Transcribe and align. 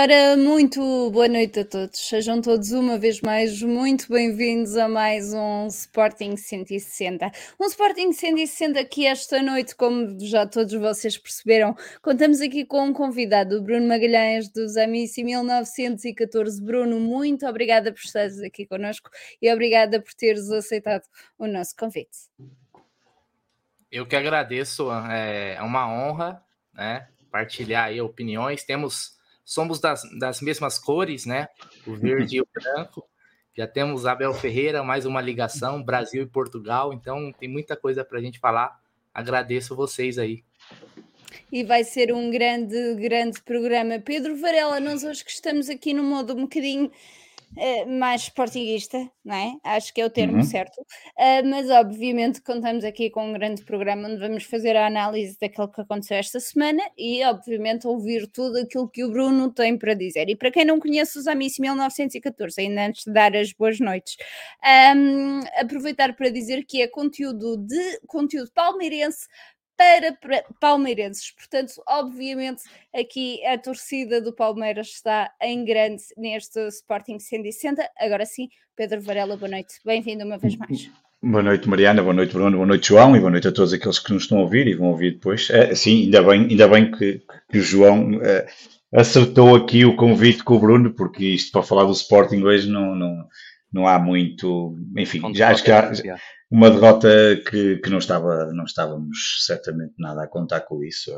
Ora, 0.00 0.36
muito 0.36 1.10
boa 1.10 1.26
noite 1.26 1.58
a 1.58 1.64
todos. 1.64 1.98
Sejam 1.98 2.40
todos 2.40 2.70
uma 2.70 2.96
vez 2.96 3.20
mais 3.20 3.60
muito 3.60 4.08
bem-vindos 4.08 4.76
a 4.76 4.88
mais 4.88 5.34
um 5.34 5.66
Sporting 5.66 6.36
160. 6.36 7.28
Um 7.58 7.64
Sporting 7.64 8.12
160 8.12 8.84
que 8.84 9.04
esta 9.04 9.42
noite, 9.42 9.74
como 9.74 10.16
já 10.20 10.46
todos 10.46 10.72
vocês 10.74 11.18
perceberam, 11.18 11.74
contamos 12.00 12.40
aqui 12.40 12.64
com 12.64 12.84
um 12.84 12.92
convidado, 12.92 13.56
o 13.56 13.60
Bruno 13.60 13.88
Magalhães 13.88 14.48
dos 14.48 14.76
Amici 14.76 15.24
1914. 15.24 16.62
Bruno, 16.62 17.00
muito 17.00 17.44
obrigada 17.44 17.90
por 17.90 17.98
estares 17.98 18.40
aqui 18.40 18.66
connosco 18.66 19.10
e 19.42 19.52
obrigada 19.52 20.00
por 20.00 20.14
teres 20.14 20.48
aceitado 20.48 21.02
o 21.36 21.48
nosso 21.48 21.74
convite. 21.76 22.30
Eu 23.90 24.06
que 24.06 24.14
agradeço, 24.14 24.92
é 25.10 25.60
uma 25.60 25.92
honra, 25.92 26.40
né, 26.72 27.08
partilhar 27.32 27.86
aí 27.86 28.00
opiniões. 28.00 28.62
Temos 28.62 29.17
somos 29.48 29.80
das, 29.80 30.02
das 30.18 30.42
mesmas 30.42 30.78
cores, 30.78 31.24
né? 31.24 31.48
O 31.86 31.96
verde 31.96 32.36
e 32.36 32.40
o 32.42 32.46
branco. 32.52 33.08
Já 33.56 33.66
temos 33.66 34.04
Abel 34.04 34.34
Ferreira, 34.34 34.84
mais 34.84 35.06
uma 35.06 35.22
ligação, 35.22 35.82
Brasil 35.82 36.22
e 36.22 36.26
Portugal. 36.26 36.92
Então 36.92 37.32
tem 37.32 37.48
muita 37.48 37.74
coisa 37.74 38.04
para 38.04 38.18
a 38.18 38.20
gente 38.20 38.38
falar. 38.38 38.78
Agradeço 39.12 39.74
vocês 39.74 40.18
aí. 40.18 40.44
E 41.50 41.64
vai 41.64 41.82
ser 41.82 42.12
um 42.12 42.30
grande, 42.30 42.94
grande 42.96 43.40
programa. 43.40 43.98
Pedro 43.98 44.36
Varela, 44.36 44.78
nós 44.80 45.02
hoje 45.02 45.24
que 45.24 45.30
estamos 45.30 45.70
aqui 45.70 45.94
no 45.94 46.02
modo 46.02 46.34
um 46.34 46.42
bocadinho 46.42 46.92
uh, 47.56 47.98
mais 47.98 48.22
sportinguista, 48.22 49.10
não 49.24 49.34
é? 49.34 49.56
Acho 49.64 49.92
que 49.92 50.00
é 50.00 50.04
o 50.04 50.10
termo 50.10 50.36
uhum. 50.36 50.42
certo. 50.42 50.80
Uh, 50.80 51.46
mas 51.48 51.70
obviamente 51.70 52.42
contamos 52.42 52.84
aqui 52.84 53.10
com 53.10 53.30
um 53.30 53.32
grande 53.32 53.64
programa 53.64 54.08
onde 54.08 54.20
vamos 54.20 54.44
fazer 54.44 54.76
a 54.76 54.86
análise 54.86 55.36
daquilo 55.40 55.70
que 55.70 55.80
aconteceu 55.80 56.16
esta 56.16 56.40
semana 56.40 56.82
e 56.96 57.24
obviamente 57.24 57.86
ouvir 57.86 58.26
tudo 58.26 58.58
aquilo 58.58 58.88
que 58.88 59.04
o 59.04 59.10
Bruno 59.10 59.50
tem 59.52 59.76
para 59.76 59.94
dizer. 59.94 60.28
E 60.28 60.36
para 60.36 60.50
quem 60.50 60.64
não 60.64 60.80
conhece 60.80 61.18
os 61.18 61.26
Amici 61.26 61.60
1914, 61.60 62.60
ainda 62.60 62.86
antes 62.86 63.04
de 63.04 63.12
dar 63.12 63.36
as 63.36 63.52
boas 63.52 63.78
noites, 63.80 64.16
um, 64.96 65.40
aproveitar 65.58 66.14
para 66.14 66.30
dizer 66.30 66.64
que 66.64 66.82
é 66.82 66.88
conteúdo 66.88 67.56
de 67.56 68.00
conteúdo 68.06 68.50
palmeirense 68.52 69.26
para 69.78 70.44
palmeirenses. 70.60 71.30
Portanto, 71.30 71.72
obviamente, 71.86 72.64
aqui 72.92 73.44
a 73.46 73.56
torcida 73.56 74.20
do 74.20 74.32
Palmeiras 74.32 74.88
está 74.88 75.30
em 75.40 75.64
grande 75.64 76.02
neste 76.16 76.58
Sporting 76.66 77.20
160. 77.20 77.88
Agora 77.98 78.26
sim, 78.26 78.48
Pedro 78.76 79.00
Varela, 79.00 79.36
boa 79.36 79.50
noite. 79.50 79.76
Bem-vindo 79.84 80.24
uma 80.24 80.36
vez 80.36 80.56
mais. 80.56 80.90
Boa 81.22 81.42
noite, 81.42 81.68
Mariana, 81.68 82.02
boa 82.02 82.14
noite, 82.14 82.32
Bruno, 82.32 82.56
boa 82.56 82.66
noite, 82.66 82.88
João, 82.88 83.16
e 83.16 83.20
boa 83.20 83.30
noite 83.30 83.48
a 83.48 83.52
todos 83.52 83.72
aqueles 83.72 83.98
que 83.98 84.12
nos 84.12 84.24
estão 84.24 84.38
a 84.38 84.42
ouvir 84.42 84.68
e 84.68 84.74
vão 84.74 84.88
ouvir 84.88 85.14
depois. 85.14 85.48
É, 85.50 85.74
sim, 85.74 86.04
ainda 86.04 86.22
bem, 86.22 86.42
ainda 86.42 86.68
bem 86.68 86.90
que, 86.92 87.22
que 87.50 87.58
o 87.58 87.62
João 87.62 88.20
é, 88.22 88.46
acertou 88.92 89.56
aqui 89.56 89.84
o 89.84 89.96
convite 89.96 90.44
com 90.44 90.54
o 90.54 90.60
Bruno, 90.60 90.92
porque 90.94 91.24
isto 91.24 91.50
para 91.50 91.62
falar 91.62 91.84
do 91.84 91.92
Sporting 91.92 92.42
hoje 92.42 92.68
não, 92.68 92.94
não, 92.94 93.26
não 93.72 93.88
há 93.88 93.98
muito. 93.98 94.76
Enfim, 94.96 95.20
já 95.34 95.50
acho 95.50 95.64
que 95.64 95.72
há, 95.72 95.90
uma 96.50 96.70
derrota 96.70 97.08
que, 97.48 97.76
que 97.76 97.90
não, 97.90 97.98
estava, 97.98 98.52
não 98.52 98.64
estávamos 98.64 99.44
certamente 99.44 99.92
nada 99.98 100.22
a 100.22 100.28
contar 100.28 100.60
com 100.60 100.82
isso. 100.82 101.12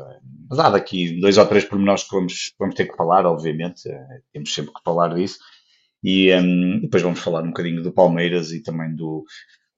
Mas 0.49 0.59
há 0.59 0.69
daqui 0.69 1.19
dois 1.21 1.37
ou 1.37 1.45
três 1.45 1.63
pormenores 1.63 2.03
que 2.03 2.15
vamos, 2.15 2.53
vamos 2.59 2.75
ter 2.75 2.85
que 2.85 2.97
falar, 2.97 3.25
obviamente, 3.25 3.83
temos 4.33 4.53
sempre 4.53 4.73
que 4.73 4.83
falar 4.83 5.13
disso. 5.15 5.39
E 6.03 6.33
um, 6.33 6.81
depois 6.81 7.01
vamos 7.01 7.19
falar 7.19 7.43
um 7.43 7.47
bocadinho 7.47 7.81
do 7.81 7.93
Palmeiras 7.93 8.51
e 8.51 8.61
também 8.61 8.93
do, 8.95 9.23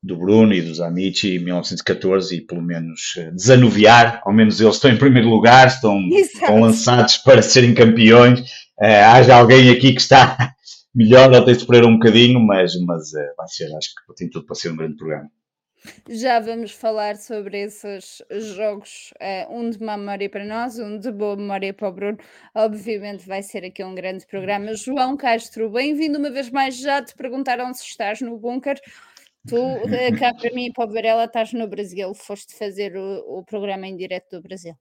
do 0.02 0.18
Bruno 0.18 0.54
e 0.54 0.62
dos 0.62 0.80
Amici 0.80 1.36
em 1.36 1.40
1914 1.40 2.36
e 2.36 2.42
pelo 2.42 2.62
menos 2.62 3.14
eh, 3.18 3.30
desanuviar, 3.32 4.22
ao 4.26 4.34
menos 4.34 4.60
eles 4.60 4.76
estão 4.76 4.90
em 4.90 4.98
primeiro 4.98 5.30
lugar, 5.30 5.68
estão, 5.68 6.00
estão 6.10 6.60
lançados 6.62 7.18
para 7.18 7.42
serem 7.42 7.74
campeões. 7.74 8.40
Uh, 8.82 9.06
haja 9.14 9.36
alguém 9.36 9.70
aqui 9.70 9.94
que 9.94 10.02
está 10.02 10.54
melhor, 10.96 11.32
ou 11.32 11.46
tem 11.46 11.54
de 11.54 11.62
esperar 11.62 11.86
um 11.86 11.94
bocadinho, 11.94 12.40
mas, 12.40 12.74
mas 12.86 13.14
uh, 13.14 13.36
vai 13.38 13.48
ser, 13.48 13.66
acho 13.76 13.90
que 13.90 14.16
tem 14.16 14.30
tudo 14.30 14.46
para 14.46 14.56
ser 14.56 14.72
um 14.72 14.76
grande 14.76 14.96
programa. 14.96 15.30
Já 16.10 16.40
vamos 16.40 16.72
falar 16.72 17.18
sobre 17.18 17.62
esses 17.62 18.22
jogos, 18.56 19.14
eh, 19.20 19.46
um 19.50 19.70
de 19.70 19.82
má 19.82 19.98
memória 19.98 20.30
para 20.30 20.46
nós, 20.46 20.80
um 20.80 20.98
de 20.98 21.12
boa 21.12 21.36
memória 21.36 21.74
para 21.74 21.90
o 21.90 21.92
Bruno. 21.92 22.18
Obviamente 22.56 23.28
vai 23.28 23.44
ser 23.44 23.66
aqui 23.66 23.84
um 23.84 23.94
grande 23.94 24.26
programa. 24.26 24.76
João 24.76 25.18
Castro, 25.18 25.70
bem-vindo 25.70 26.18
uma 26.18 26.30
vez 26.30 26.50
mais. 26.50 26.78
Já 26.78 27.04
te 27.04 27.14
perguntaram 27.16 27.74
se 27.74 27.84
estás 27.84 28.22
no 28.22 28.38
bunker. 28.38 28.80
Tu, 29.48 29.58
eh, 29.94 30.12
cá 30.18 30.34
para 30.34 30.52
mim 30.54 30.68
e 30.68 30.74
para 30.74 30.86
o 30.86 30.94
Varela, 30.94 31.26
estás 31.26 31.52
no 31.52 31.68
Brasil. 31.68 32.14
Foste 32.14 32.56
fazer 32.56 32.96
o, 32.96 33.40
o 33.40 33.44
programa 33.44 33.86
em 33.86 33.98
direto 33.98 34.38
do 34.38 34.42
Brasil. 34.42 34.76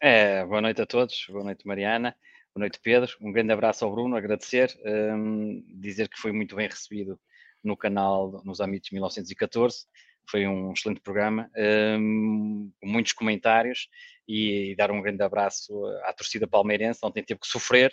É, 0.00 0.44
boa 0.44 0.60
noite 0.60 0.82
a 0.82 0.86
todos. 0.86 1.24
Boa 1.28 1.44
noite, 1.44 1.64
Mariana. 1.64 2.16
Boa 2.52 2.62
noite, 2.62 2.80
Pedro. 2.82 3.10
Um 3.20 3.30
grande 3.30 3.52
abraço 3.52 3.84
ao 3.84 3.92
Bruno, 3.92 4.16
agradecer, 4.16 4.76
um, 4.84 5.62
dizer 5.80 6.08
que 6.08 6.18
foi 6.18 6.32
muito 6.32 6.56
bem 6.56 6.68
recebido 6.68 7.18
no 7.62 7.76
canal 7.76 8.42
nos 8.44 8.60
Amitos 8.60 8.90
1914 8.90 9.86
foi 10.28 10.46
um 10.46 10.72
excelente 10.72 11.00
programa, 11.00 11.50
um, 11.98 12.70
com 12.80 12.86
muitos 12.86 13.12
comentários 13.12 13.88
e, 14.28 14.74
dar 14.76 14.90
um 14.90 15.02
grande 15.02 15.22
abraço 15.22 15.72
à 16.04 16.12
torcida 16.12 16.46
palmeirense. 16.46 17.00
Ontem 17.02 17.22
teve 17.22 17.40
que 17.40 17.46
sofrer, 17.46 17.92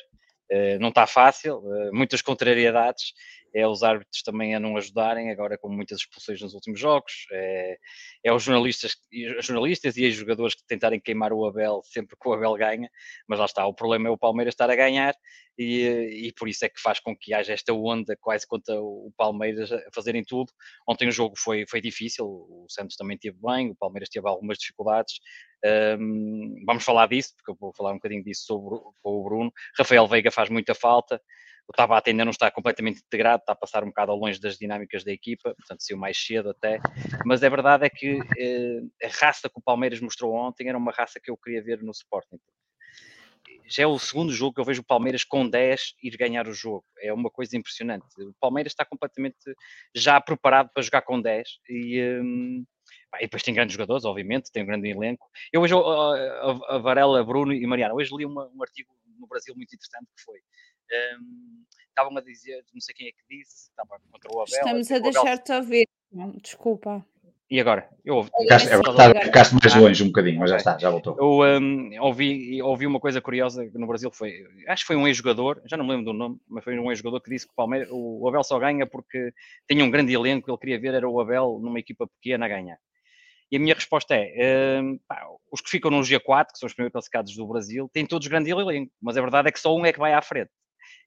uh, 0.51 0.79
não 0.79 0.89
está 0.89 1.05
fácil, 1.05 1.57
uh, 1.57 1.93
muitas 1.93 2.21
contrariedades, 2.21 3.13
é 3.53 3.67
os 3.67 3.83
árbitros 3.83 4.21
também 4.23 4.55
a 4.55 4.59
não 4.59 4.77
ajudarem, 4.77 5.31
agora 5.31 5.57
com 5.57 5.69
muitas 5.69 5.99
expulsões 5.99 6.41
nos 6.41 6.53
últimos 6.53 6.79
jogos, 6.79 7.25
é, 7.31 7.77
é 8.23 8.33
os 8.33 8.43
jornalistas, 8.43 8.95
jornalistas 9.41 9.97
e 9.97 10.07
os 10.07 10.15
jogadores 10.15 10.55
que 10.55 10.65
tentarem 10.67 10.99
queimar 10.99 11.33
o 11.33 11.45
Abel 11.45 11.81
sempre 11.83 12.15
que 12.19 12.29
o 12.29 12.33
Abel 12.33 12.53
ganha, 12.55 12.89
mas 13.27 13.39
lá 13.39 13.45
está, 13.45 13.65
o 13.65 13.73
problema 13.73 14.07
é 14.07 14.11
o 14.11 14.17
Palmeiras 14.17 14.53
estar 14.53 14.69
a 14.69 14.75
ganhar 14.75 15.13
e, 15.57 16.27
e 16.27 16.33
por 16.33 16.47
isso 16.47 16.63
é 16.65 16.69
que 16.69 16.79
faz 16.79 16.99
com 16.99 17.15
que 17.15 17.33
haja 17.33 17.51
esta 17.53 17.73
onda 17.73 18.15
quase 18.21 18.47
contra 18.47 18.79
o 18.79 19.11
Palmeiras 19.17 19.71
a 19.71 19.81
fazerem 19.93 20.23
tudo. 20.23 20.53
Ontem 20.87 21.09
o 21.09 21.11
jogo 21.11 21.35
foi, 21.37 21.65
foi 21.67 21.81
difícil, 21.81 22.25
o 22.25 22.65
Santos 22.69 22.95
também 22.95 23.17
teve 23.17 23.37
bem, 23.41 23.69
o 23.69 23.75
Palmeiras 23.75 24.09
teve 24.09 24.27
algumas 24.27 24.57
dificuldades, 24.57 25.19
um, 25.99 26.63
vamos 26.65 26.83
falar 26.83 27.07
disso, 27.07 27.33
porque 27.35 27.51
eu 27.51 27.57
vou 27.59 27.73
falar 27.73 27.91
um 27.91 27.95
bocadinho 27.95 28.23
disso 28.23 28.45
sobre 28.45 28.79
o 29.03 29.23
Bruno. 29.23 29.51
Rafael 29.77 30.07
Veiga 30.07 30.31
faz 30.31 30.49
muita 30.49 30.73
falta, 30.73 31.21
o 31.69 31.71
Tabata 31.71 32.09
ainda 32.09 32.25
não 32.25 32.31
está 32.31 32.49
completamente 32.49 32.99
integrado, 32.99 33.41
está 33.41 33.53
a 33.53 33.55
passar 33.55 33.83
um 33.83 33.89
bocado 33.89 34.11
ao 34.11 34.17
longe 34.17 34.39
das 34.39 34.57
dinâmicas 34.57 35.03
da 35.03 35.11
equipa, 35.11 35.53
portanto 35.53 35.81
saiu 35.81 35.99
mais 35.99 36.17
cedo 36.17 36.49
até, 36.49 36.79
mas 37.23 37.43
a 37.43 37.49
verdade 37.49 37.85
é 37.85 37.89
que 37.89 38.19
eh, 38.39 38.81
a 39.05 39.07
raça 39.07 39.47
que 39.47 39.59
o 39.59 39.61
Palmeiras 39.61 40.01
mostrou 40.01 40.33
ontem 40.33 40.67
era 40.67 40.77
uma 40.77 40.91
raça 40.91 41.19
que 41.23 41.29
eu 41.29 41.37
queria 41.37 41.61
ver 41.61 41.83
no 41.83 41.91
Sporting. 41.91 42.39
Já 43.67 43.83
é 43.83 43.85
o 43.87 43.99
segundo 43.99 44.33
jogo 44.33 44.55
que 44.55 44.61
eu 44.61 44.65
vejo 44.65 44.81
o 44.81 44.85
Palmeiras 44.85 45.23
com 45.23 45.47
10 45.47 45.93
ir 46.01 46.17
ganhar 46.17 46.47
o 46.47 46.53
jogo. 46.53 46.83
É 46.99 47.13
uma 47.13 47.29
coisa 47.29 47.55
impressionante. 47.55 48.07
O 48.17 48.33
Palmeiras 48.39 48.71
está 48.71 48.83
completamente 48.83 49.37
já 49.93 50.19
preparado 50.19 50.71
para 50.73 50.81
jogar 50.81 51.03
com 51.03 51.21
10 51.21 51.47
e, 51.69 52.01
um, 52.19 52.65
e 53.17 53.21
depois 53.21 53.43
tem 53.43 53.53
grandes 53.53 53.73
jogadores, 53.73 54.05
obviamente, 54.05 54.51
tem 54.51 54.63
um 54.63 54.65
grande 54.65 54.89
elenco. 54.89 55.27
Eu 55.53 55.61
hoje, 55.61 55.75
a 55.75 56.79
Varela, 56.79 57.23
Bruno 57.23 57.53
e 57.53 57.67
Mariana, 57.67 57.93
hoje 57.93 58.09
li 58.17 58.25
uma, 58.25 58.49
um 58.55 58.63
artigo 58.63 58.89
no 59.19 59.27
Brasil 59.27 59.53
muito 59.55 59.71
interessante 59.75 60.07
que 60.17 60.23
foi 60.23 60.39
um, 60.91 61.63
estavam 61.87 62.17
a 62.17 62.21
dizer, 62.21 62.63
não 62.73 62.81
sei 62.81 62.95
quem 62.95 63.07
é 63.07 63.11
que 63.11 63.23
disse, 63.29 63.69
estava 63.69 63.99
contra 64.11 64.29
o 64.31 64.41
Abel. 64.41 64.45
Estamos 64.47 64.91
a 64.91 64.99
deixar-te 64.99 65.51
ouvir, 65.51 65.87
desculpa. 66.41 67.05
E 67.51 67.59
agora? 67.59 67.89
Eu 68.05 68.17
ouvi. 68.17 68.29
Ficaste, 69.23 69.53
mais 69.53 69.75
longe 69.75 70.03
um 70.03 70.07
bocadinho, 70.07 70.39
mas 70.39 70.51
já 70.51 70.57
está, 70.57 70.77
já 70.77 70.91
voltou. 70.91 71.17
Eu 71.17 71.59
um, 71.59 71.99
ouvi, 71.99 72.61
ouvi 72.61 72.85
uma 72.85 72.99
coisa 72.99 73.19
curiosa 73.19 73.67
no 73.73 73.87
Brasil, 73.87 74.11
foi, 74.11 74.45
acho 74.67 74.83
que 74.83 74.87
foi 74.87 74.95
um 74.95 75.07
ex-jogador, 75.07 75.59
já 75.65 75.75
não 75.75 75.83
me 75.83 75.91
lembro 75.91 76.05
do 76.05 76.13
nome, 76.13 76.39
mas 76.47 76.63
foi 76.63 76.77
um 76.77 76.91
ex-jogador 76.91 77.19
que 77.21 77.31
disse 77.31 77.47
que 77.47 77.51
o, 77.51 77.55
Palmeiras, 77.55 77.89
o 77.91 78.27
Abel 78.27 78.43
só 78.43 78.59
ganha 78.59 78.85
porque 78.85 79.33
tinha 79.67 79.83
um 79.83 79.89
grande 79.89 80.13
elenco, 80.13 80.49
ele 80.49 80.57
queria 80.59 80.79
ver 80.79 80.93
era 80.93 81.09
o 81.09 81.19
Abel 81.19 81.57
numa 81.59 81.79
equipa 81.79 82.07
pequena 82.07 82.45
a 82.45 82.49
ganhar. 82.49 82.77
E 83.51 83.57
a 83.57 83.59
minha 83.59 83.73
resposta 83.73 84.13
é: 84.15 84.79
um, 84.79 84.99
pá, 85.07 85.25
os 85.51 85.59
que 85.59 85.71
ficam 85.71 85.89
no 85.89 86.01
G4, 86.01 86.51
que 86.53 86.59
são 86.59 86.67
os 86.67 86.73
primeiros 86.73 86.91
classificados 86.91 87.35
do 87.35 87.47
Brasil, 87.47 87.89
têm 87.91 88.05
todos 88.05 88.27
grande 88.27 88.51
elenco, 88.51 88.91
mas 89.01 89.17
a 89.17 89.21
verdade 89.21 89.47
é 89.47 89.51
que 89.51 89.59
só 89.59 89.75
um 89.75 89.85
é 89.85 89.91
que 89.91 89.97
vai 89.97 90.13
à 90.13 90.21
frente. 90.21 90.51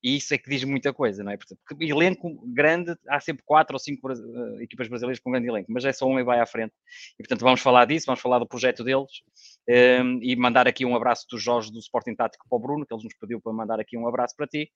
E 0.02 0.16
isso 0.16 0.34
é 0.34 0.38
que 0.38 0.50
diz 0.50 0.64
muita 0.64 0.92
coisa, 0.92 1.22
não 1.22 1.32
é? 1.32 1.36
Porque 1.36 1.84
elenco 1.84 2.42
grande, 2.46 2.96
há 3.08 3.20
sempre 3.20 3.44
quatro 3.44 3.74
ou 3.74 3.78
cinco 3.78 4.10
uh, 4.10 4.60
equipas 4.60 4.88
brasileiras 4.88 5.20
com 5.20 5.30
grande 5.30 5.48
elenco, 5.48 5.70
mas 5.70 5.84
é 5.84 5.92
só 5.92 6.06
um 6.06 6.18
e 6.18 6.24
vai 6.24 6.40
à 6.40 6.46
frente. 6.46 6.74
E 7.14 7.22
portanto 7.22 7.40
vamos 7.40 7.60
falar 7.60 7.84
disso, 7.84 8.06
vamos 8.06 8.20
falar 8.20 8.38
do 8.38 8.46
projeto 8.46 8.82
deles 8.82 9.22
um, 9.68 9.72
ehm, 9.72 10.18
e 10.22 10.34
mandar 10.34 10.66
aqui 10.66 10.84
um 10.84 10.96
abraço 10.96 11.26
do 11.30 11.38
Jorge 11.38 11.70
do 11.70 11.78
Sporting 11.78 12.14
Tático 12.14 12.46
para 12.48 12.56
o 12.56 12.60
Bruno, 12.60 12.84
que 12.86 12.92
eles 12.92 13.04
nos 13.04 13.14
pediu 13.14 13.40
para 13.40 13.52
mandar 13.52 13.78
aqui 13.78 13.96
um 13.96 14.08
abraço 14.08 14.34
para 14.36 14.46
ti, 14.46 14.70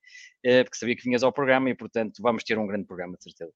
uh, 0.47 0.65
porque 0.65 0.79
sabia 0.79 0.97
que 0.97 1.03
vinhas 1.03 1.23
ao 1.23 1.33
programa 1.33 1.71
e 1.71 1.75
portanto 1.75 2.21
vamos 2.21 2.45
ter 2.45 2.59
um 2.59 2.67
grande 2.67 2.87
programa, 2.87 3.17
de 3.17 3.25
certeza. 3.25 3.53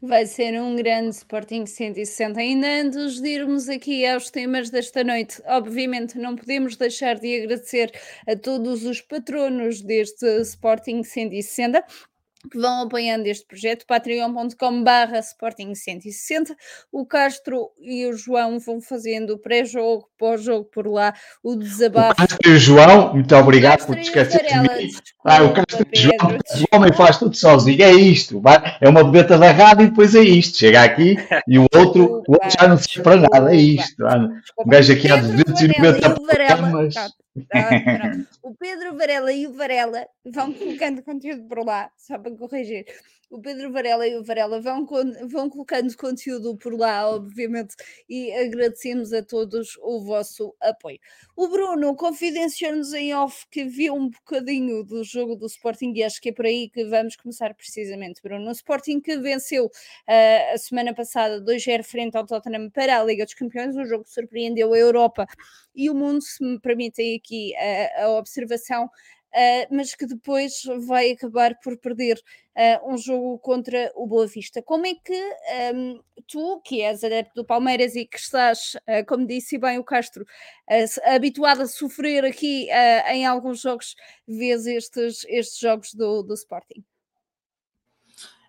Vai 0.00 0.26
ser 0.26 0.60
um 0.60 0.76
grande 0.76 1.10
Sporting 1.10 1.66
160. 1.66 2.38
Ainda 2.38 2.66
antes 2.66 3.20
de 3.20 3.28
irmos 3.28 3.68
aqui 3.68 4.06
aos 4.06 4.30
temas 4.30 4.70
desta 4.70 5.02
noite, 5.02 5.42
obviamente 5.46 6.16
não 6.18 6.36
podemos 6.36 6.76
deixar 6.76 7.16
de 7.18 7.42
agradecer 7.42 7.90
a 8.26 8.36
todos 8.36 8.84
os 8.84 9.00
patronos 9.00 9.82
deste 9.82 10.24
Sporting 10.42 11.02
160. 11.02 11.84
Que 12.50 12.58
vão 12.58 12.82
apoiando 12.82 13.26
este 13.26 13.46
projeto, 13.46 13.84
patreon.com 13.86 14.84
barra 14.84 15.18
Sporting 15.18 15.74
160, 15.74 16.54
o 16.92 17.04
Castro 17.04 17.70
e 17.80 18.06
o 18.06 18.16
João 18.16 18.58
vão 18.58 18.80
fazendo 18.80 19.34
o 19.34 19.38
pré-jogo, 19.38 20.08
pós-jogo 20.16 20.64
por 20.66 20.86
lá, 20.86 21.12
o 21.42 21.56
desabafo. 21.56 22.12
O 22.12 22.16
Castro 22.16 22.50
e 22.50 22.54
o 22.54 22.58
João, 22.58 23.14
muito 23.14 23.34
obrigado 23.34 23.86
por 23.86 23.96
te 23.96 24.02
esquecer 24.02 24.46
de 24.46 24.60
mim. 24.60 24.90
Ah, 25.24 25.42
o 25.42 25.52
Castro 25.52 25.86
e 25.92 25.98
o 25.98 26.02
João, 26.02 26.38
o 26.72 26.76
homem 26.76 26.92
faz 26.92 27.18
tudo 27.18 27.36
sozinho, 27.36 27.82
é 27.82 27.92
isto, 27.92 28.40
é 28.80 28.88
uma 28.88 29.02
bebeta 29.04 29.36
da 29.36 29.50
rádio 29.50 29.86
e 29.86 29.90
depois 29.90 30.14
é 30.14 30.22
isto, 30.22 30.58
chega 30.58 30.82
aqui 30.82 31.16
e 31.46 31.58
o 31.58 31.66
outro, 31.74 32.22
o 32.26 32.32
outro 32.32 32.50
já 32.58 32.68
não 32.68 32.78
serve 32.78 33.02
para 33.02 33.16
nada, 33.16 33.52
é 33.52 33.56
isto. 33.56 34.04
Um 34.58 34.68
gajo 34.68 34.92
aqui 34.92 35.10
há 35.10 35.16
290 35.16 36.10
programas. 36.10 36.94
o 38.42 38.54
Pedro 38.54 38.96
Varela 38.96 39.32
e 39.32 39.46
o 39.46 39.52
Varela 39.52 40.06
vão 40.26 40.52
colocando 40.52 41.02
conteúdo 41.02 41.46
por 41.48 41.64
lá, 41.64 41.90
só 41.96 42.18
para 42.18 42.30
corrigir. 42.38 42.86
O 43.30 43.42
Pedro 43.42 43.70
Varela 43.70 44.08
e 44.08 44.16
o 44.16 44.24
Varela 44.24 44.58
vão, 44.58 44.86
vão 45.26 45.50
colocando 45.50 45.94
conteúdo 45.94 46.56
por 46.56 46.72
lá, 46.74 47.10
obviamente, 47.10 47.76
e 48.08 48.32
agradecemos 48.32 49.12
a 49.12 49.22
todos 49.22 49.76
o 49.82 50.00
vosso 50.00 50.56
apoio. 50.58 50.98
O 51.36 51.46
Bruno 51.46 51.94
confidenciou-nos 51.94 52.94
em 52.94 53.14
off 53.14 53.46
que 53.50 53.64
viu 53.66 53.94
um 53.94 54.08
bocadinho 54.08 54.82
do 54.82 55.04
jogo 55.04 55.36
do 55.36 55.44
Sporting 55.44 55.92
e 55.94 56.02
acho 56.02 56.22
que 56.22 56.30
é 56.30 56.32
por 56.32 56.46
aí 56.46 56.70
que 56.70 56.86
vamos 56.86 57.16
começar 57.16 57.52
precisamente, 57.54 58.22
Bruno. 58.22 58.48
O 58.48 58.52
Sporting 58.52 58.98
que 58.98 59.18
venceu 59.18 59.66
uh, 59.66 60.54
a 60.54 60.56
semana 60.56 60.94
passada 60.94 61.38
2-0 61.38 61.84
frente 61.84 62.16
ao 62.16 62.24
Tottenham 62.24 62.70
para 62.70 62.98
a 62.98 63.04
Liga 63.04 63.26
dos 63.26 63.34
Campeões, 63.34 63.76
um 63.76 63.84
jogo 63.84 64.04
que 64.04 64.10
surpreendeu 64.10 64.72
a 64.72 64.78
Europa 64.78 65.26
e 65.74 65.90
o 65.90 65.94
mundo, 65.94 66.22
se 66.22 66.42
me 66.42 66.58
permitem 66.58 67.16
aqui 67.16 67.54
a, 67.56 68.04
a 68.04 68.10
observação, 68.12 68.88
Uh, 69.28 69.68
mas 69.70 69.94
que 69.94 70.06
depois 70.06 70.62
vai 70.86 71.10
acabar 71.10 71.54
por 71.62 71.76
perder 71.76 72.18
uh, 72.56 72.92
um 72.92 72.96
jogo 72.96 73.38
contra 73.40 73.92
o 73.94 74.06
Boa 74.06 74.26
Vista. 74.26 74.62
Como 74.62 74.86
é 74.86 74.94
que 74.94 75.36
um, 75.74 76.00
tu, 76.26 76.60
que 76.62 76.80
és 76.80 77.04
adepto 77.04 77.34
do 77.34 77.44
Palmeiras 77.44 77.94
e 77.94 78.06
que 78.06 78.18
estás, 78.18 78.74
uh, 78.74 79.04
como 79.06 79.26
disse 79.26 79.58
bem 79.58 79.78
o 79.78 79.84
Castro, 79.84 80.24
habituado 81.04 81.62
a 81.62 81.66
sofrer 81.66 82.24
aqui 82.24 82.68
em 83.08 83.26
alguns 83.26 83.60
jogos, 83.60 83.94
vês 84.26 84.66
estes, 84.66 85.24
estes 85.28 85.58
jogos 85.58 85.92
do, 85.92 86.22
do 86.22 86.34
Sporting? 86.34 86.82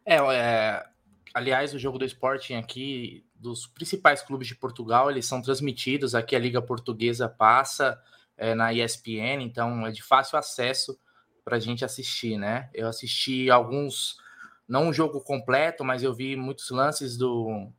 É, 0.06 0.16
é, 0.16 0.86
aliás, 1.34 1.74
o 1.74 1.80
jogo 1.80 1.98
do 1.98 2.06
Sporting 2.06 2.56
aqui, 2.56 3.26
dos 3.36 3.68
principais 3.68 4.22
clubes 4.22 4.48
de 4.48 4.56
Portugal, 4.56 5.12
eles 5.12 5.26
são 5.26 5.42
transmitidos, 5.42 6.16
aqui 6.16 6.36
a 6.36 6.40
Liga 6.40 6.62
Portuguesa 6.62 7.28
passa 7.28 8.02
é, 8.40 8.56
na 8.56 8.74
ESPN, 8.74 9.44
então 9.44 9.86
é 9.86 9.92
de 9.92 10.02
fácil 10.02 10.40
acesso 10.40 10.98
para 11.44 11.58
a 11.58 11.60
gente 11.60 11.84
assistir, 11.84 12.38
né? 12.38 12.70
Eu 12.74 12.88
assisti 12.88 13.52
alguns, 13.52 14.18
não 14.68 14.88
um 14.88 14.94
jogo 14.94 15.20
completo, 15.20 15.84
mas 15.84 16.02
eu 16.02 16.14
vi 16.14 16.38
muitos 16.38 16.70
lances 16.70 17.18
do, 17.18 17.70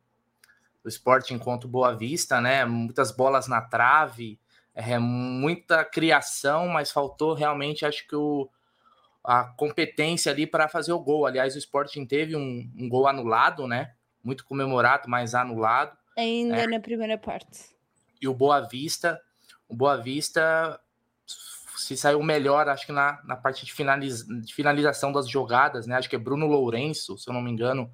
do 0.83 0.87
esporte 0.87 1.33
enquanto 1.33 1.67
Boa 1.67 1.95
Vista, 1.95 2.39
né? 2.39 2.63
Muitas 2.63 3.11
bolas 3.11 3.47
na 3.47 3.59
trave, 3.59 4.39
é, 4.75 4.99
muita 4.99 5.83
criação, 5.83 6.67
mas 6.67 6.91
faltou 6.91 7.33
realmente, 7.33 7.83
acho 7.83 8.07
que 8.07 8.15
o, 8.15 8.47
a 9.23 9.43
competência 9.43 10.31
ali 10.31 10.45
para 10.45 10.69
fazer 10.69 10.93
o 10.93 10.99
gol. 10.99 11.25
Aliás, 11.25 11.55
o 11.55 11.57
Sporting 11.57 12.05
teve 12.05 12.35
um, 12.35 12.71
um, 12.77 12.87
gol 12.87 13.07
anulado, 13.07 13.67
né? 13.67 13.93
Muito 14.23 14.45
comemorado, 14.45 15.09
mas 15.09 15.33
anulado. 15.33 15.97
Ainda 16.15 16.55
né? 16.55 16.67
na 16.67 16.79
primeira 16.79 17.17
parte. 17.17 17.71
E 18.21 18.27
o 18.27 18.33
Boa 18.33 18.61
Vista 18.61 19.19
o 19.71 19.75
Boa 19.75 19.95
Vista 19.95 20.79
se 21.77 21.95
saiu 21.95 22.21
melhor, 22.21 22.67
acho 22.67 22.85
que 22.85 22.91
na, 22.91 23.19
na 23.23 23.35
parte 23.35 23.65
de, 23.65 23.73
finaliz, 23.73 24.25
de 24.27 24.53
finalização 24.53 25.11
das 25.11 25.27
jogadas, 25.27 25.87
né? 25.87 25.95
Acho 25.95 26.09
que 26.09 26.15
é 26.15 26.19
Bruno 26.19 26.45
Lourenço, 26.45 27.17
se 27.17 27.27
eu 27.29 27.33
não 27.33 27.41
me 27.41 27.49
engano, 27.49 27.89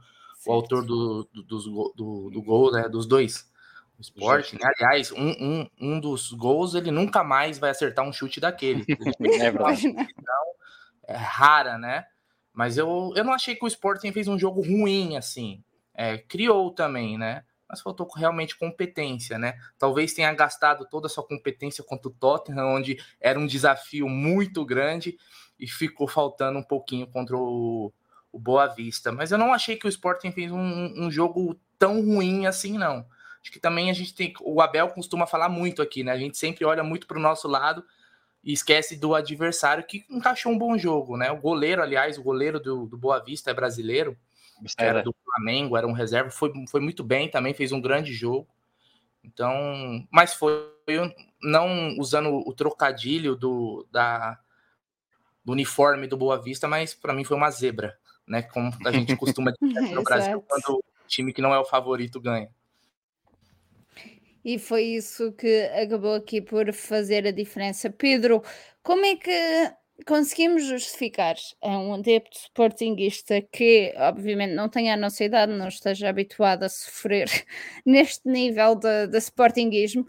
o 0.45 0.51
autor 0.51 0.83
do, 0.83 1.29
do, 1.31 1.43
do, 1.43 1.93
do, 1.95 2.29
do 2.31 2.41
gol, 2.41 2.71
né? 2.71 2.89
Dos 2.89 3.05
dois. 3.05 3.49
O 3.97 4.01
esporte, 4.01 4.55
né? 4.55 4.61
Aliás, 4.63 5.11
um, 5.11 5.29
um, 5.29 5.69
um 5.79 5.99
dos 5.99 6.31
gols 6.31 6.73
ele 6.75 6.91
nunca 6.91 7.23
mais 7.23 7.57
vai 7.59 7.69
acertar 7.69 8.05
um 8.05 8.11
chute 8.11 8.39
daquele. 8.39 8.83
é 9.39 9.51
verdade. 9.51 9.87
Então, 9.87 10.45
é 11.07 11.15
rara, 11.15 11.77
né? 11.77 12.05
Mas 12.53 12.77
eu, 12.77 13.13
eu 13.15 13.23
não 13.23 13.33
achei 13.33 13.55
que 13.55 13.63
o 13.63 13.67
Sporting 13.67 14.11
fez 14.11 14.27
um 14.27 14.37
jogo 14.37 14.61
ruim, 14.61 15.15
assim. 15.15 15.63
É, 15.93 16.17
criou 16.17 16.71
também, 16.71 17.17
né? 17.17 17.43
Mas 17.69 17.81
faltou 17.81 18.07
realmente 18.15 18.57
competência, 18.57 19.37
né? 19.37 19.59
Talvez 19.77 20.13
tenha 20.13 20.33
gastado 20.33 20.85
toda 20.85 21.07
a 21.07 21.09
sua 21.09 21.25
competência 21.25 21.83
contra 21.83 22.07
o 22.07 22.13
Tottenham, 22.13 22.65
onde 22.65 22.97
era 23.19 23.37
um 23.37 23.45
desafio 23.45 24.07
muito 24.07 24.65
grande 24.65 25.17
e 25.59 25.67
ficou 25.67 26.07
faltando 26.07 26.59
um 26.59 26.63
pouquinho 26.63 27.07
contra 27.07 27.35
o, 27.35 27.91
o 28.31 28.39
Boa 28.39 28.67
Vista. 28.67 29.11
Mas 29.11 29.31
eu 29.31 29.37
não 29.37 29.53
achei 29.53 29.75
que 29.75 29.85
o 29.85 29.89
Sporting 29.89 30.31
fez 30.31 30.51
um, 30.51 30.93
um, 31.05 31.11
jogo 31.11 31.59
tão 31.77 32.01
ruim 32.01 32.45
assim, 32.45 32.77
não. 32.77 33.05
Acho 33.41 33.51
que 33.51 33.59
também 33.59 33.89
a 33.89 33.93
gente 33.93 34.13
tem. 34.13 34.33
O 34.41 34.61
Abel 34.61 34.89
costuma 34.89 35.27
falar 35.27 35.49
muito 35.49 35.81
aqui, 35.81 36.03
né? 36.03 36.11
A 36.11 36.17
gente 36.17 36.37
sempre 36.37 36.63
olha 36.63 36.83
muito 36.83 37.05
para 37.05 37.17
o 37.17 37.21
nosso 37.21 37.47
lado 37.47 37.83
e 38.43 38.53
esquece 38.53 38.95
do 38.95 39.13
adversário 39.13 39.85
que 39.85 40.05
encaixou 40.09 40.51
um 40.51 40.57
bom 40.57 40.77
jogo, 40.77 41.17
né? 41.17 41.31
O 41.31 41.37
goleiro, 41.37 41.81
aliás, 41.81 42.17
o 42.17 42.23
goleiro 42.23 42.59
do, 42.59 42.85
do 42.85 42.97
Boa 42.97 43.19
Vista 43.19 43.51
é 43.51 43.53
brasileiro 43.53 44.17
era 44.77 45.01
do 45.01 45.15
Flamengo, 45.23 45.77
era 45.77 45.87
um 45.87 45.91
reserva, 45.91 46.29
foi, 46.29 46.51
foi 46.67 46.79
muito 46.81 47.03
bem 47.03 47.29
também, 47.29 47.53
fez 47.53 47.71
um 47.71 47.81
grande 47.81 48.13
jogo. 48.13 48.47
Então, 49.23 50.07
mas 50.11 50.33
foi 50.33 50.71
não 51.41 51.97
usando 51.99 52.29
o 52.47 52.53
trocadilho 52.53 53.35
do, 53.35 53.85
da, 53.91 54.39
do 55.43 55.51
uniforme 55.51 56.07
do 56.07 56.17
Boa 56.17 56.41
Vista, 56.41 56.67
mas 56.67 56.93
para 56.93 57.13
mim 57.13 57.23
foi 57.23 57.35
uma 57.35 57.51
zebra, 57.51 57.97
né? 58.25 58.41
Como 58.41 58.71
a 58.85 58.91
gente 58.91 59.15
costuma 59.15 59.51
dizer 59.61 59.93
no 59.93 60.03
Brasil 60.03 60.41
quando 60.41 60.77
o 60.77 60.83
time 61.07 61.33
que 61.33 61.41
não 61.41 61.53
é 61.53 61.59
o 61.59 61.65
favorito 61.65 62.19
ganha. 62.19 62.49
E 64.43 64.57
foi 64.57 64.83
isso 64.83 65.33
que 65.33 65.63
acabou 65.65 66.15
aqui 66.15 66.41
por 66.41 66.71
fazer 66.71 67.27
a 67.27 67.31
diferença. 67.31 67.89
Pedro, 67.89 68.41
como 68.81 69.05
é 69.05 69.17
que 69.17 69.73
conseguimos 70.05 70.65
justificar 70.65 71.35
a 71.61 71.79
um 71.79 71.93
adepto 71.93 72.37
sportinguista 72.37 73.41
que, 73.41 73.93
obviamente, 73.97 74.53
não 74.53 74.69
tenha 74.69 74.93
a 74.93 74.97
nossa 74.97 75.23
idade, 75.23 75.53
não 75.53 75.67
esteja 75.67 76.09
habituado 76.09 76.63
a 76.63 76.69
sofrer 76.69 77.27
neste 77.85 78.27
nível 78.27 78.75
de, 78.75 79.07
de 79.07 79.17
sportinguismo, 79.17 80.07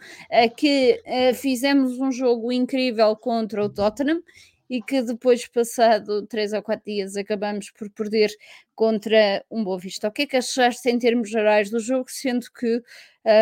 que 0.57 1.03
uh, 1.07 1.35
fizemos 1.35 1.99
um 1.99 2.13
jogo 2.13 2.53
incrível 2.53 3.17
contra 3.17 3.65
o 3.65 3.69
Tottenham 3.69 4.23
e 4.69 4.83
que 4.83 5.01
depois, 5.01 5.47
passado 5.47 6.27
três 6.27 6.53
ou 6.53 6.63
quatro 6.63 6.85
dias, 6.85 7.17
acabamos 7.17 7.71
por 7.71 7.89
perder 7.91 8.31
contra 8.75 9.45
um 9.51 9.65
Boa 9.65 9.79
Vista. 9.79 10.09
O 10.09 10.13
que 10.13 10.23
é 10.23 10.27
que 10.27 10.37
achaste 10.37 10.89
em 10.91 10.99
termos 10.99 11.31
gerais 11.31 11.71
do 11.71 11.81
jogo, 11.81 12.11
sendo 12.11 12.47
que 12.53 12.83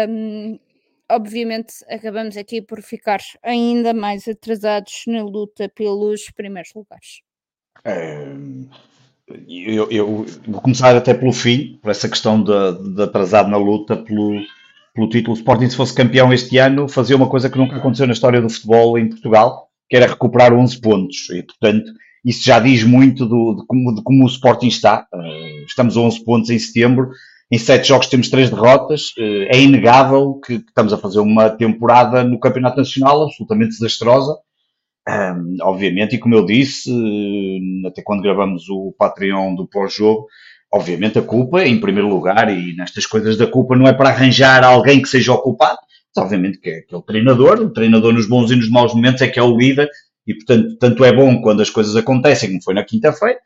um, 0.09 0.59
obviamente 1.10 1.75
acabamos 1.88 2.36
aqui 2.36 2.60
por 2.60 2.82
ficar 2.82 3.20
ainda 3.42 3.94
mais 3.94 4.26
atrasados 4.28 5.04
na 5.06 5.22
luta 5.22 5.68
pelos 5.68 6.30
primeiros 6.30 6.70
lugares. 6.75 7.20
É, 7.84 8.34
eu, 9.48 9.90
eu, 9.90 10.26
vou 10.46 10.60
começar 10.60 10.96
até 10.96 11.12
pelo 11.12 11.32
fim, 11.32 11.78
por 11.82 11.90
essa 11.90 12.08
questão 12.08 12.42
de, 12.42 12.94
de 12.94 13.02
atrasado 13.02 13.48
na 13.48 13.56
luta 13.56 13.96
pelo, 13.96 14.40
pelo 14.94 15.08
título. 15.08 15.34
O 15.34 15.38
Sporting, 15.38 15.68
se 15.68 15.76
fosse 15.76 15.94
campeão 15.94 16.32
este 16.32 16.58
ano, 16.58 16.88
fazia 16.88 17.16
uma 17.16 17.28
coisa 17.28 17.50
que 17.50 17.58
nunca 17.58 17.76
aconteceu 17.76 18.06
na 18.06 18.12
história 18.12 18.40
do 18.40 18.48
futebol 18.48 18.98
em 18.98 19.08
Portugal, 19.08 19.68
que 19.88 19.96
era 19.96 20.06
recuperar 20.06 20.52
11 20.52 20.80
pontos. 20.80 21.30
E, 21.30 21.42
portanto, 21.42 21.92
isso 22.25 22.44
já 22.44 22.58
diz 22.58 22.84
muito 22.84 23.26
do, 23.26 23.56
de, 23.56 23.66
como, 23.66 23.94
de 23.94 24.02
como 24.02 24.25
o 24.25 24.28
Sporting 24.28 24.68
está. 24.68 25.06
Uh, 25.12 25.64
estamos 25.66 25.96
a 25.96 26.00
11 26.00 26.25
pontos 26.25 26.50
em 26.50 26.58
setembro 26.58 27.10
em 27.50 27.59
sete 27.59 27.88
jogos 27.88 28.09
temos 28.09 28.29
três 28.29 28.50
derrotas. 28.50 29.12
Eh, 29.19 29.57
é 29.57 29.61
inegável 29.61 30.41
que 30.45 30.55
estamos 30.55 30.93
a 30.93 30.99
fazer 30.99 31.21
uma 31.21 31.50
temporada 31.50 32.25
no 32.25 32.41
Campeonato 32.41 32.79
Nacional 32.79 33.23
absolutamente 33.25 33.71
desastrosa. 33.71 34.37
Um, 35.09 35.57
obviamente, 35.62 36.17
e 36.17 36.19
como 36.19 36.35
eu 36.35 36.45
disse, 36.45 36.91
eh, 36.91 37.88
até 37.88 38.03
quando 38.03 38.23
gravamos 38.23 38.69
o 38.69 38.93
Patreon 38.99 39.55
do 39.55 39.69
pós-jogo, 39.69 40.26
obviamente 40.73 41.19
a 41.19 41.23
culpa, 41.23 41.65
em 41.65 41.81
primeiro 41.81 42.09
lugar, 42.09 42.50
e 42.50 42.75
nestas 42.76 43.07
coisas 43.07 43.37
da 43.37 43.47
culpa 43.47 43.76
não 43.76 43.87
é 43.87 43.93
para 43.93 44.09
arranjar 44.09 44.65
alguém 44.65 45.00
que 45.00 45.09
seja 45.09 45.33
o 45.33 45.38
culpado, 45.38 45.79
mas 46.15 46.25
obviamente 46.25 46.59
que 46.59 46.71
é, 46.71 46.81
que 46.81 46.93
é 46.93 46.99
o 46.99 47.03
treinador, 47.03 47.61
o 47.61 47.71
treinador 47.71 48.12
nos 48.12 48.29
bons 48.29 48.50
e 48.50 48.57
nos 48.57 48.69
maus 48.69 48.93
momentos 48.95 49.23
é 49.23 49.29
que 49.29 49.38
é 49.38 49.43
o 49.43 49.57
líder, 49.57 49.88
e 50.26 50.35
portanto, 50.35 50.76
tanto 50.79 51.05
é 51.05 51.12
bom 51.12 51.41
quando 51.41 51.62
as 51.62 51.71
coisas 51.71 51.95
acontecem, 51.95 52.50
como 52.50 52.62
foi 52.65 52.75
na 52.75 52.85
quinta-feira, 52.85 53.38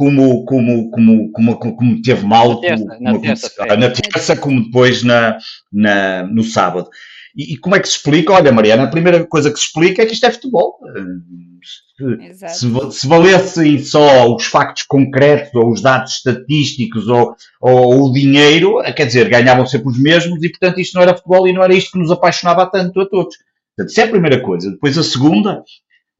como, 0.00 0.46
como, 0.46 0.90
como, 0.90 1.30
como, 1.30 1.76
como 1.76 2.00
teve 2.00 2.24
mal 2.24 2.54
na 2.54 2.60
terça, 2.60 2.86
como, 2.88 3.02
na, 3.02 3.18
terça, 3.18 3.76
na 3.76 3.90
terça 3.90 4.36
como 4.36 4.64
depois 4.64 5.02
na, 5.02 5.36
na, 5.70 6.22
no 6.22 6.42
sábado. 6.42 6.88
E, 7.36 7.52
e, 7.52 7.56
como 7.58 7.76
é 7.76 7.80
que 7.80 7.86
se 7.86 7.96
explica? 7.96 8.32
Olha, 8.32 8.50
Mariana, 8.50 8.84
a 8.84 8.90
primeira 8.90 9.22
coisa 9.26 9.50
que 9.50 9.58
se 9.58 9.66
explica 9.66 10.00
é 10.00 10.06
que 10.06 10.14
isto 10.14 10.24
é 10.24 10.32
futebol. 10.32 10.78
Se, 12.48 12.92
se 12.92 13.06
valessem 13.06 13.78
só 13.78 14.34
os 14.34 14.46
factos 14.46 14.84
concretos, 14.84 15.54
ou 15.54 15.70
os 15.70 15.82
dados 15.82 16.14
estatísticos, 16.14 17.06
ou, 17.06 17.36
ou 17.60 18.06
o 18.06 18.12
dinheiro, 18.12 18.82
quer 18.96 19.04
dizer, 19.04 19.28
ganhavam 19.28 19.66
sempre 19.66 19.90
os 19.90 19.98
mesmos, 20.00 20.42
e 20.42 20.48
portanto 20.48 20.80
isto 20.80 20.94
não 20.94 21.02
era 21.02 21.14
futebol 21.14 21.46
e 21.46 21.52
não 21.52 21.62
era 21.62 21.74
isto 21.74 21.92
que 21.92 21.98
nos 21.98 22.10
apaixonava 22.10 22.64
tanto 22.70 22.98
a 23.02 23.06
todos. 23.06 23.36
Portanto, 23.76 23.90
isso 23.90 24.00
é 24.00 24.04
a 24.04 24.08
primeira 24.08 24.40
coisa. 24.40 24.70
Depois 24.70 24.96
a 24.96 25.02
segunda, 25.02 25.62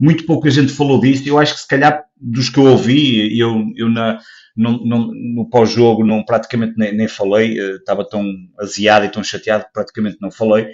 muito 0.00 0.24
pouca 0.24 0.50
gente 0.50 0.72
falou 0.72 0.98
disso. 0.98 1.28
Eu 1.28 1.38
acho 1.38 1.54
que 1.54 1.60
se 1.60 1.68
calhar 1.68 2.02
dos 2.16 2.48
que 2.48 2.58
eu 2.58 2.64
ouvi, 2.64 3.38
eu, 3.38 3.62
eu 3.76 3.90
na, 3.90 4.18
no, 4.56 4.82
no, 4.84 5.12
no 5.14 5.50
pós-jogo 5.50 6.04
não, 6.04 6.24
praticamente 6.24 6.74
nem, 6.78 6.96
nem 6.96 7.06
falei, 7.06 7.60
uh, 7.60 7.76
estava 7.76 8.08
tão 8.08 8.24
aziado 8.58 9.04
e 9.04 9.10
tão 9.10 9.22
chateado 9.22 9.64
que 9.64 9.72
praticamente 9.72 10.16
não 10.20 10.30
falei. 10.30 10.68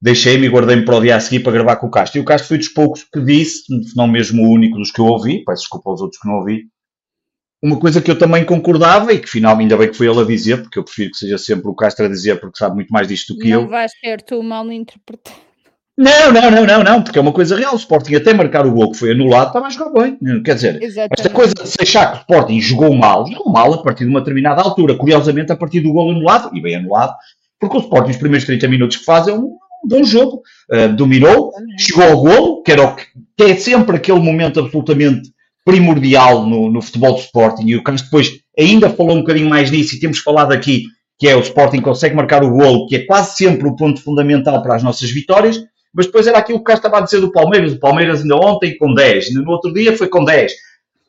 Deixei-me 0.00 0.46
e 0.46 0.50
guardei-me 0.50 0.84
para 0.84 0.96
o 0.96 1.00
dia 1.00 1.16
a 1.16 1.20
seguir 1.20 1.40
para 1.40 1.52
gravar 1.52 1.76
com 1.76 1.86
o 1.86 1.90
Castro. 1.90 2.18
E 2.18 2.20
o 2.20 2.24
Castro 2.24 2.48
foi 2.48 2.58
dos 2.58 2.68
poucos 2.68 3.04
que 3.04 3.20
disse, 3.20 3.62
não 3.96 4.06
mesmo 4.06 4.42
o 4.42 4.52
único 4.52 4.76
dos 4.76 4.90
que 4.90 5.00
eu 5.00 5.06
ouvi, 5.06 5.42
peço 5.44 5.62
desculpa 5.62 5.90
aos 5.90 6.02
outros 6.02 6.20
que 6.20 6.28
não 6.28 6.34
ouvi, 6.34 6.64
uma 7.62 7.78
coisa 7.78 8.02
que 8.02 8.10
eu 8.10 8.18
também 8.18 8.44
concordava 8.44 9.12
e 9.12 9.20
que 9.20 9.30
finalmente 9.30 9.72
ainda 9.72 9.76
bem 9.76 9.88
que 9.88 9.96
foi 9.96 10.08
ele 10.08 10.20
a 10.20 10.24
dizer, 10.24 10.60
porque 10.60 10.78
eu 10.80 10.84
prefiro 10.84 11.12
que 11.12 11.18
seja 11.18 11.38
sempre 11.38 11.68
o 11.68 11.74
Castro 11.74 12.06
a 12.06 12.08
dizer, 12.08 12.40
porque 12.40 12.58
sabe 12.58 12.74
muito 12.74 12.90
mais 12.90 13.06
disto 13.06 13.34
do 13.34 13.38
que 13.38 13.48
não 13.48 13.54
eu. 13.54 13.62
Não 13.62 13.68
vais 13.68 13.92
ter 14.02 14.20
tu 14.20 14.42
mal 14.42 14.70
interpretado. 14.72 15.51
Não, 15.96 16.32
não, 16.32 16.50
não, 16.50 16.66
não, 16.66 16.82
não, 16.82 17.02
porque 17.02 17.18
é 17.18 17.22
uma 17.22 17.32
coisa 17.32 17.56
real. 17.56 17.74
O 17.74 17.76
Sporting 17.76 18.14
até 18.14 18.32
marcar 18.32 18.66
o 18.66 18.72
gol 18.72 18.92
que 18.92 18.98
foi 18.98 19.12
anulado 19.12 19.48
estava 19.48 19.66
a 19.66 19.70
jogar 19.70 19.90
bem. 19.90 20.18
Quer 20.42 20.54
dizer, 20.54 20.82
Exatamente. 20.82 21.12
esta 21.18 21.30
coisa 21.30 21.54
de 21.54 21.68
se 21.68 21.76
achar 21.80 22.10
que 22.10 22.16
o 22.16 22.20
Sporting 22.20 22.60
jogou 22.60 22.94
mal, 22.94 23.26
jogou 23.26 23.52
mal 23.52 23.74
a 23.74 23.82
partir 23.82 24.04
de 24.04 24.10
uma 24.10 24.20
determinada 24.20 24.62
altura. 24.62 24.94
Curiosamente, 24.96 25.52
a 25.52 25.56
partir 25.56 25.80
do 25.80 25.92
gol 25.92 26.10
anulado, 26.10 26.50
e 26.56 26.60
bem 26.60 26.76
anulado, 26.76 27.14
porque 27.60 27.76
o 27.76 27.80
Sporting, 27.80 28.10
os 28.10 28.16
primeiros 28.16 28.46
30 28.46 28.68
minutos 28.68 28.96
que 28.96 29.04
faz, 29.04 29.28
é 29.28 29.34
um, 29.34 29.56
bom 29.84 30.02
jogo. 30.02 30.42
Uh, 30.70 30.94
dominou, 30.94 31.52
chegou 31.78 32.04
ao 32.04 32.16
golo, 32.16 32.62
que, 32.62 32.72
era 32.72 32.82
o 32.82 32.96
que, 32.96 33.04
que 33.36 33.44
é 33.44 33.56
sempre 33.56 33.96
aquele 33.96 34.20
momento 34.20 34.60
absolutamente 34.60 35.30
primordial 35.64 36.46
no, 36.46 36.70
no 36.70 36.80
futebol 36.80 37.12
do 37.12 37.20
Sporting 37.20 37.66
e 37.66 37.76
o 37.76 37.84
Carlos 37.84 38.02
depois 38.02 38.32
ainda 38.58 38.90
falou 38.90 39.16
um 39.16 39.20
bocadinho 39.20 39.48
mais 39.48 39.70
nisso 39.70 39.94
e 39.94 40.00
temos 40.00 40.18
falado 40.18 40.52
aqui 40.52 40.86
que 41.22 41.28
é 41.28 41.36
o 41.36 41.40
Sporting 41.40 41.80
consegue 41.80 42.16
marcar 42.16 42.42
o 42.42 42.50
golo, 42.50 42.88
que 42.88 42.96
é 42.96 43.06
quase 43.06 43.36
sempre 43.36 43.68
o 43.68 43.76
ponto 43.76 44.02
fundamental 44.02 44.60
para 44.60 44.74
as 44.74 44.82
nossas 44.82 45.08
vitórias, 45.08 45.62
mas 45.94 46.06
depois 46.06 46.26
era 46.26 46.38
aquilo 46.38 46.58
que 46.58 46.62
o 46.62 46.64
Carlos 46.64 46.84
estava 46.84 46.98
a 46.98 47.04
dizer 47.04 47.20
do 47.20 47.32
Palmeiras, 47.32 47.72
o 47.72 47.80
Palmeiras 47.80 48.22
ainda 48.22 48.36
ontem 48.36 48.76
com 48.76 48.94
10, 48.94 49.28
ainda 49.28 49.42
no 49.42 49.50
outro 49.50 49.72
dia 49.72 49.96
foi 49.96 50.08
com 50.08 50.24
10. 50.24 50.52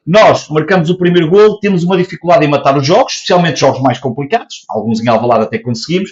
Nós 0.06 0.50
marcamos 0.50 0.90
o 0.90 0.98
primeiro 0.98 1.30
golo, 1.30 1.60
temos 1.60 1.84
uma 1.84 1.96
dificuldade 1.96 2.46
em 2.46 2.50
matar 2.50 2.78
os 2.78 2.86
jogos, 2.86 3.14
especialmente 3.14 3.60
jogos 3.60 3.82
mais 3.82 3.98
complicados, 4.00 4.66
alguns 4.70 5.02
em 5.02 5.08
Alvalade 5.08 5.46
até 5.46 5.58
conseguimos, 5.58 6.12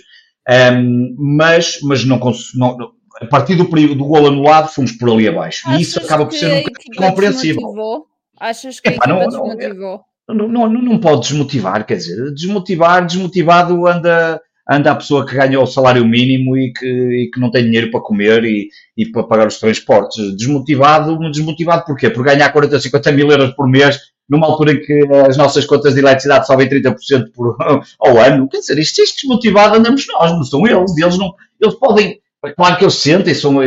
um, 0.73 1.15
mas, 1.17 1.79
mas 1.83 2.05
não, 2.05 2.17
não, 2.55 2.91
a 3.21 3.25
partir 3.27 3.55
do, 3.55 3.65
do 3.65 4.05
golo 4.05 4.27
anulado 4.27 4.69
fomos 4.69 4.93
por 4.93 5.09
ali 5.09 5.27
abaixo. 5.27 5.67
Achas 5.67 5.79
e 5.79 5.83
isso 5.83 5.99
acaba 5.99 6.25
por 6.25 6.33
ser 6.33 6.51
um 6.51 6.63
bocadinho 6.63 6.95
compreensível. 6.95 8.07
Achas 8.39 8.79
que 8.79 8.89
Epá, 8.89 9.07
não, 9.07 9.27
desmotivou? 9.27 10.01
Não, 10.27 10.47
não, 10.47 10.69
não, 10.69 10.81
não 10.81 10.97
pode 10.97 11.27
desmotivar, 11.27 11.85
quer 11.85 11.97
dizer, 11.97 12.33
desmotivar, 12.33 13.05
desmotivado 13.05 13.85
anda, 13.85 14.41
anda 14.71 14.91
a 14.91 14.95
pessoa 14.95 15.25
que 15.25 15.35
ganha 15.35 15.59
o 15.59 15.65
salário 15.65 16.05
mínimo 16.05 16.57
e 16.57 16.71
que, 16.71 16.85
e 16.85 17.29
que 17.31 17.39
não 17.39 17.51
tem 17.51 17.65
dinheiro 17.65 17.91
para 17.91 17.99
comer 17.99 18.43
e, 18.45 18.69
e 18.95 19.05
para 19.05 19.23
pagar 19.23 19.47
os 19.47 19.59
transportes. 19.59 20.35
Desmotivado, 20.37 21.17
desmotivado 21.29 21.85
porquê? 21.85 22.09
Por 22.09 22.23
ganhar 22.23 22.49
40, 22.51 22.79
50 22.79 23.11
mil 23.11 23.29
euros 23.29 23.51
por 23.51 23.67
mês 23.67 23.99
numa 24.29 24.47
altura 24.47 24.71
em 24.71 24.79
que 24.79 25.05
as 25.27 25.35
nossas 25.35 25.65
contas 25.65 25.93
de 25.93 25.99
eletricidade 25.99 26.47
sobem 26.47 26.69
30% 26.69 27.31
por, 27.35 27.57
ao 27.99 28.17
ano. 28.17 28.47
Quer 28.47 28.59
dizer, 28.59 28.79
isto, 28.79 29.01
isto 29.01 29.21
desmotivado 29.21 29.75
andamos 29.75 30.07
nós, 30.07 30.31
não 30.31 30.43
são 30.43 30.65
eles. 30.65 30.97
Eles, 30.97 31.17
não, 31.17 31.33
eles 31.59 31.75
podem, 31.75 32.17
claro 32.55 32.77
que 32.77 32.85
eles 32.85 32.95
sentem, 32.95 33.33
são, 33.33 33.59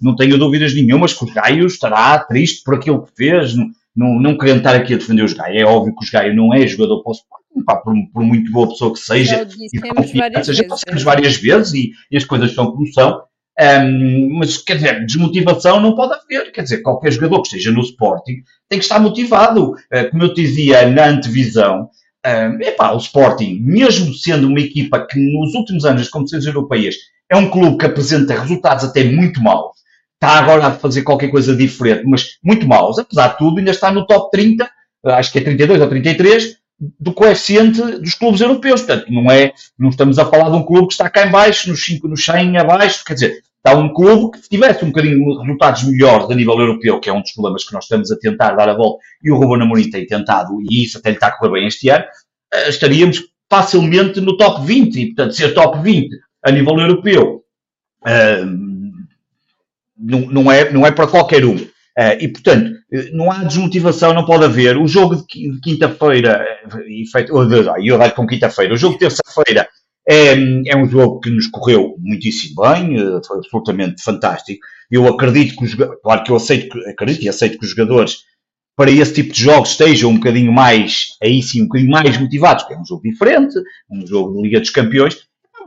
não, 0.00 0.14
tenho 0.14 0.38
dúvidas 0.38 0.72
nenhumas 0.74 1.12
que 1.12 1.24
o 1.24 1.34
Gaio 1.34 1.66
estará 1.66 2.20
triste 2.20 2.62
por 2.62 2.76
aquilo 2.76 3.02
que 3.02 3.10
fez, 3.16 3.56
não, 3.56 3.66
não, 3.96 4.20
não 4.20 4.38
querendo 4.38 4.58
estar 4.58 4.76
aqui 4.76 4.94
a 4.94 4.98
defender 4.98 5.24
os 5.24 5.32
Gaia, 5.32 5.62
é 5.62 5.66
óbvio 5.66 5.94
que 5.96 6.04
os 6.04 6.10
Gaia 6.10 6.32
não 6.32 6.54
é 6.54 6.64
jogador 6.68 7.02
para 7.02 7.10
o 7.10 7.14
Sporting, 7.14 7.41
pá, 7.64 7.76
por, 7.76 7.94
por, 8.12 8.22
muito 8.22 8.50
boa 8.50 8.68
pessoa 8.68 8.92
que 8.92 8.98
seja, 8.98 9.46
e 9.72 9.78
várias 10.18 10.46
já 10.46 10.64
passamos 10.64 11.02
várias 11.02 11.36
vezes 11.36 11.74
e, 11.74 11.92
e, 12.10 12.16
as 12.16 12.24
coisas 12.24 12.54
são 12.54 12.72
como 12.72 12.86
são, 12.92 13.22
um, 13.60 14.38
mas 14.38 14.56
quer 14.56 14.76
dizer, 14.76 15.04
desmotivação 15.04 15.80
não 15.80 15.94
pode 15.94 16.14
haver, 16.14 16.50
quer 16.52 16.62
dizer, 16.62 16.78
qualquer 16.78 17.12
jogador 17.12 17.42
que 17.42 17.48
esteja 17.48 17.70
no 17.70 17.82
Sporting 17.82 18.42
tem 18.68 18.78
que 18.78 18.84
estar 18.84 18.98
motivado, 18.98 19.72
uh, 19.72 20.10
como 20.10 20.22
eu 20.22 20.34
te 20.34 20.42
dizia 20.42 20.88
na 20.88 21.06
antevisão, 21.06 21.90
um, 22.26 22.62
epá, 22.62 22.92
o 22.92 22.98
Sporting, 22.98 23.60
mesmo 23.60 24.14
sendo 24.14 24.48
uma 24.48 24.60
equipa 24.60 25.06
que 25.06 25.18
nos 25.18 25.54
últimos 25.54 25.84
anos 25.84 26.02
das 26.02 26.10
competições 26.10 26.46
europeias 26.46 26.94
é 27.28 27.36
um 27.36 27.50
clube 27.50 27.78
que 27.78 27.86
apresenta 27.86 28.38
resultados 28.38 28.84
até 28.84 29.04
muito 29.04 29.42
maus, 29.42 29.76
está 30.14 30.38
agora 30.38 30.68
a 30.68 30.72
fazer 30.72 31.02
qualquer 31.02 31.28
coisa 31.28 31.54
diferente, 31.54 32.04
mas 32.06 32.38
muito 32.42 32.66
maus, 32.66 32.98
apesar 32.98 33.28
de 33.28 33.38
tudo, 33.38 33.58
ainda 33.58 33.70
está 33.70 33.90
no 33.90 34.06
top 34.06 34.30
30, 34.30 34.70
acho 35.04 35.32
que 35.32 35.38
é 35.38 35.42
32 35.42 35.80
ou 35.80 35.88
33, 35.88 36.56
do 36.98 37.12
coeficiente 37.12 37.80
dos 37.80 38.14
clubes 38.14 38.40
europeus. 38.40 38.82
Portanto, 38.82 39.12
não 39.12 39.30
é, 39.30 39.52
não 39.78 39.90
estamos 39.90 40.18
a 40.18 40.26
falar 40.26 40.50
de 40.50 40.56
um 40.56 40.64
clube 40.64 40.88
que 40.88 40.94
está 40.94 41.08
cá 41.08 41.26
em 41.26 41.30
baixo, 41.30 41.70
nos 41.70 41.84
5, 41.84 42.08
nos 42.08 42.24
100 42.24 42.58
abaixo, 42.58 43.04
quer 43.04 43.14
dizer, 43.14 43.42
está 43.64 43.78
um 43.78 43.92
clube 43.92 44.38
que 44.38 44.48
tivesse 44.48 44.84
um 44.84 44.88
bocadinho 44.88 45.40
resultados 45.40 45.84
melhores 45.84 46.28
a 46.28 46.34
nível 46.34 46.58
europeu, 46.58 46.98
que 46.98 47.08
é 47.08 47.12
um 47.12 47.20
dos 47.20 47.32
problemas 47.32 47.64
que 47.64 47.72
nós 47.72 47.84
estamos 47.84 48.10
a 48.10 48.18
tentar 48.18 48.54
dar 48.54 48.68
a 48.68 48.74
volta, 48.74 48.98
e 49.22 49.30
o 49.30 49.36
Ruben 49.36 49.62
Amorim 49.62 49.88
tem 49.88 50.04
tentado, 50.04 50.60
e 50.60 50.82
isso 50.82 50.98
até 50.98 51.10
lhe 51.10 51.16
está 51.16 51.28
a 51.28 51.38
correr 51.38 51.52
bem 51.52 51.66
este 51.68 51.88
ano, 51.88 52.04
eh, 52.52 52.68
estaríamos 52.68 53.22
facilmente 53.48 54.20
no 54.20 54.36
top 54.36 54.66
20, 54.66 54.96
e 54.96 55.06
portanto, 55.06 55.34
ser 55.34 55.54
top 55.54 55.80
20 55.80 56.08
a 56.42 56.50
nível 56.50 56.76
europeu, 56.80 57.44
uh, 58.02 58.62
não, 59.96 60.20
não, 60.20 60.50
é, 60.50 60.72
não 60.72 60.86
é 60.86 60.90
para 60.90 61.06
qualquer 61.06 61.44
um. 61.44 61.54
Uh, 61.54 62.16
e, 62.18 62.28
portanto, 62.28 62.72
não 63.12 63.30
há 63.30 63.44
desmotivação, 63.44 64.12
não 64.12 64.24
pode 64.24 64.44
haver. 64.44 64.76
O 64.76 64.86
jogo 64.86 65.16
de 65.16 65.60
quinta-feira, 65.62 66.44
e 66.86 67.06
feito, 67.10 67.34
oh, 67.34 67.42
eu 67.42 67.96
raio 67.96 68.14
com 68.14 68.26
quinta-feira, 68.26 68.74
o 68.74 68.76
jogo 68.76 68.94
de 68.94 69.00
terça-feira 69.00 69.68
é, 70.08 70.32
é 70.66 70.76
um 70.76 70.86
jogo 70.88 71.20
que 71.20 71.30
nos 71.30 71.46
correu 71.46 71.94
muitíssimo 71.98 72.62
bem, 72.62 72.96
eh, 72.96 73.20
foi 73.26 73.38
absolutamente 73.38 74.02
fantástico. 74.02 74.60
Eu 74.90 75.06
acredito 75.08 75.56
que 75.56 75.64
os 75.64 75.74
claro 75.74 76.24
que 76.24 76.30
eu 76.30 76.36
aceito, 76.36 76.76
acredito 76.88 77.22
e 77.22 77.28
aceito 77.28 77.58
que 77.58 77.64
os 77.64 77.70
jogadores 77.70 78.18
para 78.76 78.90
esse 78.90 79.14
tipo 79.14 79.32
de 79.32 79.42
jogos 79.42 79.70
estejam 79.70 80.10
um 80.10 80.14
bocadinho 80.16 80.52
mais, 80.52 81.16
aí 81.22 81.42
sim, 81.42 81.62
um 81.62 81.66
bocadinho 81.66 81.90
mais 81.90 82.18
motivados, 82.18 82.64
porque 82.64 82.74
é 82.74 82.80
um 82.80 82.86
jogo 82.86 83.02
diferente, 83.02 83.54
um 83.90 84.06
jogo 84.06 84.34
de 84.34 84.42
Liga 84.42 84.60
dos 84.60 84.70
Campeões, 84.70 85.16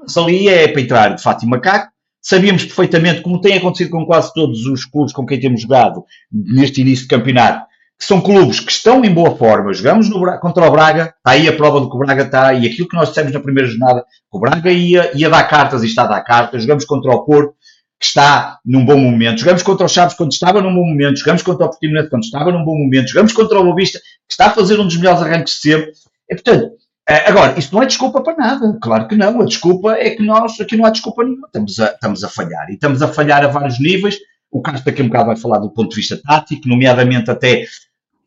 mas 0.01 0.17
ali 0.17 0.48
é 0.48 0.67
para 0.67 0.82
entrar 0.82 1.15
de 1.15 1.22
fato 1.22 1.46
e 1.46 1.48
macaco, 1.48 1.91
Sabíamos 2.27 2.65
perfeitamente, 2.65 3.22
como 3.22 3.39
tem 3.39 3.55
acontecido 3.55 3.91
com 3.91 4.03
quase 4.03 4.34
todos 4.34 4.65
os 4.65 4.84
clubes 4.84 5.13
com 5.13 5.24
quem 5.27 5.39
temos 5.39 5.62
jogado 5.62 6.03
neste 6.32 6.82
início 6.82 7.03
de 7.03 7.10
campeonato, 7.10 7.67
que 8.00 8.03
são 8.03 8.20
clubes 8.20 8.60
que 8.60 8.72
estão 8.72 9.05
em 9.05 9.13
boa 9.13 9.38
forma. 9.38 9.72
Jogamos 9.72 10.10
no, 10.10 10.20
contra 10.39 10.67
o 10.67 10.72
Braga, 10.72 11.13
está 11.15 11.32
aí 11.32 11.48
a 11.48 11.53
prova 11.53 11.79
do 11.79 11.88
que 11.88 11.96
o 11.96 12.00
Braga 12.00 12.24
está, 12.24 12.51
e 12.55 12.65
aquilo 12.65 12.88
que 12.88 12.96
nós 12.96 13.10
dissemos 13.10 13.32
na 13.32 13.39
primeira 13.39 13.70
jornada, 13.70 14.01
que 14.01 14.38
o 14.38 14.39
Braga 14.39 14.72
ia, 14.72 15.12
ia 15.15 15.29
dar 15.29 15.44
cartas 15.44 15.84
e 15.84 15.86
está 15.86 16.01
a 16.01 16.08
dar 16.08 16.22
cartas. 16.24 16.63
Jogamos 16.63 16.84
contra 16.86 17.12
o 17.12 17.24
Porto, 17.24 17.53
que 18.00 18.08
está 18.08 18.58
num 18.65 18.84
bom 18.84 18.98
momento. 18.98 19.41
Jogamos 19.41 19.62
contra 19.62 19.86
o 19.86 19.89
Chaves 19.89 20.15
quando 20.15 20.32
estava 20.32 20.63
num 20.63 20.74
bom 20.74 20.84
momento. 20.84 21.20
Jogamos 21.20 21.44
contra 21.44 21.67
o 21.67 21.70
Portimonense 21.70 22.10
quando 22.10 22.24
estava 22.24 22.51
num 22.51 22.65
bom 22.65 22.75
momento. 22.75 23.08
Jogamos 23.10 23.34
contra 23.34 23.60
o 23.60 23.63
Bovista, 23.63 24.00
que 24.00 24.32
está 24.32 24.48
a 24.48 24.50
fazer 24.50 24.79
um 24.79 24.86
dos 24.86 24.98
melhores 24.98 25.22
arranques 25.22 25.53
de 25.53 25.60
sempre. 25.60 25.91
E, 26.27 26.34
portanto, 26.34 26.72
agora, 27.07 27.59
isso 27.59 27.74
não 27.74 27.83
é 27.83 27.85
desculpa 27.85 28.21
para 28.21 28.35
nada, 28.35 28.77
claro 28.81 29.07
que 29.07 29.15
não. 29.15 29.41
A 29.41 29.45
desculpa 29.45 29.93
é 29.93 30.09
que 30.12 30.24
nós, 30.24 30.59
aqui 30.59 30.75
não 30.75 30.85
há 30.85 30.89
desculpa 30.89 31.24
nenhuma, 31.24 31.47
estamos 31.47 31.79
a, 31.79 31.91
estamos 31.91 32.24
a 32.24 32.29
falhar. 32.29 32.69
E 32.69 32.74
estamos 32.74 33.01
a 33.01 33.07
falhar 33.07 33.43
a 33.43 33.47
vários 33.47 33.79
níveis. 33.79 34.17
O 34.51 34.62
Carlos 34.62 34.83
daqui 34.83 35.01
a 35.01 35.05
um 35.05 35.07
bocado 35.07 35.27
vai 35.27 35.35
falar 35.35 35.59
do 35.59 35.69
ponto 35.69 35.89
de 35.89 35.95
vista 35.97 36.19
tático, 36.21 36.67
nomeadamente 36.67 37.29
até 37.29 37.65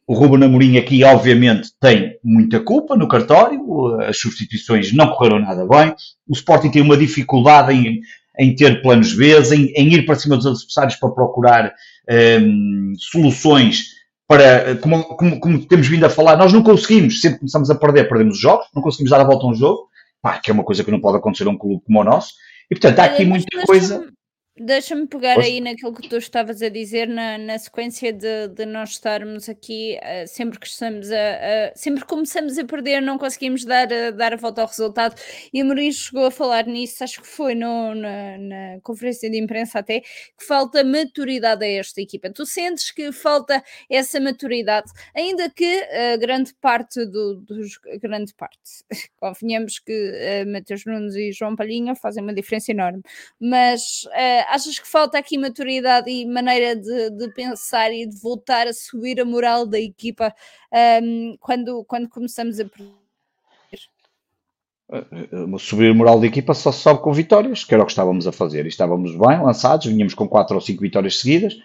o 0.09 0.15
Ruben 0.15 0.45
Amorim 0.45 0.79
aqui, 0.79 1.05
obviamente, 1.05 1.69
tem 1.79 2.17
muita 2.25 2.61
culpa 2.61 2.97
no 2.97 3.07
cartório, 3.07 3.61
as 4.01 4.19
substituições 4.19 4.91
não 4.91 5.09
correram 5.11 5.39
nada 5.39 5.67
bem, 5.67 5.95
o 6.27 6.33
Sporting 6.33 6.71
tem 6.71 6.81
uma 6.81 6.97
dificuldade 6.97 7.75
em, 7.75 8.01
em 8.39 8.55
ter 8.55 8.81
planos 8.81 9.13
B, 9.13 9.39
em, 9.55 9.67
em 9.77 9.93
ir 9.93 10.07
para 10.07 10.15
cima 10.15 10.37
dos 10.37 10.47
adversários 10.47 10.97
para 10.97 11.11
procurar 11.11 11.75
um, 12.41 12.95
soluções 12.97 13.98
para, 14.29 14.77
como, 14.77 15.03
como, 15.05 15.41
como, 15.41 15.67
temos 15.67 15.89
vindo 15.89 16.05
a 16.05 16.11
falar, 16.11 16.37
nós 16.37 16.53
não 16.53 16.63
conseguimos, 16.63 17.23
sempre 17.23 17.39
começamos 17.39 17.71
a 17.71 17.75
perder, 17.75 18.09
perdemos 18.11 18.35
os 18.35 18.41
jogos, 18.41 18.67
não 18.75 18.83
conseguimos 18.83 19.11
dar 19.11 19.23
a 19.23 19.25
volta 19.25 19.47
a 19.47 19.49
um 19.49 19.55
jogo, 19.55 19.89
pá, 20.21 20.39
que 20.39 20.51
é 20.51 20.55
uma 20.55 20.63
coisa 20.63 20.85
que 20.85 20.91
não 20.91 21.01
pode 21.01 21.17
acontecer 21.17 21.47
a 21.47 21.51
um 21.51 21.57
clube 21.57 21.83
como 21.87 22.01
o 22.01 22.05
nosso, 22.05 22.35
e 22.71 22.75
portanto 22.75 22.99
há 22.99 23.05
aqui 23.05 23.25
muita 23.25 23.65
coisa. 23.65 24.07
Deixa-me 24.61 25.07
pegar 25.07 25.37
Posso? 25.37 25.47
aí 25.47 25.61
naquilo 25.61 25.95
que 25.95 26.09
tu 26.09 26.17
estavas 26.17 26.61
a 26.63 26.69
dizer, 26.69 27.07
na, 27.07 27.39
na 27.39 27.59
sequência 27.59 28.13
de, 28.13 28.49
de 28.49 28.67
nós 28.67 28.91
estarmos 28.91 29.49
aqui, 29.49 29.97
uh, 30.03 30.27
sempre 30.27 30.59
que 30.59 30.67
estamos 30.67 31.13
a, 31.13 31.17
a, 31.17 31.77
sempre 31.77 32.05
começamos 32.05 32.59
a 32.59 32.65
perder, 32.65 33.01
não 33.01 33.19
conseguimos 33.19 33.65
dar, 33.65 33.93
a, 33.93 34.11
dar 34.11 34.33
a 34.33 34.37
volta 34.37 34.63
ao 34.63 34.67
resultado. 34.67 35.15
E 35.53 35.61
a 35.61 35.65
Maria 35.65 35.93
chegou 35.93 36.27
a 36.27 36.31
falar 36.31 36.67
nisso, 36.67 37.05
acho 37.05 37.23
que 37.23 37.27
foi 37.29 37.55
no, 37.55 37.95
na, 37.95 38.39
na, 38.39 38.81
conferência 38.83 39.31
de 39.31 39.39
imprensa 39.39 39.79
até, 39.79 40.01
que 40.01 40.45
falta 40.45 40.83
maturidade 40.83 41.65
a 41.65 41.69
esta 41.69 42.01
equipa. 42.01 42.29
Tu 42.31 42.45
sentes 42.45 42.91
que 42.91 43.13
falta 43.13 43.63
essa 43.89 44.19
maturidade, 44.19 44.91
ainda 45.15 45.49
que 45.49 45.83
a 46.15 46.17
grande 46.17 46.53
parte 46.55 47.07
do, 47.07 47.37
dos 47.37 47.79
grande 48.01 48.35
parte, 48.35 48.59
convenhamos 49.21 49.79
que 49.79 49.93
uh, 49.93 50.51
Mateus 50.51 50.85
Nunes 50.85 51.15
e 51.15 51.31
João 51.31 51.55
Palhinha 51.55 51.95
fazem 51.95 52.23
uma 52.23 52.35
diferença 52.35 52.73
enorme, 52.73 53.03
mas 53.41 54.03
uh, 54.07 54.48
achas 54.49 54.79
que 54.79 54.87
falta 54.87 55.19
aqui 55.19 55.39
maturidade 55.39 56.11
e 56.11 56.27
maneira 56.27 56.75
de, 56.77 57.11
de, 57.11 57.33
pensar 57.33 57.93
e 57.93 58.07
de 58.07 58.21
voltar 58.21 58.67
a 58.67 58.73
subir 58.73 59.21
a 59.21 59.25
moral 59.25 59.67
da 59.67 59.79
equipa 59.79 60.35
um, 61.03 61.37
quando, 61.41 61.85
quando 61.85 62.09
começamos 62.09 62.59
a? 62.61 62.65
Eh, 64.91 65.05
eh, 65.13 65.59
subir 65.59 65.91
a 65.91 65.95
moral 65.95 66.19
da 66.19 66.27
equipa 66.27 66.55
só 66.55 66.73
sobe 66.73 67.03
com 67.03 67.13
vitórias, 67.13 67.65
que 67.65 67.75
era 67.75 67.83
o 67.83 67.87
que 67.87 67.93
estávamos 67.93 68.27
a 68.27 68.33
fazer. 68.33 68.65
E 68.65 68.69
estávamos 68.69 69.13
bem 69.13 69.43
lançados, 69.43 69.87
vinhamos 69.87 70.15
com 70.15 70.29
quatro 70.29 70.55
ou 70.55 70.61
cinco 70.61 70.83
vitórias 70.83 71.19
seguidas. 71.19 71.57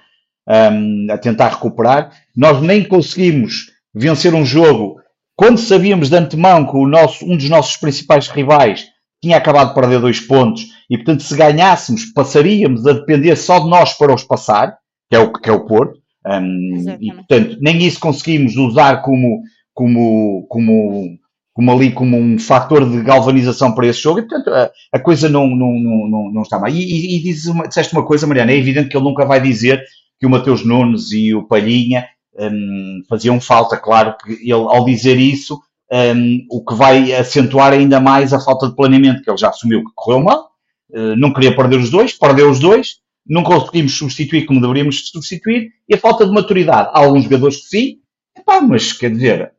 um, 0.47 1.07
a 1.09 1.17
tentar 1.17 1.49
recuperar. 1.49 2.11
Nós 2.35 2.61
nem 2.61 2.83
conseguimos 2.83 3.71
vencer 3.93 4.33
um 4.33 4.45
jogo 4.45 5.01
quando 5.35 5.57
sabíamos 5.57 6.09
de 6.09 6.15
antemão 6.15 6.65
que 6.65 6.75
o 6.75 6.87
nosso, 6.87 7.25
um 7.25 7.35
dos 7.35 7.49
nossos 7.49 7.77
principais 7.77 8.27
rivais 8.27 8.91
tinha 9.23 9.37
acabado 9.37 9.69
de 9.69 9.75
perder 9.75 10.01
dois 10.01 10.19
pontos 10.19 10.65
e, 10.89 10.97
portanto, 10.97 11.23
se 11.23 11.33
ganhássemos, 11.33 12.11
passaríamos 12.11 12.85
a 12.85 12.91
depender 12.91 13.37
só 13.37 13.57
de 13.57 13.69
nós 13.69 13.93
para 13.93 14.13
os 14.13 14.21
passar, 14.21 14.77
que 15.09 15.15
é 15.15 15.19
o, 15.19 15.31
que 15.31 15.49
é 15.49 15.53
o 15.53 15.65
Porto. 15.65 15.97
Um, 16.27 16.97
e, 16.99 17.09
portanto, 17.13 17.57
nem 17.61 17.81
isso 17.83 18.01
conseguimos 18.01 18.57
usar 18.57 19.01
como, 19.01 19.41
como, 19.73 20.45
como, 20.49 21.17
como 21.53 21.71
ali 21.71 21.93
como 21.93 22.17
um 22.17 22.37
fator 22.37 22.89
de 22.89 23.01
galvanização 23.01 23.73
para 23.73 23.87
esse 23.87 24.01
jogo 24.01 24.19
e, 24.19 24.27
portanto, 24.27 24.49
a, 24.49 24.69
a 24.91 24.99
coisa 24.99 25.29
não, 25.29 25.47
não, 25.47 25.71
não, 25.71 26.31
não, 26.33 26.41
está 26.41 26.59
mal. 26.59 26.69
E, 26.69 26.81
e, 26.81 27.15
e 27.15 27.23
dizes 27.23 27.45
uma, 27.45 27.65
disseste 27.65 27.93
uma 27.93 28.05
coisa, 28.05 28.27
Mariana, 28.27 28.51
é 28.51 28.57
evidente 28.57 28.89
que 28.89 28.97
ele 28.97 29.05
nunca 29.05 29.25
vai 29.25 29.39
dizer 29.39 29.81
que 30.19 30.25
o 30.25 30.29
Mateus 30.29 30.65
Nunes 30.65 31.13
e 31.13 31.33
o 31.33 31.47
Palhinha 31.47 32.05
um, 32.37 33.01
faziam 33.07 33.39
falta. 33.39 33.77
Claro 33.77 34.17
que 34.17 34.33
ele, 34.33 34.51
ao 34.51 34.83
dizer 34.83 35.17
isso, 35.17 35.61
um, 35.91 36.45
o 36.49 36.63
que 36.63 36.73
vai 36.73 37.13
acentuar 37.13 37.73
ainda 37.73 37.99
mais 37.99 38.33
a 38.33 38.39
falta 38.39 38.67
de 38.67 38.75
planeamento, 38.75 39.21
que 39.21 39.29
ele 39.29 39.37
já 39.37 39.49
assumiu 39.49 39.83
que 39.83 39.91
correu 39.95 40.23
mal, 40.23 40.49
uh, 40.91 41.15
não 41.15 41.33
queria 41.33 41.55
perder 41.55 41.77
os 41.77 41.89
dois, 41.89 42.13
perdeu 42.13 42.49
os 42.49 42.59
dois, 42.59 42.97
não 43.25 43.43
conseguimos 43.43 43.97
substituir 43.97 44.45
como 44.45 44.61
deveríamos 44.61 45.09
substituir, 45.09 45.71
e 45.87 45.95
a 45.95 45.97
falta 45.97 46.25
de 46.25 46.31
maturidade. 46.31 46.89
Há 46.93 46.99
alguns 46.99 47.23
jogadores 47.23 47.57
que 47.57 47.67
sim, 47.67 47.97
epá, 48.37 48.61
mas 48.61 48.91
quer 48.91 49.11
dizer, 49.11 49.51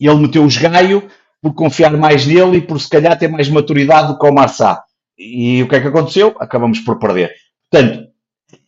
ele 0.00 0.14
meteu 0.14 0.44
o 0.44 0.48
esgaio 0.48 1.08
por 1.42 1.54
confiar 1.54 1.96
mais 1.96 2.26
nele 2.26 2.58
e 2.58 2.62
por 2.62 2.80
se 2.80 2.88
calhar 2.88 3.18
ter 3.18 3.28
mais 3.28 3.48
maturidade 3.48 4.08
do 4.08 4.18
que 4.18 4.26
o 4.26 4.32
Marçá. 4.32 4.82
E 5.18 5.62
o 5.62 5.68
que 5.68 5.76
é 5.76 5.80
que 5.80 5.88
aconteceu? 5.88 6.34
Acabamos 6.38 6.80
por 6.80 6.98
perder. 6.98 7.32
Portanto, 7.70 8.09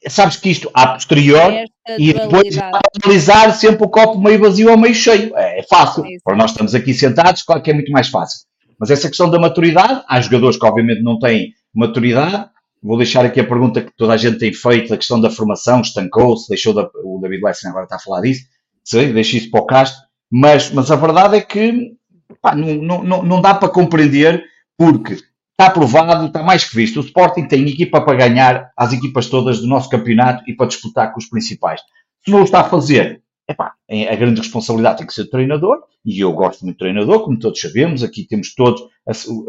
sabes 0.09 0.37
que 0.37 0.51
isto 0.51 0.71
a 0.75 0.89
posterior 0.89 1.53
e 1.99 2.13
depois 2.13 2.57
analisar 2.59 3.53
sempre 3.53 3.85
o 3.85 3.89
copo 3.89 4.21
meio 4.21 4.41
vazio 4.41 4.71
ou 4.71 4.77
meio 4.77 4.95
cheio. 4.95 5.37
É, 5.37 5.61
é 5.61 5.63
fácil. 5.63 6.05
É 6.05 6.17
Para 6.25 6.37
nós 6.37 6.51
estamos 6.51 6.75
aqui 6.75 6.95
sentados, 6.95 7.43
claro 7.43 7.63
que 7.63 7.71
é 7.71 7.75
muito 7.75 7.93
mais 7.93 8.09
fácil. 8.09 8.41
Mas 8.79 8.91
essa 8.91 9.09
questão 9.09 9.31
da 9.31 9.39
maturidade, 9.39 10.03
há 10.09 10.21
jogadores 10.21 10.57
que 10.57 10.67
obviamente 10.67 11.03
não 11.03 11.19
têm 11.19 11.53
maturidade. 11.75 12.51
Vou 12.83 12.97
deixar 12.97 13.25
aqui 13.25 13.39
a 13.39 13.47
pergunta 13.47 13.81
que 13.81 13.93
toda 13.97 14.13
a 14.13 14.17
gente 14.17 14.39
tem 14.39 14.53
feito, 14.53 14.93
a 14.93 14.97
questão 14.97 15.21
da 15.21 15.31
formação, 15.31 15.81
estancou-se, 15.81 16.49
deixou 16.49 16.75
da, 16.75 16.91
o 17.05 17.21
David 17.21 17.45
Lessing 17.45 17.69
agora 17.69 17.85
está 17.85 17.97
a 17.97 18.01
falar 18.01 18.23
disso. 18.23 18.45
Sei, 18.83 19.13
deixe 19.13 19.37
isso 19.37 19.51
para 19.51 19.61
o 19.61 19.67
Castro. 19.67 20.03
Mas, 20.29 20.71
mas 20.73 20.91
a 20.91 20.97
verdade 20.97 21.37
é 21.37 21.41
que 21.41 21.93
pá, 22.41 22.55
não, 22.57 23.03
não, 23.05 23.23
não 23.23 23.41
dá 23.41 23.55
para 23.55 23.69
compreender 23.69 24.43
porque 24.77 25.17
está 25.53 25.67
aprovado, 25.67 26.27
está 26.27 26.43
mais 26.43 26.65
que 26.65 26.75
visto. 26.75 26.99
O 26.99 27.05
Sporting 27.05 27.47
tem 27.47 27.69
equipa 27.69 28.01
para 28.01 28.17
ganhar 28.17 28.71
as 28.77 28.93
equipas 28.93 29.29
todas 29.29 29.61
do 29.61 29.67
nosso 29.67 29.89
campeonato 29.89 30.43
e 30.49 30.55
para 30.55 30.67
disputar 30.67 31.13
com 31.13 31.19
os 31.19 31.27
principais. 31.27 31.81
Se 32.25 32.31
não 32.31 32.41
o 32.41 32.45
está 32.45 32.61
a 32.61 32.65
fazer, 32.65 33.23
epá, 33.49 33.73
a 34.11 34.17
grande 34.17 34.41
responsabilidade 34.41 34.99
tem 34.99 35.07
que 35.07 35.15
ser 35.15 35.25
do 35.25 35.31
treinador, 35.31 35.79
e 36.05 36.21
eu 36.21 36.33
gosto 36.33 36.65
muito 36.65 36.77
do 36.77 36.79
treinador, 36.79 37.21
como 37.21 37.39
todos 37.39 37.61
sabemos, 37.61 38.03
aqui 38.03 38.25
temos 38.25 38.55
todos, 38.55 38.83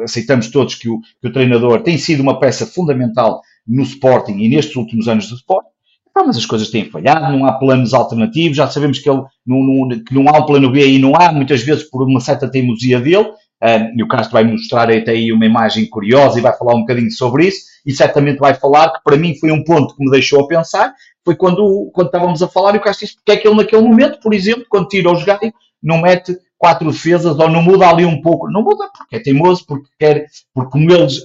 aceitamos 0.03 0.49
todos 0.49 0.75
que 0.75 0.89
o, 0.89 0.99
que 1.21 1.27
o 1.27 1.33
treinador 1.33 1.81
tem 1.81 1.97
sido 1.97 2.21
uma 2.21 2.39
peça 2.39 2.65
fundamental 2.65 3.41
no 3.67 3.83
Sporting 3.83 4.37
e 4.39 4.49
nestes 4.49 4.75
últimos 4.75 5.07
anos 5.07 5.29
do 5.29 5.35
Sporting, 5.35 5.69
mas 6.15 6.37
as 6.37 6.45
coisas 6.45 6.69
têm 6.69 6.85
falhado, 6.85 7.35
não 7.35 7.45
há 7.45 7.53
planos 7.53 7.93
alternativos, 7.93 8.57
já 8.57 8.67
sabemos 8.67 8.99
que, 8.99 9.09
ele, 9.09 9.23
não, 9.45 9.63
não, 9.63 10.03
que 10.03 10.13
não 10.13 10.29
há 10.29 10.39
um 10.39 10.45
plano 10.45 10.71
B 10.71 10.87
e 10.87 10.99
não 10.99 11.15
há, 11.15 11.31
muitas 11.31 11.63
vezes 11.63 11.83
por 11.89 12.03
uma 12.03 12.19
certa 12.19 12.49
teimosia 12.49 12.99
dele, 12.99 13.31
um, 13.63 13.99
e 13.99 14.03
o 14.03 14.07
Castro 14.07 14.33
vai 14.33 14.43
mostrar 14.43 14.91
até 14.91 15.11
aí 15.11 15.31
uma 15.31 15.45
imagem 15.45 15.85
curiosa 15.85 16.37
e 16.37 16.41
vai 16.41 16.55
falar 16.57 16.75
um 16.75 16.81
bocadinho 16.81 17.11
sobre 17.11 17.47
isso, 17.47 17.61
e 17.85 17.93
certamente 17.93 18.39
vai 18.39 18.53
falar 18.53 18.91
que 18.91 19.03
para 19.03 19.17
mim 19.17 19.35
foi 19.35 19.51
um 19.51 19.63
ponto 19.63 19.95
que 19.95 20.03
me 20.03 20.11
deixou 20.11 20.41
a 20.41 20.47
pensar, 20.47 20.93
foi 21.23 21.35
quando, 21.35 21.89
quando 21.93 22.07
estávamos 22.07 22.43
a 22.43 22.47
falar 22.47 22.75
e 22.75 22.77
o 22.77 22.81
Castro 22.81 23.05
disse 23.05 23.17
porque 23.17 23.31
é 23.31 23.37
que 23.37 23.47
ele 23.47 23.55
naquele 23.55 23.81
momento, 23.81 24.19
por 24.19 24.33
exemplo, 24.33 24.65
quando 24.69 24.87
tira 24.87 25.11
os 25.11 25.23
galhos, 25.23 25.51
não 25.81 26.01
mete 26.01 26.37
quatro 26.57 26.89
defesas 26.89 27.37
ou 27.37 27.49
não 27.49 27.61
muda 27.61 27.89
ali 27.89 28.05
um 28.05 28.21
pouco. 28.21 28.49
Não 28.49 28.63
muda 28.63 28.89
porque 28.97 29.17
é 29.17 29.19
teimoso, 29.19 29.65
porque 29.65 29.89
quer, 29.99 30.25
porque 30.53 30.71
como 30.71 30.89
eles 30.91 31.21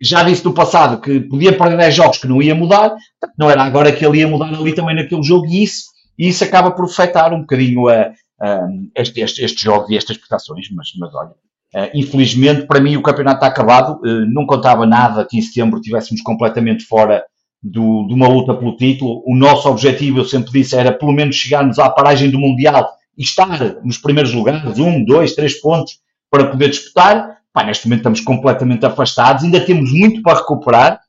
já 0.00 0.22
disse 0.22 0.42
no 0.44 0.54
passado 0.54 0.98
que 0.98 1.20
podia 1.20 1.56
perder 1.56 1.76
10 1.76 1.94
jogos 1.94 2.18
que 2.18 2.26
não 2.26 2.40
ia 2.40 2.54
mudar, 2.54 2.94
não 3.38 3.50
era 3.50 3.62
agora 3.62 3.92
que 3.92 4.04
ele 4.04 4.18
ia 4.18 4.28
mudar 4.28 4.46
ali 4.46 4.74
também 4.74 4.96
naquele 4.96 5.22
jogo 5.22 5.46
e 5.46 5.62
isso, 5.62 5.90
e 6.18 6.28
isso 6.28 6.42
acaba 6.42 6.70
por 6.70 6.86
afetar 6.86 7.34
um 7.34 7.40
bocadinho 7.40 7.86
a, 7.88 8.12
este, 8.94 9.20
este, 9.20 9.62
jogos 9.62 9.90
e 9.90 9.96
estas 9.96 10.16
prestações, 10.16 10.68
mas, 10.72 10.88
mas 10.98 11.14
olha, 11.14 11.30
uh, 11.30 11.90
infelizmente 11.94 12.66
para 12.66 12.80
mim 12.80 12.96
o 12.96 13.02
campeonato 13.02 13.36
está 13.36 13.46
acabado, 13.46 14.00
uh, 14.00 14.26
não 14.32 14.46
contava 14.46 14.86
nada 14.86 15.26
que 15.28 15.38
em 15.38 15.42
setembro 15.42 15.78
estivéssemos 15.78 16.22
completamente 16.22 16.84
fora 16.84 17.24
do, 17.62 18.06
de 18.06 18.14
uma 18.14 18.28
luta 18.28 18.54
pelo 18.54 18.76
título, 18.76 19.22
o 19.26 19.36
nosso 19.36 19.68
objetivo, 19.68 20.18
eu 20.18 20.24
sempre 20.24 20.50
disse, 20.50 20.74
era 20.74 20.92
pelo 20.92 21.12
menos 21.12 21.36
chegarmos 21.36 21.78
à 21.78 21.90
paragem 21.90 22.30
do 22.30 22.38
Mundial 22.38 22.90
e 23.16 23.22
estar 23.22 23.76
nos 23.84 23.98
primeiros 23.98 24.32
lugares, 24.32 24.78
um, 24.78 25.04
dois, 25.04 25.34
três 25.34 25.60
pontos 25.60 25.98
para 26.30 26.46
poder 26.46 26.70
disputar, 26.70 27.40
Pá, 27.52 27.64
neste 27.64 27.86
momento 27.86 28.00
estamos 28.00 28.20
completamente 28.20 28.86
afastados, 28.86 29.42
ainda 29.42 29.60
temos 29.60 29.92
muito 29.92 30.22
para 30.22 30.38
recuperar, 30.38 31.00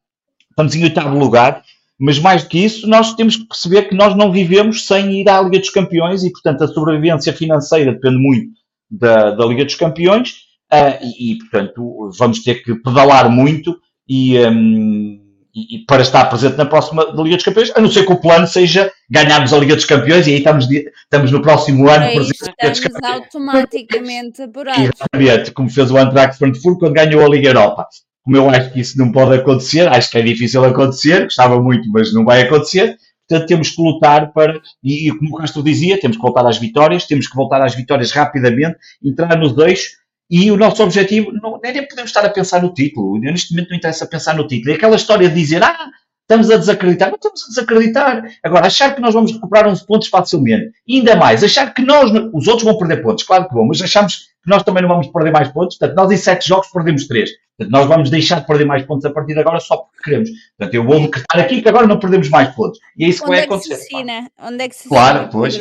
estamos 0.50 0.76
em 0.76 0.84
oitavo 0.84 1.18
lugar, 1.18 1.64
mas 2.02 2.18
mais 2.18 2.44
do 2.44 2.50
que 2.50 2.58
isso, 2.58 2.88
nós 2.88 3.14
temos 3.14 3.36
que 3.36 3.48
perceber 3.48 3.84
que 3.84 3.94
nós 3.94 4.16
não 4.16 4.32
vivemos 4.32 4.88
sem 4.88 5.22
ir 5.22 5.30
à 5.30 5.40
Liga 5.40 5.60
dos 5.60 5.70
Campeões 5.70 6.24
e, 6.24 6.32
portanto, 6.32 6.64
a 6.64 6.68
sobrevivência 6.68 7.32
financeira 7.32 7.94
depende 7.94 8.18
muito 8.18 8.50
da, 8.90 9.30
da 9.30 9.46
Liga 9.46 9.64
dos 9.64 9.76
Campeões 9.76 10.32
uh, 10.74 10.98
e, 11.00 11.34
e, 11.34 11.38
portanto, 11.38 12.10
vamos 12.18 12.40
ter 12.40 12.64
que 12.64 12.74
pedalar 12.74 13.30
muito 13.30 13.78
e, 14.10 14.36
um, 14.40 15.22
e, 15.54 15.76
e, 15.76 15.86
para 15.86 16.02
estar 16.02 16.26
presente 16.26 16.58
na 16.58 16.66
próxima 16.66 17.04
Liga 17.04 17.36
dos 17.36 17.46
Campeões, 17.46 17.72
a 17.76 17.80
não 17.80 17.92
ser 17.92 18.04
que 18.04 18.14
o 18.14 18.20
plano 18.20 18.48
seja 18.48 18.92
ganharmos 19.08 19.54
a 19.54 19.60
Liga 19.60 19.76
dos 19.76 19.86
Campeões 19.86 20.26
e 20.26 20.32
aí 20.32 20.38
estamos, 20.40 20.68
estamos 20.68 21.32
no 21.32 21.44
próximo 21.44 21.88
ano 21.88 22.06
é 22.06 22.16
presente 22.16 22.42
na 22.42 22.48
Liga 22.48 22.70
dos 22.72 22.80
Campeões. 22.80 23.14
automaticamente 23.14 24.42
apurados. 24.42 24.90
Exatamente, 24.90 25.52
como 25.52 25.70
fez 25.70 25.92
o 25.92 26.00
Eintracht 26.00 26.40
Frankfurt 26.40 26.80
quando 26.80 26.94
ganhou 26.94 27.24
a 27.24 27.30
Liga 27.30 27.50
Europa 27.50 27.86
como 28.24 28.38
eu 28.38 28.50
acho 28.50 28.72
que 28.72 28.80
isso 28.80 28.98
não 28.98 29.12
pode 29.12 29.36
acontecer, 29.36 29.88
acho 29.88 30.10
que 30.10 30.18
é 30.18 30.22
difícil 30.22 30.64
acontecer, 30.64 31.24
gostava 31.24 31.62
muito, 31.62 31.90
mas 31.92 32.14
não 32.14 32.24
vai 32.24 32.42
acontecer. 32.42 32.98
Portanto, 33.28 33.48
temos 33.48 33.70
que 33.70 33.82
lutar 33.82 34.34
para, 34.34 34.60
e, 34.84 35.08
e 35.08 35.18
como 35.18 35.36
o 35.36 35.38
Castro 35.38 35.64
dizia, 35.64 36.00
temos 36.00 36.18
que 36.18 36.24
voltar 36.24 36.46
às 36.46 36.58
vitórias, 36.58 37.06
temos 37.06 37.28
que 37.28 37.36
voltar 37.36 37.62
às 37.62 37.74
vitórias 37.74 38.12
rapidamente, 38.12 38.78
entrar 39.04 39.38
nos 39.38 39.54
dois, 39.54 40.02
e 40.30 40.52
o 40.52 40.58
nosso 40.58 40.82
objetivo, 40.84 41.32
não, 41.32 41.60
nem 41.62 41.86
podemos 41.88 42.10
estar 42.10 42.26
a 42.26 42.30
pensar 42.30 42.62
no 42.62 42.74
título, 42.74 43.20
neste 43.20 43.54
momento 43.54 43.70
não 43.70 43.78
interessa 43.78 44.08
pensar 44.08 44.36
no 44.36 44.48
título. 44.48 44.72
É 44.72 44.76
aquela 44.76 44.96
história 44.96 45.28
de 45.28 45.36
dizer, 45.36 45.62
ah, 45.62 45.90
estamos 46.22 46.50
a 46.50 46.58
desacreditar. 46.58 47.10
Não 47.10 47.16
estamos 47.16 47.44
a 47.44 47.48
desacreditar. 47.50 48.24
Agora, 48.42 48.68
achar 48.68 48.96
que 48.96 49.02
nós 49.02 49.14
vamos 49.14 49.34
recuperar 49.34 49.68
uns 49.68 49.82
pontos 49.82 50.08
facilmente, 50.08 50.72
ainda 50.90 51.16
mais, 51.18 51.44
achar 51.44 51.74
que 51.74 51.82
nós, 51.82 52.12
os 52.34 52.48
outros 52.48 52.64
vão 52.64 52.78
perder 52.78 53.02
pontos, 53.02 53.26
claro 53.26 53.48
que 53.48 53.54
vão, 53.54 53.68
mas 53.68 53.82
achamos 53.82 54.20
que 54.42 54.50
nós 54.50 54.64
também 54.64 54.82
não 54.82 54.90
vamos 54.90 55.08
perder 55.08 55.32
mais 55.32 55.50
pontos. 55.50 55.78
Portanto, 55.78 55.98
nós 55.98 56.12
em 56.12 56.18
sete 56.18 56.48
jogos 56.48 56.70
perdemos 56.72 57.08
três. 57.08 57.30
Portanto, 57.62 57.72
nós 57.72 57.88
vamos 57.88 58.10
deixar 58.10 58.40
de 58.42 58.48
perder 58.48 58.66
mais 58.66 58.84
pontos 58.86 59.06
a 59.06 59.12
partir 59.12 59.34
de 59.34 59.40
agora 59.40 59.60
só 59.60 59.78
porque 59.78 60.04
queremos. 60.04 60.30
Portanto, 60.58 60.74
eu 60.74 60.84
vou 60.84 61.00
decretar 61.02 61.40
aqui 61.42 61.62
que 61.62 61.70
agora 61.70 61.86
não 61.86 62.00
perdemos 62.00 62.28
mais 62.30 62.50
pontos. 62.56 62.80
E 62.98 63.06
é 63.06 63.10
isso 63.10 63.20
que 63.20 63.26
Onde 63.26 63.36
vai 63.36 63.40
é 63.40 63.48
que 63.48 63.54
acontecer. 63.54 63.76
Se 63.76 63.96
assina? 63.96 64.32
Onde 64.40 64.64
é 64.64 64.70
que 64.70 64.76
se 64.76 64.90
claro, 64.90 65.18
assina, 65.20 65.32
pois. 65.32 65.58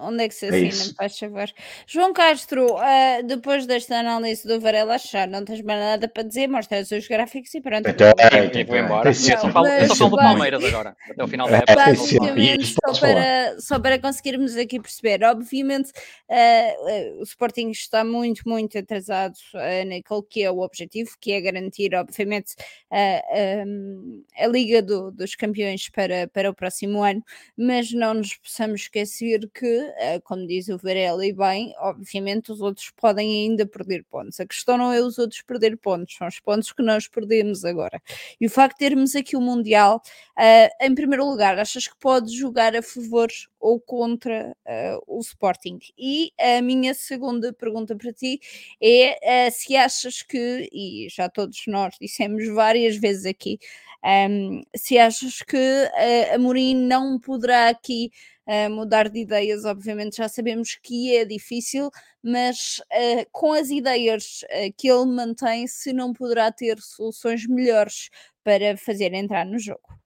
Onde 0.00 0.24
é 0.24 0.28
que 0.28 0.34
se 0.34 0.46
É 0.46 0.48
assina, 0.48 0.94
faz 0.96 1.18
favor? 1.18 1.48
João 1.86 2.12
Castro, 2.12 2.66
uh, 2.76 3.26
depois 3.26 3.66
desta 3.66 3.96
análise 3.96 4.46
do 4.46 4.60
Varela, 4.60 4.98
já 4.98 5.26
não 5.26 5.44
tens 5.44 5.62
mais 5.62 5.80
nada 5.80 6.08
para 6.08 6.22
dizer, 6.22 6.48
mostra 6.48 6.80
os 6.80 6.88
seus 6.88 7.08
gráficos 7.08 7.52
e 7.54 7.60
pronto. 7.60 7.88
Então, 7.88 8.08
E 8.54 8.64
vou 8.64 8.76
embora. 8.76 9.10
Eu 9.10 9.14
Tem 9.14 9.14
só 9.14 9.50
falo, 9.50 9.66
eu 9.66 9.88
só 9.88 9.96
falo 9.96 10.10
do 10.10 10.16
Palmeiras 10.16 10.64
agora, 10.64 10.96
até 11.10 11.24
o 11.24 11.28
final 11.28 11.48
da 11.48 11.56
É, 11.56 11.58
época. 11.58 11.72
é, 11.72 11.94
só. 11.94 12.02
Basicamente, 12.02 12.74
para, 13.00 13.60
só 13.60 13.80
para 13.80 13.98
conseguirmos 13.98 14.56
aqui 14.56 14.80
perceber, 14.80 15.24
obviamente 15.24 15.90
eh, 16.28 16.74
eh, 16.88 17.12
o 17.18 17.22
Sporting 17.24 17.70
está 17.70 18.04
muito, 18.04 18.42
muito 18.46 18.78
atrasado 18.78 19.34
eh, 19.54 19.84
naquele 19.84 20.22
que 20.28 20.42
é 20.42 20.50
o 20.50 20.60
objetivo, 20.60 21.10
que 21.20 21.31
é 21.32 21.40
garantir, 21.40 21.94
obviamente, 21.94 22.54
a, 22.90 23.64
um, 23.66 24.24
a 24.36 24.46
Liga 24.46 24.82
do- 24.82 25.10
dos 25.10 25.34
Campeões 25.34 25.88
para, 25.88 26.28
para 26.28 26.50
o 26.50 26.54
próximo 26.54 27.02
ano, 27.02 27.22
mas 27.56 27.92
não 27.92 28.14
nos 28.14 28.34
possamos 28.36 28.82
esquecer 28.82 29.48
que, 29.54 29.66
eh, 29.96 30.20
como 30.20 30.46
diz 30.46 30.68
o 30.68 30.78
Varela 30.78 31.22
bem, 31.36 31.72
obviamente 31.78 32.52
os 32.52 32.60
outros 32.60 32.90
podem 32.96 33.44
ainda 33.44 33.66
perder 33.66 34.04
pontos. 34.04 34.40
A 34.40 34.46
questão 34.46 34.76
não 34.76 34.92
é 34.92 35.00
os 35.00 35.18
outros 35.18 35.42
perder 35.42 35.76
pontos, 35.76 36.14
são 36.16 36.26
os 36.28 36.40
pontos 36.40 36.72
que 36.72 36.82
nós 36.82 37.08
perdemos 37.08 37.64
agora. 37.64 38.00
E 38.40 38.46
o 38.46 38.50
facto 38.50 38.74
de 38.78 38.88
termos 38.88 39.14
aqui 39.14 39.36
o 39.36 39.40
Mundial 39.40 40.02
Uh, 40.38 40.68
em 40.80 40.94
primeiro 40.94 41.26
lugar, 41.28 41.58
achas 41.58 41.86
que 41.86 41.96
pode 41.98 42.34
jogar 42.34 42.74
a 42.74 42.82
favor 42.82 43.28
ou 43.62 43.80
contra 43.80 44.54
uh, 44.66 45.02
o 45.06 45.20
Sporting? 45.20 45.78
E 45.96 46.32
a 46.38 46.60
minha 46.60 46.92
segunda 46.92 47.52
pergunta 47.52 47.96
para 47.96 48.12
ti 48.12 48.40
é 48.82 49.48
uh, 49.48 49.52
se 49.52 49.76
achas 49.76 50.22
que, 50.22 50.68
e 50.72 51.06
já 51.08 51.28
todos 51.28 51.62
nós 51.68 51.94
dissemos 52.00 52.46
várias 52.48 52.96
vezes 52.96 53.24
aqui, 53.24 53.58
um, 54.04 54.62
se 54.74 54.98
achas 54.98 55.42
que 55.42 55.56
uh, 55.56 56.34
Amorim 56.34 56.74
não 56.74 57.20
poderá 57.20 57.68
aqui 57.68 58.10
uh, 58.48 58.68
mudar 58.68 59.08
de 59.08 59.20
ideias, 59.20 59.64
obviamente 59.64 60.16
já 60.16 60.28
sabemos 60.28 60.74
que 60.74 61.16
é 61.16 61.24
difícil, 61.24 61.88
mas 62.20 62.80
uh, 62.92 63.26
com 63.30 63.52
as 63.52 63.70
ideias 63.70 64.40
que 64.76 64.90
ele 64.90 65.06
mantém, 65.06 65.66
se 65.68 65.92
não 65.92 66.12
poderá 66.12 66.50
ter 66.50 66.80
soluções 66.80 67.46
melhores 67.46 68.10
para 68.42 68.76
fazer 68.76 69.14
entrar 69.14 69.46
no 69.46 69.58
jogo. 69.58 70.01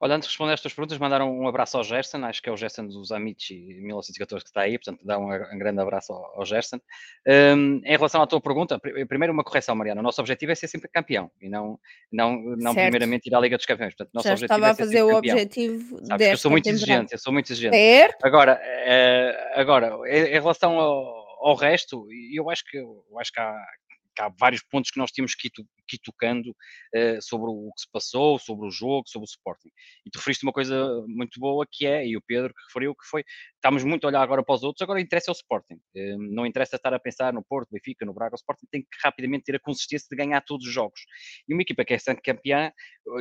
Olha, 0.00 0.14
antes 0.14 0.28
de 0.28 0.32
responder 0.32 0.54
estas 0.54 0.72
perguntas, 0.72 0.98
mandaram 0.98 1.30
um 1.30 1.46
abraço 1.46 1.76
ao 1.76 1.84
Gerson, 1.84 2.24
acho 2.24 2.42
que 2.42 2.48
é 2.48 2.52
o 2.52 2.56
Gerson 2.56 2.86
dos 2.86 3.12
Amici 3.12 3.54
1914 3.54 4.44
que 4.44 4.50
está 4.50 4.62
aí, 4.62 4.78
portanto, 4.78 5.00
dá 5.04 5.18
um, 5.18 5.32
um 5.32 5.58
grande 5.58 5.80
abraço 5.80 6.12
ao, 6.12 6.40
ao 6.40 6.46
Gerson. 6.46 6.80
Um, 7.26 7.80
em 7.84 7.96
relação 7.96 8.22
à 8.22 8.26
tua 8.26 8.40
pergunta, 8.40 8.78
primeiro 8.78 9.32
uma 9.32 9.44
correção, 9.44 9.74
Mariana, 9.74 10.00
o 10.00 10.04
nosso 10.04 10.20
objetivo 10.20 10.52
é 10.52 10.54
ser 10.54 10.68
sempre 10.68 10.88
campeão 10.88 11.30
e 11.40 11.48
não, 11.48 11.78
não, 12.10 12.40
não 12.56 12.74
primeiramente 12.74 13.26
ir 13.26 13.34
à 13.34 13.40
Liga 13.40 13.56
dos 13.56 13.66
Campeões. 13.66 13.94
Portanto, 13.94 14.14
nosso 14.14 14.28
Já 14.28 14.34
objetivo 14.34 14.56
estava 14.56 14.68
é 14.68 14.70
a 14.70 14.74
fazer 14.74 15.02
o 15.02 15.16
objetivo 15.16 16.04
Sabes, 16.04 16.28
eu 16.28 16.36
sou 16.36 16.50
muito 16.50 16.64
temporada. 16.64 16.84
exigente, 16.84 17.12
eu 17.12 17.18
sou 17.18 17.32
muito 17.32 17.52
exigente. 17.52 17.76
Certo? 17.76 18.24
Agora, 18.24 18.60
uh, 18.60 19.60
agora, 19.60 19.98
em 20.08 20.32
relação 20.32 20.78
ao, 20.78 21.48
ao 21.48 21.54
resto, 21.54 22.06
eu 22.32 22.50
acho 22.50 22.64
que, 22.64 22.78
eu 22.78 23.18
acho 23.18 23.32
que 23.32 23.40
há, 23.40 23.54
há 24.20 24.28
vários 24.38 24.62
pontos 24.62 24.90
que 24.90 24.98
nós 24.98 25.10
temos 25.10 25.34
que 25.34 25.48
ir, 25.48 25.50
que 25.88 25.96
ir 25.96 26.00
tocando 26.04 26.50
uh, 26.50 27.20
sobre 27.20 27.50
o 27.50 27.72
que 27.74 27.82
se 27.82 27.90
passou, 27.90 28.38
sobre 28.38 28.66
o 28.66 28.70
jogo, 28.70 29.04
sobre 29.06 29.24
o 29.24 29.30
Sporting. 29.30 29.70
E 30.06 30.10
tu 30.10 30.18
referiste 30.18 30.44
uma 30.44 30.52
coisa 30.52 31.04
muito 31.06 31.40
boa 31.40 31.66
que 31.70 31.86
é, 31.86 32.06
e 32.06 32.16
o 32.16 32.22
Pedro 32.22 32.54
que 32.54 32.62
referiu, 32.68 32.94
que 32.94 33.06
foi, 33.06 33.24
estamos 33.54 33.84
muito 33.84 34.04
a 34.04 34.08
olhar 34.08 34.22
agora 34.22 34.42
para 34.42 34.54
os 34.54 34.62
outros, 34.62 34.82
agora 34.82 35.00
interessa 35.00 35.30
o 35.30 35.34
Sporting. 35.34 35.80
Uh, 35.96 36.18
não 36.18 36.46
interessa 36.46 36.76
estar 36.76 36.92
a 36.94 36.98
pensar 36.98 37.32
no 37.32 37.42
Porto, 37.42 37.70
Benfica, 37.72 38.04
no 38.04 38.14
Braga, 38.14 38.34
o 38.34 38.36
Sporting 38.36 38.66
tem 38.70 38.82
que 38.82 38.88
rapidamente 39.02 39.44
ter 39.44 39.56
a 39.56 39.60
consistência 39.60 40.06
de 40.10 40.16
ganhar 40.16 40.40
todos 40.42 40.66
os 40.66 40.72
jogos. 40.72 41.00
E 41.48 41.54
uma 41.54 41.62
equipa 41.62 41.84
que 41.84 41.94
é 41.94 41.98
sempre 41.98 42.22
campeã, 42.22 42.72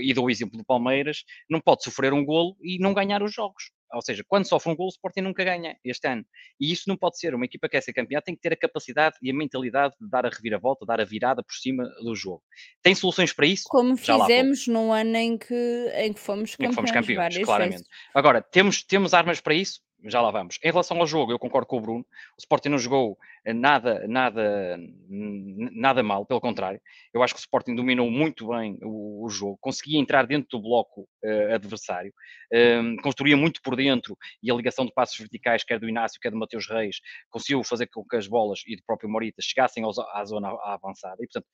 e 0.01 0.13
dou 0.13 0.25
o 0.25 0.29
exemplo 0.29 0.57
do 0.57 0.65
Palmeiras, 0.65 1.23
não 1.49 1.59
pode 1.59 1.83
sofrer 1.83 2.13
um 2.13 2.23
golo 2.23 2.55
e 2.61 2.77
não 2.79 2.93
ganhar 2.93 3.23
os 3.23 3.33
jogos. 3.33 3.71
Ou 3.93 4.01
seja, 4.01 4.23
quando 4.27 4.45
sofre 4.45 4.71
um 4.71 4.75
gol, 4.75 4.87
o 4.87 4.89
Sporting 4.89 5.21
nunca 5.21 5.43
ganha 5.43 5.75
este 5.83 6.07
ano. 6.07 6.25
E 6.59 6.71
isso 6.71 6.83
não 6.87 6.95
pode 6.95 7.17
ser. 7.17 7.33
Uma 7.33 7.45
equipa 7.45 7.67
que 7.67 7.71
quer 7.73 7.81
ser 7.81 7.93
campeã 7.93 8.21
tem 8.21 8.35
que 8.35 8.41
ter 8.41 8.53
a 8.53 8.57
capacidade 8.57 9.15
e 9.21 9.31
a 9.31 9.33
mentalidade 9.33 9.95
de 9.99 10.09
dar 10.09 10.25
a 10.25 10.29
reviravolta, 10.29 10.85
dar 10.85 11.01
a 11.01 11.05
virada 11.05 11.43
por 11.43 11.53
cima 11.53 11.83
do 12.03 12.15
jogo. 12.15 12.43
Tem 12.81 12.93
soluções 12.93 13.33
para 13.33 13.45
isso? 13.45 13.63
Como 13.67 13.97
fizemos 13.97 14.67
no 14.67 14.91
ano 14.91 15.15
em 15.15 15.37
que, 15.37 15.91
em 15.95 16.13
que 16.13 16.19
fomos 16.19 16.55
campeões. 16.55 16.59
Em 16.59 16.69
que 16.69 16.75
fomos 16.75 16.91
campeões, 16.91 17.37
claramente. 17.39 17.71
Vezes. 17.77 17.87
Agora, 18.13 18.41
temos, 18.41 18.83
temos 18.83 19.13
armas 19.13 19.41
para 19.41 19.53
isso? 19.53 19.81
Já 20.05 20.21
lá 20.21 20.31
vamos. 20.31 20.57
Em 20.63 20.71
relação 20.71 20.99
ao 20.99 21.07
jogo, 21.07 21.31
eu 21.31 21.39
concordo 21.39 21.67
com 21.67 21.77
o 21.77 21.81
Bruno. 21.81 22.05
O 22.37 22.39
Sporting 22.39 22.69
não 22.69 22.77
jogou 22.77 23.17
nada, 23.45 24.07
nada, 24.07 24.77
nada 25.07 26.03
mal, 26.03 26.25
pelo 26.25 26.41
contrário. 26.41 26.79
Eu 27.13 27.23
acho 27.23 27.33
que 27.33 27.39
o 27.39 27.41
Sporting 27.41 27.75
dominou 27.75 28.09
muito 28.09 28.47
bem 28.49 28.77
o, 28.81 29.25
o 29.25 29.29
jogo, 29.29 29.57
conseguia 29.61 29.99
entrar 29.99 30.25
dentro 30.25 30.47
do 30.51 30.61
bloco 30.61 31.07
uh, 31.23 31.53
adversário, 31.53 32.13
um, 32.53 32.95
construía 32.97 33.37
muito 33.37 33.61
por 33.61 33.75
dentro 33.75 34.17
e 34.41 34.51
a 34.51 34.55
ligação 34.55 34.85
de 34.85 34.93
passos 34.93 35.17
verticais, 35.17 35.63
quer 35.63 35.79
do 35.79 35.89
Inácio, 35.89 36.19
quer 36.19 36.31
do 36.31 36.37
Mateus 36.37 36.67
Reis, 36.67 36.97
conseguiu 37.29 37.63
fazer 37.63 37.87
com 37.87 38.03
que 38.05 38.15
as 38.15 38.27
bolas 38.27 38.61
e 38.67 38.75
do 38.75 38.83
próprio 38.85 39.09
Morita 39.09 39.41
chegassem 39.41 39.83
aos, 39.83 39.97
à 39.99 40.23
zona 40.25 40.49
avançada. 40.63 41.17
E, 41.19 41.27
portanto, 41.27 41.47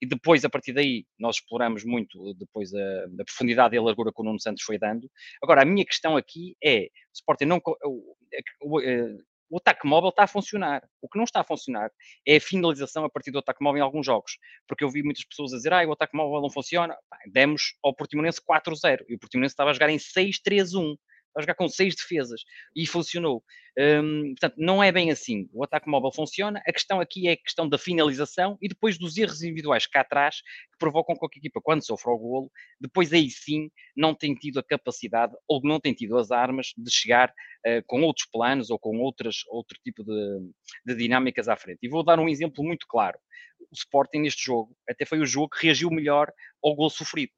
e 0.00 0.06
depois, 0.06 0.44
a 0.44 0.50
partir 0.50 0.72
daí, 0.72 1.06
nós 1.18 1.36
exploramos 1.36 1.84
muito 1.84 2.34
depois 2.34 2.72
a, 2.74 3.04
a, 3.20 3.24
profundidade 3.24 3.74
e 3.74 3.78
a 3.78 3.82
largura 3.82 4.12
que 4.12 4.20
o 4.20 4.24
Nuno 4.24 4.40
Santos 4.40 4.62
foi 4.62 4.78
dando. 4.78 5.10
Agora, 5.42 5.62
a 5.62 5.64
minha 5.64 5.84
questão 5.84 6.16
aqui 6.16 6.56
é, 6.62 6.84
o 6.84 7.14
Sporting 7.14 7.46
não... 7.46 7.60
O, 7.84 8.16
o, 8.62 8.80
eh, 8.80 9.16
o 9.50 9.58
ataque 9.58 9.86
móvel 9.86 10.08
está 10.08 10.24
a 10.24 10.26
funcionar. 10.26 10.82
O 11.00 11.08
que 11.08 11.16
não 11.16 11.24
está 11.24 11.40
a 11.40 11.44
funcionar 11.44 11.90
é 12.26 12.36
a 12.36 12.40
finalização 12.40 13.04
a 13.04 13.10
partir 13.10 13.30
do 13.30 13.38
ataque 13.38 13.62
móvel 13.62 13.80
em 13.80 13.84
alguns 13.84 14.04
jogos. 14.04 14.36
Porque 14.66 14.82
eu 14.82 14.90
vi 14.90 15.02
muitas 15.02 15.24
pessoas 15.24 15.52
a 15.52 15.56
dizer, 15.56 15.72
ah, 15.72 15.86
o 15.86 15.92
ataque 15.92 16.16
móvel 16.16 16.40
não 16.40 16.50
funciona. 16.50 16.96
demos 17.30 17.74
ao 17.84 17.94
Portimonense 17.94 18.40
4-0 18.40 19.04
e 19.08 19.14
o 19.14 19.18
Portimonense 19.18 19.52
estava 19.52 19.70
a 19.70 19.72
jogar 19.72 19.90
em 19.90 19.98
6-3-1 19.98 20.96
a 21.36 21.40
jogar 21.40 21.54
com 21.54 21.68
seis 21.68 21.94
defesas 21.94 22.42
e 22.74 22.86
funcionou. 22.86 23.42
Um, 23.76 24.34
portanto, 24.34 24.54
não 24.56 24.82
é 24.82 24.92
bem 24.92 25.10
assim. 25.10 25.48
O 25.52 25.64
ataque 25.64 25.88
móvel 25.88 26.12
funciona. 26.12 26.62
A 26.66 26.72
questão 26.72 27.00
aqui 27.00 27.26
é 27.28 27.32
a 27.32 27.36
questão 27.36 27.68
da 27.68 27.76
finalização 27.76 28.56
e 28.62 28.68
depois 28.68 28.96
dos 28.98 29.16
erros 29.16 29.42
individuais 29.42 29.86
cá 29.86 30.02
atrás 30.02 30.36
que 30.36 30.78
provocam 30.78 31.16
qualquer 31.16 31.38
equipa, 31.38 31.60
quando 31.62 31.84
sofre 31.84 32.10
o 32.10 32.18
golo, 32.18 32.50
depois 32.80 33.12
aí 33.12 33.28
sim 33.30 33.70
não 33.96 34.14
tem 34.14 34.34
tido 34.34 34.58
a 34.58 34.62
capacidade 34.62 35.32
ou 35.48 35.60
não 35.64 35.80
tem 35.80 35.92
tido 35.92 36.16
as 36.16 36.30
armas 36.30 36.72
de 36.76 36.90
chegar 36.90 37.30
uh, 37.30 37.82
com 37.86 38.02
outros 38.02 38.26
planos 38.30 38.70
ou 38.70 38.78
com 38.78 38.98
outras, 39.00 39.38
outro 39.48 39.78
tipo 39.82 40.04
de, 40.04 40.50
de 40.86 40.94
dinâmicas 40.94 41.48
à 41.48 41.56
frente. 41.56 41.80
E 41.82 41.88
vou 41.88 42.04
dar 42.04 42.18
um 42.18 42.28
exemplo 42.28 42.62
muito 42.64 42.86
claro. 42.86 43.18
O 43.60 43.74
Sporting 43.74 44.18
neste 44.18 44.44
jogo 44.44 44.76
até 44.88 45.04
foi 45.04 45.18
o 45.18 45.26
jogo 45.26 45.48
que 45.48 45.66
reagiu 45.66 45.90
melhor 45.90 46.32
ao 46.62 46.76
gol 46.76 46.90
sofrido. 46.90 47.32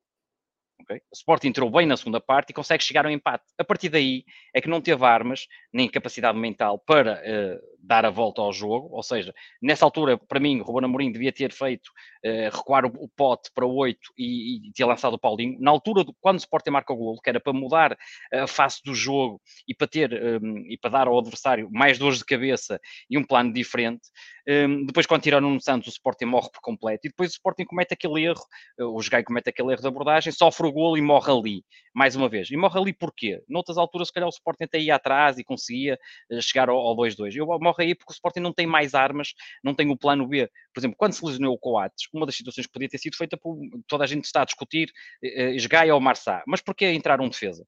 Okay? 0.88 1.02
O 1.10 1.16
Sporting 1.16 1.48
entrou 1.48 1.68
bem 1.68 1.84
na 1.84 1.96
segunda 1.96 2.20
parte 2.20 2.50
e 2.50 2.54
consegue 2.54 2.82
chegar 2.82 3.04
ao 3.04 3.10
empate. 3.10 3.44
A 3.58 3.64
partir 3.64 3.88
daí 3.88 4.24
é 4.54 4.60
que 4.60 4.68
não 4.68 4.80
teve 4.80 5.04
armas 5.04 5.46
nem 5.72 5.88
capacidade 5.88 6.38
mental 6.38 6.78
para 6.78 7.20
uh, 7.20 7.75
dar 7.86 8.04
a 8.04 8.10
volta 8.10 8.42
ao 8.42 8.52
jogo. 8.52 8.88
Ou 8.90 9.02
seja, 9.02 9.32
nessa 9.62 9.84
altura, 9.84 10.18
para 10.18 10.40
mim, 10.40 10.60
o 10.60 10.64
Ruben 10.64 10.84
Amorim 10.84 11.12
devia 11.12 11.32
ter 11.32 11.52
feito 11.52 11.88
uh, 12.24 12.56
recuar 12.56 12.84
o, 12.84 12.92
o, 12.98 13.08
pote 13.08 13.50
para 13.54 13.64
8 13.64 13.98
e, 14.18 14.68
e, 14.68 14.72
ter 14.72 14.84
lançado 14.84 15.14
o 15.14 15.18
Paulinho. 15.18 15.56
Na 15.60 15.70
altura, 15.70 16.04
do, 16.04 16.14
quando 16.20 16.36
o 16.36 16.40
Sporting 16.40 16.70
marca 16.70 16.92
o 16.92 16.96
golo, 16.96 17.20
que 17.22 17.30
era 17.30 17.40
para 17.40 17.52
mudar 17.52 17.96
a 18.32 18.46
face 18.46 18.82
do 18.84 18.94
jogo 18.94 19.40
e 19.66 19.74
para 19.74 19.86
ter 19.86 20.12
um, 20.12 20.58
e 20.68 20.76
para 20.76 20.90
dar 20.90 21.08
ao 21.08 21.18
adversário 21.18 21.68
mais 21.70 21.98
dores 21.98 22.18
de 22.18 22.24
cabeça 22.24 22.80
e 23.08 23.16
um 23.16 23.24
plano 23.24 23.52
diferente. 23.52 24.08
Um, 24.48 24.86
depois, 24.86 25.06
quando 25.06 25.22
tiraram 25.22 25.50
no 25.50 25.60
Santos, 25.60 25.88
o 25.88 25.90
Sporting 25.90 26.26
morre 26.26 26.48
por 26.52 26.60
completo. 26.60 27.06
E 27.06 27.10
depois 27.10 27.30
o 27.30 27.32
Sporting 27.32 27.64
comete 27.64 27.94
aquele 27.94 28.24
erro, 28.24 28.42
uh, 28.78 28.96
o 28.96 29.02
Jogai 29.02 29.24
comete 29.24 29.50
aquele 29.50 29.72
erro 29.72 29.82
de 29.82 29.88
abordagem, 29.88 30.32
sofre 30.32 30.66
o 30.66 30.72
golo 30.72 30.96
e 30.96 31.02
morre 31.02 31.32
ali, 31.32 31.64
mais 31.92 32.14
uma 32.14 32.28
vez. 32.28 32.50
E 32.50 32.56
morre 32.56 32.78
ali 32.78 32.92
porquê? 32.92 33.42
Noutras 33.48 33.76
alturas, 33.76 34.08
se 34.08 34.14
calhar, 34.14 34.28
o 34.28 34.30
Sporting 34.30 34.64
até 34.64 34.78
ia 34.78 34.94
atrás 34.94 35.38
e 35.38 35.44
conseguia 35.44 35.98
uh, 36.30 36.40
chegar 36.40 36.68
ao 36.68 36.96
2-2. 36.96 37.34
Eu 37.34 37.52
morre 37.76 37.88
aí 37.88 37.94
porque 37.94 38.12
o 38.12 38.14
Sporting 38.14 38.40
não 38.40 38.52
tem 38.52 38.66
mais 38.66 38.94
armas, 38.94 39.34
não 39.62 39.74
tem 39.74 39.90
o 39.90 39.96
plano 39.96 40.26
B. 40.26 40.50
Por 40.72 40.80
exemplo, 40.80 40.96
quando 40.96 41.12
se 41.12 41.24
lesionou 41.24 41.54
o 41.54 41.58
Coates, 41.58 42.08
uma 42.12 42.26
das 42.26 42.36
situações 42.36 42.66
que 42.66 42.72
podia 42.72 42.88
ter 42.88 42.98
sido 42.98 43.16
feita 43.16 43.36
por 43.36 43.58
toda 43.86 44.04
a 44.04 44.06
gente 44.06 44.24
está 44.24 44.42
a 44.42 44.44
discutir 44.44 44.90
uh, 45.22 45.58
Jogai 45.58 45.90
ou 45.90 46.00
Marçá. 46.00 46.42
Mas 46.46 46.60
porquê 46.60 46.86
entrar 46.86 47.20
um 47.20 47.28
defesa? 47.28 47.66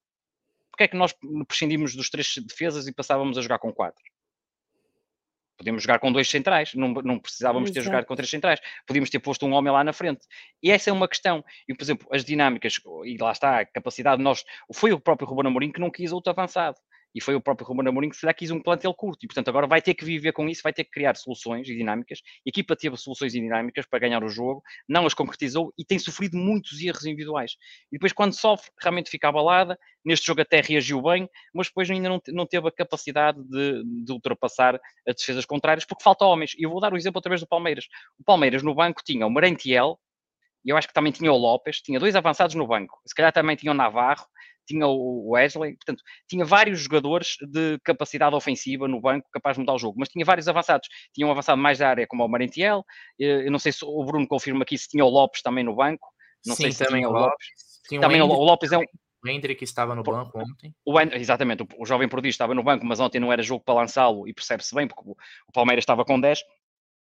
Porquê 0.71 0.85
é 0.85 0.88
que 0.88 0.97
nós 0.97 1.14
prescindimos 1.47 1.94
dos 1.94 2.09
três 2.09 2.35
defesas 2.47 2.87
e 2.87 2.92
passávamos 2.92 3.37
a 3.37 3.42
jogar 3.42 3.59
com 3.59 3.73
quatro? 3.73 4.03
Podíamos 5.57 5.83
jogar 5.83 5.99
com 5.99 6.12
dois 6.12 6.31
centrais, 6.31 6.73
não, 6.75 6.92
não 6.92 7.18
precisávamos 7.18 7.71
Exato. 7.71 7.81
ter 7.81 7.85
jogado 7.85 8.07
com 8.07 8.14
três 8.14 8.31
centrais. 8.31 8.61
Podíamos 8.87 9.11
ter 9.11 9.18
posto 9.18 9.44
um 9.44 9.53
homem 9.53 9.73
lá 9.73 9.83
na 9.83 9.92
frente. 9.92 10.25
E 10.62 10.71
essa 10.71 10.88
é 10.88 10.92
uma 10.92 11.09
questão. 11.09 11.44
E, 11.68 11.75
por 11.75 11.83
exemplo, 11.83 12.07
as 12.12 12.25
dinâmicas, 12.25 12.77
e 13.05 13.16
lá 13.21 13.33
está, 13.33 13.59
a 13.59 13.66
capacidade 13.66 14.18
de 14.18 14.23
nós. 14.23 14.44
Foi 14.73 14.92
o 14.92 15.01
próprio 15.01 15.27
Ruben 15.27 15.49
Amorim 15.49 15.73
que 15.73 15.81
não 15.81 15.90
quis 15.90 16.12
outro 16.12 16.31
avançado 16.31 16.79
e 17.14 17.21
foi 17.21 17.35
o 17.35 17.40
próprio 17.40 17.66
Ruben 17.66 17.88
Amorim 17.88 18.09
que 18.09 18.16
se 18.16 18.27
lhe 18.27 18.35
quis 18.35 18.51
um 18.51 18.61
plantel 18.61 18.92
curto, 18.94 19.25
e 19.25 19.27
portanto 19.27 19.49
agora 19.49 19.66
vai 19.66 19.81
ter 19.81 19.94
que 19.94 20.05
viver 20.05 20.33
com 20.33 20.49
isso, 20.49 20.62
vai 20.62 20.73
ter 20.73 20.85
que 20.85 20.90
criar 20.90 21.16
soluções 21.16 21.68
e 21.68 21.77
dinâmicas, 21.77 22.21
a 22.25 22.49
equipa 22.49 22.77
teve 22.77 22.97
soluções 22.97 23.35
e 23.35 23.40
dinâmicas 23.40 23.87
para 23.87 23.99
ganhar 23.99 24.23
o 24.23 24.29
jogo, 24.29 24.62
não 24.88 25.07
as 25.07 25.14
concretizou 25.14 25.73
e 25.79 25.85
tem 25.85 25.99
sofrido 25.99 26.37
muitos 26.37 26.81
erros 26.81 27.05
individuais, 27.05 27.57
e 27.90 27.97
depois 27.97 28.12
quando 28.12 28.33
sofre, 28.35 28.71
realmente 28.81 29.11
fica 29.11 29.29
abalada, 29.29 29.79
neste 30.05 30.27
jogo 30.27 30.40
até 30.40 30.61
reagiu 30.61 31.03
bem, 31.03 31.29
mas 31.55 31.68
depois 31.68 31.90
ainda 31.90 32.09
não, 32.09 32.21
não 32.29 32.47
teve 32.47 32.68
a 32.68 32.73
capacidade 32.73 33.38
de, 33.44 34.05
de 34.05 34.12
ultrapassar 34.12 34.81
as 35.07 35.16
defesas 35.16 35.44
contrárias, 35.44 35.85
porque 35.85 36.03
falta 36.03 36.25
homens, 36.25 36.53
e 36.57 36.64
eu 36.64 36.71
vou 36.71 36.81
dar 36.81 36.92
o 36.92 36.94
um 36.94 36.99
exemplo 36.99 37.18
através 37.18 37.40
do 37.40 37.47
Palmeiras, 37.47 37.87
o 38.18 38.25
Palmeiras 38.25 38.62
no 38.62 38.75
banco 38.75 39.03
tinha 39.05 39.27
o 39.27 39.31
Merentiel, 39.31 39.99
e 40.68 40.70
eu 40.70 40.76
acho 40.76 40.87
que 40.87 40.92
também 40.92 41.11
tinha 41.11 41.33
o 41.33 41.37
Lopes, 41.37 41.81
tinha 41.81 41.98
dois 41.98 42.14
avançados 42.14 42.54
no 42.54 42.66
banco, 42.66 43.00
se 43.07 43.14
calhar 43.14 43.33
também 43.33 43.57
tinha 43.57 43.72
o 43.72 43.74
Navarro, 43.74 44.26
tinha 44.66 44.87
o 44.87 45.31
Wesley, 45.31 45.76
portanto, 45.76 46.02
tinha 46.28 46.44
vários 46.44 46.81
jogadores 46.81 47.37
de 47.40 47.78
capacidade 47.83 48.37
ofensiva 48.37 48.87
no 48.87 49.00
banco 49.00 49.26
capaz 49.33 49.57
de 49.57 49.61
mudar 49.61 49.72
o 49.72 49.78
jogo, 49.78 49.96
mas 49.98 50.11
tinha 50.11 50.26
vários 50.26 50.46
avançados. 50.46 50.87
Tinha 51.14 51.26
um 51.26 51.31
avançado 51.31 51.57
mais 51.57 51.78
da 51.78 51.88
área, 51.88 52.07
como 52.07 52.22
o 52.22 52.28
Marentiel, 52.28 52.85
eh, 53.18 53.46
eu 53.46 53.50
não 53.50 53.59
sei 53.59 53.72
se 53.72 53.83
o 53.83 54.04
Bruno 54.04 54.28
confirma 54.28 54.64
aqui 54.64 54.76
se 54.76 54.87
tinha 54.87 55.02
o 55.02 55.09
Lopes 55.09 55.40
também 55.40 55.64
no 55.64 55.74
banco, 55.74 56.07
não 56.46 56.54
Sim, 56.54 56.64
sei 56.64 56.72
se 56.72 56.85
também 56.85 57.07
o 57.07 57.11
Lopes. 57.11 57.46
Tinha 57.88 58.02
também 58.02 58.20
o, 58.20 58.26
o 58.26 58.44
Lopes 58.44 58.70
é 58.70 58.76
um. 58.76 58.85
O 59.24 59.28
Hendrick 59.28 59.64
estava 59.64 59.94
no 59.94 60.02
banco 60.02 60.38
ontem. 60.38 60.72
O, 60.85 61.00
exatamente, 61.00 61.62
o, 61.62 61.66
o 61.78 61.87
jovem 61.87 62.09
prodígio 62.09 62.35
estava 62.35 62.54
no 62.54 62.62
banco, 62.62 62.85
mas 62.85 63.00
ontem 63.00 63.18
não 63.18 63.33
era 63.33 63.42
jogo 63.42 63.64
para 63.64 63.74
lançá-lo 63.74 64.28
e 64.28 64.35
percebe-se 64.35 64.74
bem, 64.74 64.87
porque 64.87 65.02
o, 65.02 65.12
o 65.12 65.52
Palmeiras 65.52 65.83
estava 65.83 66.04
com 66.04 66.20
10. 66.20 66.40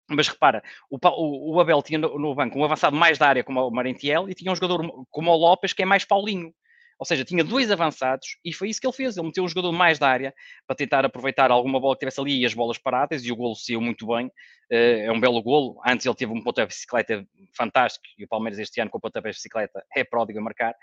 Mas 0.07 0.27
repara, 0.27 0.63
o, 0.89 0.97
o, 0.97 1.55
o 1.55 1.59
Abel 1.59 1.81
tinha 1.81 1.97
no, 1.97 2.19
no, 2.19 2.35
banco 2.35 2.59
um 2.59 2.63
avançado 2.63 2.95
mais 2.95 3.17
da 3.17 3.27
área 3.27 3.43
como 3.43 3.59
o 3.67 3.71
Marentiel 3.71 4.29
e 4.29 4.35
tinha 4.35 4.51
um 4.51 4.55
jogador 4.55 5.05
como 5.09 5.31
o 5.31 5.35
Lopes 5.35 5.73
que 5.73 5.81
é 5.81 5.85
mais 5.85 6.05
Paulinho. 6.05 6.53
Ou 6.97 7.05
seja, 7.05 7.25
tinha 7.25 7.43
dois 7.43 7.69
avançados 7.71 8.37
e 8.43 8.53
foi 8.53 8.69
isso 8.69 8.79
que 8.79 8.87
ele 8.87 8.93
fez. 8.93 9.17
Ele 9.17 9.27
meteu 9.27 9.43
um 9.43 9.47
jogador 9.47 9.71
mais 9.73 9.99
da 9.99 10.07
área 10.07 10.33
para 10.65 10.75
tentar 10.75 11.03
aproveitar 11.03 11.51
alguma 11.51 11.79
bola 11.79 11.95
que 11.95 11.99
tivesse 11.99 12.21
ali 12.21 12.39
e 12.39 12.45
as 12.45 12.53
bolas 12.53 12.77
paradas 12.77 13.25
e 13.25 13.31
o 13.31 13.35
golo 13.35 13.55
saiu 13.55 13.81
muito 13.81 14.07
bem. 14.07 14.31
Eh, 14.71 15.05
é 15.05 15.11
um 15.11 15.19
belo 15.19 15.41
golo. 15.41 15.81
Antes 15.85 16.05
ele 16.05 16.15
teve 16.15 16.31
um 16.31 16.41
pontapé 16.41 16.67
de 16.67 16.73
bicicleta 16.73 17.27
fantástico 17.53 18.05
e 18.17 18.23
o 18.23 18.27
Palmeiras 18.27 18.59
este 18.59 18.79
ano 18.79 18.89
com 18.89 18.97
o 18.97 19.01
pontapé 19.01 19.29
de 19.29 19.35
bicicleta 19.35 19.83
é 19.93 20.05
pródigo 20.05 20.39
a 20.39 20.41
marcar. 20.41 20.73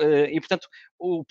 Eh, 0.00 0.30
e 0.32 0.40
portanto, 0.40 0.66
o, 0.98 1.22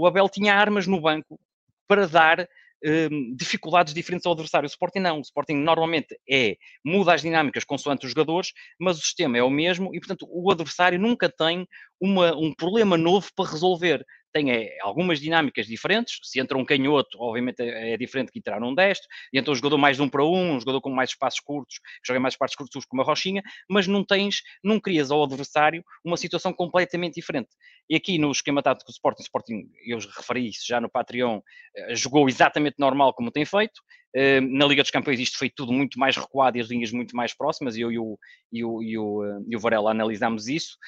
o 0.00 0.06
Abel 0.06 0.28
tinha 0.28 0.54
armas 0.54 0.88
no 0.88 1.00
banco 1.00 1.38
para 1.86 2.08
dar 2.08 2.48
um, 2.84 3.34
dificuldades 3.34 3.94
diferentes 3.94 4.26
ao 4.26 4.32
adversário. 4.32 4.66
O 4.66 4.70
Sporting 4.70 5.00
não. 5.00 5.18
O 5.18 5.22
Sporting 5.22 5.54
normalmente 5.54 6.18
é, 6.28 6.56
muda 6.84 7.14
as 7.14 7.22
dinâmicas 7.22 7.64
consoante 7.64 8.06
os 8.06 8.12
jogadores, 8.12 8.52
mas 8.78 8.98
o 8.98 9.00
sistema 9.00 9.38
é 9.38 9.42
o 9.42 9.50
mesmo 9.50 9.94
e, 9.94 9.98
portanto, 9.98 10.26
o 10.28 10.50
adversário 10.50 10.98
nunca 10.98 11.28
tem 11.28 11.66
uma, 12.00 12.36
um 12.36 12.54
problema 12.54 12.96
novo 12.96 13.28
para 13.34 13.50
resolver. 13.50 14.04
Tem 14.36 14.50
é, 14.52 14.76
algumas 14.82 15.18
dinâmicas 15.18 15.66
diferentes. 15.66 16.18
Se 16.22 16.38
entra 16.38 16.58
um 16.58 16.64
canhoto, 16.64 17.16
obviamente 17.18 17.60
é, 17.60 17.94
é 17.94 17.96
diferente 17.96 18.30
que 18.30 18.38
entrar 18.38 18.62
um 18.62 18.74
destro. 18.74 19.08
E 19.32 19.38
entra 19.38 19.50
um 19.50 19.54
jogador 19.54 19.78
mais 19.78 19.96
de 19.96 20.02
um 20.02 20.08
para 20.10 20.22
um, 20.22 20.56
um 20.56 20.60
jogador 20.60 20.82
com 20.82 20.90
mais 20.90 21.10
espaços 21.10 21.40
curtos, 21.40 21.78
que 21.78 22.06
joga 22.06 22.20
mais 22.20 22.34
espaços 22.34 22.54
curtos 22.54 22.84
com 22.84 22.98
uma 22.98 23.04
rochinha, 23.04 23.42
mas 23.68 23.86
não 23.86 24.04
tens, 24.04 24.42
não 24.62 24.78
crias 24.78 25.10
ao 25.10 25.24
adversário 25.24 25.82
uma 26.04 26.18
situação 26.18 26.52
completamente 26.52 27.14
diferente. 27.14 27.48
E 27.88 27.96
aqui 27.96 28.18
no 28.18 28.30
esquema 28.30 28.62
tático 28.62 28.90
do 28.90 28.92
Sporting, 28.92 29.22
Sporting, 29.22 29.70
eu 29.86 29.98
referi 29.98 30.48
isso 30.48 30.66
já 30.66 30.80
no 30.80 30.90
Patreon, 30.90 31.40
eh, 31.74 31.94
jogou 31.94 32.28
exatamente 32.28 32.76
normal 32.78 33.14
como 33.14 33.30
tem 33.30 33.46
feito. 33.46 33.80
Eh, 34.18 34.40
na 34.40 34.64
Liga 34.64 34.82
dos 34.82 34.90
Campeões 34.90 35.20
isto 35.20 35.36
foi 35.36 35.50
tudo 35.50 35.74
muito 35.74 35.98
mais 35.98 36.16
recuado 36.16 36.56
e 36.56 36.60
as 36.62 36.68
linhas 36.68 36.90
muito 36.90 37.14
mais 37.14 37.34
próximas, 37.36 37.76
eu 37.76 37.92
e 37.92 37.98
o, 37.98 38.18
e 38.50 38.64
o, 38.64 38.82
e 38.82 38.96
o, 38.96 39.22
eh, 39.22 39.40
e 39.48 39.56
o 39.56 39.60
Varela 39.60 39.90
analisámos 39.90 40.48
isso. 40.48 40.78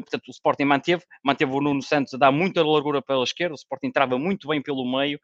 Portanto, 0.00 0.28
o 0.28 0.30
Sporting 0.30 0.64
manteve, 0.64 1.02
manteve 1.22 1.52
o 1.52 1.60
Nuno 1.60 1.82
Santos 1.82 2.14
a 2.14 2.16
dar 2.16 2.32
muita 2.32 2.62
largura 2.62 3.02
pela 3.02 3.24
esquerda, 3.24 3.52
o 3.52 3.56
Sporting 3.56 3.88
entrava 3.88 4.18
muito 4.18 4.48
bem 4.48 4.62
pelo 4.62 4.90
meio, 4.90 5.20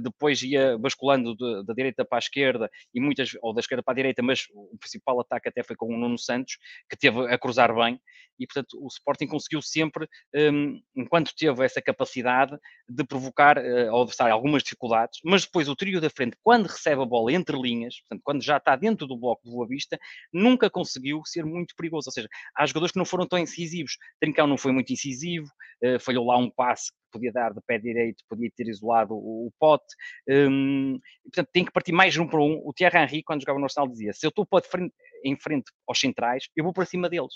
depois 0.00 0.42
ia 0.42 0.78
basculando 0.78 1.34
de, 1.34 1.64
da 1.64 1.74
direita 1.74 2.04
para 2.04 2.18
a 2.18 2.20
esquerda, 2.20 2.70
e 2.94 3.00
muitas, 3.00 3.30
ou 3.42 3.52
da 3.52 3.60
esquerda 3.60 3.82
para 3.82 3.92
a 3.92 3.96
direita, 3.96 4.22
mas 4.22 4.44
o 4.52 4.76
principal 4.78 5.20
ataque 5.20 5.48
até 5.48 5.62
foi 5.62 5.74
com 5.74 5.86
o 5.86 5.98
Nuno 5.98 6.18
Santos, 6.18 6.58
que 6.88 6.96
teve 6.96 7.20
a 7.32 7.38
cruzar 7.38 7.74
bem, 7.74 7.98
e 8.38 8.46
portanto 8.46 8.78
o 8.80 8.88
Sporting 8.88 9.26
conseguiu 9.26 9.62
sempre 9.62 10.08
um, 10.34 10.80
enquanto 10.96 11.32
teve 11.36 11.64
essa 11.64 11.80
capacidade 11.80 12.56
de 12.88 13.04
provocar 13.04 13.58
ao 13.58 14.02
adversário 14.02 14.32
algumas 14.32 14.62
dificuldades, 14.62 15.20
mas 15.24 15.44
depois 15.44 15.68
o 15.68 15.76
trio 15.76 16.00
da 16.00 16.10
frente, 16.10 16.36
quando 16.42 16.68
recebe 16.84 17.02
a 17.02 17.06
bola 17.06 17.32
entre 17.32 17.56
linhas, 17.56 18.00
portanto, 18.00 18.22
quando 18.22 18.42
já 18.42 18.58
está 18.58 18.76
dentro 18.76 19.06
do 19.06 19.16
bloco 19.16 19.42
de 19.44 19.50
Boa 19.50 19.66
Vista, 19.66 19.98
nunca 20.32 20.68
conseguiu 20.68 21.22
ser 21.24 21.44
muito 21.44 21.74
perigoso. 21.74 22.08
Ou 22.08 22.12
seja, 22.12 22.28
há 22.54 22.66
jogadores 22.66 22.92
que 22.92 22.98
não 22.98 23.04
foram 23.04 23.26
tão 23.26 23.38
incisivos. 23.38 23.96
Trincão 24.20 24.46
não 24.46 24.58
foi 24.58 24.72
muito 24.72 24.92
incisivo, 24.92 25.46
uh, 25.82 25.98
falhou 25.98 26.26
lá 26.26 26.36
um 26.36 26.50
passe 26.50 26.92
que 26.92 26.98
podia 27.12 27.32
dar 27.32 27.52
de 27.52 27.60
pé 27.66 27.78
direito, 27.78 28.22
podia 28.28 28.50
ter 28.54 28.68
isolado 28.68 29.14
o, 29.14 29.46
o 29.46 29.52
pote. 29.58 29.94
Um, 30.28 30.98
portanto, 31.24 31.48
tem 31.52 31.64
que 31.64 31.72
partir 31.72 31.92
mais 31.92 32.16
um 32.16 32.26
para 32.26 32.40
um. 32.40 32.60
O 32.64 32.72
Thierry 32.72 32.98
Henry, 32.98 33.22
quando 33.22 33.40
jogava 33.40 33.58
no 33.58 33.64
Arsenal, 33.64 33.88
dizia: 33.88 34.12
se 34.12 34.26
eu 34.26 34.28
estou 34.28 34.46
frente, 34.62 34.94
em 35.24 35.36
frente 35.36 35.72
aos 35.88 35.98
centrais, 35.98 36.48
eu 36.54 36.64
vou 36.64 36.72
para 36.72 36.84
cima 36.84 37.08
deles. 37.08 37.34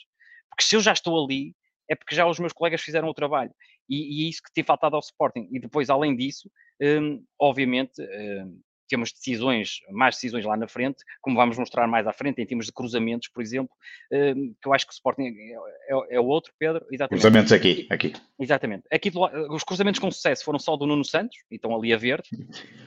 Porque 0.50 0.64
se 0.64 0.76
eu 0.76 0.80
já 0.80 0.92
estou 0.92 1.24
ali, 1.24 1.54
é 1.88 1.94
porque 1.94 2.14
já 2.14 2.26
os 2.26 2.38
meus 2.38 2.52
colegas 2.52 2.82
fizeram 2.82 3.08
o 3.08 3.14
trabalho. 3.14 3.50
E, 3.88 4.22
e 4.22 4.26
é 4.26 4.28
isso 4.28 4.42
que 4.42 4.52
tem 4.52 4.62
faltado 4.62 4.96
ao 4.96 5.00
Sporting. 5.00 5.48
E 5.50 5.58
depois, 5.58 5.88
além 5.88 6.14
disso, 6.14 6.50
um, 6.80 7.24
obviamente, 7.40 8.02
um, 8.02 8.60
temos 8.88 9.12
decisões, 9.12 9.80
mais 9.90 10.14
decisões 10.14 10.44
lá 10.44 10.56
na 10.56 10.66
frente, 10.66 11.04
como 11.20 11.36
vamos 11.36 11.58
mostrar 11.58 11.86
mais 11.86 12.06
à 12.06 12.12
frente, 12.12 12.40
em 12.40 12.46
termos 12.46 12.66
de 12.66 12.72
cruzamentos, 12.72 13.28
por 13.28 13.42
exemplo, 13.42 13.70
um, 14.12 14.54
que 14.60 14.68
eu 14.68 14.74
acho 14.74 14.86
que 14.86 14.92
o 14.92 14.94
Sporting 14.94 15.22
é, 15.22 15.54
é, 15.88 16.16
é 16.16 16.20
o 16.20 16.24
outro, 16.24 16.52
Pedro. 16.58 16.84
Exatamente. 16.90 17.22
Cruzamentos 17.22 17.52
aqui, 17.52 17.86
aqui. 17.90 18.12
Exatamente. 18.38 18.84
Aqui, 18.90 19.12
os 19.50 19.64
cruzamentos 19.64 20.00
com 20.00 20.10
sucesso 20.10 20.44
foram 20.44 20.58
só 20.58 20.76
do 20.76 20.86
Nuno 20.86 21.04
Santos, 21.04 21.38
e 21.50 21.56
estão 21.56 21.74
ali 21.74 21.92
a 21.92 21.96
ver. 21.96 22.22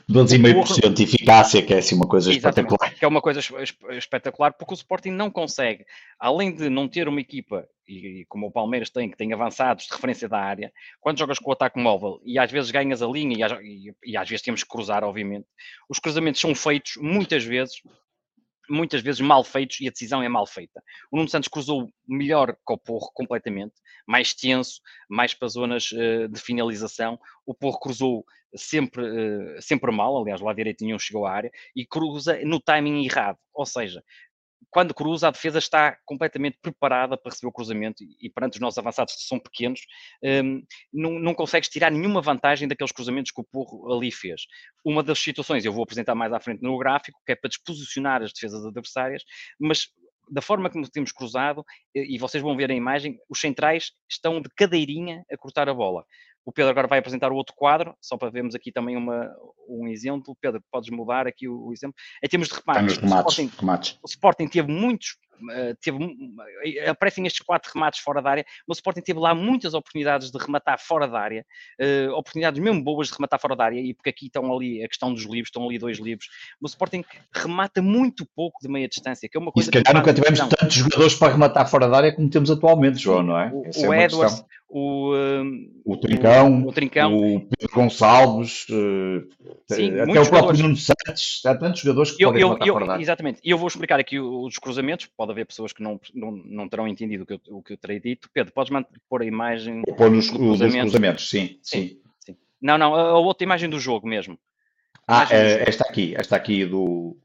12,5% 0.10 0.94
de 0.94 1.04
eficácia, 1.04 1.62
que 1.62 1.74
é 1.74 1.78
assim 1.78 1.96
uma 1.96 2.08
coisa 2.08 2.32
Exatamente, 2.32 2.74
espetacular. 2.74 3.00
Que 3.00 3.06
é 3.06 3.08
uma 3.08 3.22
coisa 3.22 3.40
espetacular, 3.92 4.54
porque 4.54 4.74
o 4.74 4.76
Sporting 4.76 5.12
não 5.12 5.30
consegue, 5.30 5.86
além 6.22 6.54
de 6.54 6.70
não 6.70 6.88
ter 6.88 7.08
uma 7.08 7.20
equipa 7.20 7.68
e, 7.88 8.24
como 8.30 8.46
o 8.46 8.52
Palmeiras 8.52 8.92
tem, 8.92 9.10
que 9.10 9.18
tem 9.18 9.34
avançados 9.34 9.86
de 9.86 9.92
referência 9.92 10.30
da 10.30 10.40
área, 10.40 10.72
quando 11.00 11.18
jogas 11.18 11.40
com 11.40 11.50
o 11.50 11.54
ataque 11.54 11.80
móvel 11.80 12.22
e 12.24 12.38
às 12.38 12.52
vezes 12.52 12.70
ganhas 12.70 13.02
a 13.02 13.08
linha 13.08 13.36
e 13.36 13.44
às, 13.44 13.52
e, 13.60 13.96
e 14.06 14.16
às 14.16 14.30
vezes 14.30 14.44
temos 14.44 14.64
que 14.64 14.70
cruzar, 14.70 15.04
obviamente, 15.04 15.48
os 15.90 15.98
cruzamentos 15.98 16.40
são 16.40 16.54
feitos 16.54 16.94
muitas 16.98 17.44
vezes 17.44 17.82
muitas 18.70 19.02
vezes 19.02 19.20
mal 19.20 19.44
feitos 19.44 19.82
e 19.82 19.88
a 19.88 19.92
decisão 19.92 20.24
é 20.24 20.30
mal 20.30 20.46
feita. 20.46 20.82
O 21.12 21.18
Nuno 21.18 21.28
Santos 21.28 21.50
cruzou 21.50 21.90
melhor 22.08 22.54
que 22.54 22.74
o 22.74 22.78
Porro 22.78 23.12
completamente, 23.14 23.74
mais 24.08 24.34
tenso, 24.34 24.80
mais 25.10 25.34
para 25.34 25.50
zonas 25.50 25.92
uh, 25.92 26.30
de 26.30 26.40
finalização. 26.40 27.20
O 27.46 27.54
Porro 27.54 27.80
cruzou 27.80 28.24
sempre, 28.56 29.04
uh, 29.04 29.62
sempre 29.62 29.92
mal, 29.92 30.18
aliás, 30.18 30.40
lá 30.40 30.54
direito 30.54 30.86
nenhum 30.86 30.98
chegou 30.98 31.26
à 31.26 31.34
área, 31.34 31.52
e 31.76 31.86
cruza 31.86 32.40
no 32.46 32.62
timing 32.62 33.04
errado. 33.04 33.38
Ou 33.54 33.66
seja, 33.66 34.02
quando 34.72 34.94
cruza, 34.94 35.28
a 35.28 35.32
defesa 35.32 35.60
está 35.60 35.98
completamente 36.06 36.58
preparada 36.62 37.18
para 37.18 37.30
receber 37.30 37.50
o 37.50 37.52
cruzamento 37.52 38.04
e, 38.04 38.28
e 38.28 38.30
perante 38.30 38.54
os 38.56 38.62
nossos 38.62 38.78
avançados 38.78 39.14
que 39.16 39.24
são 39.24 39.38
pequenos, 39.38 39.82
um, 40.24 40.64
não, 40.92 41.20
não 41.20 41.34
consegues 41.34 41.70
tirar 41.70 41.92
nenhuma 41.92 42.22
vantagem 42.22 42.68
daqueles 42.68 42.92
cruzamentos 42.92 43.32
que 43.32 43.42
o 43.42 43.44
Porro 43.44 43.94
ali 43.94 44.12
fez. 44.12 44.44
Uma 44.84 45.04
das 45.04 45.20
situações, 45.20 45.66
eu 45.66 45.74
vou 45.74 45.84
apresentar 45.84 46.16
mais 46.16 46.32
à 46.32 46.40
frente 46.40 46.64
no 46.64 46.78
gráfico, 46.78 47.20
que 47.26 47.34
é 47.34 47.36
para 47.36 47.50
desposicionar 47.50 48.24
as 48.24 48.32
defesas 48.32 48.66
adversárias, 48.66 49.24
mas 49.60 49.88
da 50.32 50.42
forma 50.42 50.70
como 50.70 50.90
temos 50.90 51.12
cruzado, 51.12 51.64
e 51.94 52.18
vocês 52.18 52.42
vão 52.42 52.56
ver 52.56 52.72
a 52.72 52.74
imagem, 52.74 53.20
os 53.30 53.42
centrais 53.42 53.92
estão 54.10 54.42
de 54.42 54.50
cadeirinha 54.56 55.26
a 55.30 55.38
cortar 55.38 55.68
a 55.68 55.74
bola. 55.74 56.06
O 56.46 56.52
Pedro 56.52 56.72
agora 56.72 56.88
vai 56.88 57.00
apresentar 57.00 57.32
o 57.32 57.36
outro 57.36 57.56
quadro, 57.56 57.96
só 58.02 58.18
para 58.18 58.32
vermos 58.32 58.56
aqui 58.56 58.72
também 58.72 58.98
uma, 58.98 59.30
um 59.68 59.88
exemplo. 59.88 60.36
Pedro, 60.42 60.62
podes 60.72 60.90
mudar 60.90 61.28
aqui 61.28 61.48
o, 61.48 61.68
o 61.68 61.74
exemplo. 61.74 61.96
Em 62.24 62.28
termos 62.28 62.48
de 62.48 62.56
remates, 62.56 62.98
remates, 62.98 63.38
o, 63.38 63.42
Sporting, 63.42 63.60
remates. 63.60 64.00
o 64.04 64.08
Sporting 64.08 64.48
teve 64.48 64.72
muitos 64.72 65.18
teve, 65.82 65.98
eh, 66.64 66.90
aparecem 66.90 67.26
estes 67.26 67.46
quatro 67.46 67.72
remates 67.74 68.00
fora 68.00 68.22
da 68.22 68.30
área, 68.30 68.46
mas 68.68 68.78
o 68.78 68.80
Sporting 68.80 69.02
teve 69.02 69.20
lá 69.20 69.34
muitas 69.34 69.74
oportunidades 69.74 70.32
de 70.32 70.38
rematar 70.38 70.80
fora 70.80 71.08
da 71.08 71.20
área, 71.20 71.46
uh, 71.80 72.12
oportunidades 72.14 72.60
mesmo 72.60 72.84
boas 72.84 73.08
de 73.08 73.14
rematar 73.14 73.40
fora 73.40 73.56
da 73.56 73.66
área, 73.66 73.80
e 73.80 73.94
porque 73.94 74.10
aqui 74.10 74.26
estão 74.28 74.54
ali 74.54 74.84
a 74.84 74.88
questão 74.88 75.14
dos 75.14 75.24
livros, 75.24 75.48
estão 75.48 75.66
ali 75.66 75.78
dois 75.78 76.00
livros, 76.00 76.28
mas 76.62 76.72
o 76.72 76.74
Sporting 76.74 77.04
remata 77.34 77.82
muito 77.82 78.26
pouco 78.36 78.60
de 78.62 78.68
meia 78.68 78.88
distância, 78.88 79.28
que 79.30 79.38
é 79.38 79.40
uma 79.40 79.52
coisa 79.52 79.70
e 79.70 79.74
se 79.74 79.84
calhar 79.84 80.00
nunca 80.00 80.14
tivemos 80.14 80.40
tantos 80.40 80.76
jogadores 80.76 81.16
para 81.16 81.34
rematar 81.34 81.70
fora 81.70 81.88
da 81.88 81.98
área 81.98 82.16
como 82.16 82.30
temos 82.30 82.52
atualmente, 82.52 83.00
João, 83.00 83.24
não 83.24 83.38
é? 83.38 83.52
O, 83.54 83.88
o 83.88 83.94
é 83.94 84.06
Edwards, 84.06 84.44
o, 84.74 85.12
o, 85.84 85.98
Trincão, 85.98 86.64
o, 86.64 86.70
o, 86.70 86.72
Trincão, 86.72 87.14
o 87.14 87.42
Pedro 87.42 87.76
Gonçalves, 87.76 88.66
Sim, 89.70 90.00
até 90.00 90.22
o 90.22 90.30
próprio 90.30 90.64
Nuno 90.64 90.78
Santos, 90.78 91.42
há 91.46 91.56
tantos 91.56 91.82
jogadores 91.82 92.12
que 92.12 92.24
eu, 92.24 92.30
podem 92.30 92.42
eu, 92.42 92.58
eu, 92.66 92.74
fora 92.74 92.86
da 92.86 92.94
área. 92.94 93.04
Exatamente, 93.04 93.42
e 93.44 93.50
eu 93.50 93.58
vou 93.58 93.68
explicar 93.68 94.00
aqui 94.00 94.18
os 94.20 94.58
cruzamentos, 94.58 95.08
pode 95.32 95.40
haver 95.40 95.46
pessoas 95.46 95.74
que 95.74 95.82
não, 95.82 96.00
não, 96.14 96.32
não 96.32 96.70
terão 96.70 96.88
entendido 96.88 97.24
o 97.24 97.26
que, 97.26 97.34
eu, 97.34 97.42
o 97.50 97.64
que 97.64 97.74
eu 97.74 97.78
terei 97.78 98.00
dito. 98.00 98.30
Pedro, 98.34 98.54
podes 98.54 98.72
pôr 99.10 99.22
a 99.22 99.26
imagem 99.26 99.82
pôr 99.98 100.12
nos, 100.12 100.30
cruzamento. 100.30 100.80
cruzamentos, 100.82 101.30
sim, 101.30 101.60
sim, 101.62 101.88
sim. 101.88 102.02
sim. 102.20 102.38
Não, 102.62 102.78
não, 102.78 102.94
a, 102.94 103.02
a, 103.10 103.20
outra 103.20 103.44
imagem 103.44 103.70
do 103.70 103.80
jogo 103.80 104.08
mesmo. 104.08 104.38
Ah, 105.08 105.28
é, 105.32 105.68
esta 105.68 105.86
aqui, 105.88 106.14
esta 106.16 106.36
aqui 106.36 106.66
do... 106.66 107.18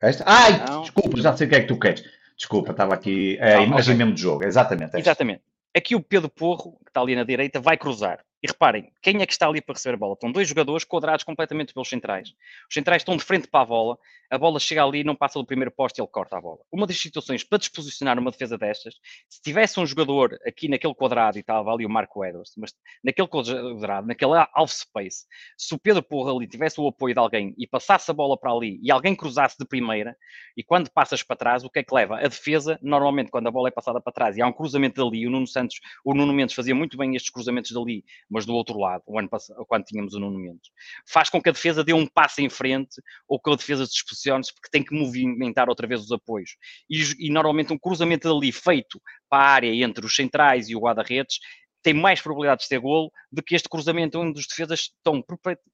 Esta? 0.00 0.24
Ai, 0.26 0.64
não. 0.66 0.82
desculpa, 0.82 1.20
já 1.20 1.36
sei 1.36 1.46
o 1.46 1.50
que 1.50 1.56
é 1.56 1.60
que 1.60 1.68
tu 1.68 1.78
queres. 1.78 2.04
Desculpa, 2.36 2.72
estava 2.72 2.94
aqui 2.94 3.36
é 3.38 3.54
a 3.54 3.58
ah, 3.58 3.62
imagem 3.62 3.94
okay. 3.94 4.04
mesmo 4.04 4.14
do 4.14 4.20
jogo, 4.20 4.44
exatamente. 4.44 4.86
Esta. 4.86 4.98
Exatamente. 4.98 5.42
Aqui 5.74 5.94
o 5.94 6.02
Pedro 6.02 6.28
Porro, 6.28 6.78
que 6.84 6.90
está 6.90 7.00
ali 7.00 7.14
na 7.14 7.24
direita, 7.24 7.60
vai 7.60 7.76
cruzar. 7.76 8.24
E 8.42 8.48
reparem, 8.48 8.90
quem 9.00 9.22
é 9.22 9.26
que 9.26 9.32
está 9.32 9.46
ali 9.46 9.60
para 9.60 9.74
receber 9.74 9.94
a 9.94 9.98
bola? 9.98 10.14
Estão 10.14 10.32
dois 10.32 10.48
jogadores 10.48 10.82
quadrados 10.84 11.24
completamente 11.24 11.72
pelos 11.72 11.88
centrais. 11.88 12.30
Os 12.68 12.74
centrais 12.74 13.02
estão 13.02 13.16
de 13.16 13.22
frente 13.22 13.46
para 13.46 13.60
a 13.60 13.66
bola, 13.66 13.98
a 14.28 14.38
bola 14.38 14.58
chega 14.58 14.82
ali, 14.82 15.04
não 15.04 15.14
passa 15.14 15.38
do 15.38 15.44
primeiro 15.46 15.70
poste 15.70 16.00
e 16.00 16.02
ele 16.02 16.08
corta 16.08 16.38
a 16.38 16.40
bola. 16.40 16.58
Uma 16.72 16.86
das 16.86 16.98
situações 16.98 17.44
para 17.44 17.58
disposicionar 17.58 18.18
uma 18.18 18.30
defesa 18.30 18.58
destas, 18.58 18.94
se 19.28 19.40
tivesse 19.42 19.78
um 19.78 19.86
jogador 19.86 20.38
aqui 20.44 20.68
naquele 20.68 20.94
quadrado 20.94 21.36
e 21.36 21.40
estava 21.40 21.70
ali 21.70 21.86
o 21.86 21.90
Marco 21.90 22.24
Edwards, 22.24 22.54
mas 22.56 22.74
naquele 23.04 23.28
quadrado, 23.28 24.06
naquele 24.06 24.32
half 24.54 24.72
space, 24.72 25.26
se 25.56 25.74
o 25.74 25.78
Pedro 25.78 26.02
Porra 26.02 26.34
ali 26.34 26.48
tivesse 26.48 26.80
o 26.80 26.88
apoio 26.88 27.14
de 27.14 27.20
alguém 27.20 27.54
e 27.56 27.66
passasse 27.66 28.10
a 28.10 28.14
bola 28.14 28.36
para 28.36 28.50
ali 28.50 28.80
e 28.82 28.90
alguém 28.90 29.14
cruzasse 29.14 29.56
de 29.56 29.66
primeira, 29.66 30.16
e 30.56 30.64
quando 30.64 30.90
passas 30.90 31.22
para 31.22 31.36
trás, 31.36 31.62
o 31.62 31.70
que 31.70 31.78
é 31.78 31.82
que 31.84 31.94
leva? 31.94 32.16
A 32.16 32.22
defesa, 32.22 32.78
normalmente, 32.82 33.30
quando 33.30 33.46
a 33.46 33.50
bola 33.50 33.68
é 33.68 33.70
passada 33.70 34.00
para 34.00 34.12
trás 34.12 34.36
e 34.36 34.42
há 34.42 34.46
um 34.46 34.52
cruzamento 34.52 35.04
dali, 35.04 35.26
o 35.26 35.30
Nuno 35.30 35.46
Santos, 35.46 35.78
o 36.04 36.12
Nuno 36.12 36.32
Mendes 36.32 36.54
fazia 36.54 36.74
muito 36.74 36.96
bem 36.96 37.14
estes 37.14 37.30
cruzamentos 37.30 37.70
dali, 37.70 38.02
mas 38.32 38.46
do 38.46 38.54
outro 38.54 38.78
lado, 38.78 39.02
o 39.06 39.18
ano 39.18 39.28
passado, 39.28 39.64
quando 39.66 39.84
tínhamos 39.84 40.14
o 40.14 40.18
Nuno 40.18 40.38
Mendes. 40.38 40.70
Faz 41.06 41.28
com 41.28 41.40
que 41.40 41.50
a 41.50 41.52
defesa 41.52 41.84
dê 41.84 41.92
um 41.92 42.06
passo 42.06 42.40
em 42.40 42.48
frente 42.48 43.02
ou 43.28 43.38
que 43.38 43.50
a 43.52 43.56
defesa 43.56 43.84
se 43.84 43.92
dispossione-se 43.92 44.52
porque 44.54 44.70
tem 44.70 44.82
que 44.82 44.94
movimentar 44.94 45.68
outra 45.68 45.86
vez 45.86 46.00
os 46.00 46.10
apoios. 46.10 46.56
E, 46.88 47.26
e 47.26 47.30
normalmente 47.30 47.72
um 47.72 47.78
cruzamento 47.78 48.34
ali 48.34 48.50
feito 48.50 49.00
para 49.28 49.44
a 49.44 49.50
área 49.50 49.84
entre 49.84 50.06
os 50.06 50.16
centrais 50.16 50.68
e 50.68 50.76
o 50.76 50.80
guarda-redes 50.80 51.38
tem 51.82 51.94
mais 51.94 52.20
probabilidades 52.20 52.64
de 52.64 52.68
ter 52.70 52.78
golo 52.78 53.10
do 53.30 53.42
que 53.42 53.54
este 53.54 53.68
cruzamento 53.68 54.18
onde 54.18 54.38
os 54.38 54.46
defesas 54.46 54.80
estão 54.80 55.22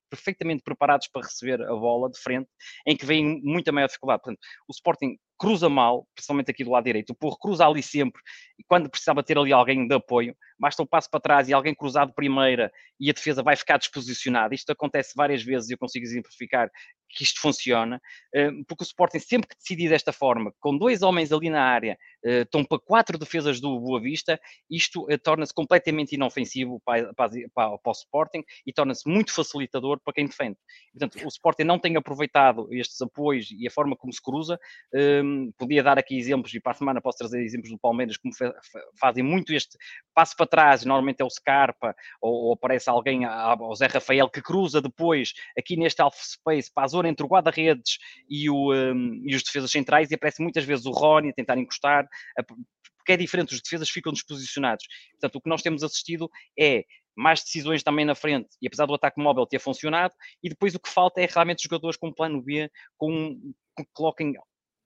perfeitamente 0.08 0.62
preparados 0.62 1.08
para 1.08 1.22
receber 1.22 1.62
a 1.62 1.74
bola 1.74 2.10
de 2.10 2.18
frente, 2.18 2.48
em 2.86 2.96
que 2.96 3.04
vem 3.04 3.40
muita 3.42 3.70
maior 3.72 3.86
dificuldade. 3.86 4.22
Portanto, 4.22 4.40
o 4.68 4.72
Sporting 4.72 5.16
cruza 5.38 5.68
mal, 5.68 6.06
principalmente 6.14 6.50
aqui 6.50 6.64
do 6.64 6.70
lado 6.70 6.84
direito. 6.84 7.10
O 7.10 7.14
Porro 7.14 7.38
cruza 7.38 7.66
ali 7.66 7.82
sempre, 7.82 8.20
e 8.58 8.64
quando 8.64 8.90
precisava 8.90 9.22
ter 9.22 9.38
ali 9.38 9.52
alguém 9.52 9.86
de 9.86 9.94
apoio, 9.94 10.34
basta 10.58 10.82
um 10.82 10.86
passo 10.86 11.08
para 11.10 11.20
trás 11.20 11.48
e 11.48 11.52
alguém 11.52 11.74
cruzado 11.74 12.12
primeira 12.12 12.72
e 12.98 13.08
a 13.08 13.12
defesa 13.12 13.42
vai 13.42 13.54
ficar 13.54 13.78
desposicionada. 13.78 14.54
Isto 14.54 14.72
acontece 14.72 15.12
várias 15.14 15.42
vezes 15.42 15.70
e 15.70 15.74
eu 15.74 15.78
consigo 15.78 16.04
exemplificar 16.04 16.70
que 17.08 17.24
isto 17.24 17.40
funciona, 17.40 18.00
eh, 18.34 18.50
porque 18.66 18.82
o 18.82 18.86
Sporting 18.86 19.18
sempre 19.18 19.48
que 19.48 19.56
decidir 19.56 19.88
desta 19.88 20.12
forma, 20.12 20.52
com 20.60 20.76
dois 20.76 21.02
homens 21.02 21.32
ali 21.32 21.48
na 21.48 21.62
área, 21.62 21.98
eh, 22.24 22.42
estão 22.42 22.64
para 22.64 22.78
quatro 22.78 23.18
defesas 23.18 23.60
do 23.60 23.80
Boa 23.80 24.00
Vista, 24.00 24.38
isto 24.70 25.06
eh, 25.10 25.16
torna-se 25.16 25.54
completamente 25.54 26.14
inofensivo 26.14 26.80
para, 26.84 27.10
o 27.70 27.92
Sporting 27.92 28.44
e 28.66 28.72
torna-se 28.72 29.08
muito 29.08 29.32
facilitador 29.32 30.00
para 30.04 30.12
quem 30.12 30.26
defende. 30.26 30.56
Portanto, 30.92 31.24
o 31.24 31.28
Sporting 31.28 31.64
não 31.64 31.78
tem 31.78 31.96
aproveitado 31.96 32.68
estes 32.72 33.00
apoios 33.00 33.50
e 33.50 33.66
a 33.66 33.70
forma 33.70 33.96
como 33.96 34.12
se 34.12 34.22
cruza. 34.22 34.58
Um, 34.92 35.50
podia 35.56 35.82
dar 35.82 35.98
aqui 35.98 36.18
exemplos, 36.18 36.52
e 36.54 36.60
para 36.60 36.72
a 36.72 36.74
semana 36.74 37.00
posso 37.00 37.18
trazer 37.18 37.42
exemplos 37.42 37.70
do 37.70 37.78
Palmeiras, 37.78 38.16
como 38.16 38.32
fazem 39.00 39.22
muito 39.22 39.52
este 39.52 39.76
passo 40.14 40.36
para 40.36 40.46
trás, 40.46 40.84
normalmente 40.84 41.20
é 41.20 41.24
o 41.24 41.30
Scarpa, 41.30 41.94
ou, 42.20 42.52
aparece 42.52 42.90
alguém, 42.90 43.26
o 43.26 43.74
Zé 43.74 43.86
Rafael, 43.86 44.28
que 44.28 44.42
cruza 44.42 44.80
depois 44.80 45.32
aqui 45.58 45.76
neste 45.76 46.02
half 46.02 46.16
space 46.20 46.72
para 46.72 46.84
a 46.84 46.88
entre 47.06 47.24
o 47.24 47.28
guarda-redes 47.28 47.98
e, 48.28 48.50
um, 48.50 49.22
e 49.24 49.34
os 49.34 49.42
defesas 49.42 49.70
centrais, 49.70 50.10
e 50.10 50.14
aparece 50.14 50.42
muitas 50.42 50.64
vezes 50.64 50.86
o 50.86 50.90
Rony 50.90 51.30
a 51.30 51.32
tentar 51.32 51.58
encostar, 51.58 52.08
porque 53.08 53.12
é 53.12 53.16
diferente, 53.16 53.54
os 53.54 53.62
defesas 53.62 53.88
ficam 53.88 54.12
desposicionados. 54.12 54.86
Portanto, 55.12 55.36
o 55.36 55.40
que 55.40 55.48
nós 55.48 55.62
temos 55.62 55.82
assistido 55.82 56.30
é 56.58 56.84
mais 57.16 57.42
decisões 57.42 57.82
também 57.82 58.04
na 58.04 58.14
frente, 58.14 58.48
e 58.62 58.66
apesar 58.66 58.86
do 58.86 58.94
ataque 58.94 59.20
móvel 59.20 59.46
ter 59.46 59.58
funcionado, 59.58 60.14
e 60.42 60.48
depois 60.48 60.74
o 60.74 60.80
que 60.80 60.88
falta 60.88 61.20
é 61.20 61.26
realmente 61.26 61.64
jogadores 61.64 61.96
com 61.96 62.12
plano 62.12 62.40
B, 62.40 62.70
com, 62.96 63.34
que 63.76 63.84
coloquem 63.92 64.34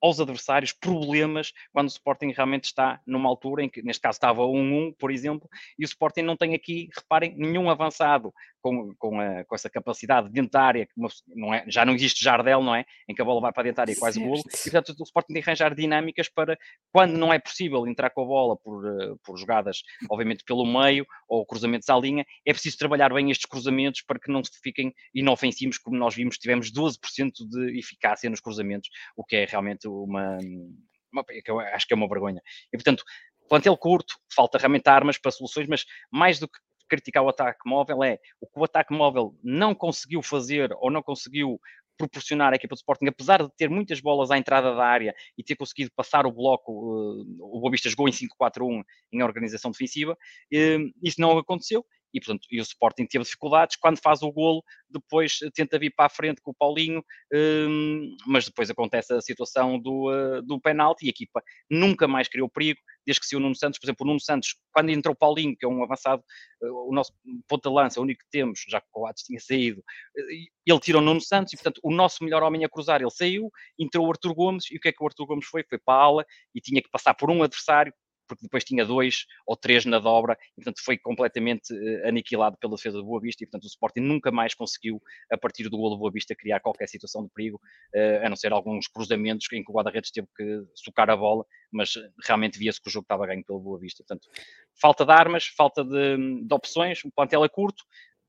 aos 0.03 0.19
adversários 0.19 0.73
problemas 0.73 1.53
quando 1.71 1.87
o 1.87 1.91
Sporting 1.91 2.33
realmente 2.35 2.65
está 2.65 2.99
numa 3.07 3.29
altura 3.29 3.63
em 3.63 3.69
que, 3.69 3.81
neste 3.81 4.01
caso, 4.01 4.17
estava 4.17 4.41
1-1, 4.41 4.93
por 4.99 5.11
exemplo, 5.11 5.49
e 5.79 5.85
o 5.85 5.87
Sporting 5.87 6.23
não 6.23 6.35
tem 6.35 6.53
aqui, 6.53 6.89
reparem, 6.93 7.33
nenhum 7.37 7.69
avançado 7.69 8.33
com, 8.63 8.95
com, 8.95 9.19
a, 9.19 9.43
com 9.43 9.53
essa 9.53 9.69
capacidade 9.69 10.29
dentária, 10.29 10.85
que 10.85 10.93
não 11.35 11.53
é, 11.53 11.65
já 11.67 11.85
não 11.85 11.93
existe 11.93 12.23
Jardel, 12.23 12.63
não 12.63 12.73
é? 12.73 12.85
Em 13.09 13.13
que 13.13 13.21
a 13.21 13.25
bola 13.25 13.41
vai 13.41 13.51
para 13.51 13.61
a 13.61 13.65
dentária 13.65 13.91
e 13.91 13.95
quase 13.95 14.21
golo, 14.21 14.39
e 14.39 14.71
portanto 14.71 14.97
o 14.97 15.03
Sporting 15.03 15.33
tem 15.33 15.43
que 15.43 15.49
arranjar 15.49 15.75
dinâmicas 15.75 16.29
para, 16.29 16.57
quando 16.89 17.17
não 17.17 17.33
é 17.33 17.37
possível 17.37 17.85
entrar 17.85 18.09
com 18.11 18.21
a 18.21 18.25
bola 18.25 18.55
por, 18.55 18.87
eh, 18.87 19.15
por 19.21 19.37
jogadas, 19.37 19.83
obviamente, 20.09 20.45
pelo 20.45 20.65
meio 20.65 21.05
ou 21.27 21.45
cruzamentos 21.45 21.89
à 21.89 21.99
linha, 21.99 22.25
é 22.45 22.53
preciso 22.53 22.77
trabalhar 22.77 23.13
bem 23.13 23.29
estes 23.29 23.45
cruzamentos 23.45 24.01
para 24.01 24.17
que 24.17 24.31
não 24.31 24.41
fiquem 24.63 24.93
inofensivos, 25.13 25.77
como 25.77 25.97
nós 25.97 26.15
vimos, 26.15 26.37
tivemos 26.37 26.71
12% 26.71 27.31
de 27.49 27.77
eficácia 27.77 28.29
nos 28.29 28.39
cruzamentos, 28.39 28.89
o 29.17 29.25
que 29.25 29.35
é 29.35 29.45
realmente 29.45 29.89
uma, 29.89 30.37
uma 31.11 31.25
que 31.25 31.51
eu 31.51 31.59
acho 31.59 31.85
que 31.85 31.93
é 31.93 31.97
uma 31.97 32.07
vergonha. 32.07 32.41
E, 32.71 32.77
portanto, 32.77 33.03
plantel 33.49 33.75
curto, 33.75 34.15
falta 34.33 34.57
realmente 34.57 34.87
armas 34.87 35.17
para 35.17 35.31
soluções, 35.31 35.67
mas 35.67 35.85
mais 36.09 36.39
do 36.39 36.47
que 36.47 36.57
criticar 36.93 37.23
o 37.23 37.29
ataque 37.29 37.67
móvel 37.67 38.03
é 38.03 38.19
o 38.39 38.45
que 38.45 38.59
o 38.59 38.63
ataque 38.63 38.93
móvel 38.93 39.35
não 39.43 39.73
conseguiu 39.73 40.21
fazer 40.21 40.71
ou 40.79 40.91
não 40.91 41.01
conseguiu 41.01 41.59
proporcionar 41.97 42.53
à 42.53 42.55
equipa 42.55 42.75
do 42.75 42.77
Sporting, 42.77 43.07
apesar 43.07 43.41
de 43.43 43.49
ter 43.55 43.69
muitas 43.69 43.99
bolas 43.99 44.29
à 44.31 44.37
entrada 44.37 44.75
da 44.75 44.85
área 44.85 45.15
e 45.37 45.43
ter 45.43 45.55
conseguido 45.55 45.91
passar 45.95 46.25
o 46.25 46.31
bloco, 46.31 46.71
uh, 46.71 47.55
o 47.55 47.59
Boavista 47.59 47.89
jogou 47.89 48.07
em 48.07 48.11
5-4-1 48.11 48.83
em 49.11 49.23
organização 49.23 49.71
defensiva, 49.71 50.13
uh, 50.13 50.93
isso 51.01 51.19
não 51.19 51.37
aconteceu 51.37 51.85
e, 52.13 52.19
portanto, 52.19 52.47
e 52.51 52.59
o 52.59 52.61
Sporting 52.61 53.05
teve 53.05 53.23
dificuldades. 53.23 53.75
Quando 53.75 53.99
faz 53.99 54.21
o 54.21 54.31
golo, 54.31 54.63
depois 54.89 55.39
tenta 55.55 55.79
vir 55.79 55.93
para 55.95 56.05
a 56.05 56.09
frente 56.09 56.41
com 56.41 56.51
o 56.51 56.53
Paulinho, 56.53 57.03
um, 57.33 58.15
mas 58.27 58.45
depois 58.45 58.69
acontece 58.69 59.13
a 59.13 59.21
situação 59.21 59.79
do, 59.79 60.11
uh, 60.11 60.41
do 60.43 60.59
penalti 60.61 61.05
e 61.05 61.07
a 61.07 61.09
equipa 61.09 61.41
nunca 61.69 62.07
mais 62.07 62.27
criou 62.27 62.47
perigo, 62.49 62.79
desde 63.05 63.19
que 63.19 63.25
se 63.25 63.35
o 63.35 63.39
Nuno 63.39 63.55
Santos, 63.55 63.79
por 63.79 63.85
exemplo, 63.85 64.05
o 64.05 64.07
Nuno 64.07 64.19
Santos, 64.19 64.55
quando 64.71 64.89
entrou 64.89 65.13
o 65.13 65.17
Paulinho, 65.17 65.55
que 65.57 65.65
é 65.65 65.67
um 65.67 65.83
avançado, 65.83 66.23
uh, 66.61 66.89
o 66.89 66.93
nosso 66.93 67.11
ponto 67.47 67.67
de 67.67 67.75
lança, 67.75 67.99
o 67.99 68.03
único 68.03 68.23
que 68.23 68.29
temos, 68.29 68.63
já 68.67 68.79
que 68.79 68.87
o 68.87 68.91
Coates 68.91 69.23
tinha 69.23 69.39
saído, 69.39 69.83
ele 70.65 70.79
tirou 70.79 71.01
o 71.01 71.05
Nuno 71.05 71.21
Santos 71.21 71.53
e, 71.53 71.57
portanto, 71.57 71.81
o 71.83 71.91
nosso 71.91 72.23
melhor 72.23 72.43
homem 72.43 72.63
a 72.63 72.69
cruzar, 72.69 73.01
ele 73.01 73.09
saiu, 73.09 73.49
entrou 73.79 74.07
o 74.07 74.11
Arthur 74.11 74.33
Gomes 74.35 74.69
e 74.71 74.77
o 74.77 74.79
que 74.79 74.89
é 74.89 74.91
que 74.91 75.03
o 75.03 75.07
Arthur 75.07 75.25
Gomes 75.25 75.45
foi? 75.45 75.63
Foi 75.67 75.79
para 75.79 75.99
a 75.99 76.03
ala 76.03 76.25
e 76.53 76.61
tinha 76.61 76.81
que 76.81 76.89
passar 76.89 77.13
por 77.13 77.31
um 77.31 77.41
adversário 77.41 77.93
porque 78.27 78.43
depois 78.43 78.63
tinha 78.63 78.85
dois 78.85 79.25
ou 79.45 79.55
três 79.55 79.85
na 79.85 79.99
dobra, 79.99 80.37
e 80.51 80.55
portanto 80.55 80.83
foi 80.83 80.97
completamente 80.97 81.73
uh, 81.73 82.07
aniquilado 82.07 82.57
pela 82.57 82.75
defesa 82.75 82.97
do 82.97 83.05
Boa 83.05 83.21
Vista, 83.21 83.43
e 83.43 83.47
portanto 83.47 83.63
o 83.63 83.67
Sporting 83.67 84.01
nunca 84.01 84.31
mais 84.31 84.53
conseguiu, 84.53 85.01
a 85.31 85.37
partir 85.37 85.69
do 85.69 85.77
gol 85.77 85.89
do 85.89 85.97
Boa 85.97 86.11
Vista, 86.11 86.35
criar 86.35 86.59
qualquer 86.59 86.87
situação 86.87 87.23
de 87.23 87.29
perigo, 87.33 87.59
uh, 87.95 88.25
a 88.25 88.29
não 88.29 88.35
ser 88.35 88.51
alguns 88.51 88.87
cruzamentos 88.87 89.47
em 89.51 89.63
que 89.63 89.71
o 89.71 89.75
guarda-redes 89.75 90.11
teve 90.11 90.27
que 90.35 90.63
socar 90.75 91.09
a 91.09 91.15
bola, 91.15 91.45
mas 91.71 91.93
realmente 92.25 92.57
via-se 92.59 92.81
que 92.81 92.87
o 92.87 92.91
jogo 92.91 93.03
estava 93.03 93.25
ganho 93.27 93.43
pelo 93.43 93.59
Boa 93.59 93.79
Vista. 93.79 94.03
Portanto, 94.07 94.29
falta 94.79 95.05
de 95.05 95.11
armas, 95.11 95.45
falta 95.47 95.83
de, 95.83 96.45
de 96.45 96.53
opções, 96.53 97.03
o 97.03 97.11
plantel 97.11 97.43
é 97.43 97.49
curto, 97.49 97.83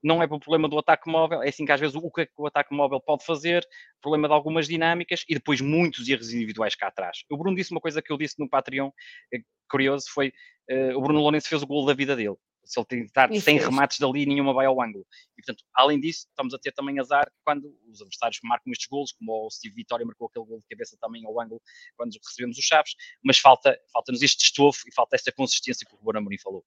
não 0.04 0.22
é 0.22 0.26
por 0.28 0.38
problema 0.38 0.68
do 0.68 0.78
ataque 0.78 1.10
móvel, 1.10 1.42
é 1.42 1.48
assim 1.48 1.64
que 1.64 1.72
às 1.72 1.80
vezes 1.80 1.96
o 1.96 2.10
que, 2.10 2.20
é 2.20 2.26
que 2.26 2.32
o 2.36 2.46
ataque 2.46 2.74
móvel 2.74 3.00
pode 3.00 3.24
fazer, 3.24 3.66
problema 4.02 4.28
de 4.28 4.34
algumas 4.34 4.68
dinâmicas 4.68 5.24
e 5.26 5.34
depois 5.34 5.62
muitos 5.62 6.06
erros 6.06 6.30
individuais 6.32 6.74
cá 6.74 6.88
atrás. 6.88 7.24
O 7.30 7.38
Bruno 7.38 7.56
disse 7.56 7.72
uma 7.72 7.80
coisa 7.80 8.02
que 8.02 8.12
eu 8.12 8.18
disse 8.18 8.38
no 8.38 8.48
Patreon, 8.48 8.90
é 9.32 9.38
curioso, 9.68 10.04
foi 10.12 10.28
uh, 10.70 10.98
o 10.98 11.00
Bruno 11.00 11.20
Lourenço 11.20 11.48
fez 11.48 11.62
o 11.62 11.66
gol 11.66 11.86
da 11.86 11.94
vida 11.94 12.14
dele. 12.14 12.36
Se 12.66 12.78
ele 12.78 12.86
tentar 12.86 13.30
Isso 13.30 13.44
100 13.44 13.58
remates 13.58 13.98
dali, 13.98 14.24
nenhuma 14.24 14.54
vai 14.54 14.64
ao 14.64 14.80
ângulo. 14.80 15.06
E, 15.36 15.42
portanto, 15.42 15.64
além 15.74 16.00
disso, 16.00 16.26
estamos 16.28 16.54
a 16.54 16.58
ter 16.58 16.72
também 16.72 16.98
azar 16.98 17.30
quando 17.44 17.74
os 17.90 18.00
adversários 18.00 18.38
marcam 18.42 18.72
estes 18.72 18.86
golos, 18.86 19.12
como 19.12 19.46
o 19.46 19.50
Steve 19.50 19.74
Vitória 19.74 20.04
marcou 20.04 20.28
aquele 20.28 20.46
gol 20.46 20.60
de 20.60 20.66
cabeça 20.70 20.96
também 20.98 21.26
ao 21.26 21.38
ângulo 21.40 21.60
quando 21.96 22.14
recebemos 22.26 22.56
os 22.56 22.64
chaves, 22.64 22.94
mas 23.22 23.38
falta, 23.38 23.78
falta-nos 23.92 24.22
este 24.22 24.44
estofo 24.44 24.88
e 24.88 24.94
falta 24.94 25.14
esta 25.14 25.30
consistência 25.30 25.86
que 25.86 25.94
o 25.94 25.98
Ruben 25.98 26.20
Amorim 26.20 26.38
falou. 26.38 26.64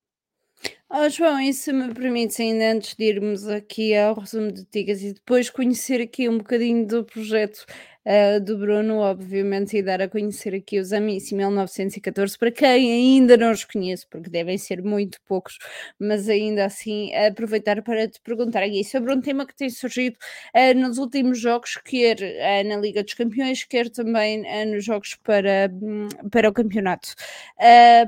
Oh, 0.89 1.09
João, 1.09 1.39
e 1.41 1.53
se 1.53 1.73
me 1.73 1.93
permites, 1.93 2.39
ainda 2.39 2.71
antes 2.71 2.95
de 2.95 3.03
irmos 3.03 3.45
aqui 3.47 3.93
ao 3.95 4.15
resumo 4.17 4.51
de 4.53 4.63
Tigas 4.63 5.01
e 5.01 5.13
depois 5.13 5.49
conhecer 5.49 6.01
aqui 6.01 6.29
um 6.29 6.37
bocadinho 6.37 6.87
do 6.87 7.03
projeto 7.03 7.65
uh, 8.07 8.39
do 8.39 8.57
Bruno, 8.57 8.99
obviamente, 8.99 9.77
e 9.77 9.83
dar 9.83 10.01
a 10.01 10.07
conhecer 10.07 10.55
aqui 10.55 10.79
os 10.79 10.93
Amici 10.93 11.35
1914, 11.35 12.37
para 12.37 12.51
quem 12.51 12.91
ainda 12.91 13.35
não 13.35 13.51
os 13.51 13.65
conhece, 13.65 14.07
porque 14.09 14.29
devem 14.29 14.57
ser 14.57 14.81
muito 14.81 15.19
poucos, 15.27 15.57
mas 15.99 16.29
ainda 16.29 16.65
assim 16.65 17.13
aproveitar 17.15 17.81
para 17.83 18.07
te 18.07 18.21
perguntar 18.21 18.63
aqui 18.63 18.83
sobre 18.83 19.13
um 19.13 19.19
tema 19.21 19.45
que 19.45 19.55
tem 19.55 19.69
surgido 19.69 20.17
uh, 20.55 20.73
nos 20.79 20.97
últimos 20.97 21.39
jogos, 21.39 21.75
quer 21.83 22.17
uh, 22.17 22.67
na 22.67 22.77
Liga 22.77 23.03
dos 23.03 23.13
Campeões, 23.13 23.63
quer 23.65 23.89
também 23.89 24.43
nos 24.71 24.85
jogos 24.85 25.15
para, 25.15 25.69
um, 25.81 26.07
para 26.31 26.49
o 26.49 26.53
campeonato. 26.53 27.13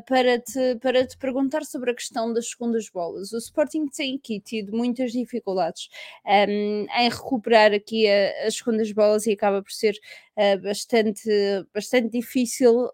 para, 0.08 0.39
te, 0.39 0.76
para 0.82 1.06
te 1.06 1.18
perguntar 1.18 1.65
sobre 1.65 1.92
a 1.92 1.96
questão 1.96 2.32
das 2.34 2.50
segundas 2.50 2.68
bolas. 2.89 3.32
O 3.32 3.38
Sporting 3.38 3.88
tem 3.88 4.15
aqui 4.17 4.39
tido 4.39 4.75
muitas 4.75 5.12
dificuldades 5.12 5.89
um, 6.25 6.86
em 6.97 7.10
recuperar 7.10 7.73
aqui 7.73 8.08
a, 8.08 8.47
as 8.47 8.55
segundas 8.55 8.91
bolas 8.91 9.25
e 9.25 9.32
acaba 9.32 9.62
por 9.63 9.71
ser 9.71 9.95
uh, 10.39 10.62
bastante, 10.62 11.29
bastante 11.73 12.10
difícil, 12.10 12.86
uh, 12.86 12.91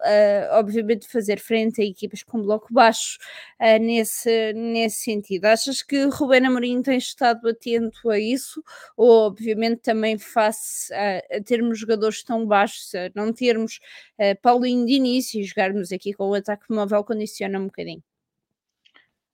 obviamente, 0.53 1.07
fazer 1.07 1.39
frente 1.39 1.81
a 1.81 1.85
equipas 1.85 2.23
com 2.23 2.41
bloco 2.41 2.73
baixo 2.73 3.17
uh, 3.59 3.79
nesse, 3.79 4.53
nesse 4.53 5.01
sentido. 5.01 5.45
Achas 5.45 5.83
que 5.83 6.05
Rubén 6.05 6.45
Amorim 6.45 6.81
tem 6.81 6.97
estado 6.97 7.47
atento 7.47 8.09
a 8.09 8.19
isso? 8.19 8.63
Ou, 8.97 9.27
obviamente, 9.27 9.81
também 9.81 10.17
face 10.17 10.93
a, 10.93 11.37
a 11.37 11.43
termos 11.43 11.79
jogadores 11.79 12.23
tão 12.23 12.45
baixos, 12.45 12.93
a 12.95 13.11
não 13.13 13.31
termos 13.31 13.79
Paulinho 14.41 14.85
de 14.85 14.93
início 14.93 15.39
e 15.39 15.43
jogarmos 15.43 15.91
aqui 15.91 16.13
com 16.13 16.29
o 16.29 16.33
ataque 16.33 16.65
móvel 16.69 17.03
condiciona 17.03 17.59
um 17.59 17.65
bocadinho? 17.65 18.03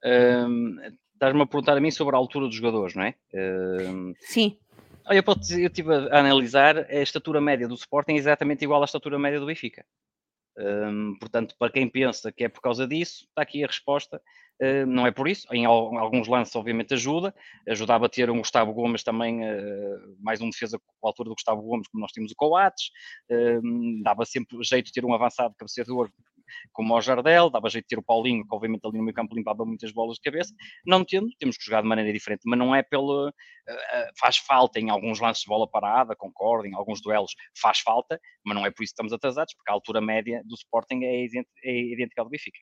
Um, 0.03 0.77
Estás-me 1.13 1.43
a 1.43 1.45
perguntar 1.45 1.77
a 1.77 1.79
mim 1.79 1.91
sobre 1.91 2.15
a 2.15 2.17
altura 2.17 2.47
dos 2.47 2.55
jogadores, 2.55 2.95
não 2.95 3.03
é? 3.03 3.13
Um, 3.31 4.11
Sim. 4.21 4.57
Olha, 5.05 5.17
eu, 5.17 5.23
eu 5.27 5.67
estive 5.67 5.93
a 5.93 6.19
analisar, 6.19 6.77
a 6.77 7.01
estatura 7.01 7.39
média 7.39 7.67
do 7.67 7.75
Sporting 7.75 8.13
é 8.13 8.17
exatamente 8.17 8.63
igual 8.63 8.81
à 8.81 8.85
estatura 8.85 9.19
média 9.19 9.39
do 9.39 9.45
Benfica. 9.45 9.85
Um, 10.57 11.15
portanto, 11.19 11.55
para 11.59 11.71
quem 11.71 11.87
pensa 11.87 12.31
que 12.31 12.43
é 12.43 12.49
por 12.49 12.61
causa 12.61 12.87
disso, 12.87 13.25
está 13.29 13.43
aqui 13.43 13.63
a 13.63 13.67
resposta. 13.67 14.19
Uh, 14.59 14.85
não 14.85 15.05
é 15.05 15.11
por 15.11 15.27
isso. 15.27 15.47
Em, 15.53 15.65
alguns 15.65 16.27
lances, 16.27 16.55
obviamente, 16.55 16.93
ajuda. 16.95 17.33
Ajudava 17.67 18.07
a 18.07 18.09
ter 18.09 18.29
um 18.31 18.39
Gustavo 18.39 18.73
Gomes 18.73 19.03
também, 19.03 19.41
uh, 19.43 20.17
mais 20.19 20.41
um 20.41 20.49
defesa 20.49 20.79
com 20.79 21.07
a 21.07 21.09
altura 21.09 21.29
do 21.29 21.35
Gustavo 21.35 21.61
Gomes, 21.61 21.87
como 21.87 22.01
nós 22.01 22.11
temos 22.11 22.31
o 22.31 22.35
Coates. 22.35 22.89
Uh, 23.29 24.01
dava 24.03 24.25
sempre 24.25 24.57
jeito 24.63 24.87
de 24.87 24.91
ter 24.91 25.05
um 25.05 25.13
avançado 25.13 25.55
cabeceador 25.55 26.11
como 26.71 26.95
o 26.95 27.01
Jardel, 27.01 27.49
dava 27.49 27.69
jeito 27.69 27.85
de 27.85 27.89
ter 27.89 27.99
o 27.99 28.03
Paulinho, 28.03 28.47
que 28.47 28.55
obviamente 28.55 28.85
ali 28.85 28.97
no 28.97 29.03
meio 29.03 29.15
campo 29.15 29.35
limpava 29.35 29.65
muitas 29.65 29.91
bolas 29.91 30.15
de 30.15 30.21
cabeça. 30.21 30.53
Não 30.85 31.03
tendo, 31.03 31.29
temos 31.39 31.57
que 31.57 31.65
jogar 31.65 31.81
de 31.81 31.87
maneira 31.87 32.11
diferente, 32.11 32.41
mas 32.45 32.57
não 32.57 32.75
é 32.75 32.83
pelo. 32.83 33.29
Uh, 33.29 33.33
faz 34.19 34.37
falta 34.37 34.79
em 34.79 34.89
alguns 34.89 35.19
lances 35.19 35.43
de 35.43 35.47
bola 35.47 35.69
parada, 35.69 36.15
concordo, 36.15 36.67
em 36.67 36.73
alguns 36.73 37.01
duelos 37.01 37.33
faz 37.61 37.79
falta, 37.79 38.19
mas 38.43 38.55
não 38.55 38.65
é 38.65 38.71
por 38.71 38.83
isso 38.83 38.91
que 38.91 38.95
estamos 38.95 39.13
atrasados, 39.13 39.53
porque 39.53 39.71
a 39.71 39.73
altura 39.73 40.01
média 40.01 40.41
do 40.45 40.55
Sporting 40.55 41.03
é, 41.03 41.25
é 41.63 41.93
idêntica 41.93 42.21
ao 42.21 42.25
do 42.25 42.31
Benfica. 42.31 42.59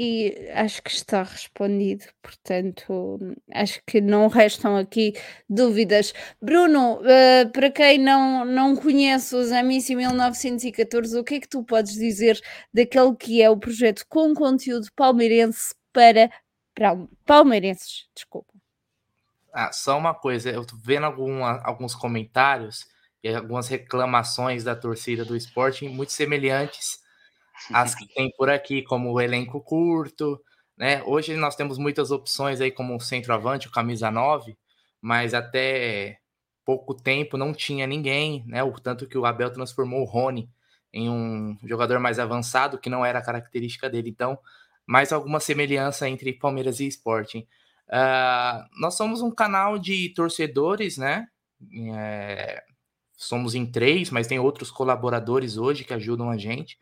E 0.00 0.48
acho 0.54 0.80
que 0.80 0.92
está 0.92 1.24
respondido, 1.24 2.04
portanto, 2.22 3.18
acho 3.52 3.82
que 3.84 4.00
não 4.00 4.28
restam 4.28 4.76
aqui 4.76 5.12
dúvidas. 5.50 6.14
Bruno, 6.40 7.00
uh, 7.00 7.50
para 7.52 7.68
quem 7.68 7.98
não, 7.98 8.44
não 8.44 8.76
conhece 8.76 9.34
os 9.34 9.50
Amici 9.50 9.96
1914, 9.96 11.18
o 11.18 11.24
que 11.24 11.34
é 11.34 11.40
que 11.40 11.48
tu 11.48 11.64
podes 11.64 11.94
dizer 11.94 12.40
daquele 12.72 13.16
que 13.16 13.42
é 13.42 13.50
o 13.50 13.56
projeto 13.56 14.04
com 14.08 14.32
conteúdo 14.34 14.86
palmeirense 14.94 15.74
para, 15.92 16.30
para 16.76 16.96
palmeirenses? 17.26 18.06
Desculpa. 18.14 18.54
Ah, 19.52 19.72
só 19.72 19.98
uma 19.98 20.14
coisa, 20.14 20.48
eu 20.48 20.64
tô 20.64 20.76
vendo 20.76 21.06
alguma, 21.06 21.60
alguns 21.64 21.96
comentários 21.96 22.86
e 23.20 23.34
algumas 23.34 23.66
reclamações 23.66 24.62
da 24.62 24.76
torcida 24.76 25.24
do 25.24 25.34
esporte 25.34 25.88
muito 25.88 26.12
semelhantes 26.12 27.00
às 27.72 27.94
que 27.94 28.06
tem 28.14 28.30
por 28.36 28.50
aqui, 28.50 28.82
como 28.82 29.12
o 29.12 29.20
elenco 29.20 29.60
curto, 29.60 30.40
né? 30.76 31.02
Hoje 31.04 31.34
nós 31.36 31.56
temos 31.56 31.78
muitas 31.78 32.10
opções 32.10 32.60
aí, 32.60 32.70
como 32.70 32.96
o 32.96 33.00
centroavante, 33.00 33.68
o 33.68 33.70
camisa 33.70 34.10
9, 34.10 34.56
mas 35.00 35.34
até 35.34 36.18
pouco 36.64 36.94
tempo 36.94 37.36
não 37.36 37.52
tinha 37.52 37.86
ninguém, 37.86 38.44
né? 38.46 38.62
O 38.62 38.72
tanto 38.72 39.06
que 39.06 39.18
o 39.18 39.26
Abel 39.26 39.52
transformou 39.52 40.02
o 40.02 40.04
Rony 40.04 40.48
em 40.92 41.10
um 41.10 41.58
jogador 41.64 41.98
mais 41.98 42.18
avançado, 42.18 42.78
que 42.78 42.90
não 42.90 43.04
era 43.04 43.18
a 43.18 43.24
característica 43.24 43.90
dele. 43.90 44.10
Então, 44.10 44.38
mais 44.86 45.12
alguma 45.12 45.40
semelhança 45.40 46.08
entre 46.08 46.32
Palmeiras 46.32 46.80
e 46.80 46.86
Sporting. 46.86 47.46
Uh, 47.88 48.80
nós 48.80 48.94
somos 48.94 49.20
um 49.20 49.30
canal 49.30 49.78
de 49.78 50.10
torcedores, 50.14 50.96
né? 50.96 51.26
É, 51.92 52.62
somos 53.16 53.54
em 53.54 53.66
três, 53.66 54.10
mas 54.10 54.26
tem 54.26 54.38
outros 54.38 54.70
colaboradores 54.70 55.56
hoje 55.56 55.84
que 55.84 55.92
ajudam 55.92 56.30
a 56.30 56.36
gente. 56.36 56.78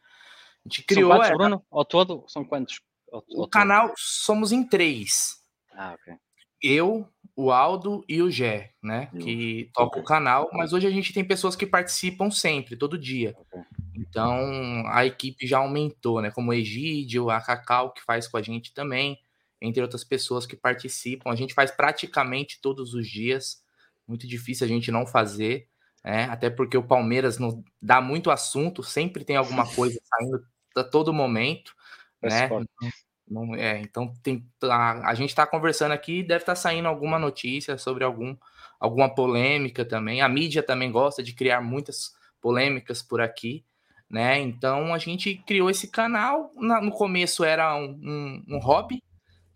A 0.66 0.68
gente 0.68 0.82
criou. 0.82 1.10
São 1.10 1.20
quantos, 1.20 1.36
Bruno? 1.36 1.64
Ao 1.70 1.84
todo, 1.84 2.24
são 2.26 2.44
quantos? 2.44 2.80
Ao, 3.12 3.18
ao 3.18 3.44
o 3.44 3.48
canal 3.48 3.92
somos 3.96 4.50
em 4.52 4.66
três. 4.66 5.36
Ah, 5.72 5.94
ok. 5.94 6.14
Eu, 6.62 7.08
o 7.36 7.52
Aldo 7.52 8.04
e 8.08 8.20
o 8.22 8.30
Gé, 8.30 8.72
né? 8.82 9.10
Que 9.20 9.70
toca 9.72 10.00
o 10.00 10.04
canal, 10.04 10.48
mas 10.52 10.72
hoje 10.72 10.86
a 10.86 10.90
gente 10.90 11.12
tem 11.12 11.24
pessoas 11.24 11.54
que 11.54 11.66
participam 11.66 12.30
sempre, 12.30 12.76
todo 12.76 12.98
dia. 12.98 13.36
Okay. 13.38 13.60
Então 13.94 14.82
a 14.88 15.04
equipe 15.04 15.46
já 15.46 15.58
aumentou, 15.58 16.20
né? 16.20 16.30
Como 16.30 16.50
o 16.50 16.54
Egídio, 16.54 17.30
a 17.30 17.40
Cacau, 17.40 17.92
que 17.92 18.02
faz 18.02 18.26
com 18.26 18.36
a 18.38 18.42
gente 18.42 18.72
também 18.72 19.18
entre 19.60 19.82
outras 19.82 20.04
pessoas 20.04 20.46
que 20.46 20.56
participam. 20.56 21.30
A 21.30 21.36
gente 21.36 21.54
faz 21.54 21.70
praticamente 21.70 22.60
todos 22.60 22.94
os 22.94 23.06
dias, 23.06 23.62
muito 24.06 24.26
difícil 24.26 24.64
a 24.64 24.68
gente 24.68 24.90
não 24.90 25.06
fazer, 25.06 25.68
né? 26.04 26.24
até 26.24 26.50
porque 26.50 26.76
o 26.76 26.86
Palmeiras 26.86 27.38
não 27.38 27.64
dá 27.80 28.00
muito 28.00 28.30
assunto, 28.30 28.82
sempre 28.82 29.24
tem 29.24 29.36
alguma 29.36 29.66
coisa 29.74 29.98
saindo 30.04 30.46
a 30.76 30.84
todo 30.84 31.12
momento, 31.12 31.74
né? 32.22 32.48
Não, 33.28 33.56
é, 33.56 33.80
então 33.80 34.12
tem, 34.22 34.46
a, 34.62 35.10
a 35.10 35.14
gente 35.14 35.30
está 35.30 35.44
conversando 35.44 35.92
aqui, 35.92 36.22
deve 36.22 36.42
estar 36.42 36.52
tá 36.52 36.56
saindo 36.56 36.86
alguma 36.86 37.18
notícia 37.18 37.76
sobre 37.76 38.04
algum, 38.04 38.36
alguma 38.78 39.12
polêmica 39.12 39.84
também. 39.84 40.20
A 40.20 40.28
mídia 40.28 40.62
também 40.62 40.92
gosta 40.92 41.22
de 41.22 41.32
criar 41.32 41.60
muitas 41.60 42.14
polêmicas 42.40 43.02
por 43.02 43.20
aqui, 43.20 43.64
né? 44.08 44.38
Então 44.38 44.94
a 44.94 44.98
gente 44.98 45.42
criou 45.44 45.68
esse 45.68 45.88
canal. 45.88 46.52
Na, 46.54 46.80
no 46.80 46.92
começo 46.92 47.42
era 47.42 47.76
um, 47.76 47.98
um, 48.00 48.44
um 48.48 48.58
hobby, 48.58 49.02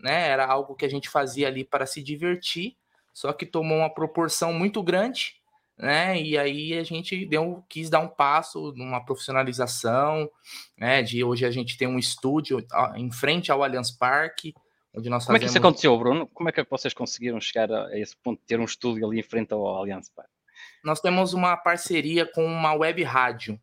né? 0.01 0.29
Era 0.29 0.47
algo 0.47 0.75
que 0.75 0.85
a 0.85 0.91
gente 0.91 1.09
fazia 1.09 1.47
ali 1.47 1.65
para 1.65 1.87
se 1.87 2.03
divertir, 2.03 2.77
só 3.15 3.33
que 3.33 3.47
tomou 3.47 3.79
uma 3.79 3.91
proporção 3.91 4.53
muito 4.53 4.83
grande, 4.83 5.40
né? 5.81 6.21
E 6.21 6.37
aí 6.37 6.79
a 6.79 6.85
gente 6.85 7.25
deu, 7.25 7.65
quis 7.69 7.89
dar 7.89 8.01
um 8.01 8.09
passo 8.09 8.73
numa 8.77 9.03
profissionalização, 9.03 10.31
né? 10.77 11.03
De 11.03 11.25
hoje 11.25 11.47
a 11.47 11.51
gente 11.51 11.79
tem 11.79 11.89
um 11.89 11.99
estúdio 11.99 12.65
em 12.95 13.11
frente 13.11 13.51
ao 13.51 13.63
Allianz 13.63 13.91
Parque, 13.91 14.55
onde 14.95 15.09
nós 15.09 15.25
Como 15.25 15.37
fazemos... 15.37 15.37
é 15.37 15.39
que 15.41 15.47
isso 15.47 15.59
aconteceu, 15.59 15.99
Bruno? 15.99 16.27
Como 16.27 16.49
é 16.51 16.53
que 16.53 16.63
vocês 16.69 16.93
conseguiram 16.93 17.41
chegar 17.41 17.73
a 17.73 17.99
esse 17.99 18.15
ponto 18.17 18.39
de 18.41 18.47
ter 18.47 18.61
um 18.61 18.65
estúdio 18.65 19.07
ali 19.07 19.21
em 19.21 19.23
frente 19.23 19.55
ao 19.55 19.67
Allianz 19.67 20.11
Parque? 20.11 20.31
Nós 20.85 21.01
temos 21.01 21.33
uma 21.33 21.57
parceria 21.57 22.27
com 22.27 22.45
uma 22.45 22.75
web 22.75 23.03
rádio, 23.03 23.59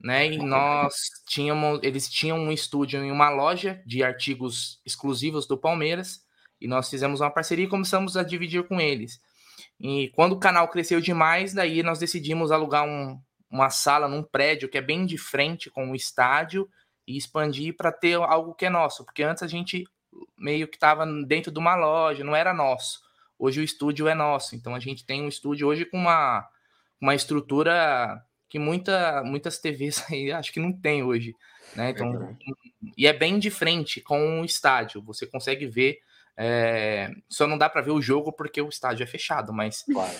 né? 0.00 0.26
E 0.26 0.38
nós 0.38 0.94
tínhamos, 1.26 1.80
eles 1.82 2.08
tinham 2.08 2.38
um 2.38 2.50
estúdio 2.50 3.04
em 3.04 3.12
uma 3.12 3.28
loja 3.28 3.82
de 3.84 4.02
artigos 4.02 4.80
exclusivos 4.84 5.46
do 5.46 5.58
Palmeiras, 5.58 6.22
e 6.58 6.66
nós 6.66 6.88
fizemos 6.88 7.20
uma 7.20 7.30
parceria 7.30 7.66
e 7.66 7.68
começamos 7.68 8.16
a 8.16 8.22
dividir 8.22 8.66
com 8.66 8.80
eles. 8.80 9.20
E 9.80 10.08
quando 10.10 10.32
o 10.32 10.38
canal 10.38 10.68
cresceu 10.68 11.00
demais, 11.00 11.54
daí 11.54 11.82
nós 11.82 11.98
decidimos 11.98 12.52
alugar 12.52 12.84
um, 12.86 13.20
uma 13.50 13.70
sala 13.70 14.06
num 14.06 14.22
prédio 14.22 14.68
que 14.68 14.78
é 14.78 14.82
bem 14.82 15.06
de 15.06 15.16
frente 15.16 15.70
com 15.70 15.90
o 15.90 15.96
estádio 15.96 16.68
e 17.06 17.16
expandir 17.16 17.74
para 17.76 17.90
ter 17.90 18.14
algo 18.14 18.54
que 18.54 18.66
é 18.66 18.70
nosso, 18.70 19.04
porque 19.04 19.22
antes 19.22 19.42
a 19.42 19.46
gente 19.46 19.84
meio 20.36 20.68
que 20.68 20.76
estava 20.76 21.06
dentro 21.24 21.50
de 21.50 21.58
uma 21.58 21.74
loja, 21.74 22.22
não 22.22 22.36
era 22.36 22.52
nosso. 22.52 23.00
Hoje 23.38 23.60
o 23.60 23.64
estúdio 23.64 24.06
é 24.06 24.14
nosso, 24.14 24.54
então 24.54 24.74
a 24.74 24.80
gente 24.80 25.04
tem 25.04 25.22
um 25.22 25.28
estúdio 25.28 25.66
hoje 25.66 25.84
com 25.84 25.96
uma, 25.96 26.46
uma 27.00 27.14
estrutura 27.14 28.22
que 28.48 28.58
muita, 28.58 29.22
muitas 29.24 29.58
TVs 29.58 30.04
aí 30.10 30.30
acho 30.30 30.52
que 30.52 30.60
não 30.60 30.72
tem 30.72 31.02
hoje, 31.02 31.34
né? 31.74 31.90
Então, 31.90 32.22
é 32.22 32.36
e 32.96 33.06
é 33.06 33.12
bem 33.12 33.38
de 33.38 33.50
frente 33.50 34.00
com 34.00 34.40
o 34.40 34.44
estádio. 34.44 35.02
Você 35.02 35.26
consegue 35.26 35.66
ver, 35.66 36.00
é, 36.36 37.10
só 37.28 37.46
não 37.46 37.58
dá 37.58 37.68
para 37.68 37.82
ver 37.82 37.90
o 37.90 38.00
jogo 38.00 38.32
porque 38.32 38.60
o 38.62 38.68
estádio 38.68 39.04
é 39.04 39.06
fechado, 39.06 39.52
mas 39.52 39.82
claro. 39.82 40.16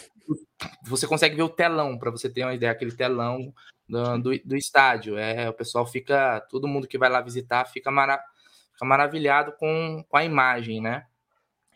você 0.83 1.07
consegue 1.07 1.37
ver 1.37 1.43
o 1.43 1.49
telão 1.49 1.99
para 1.99 2.11
você 2.11 2.29
ter 2.29 2.45
uma 2.45 2.55
ideia, 2.55 2.73
aquele 2.73 2.93
telão 2.93 3.53
do, 3.89 4.19
do, 4.19 4.39
do, 4.45 4.57
estádio. 4.57 5.17
É, 5.17 5.49
o 5.49 5.55
pessoal 5.55 5.87
fica, 5.87 6.41
todo 6.51 6.69
mundo 6.69 6.87
que 6.87 6.99
vai 6.99 7.09
lá 7.09 7.21
visitar 7.21 7.65
fica, 7.65 7.91
mara, 7.91 8.23
fica 8.73 8.85
maravilhado 8.85 9.53
com, 9.53 10.05
com 10.09 10.17
a 10.17 10.25
imagem, 10.25 10.81
né? 10.81 11.07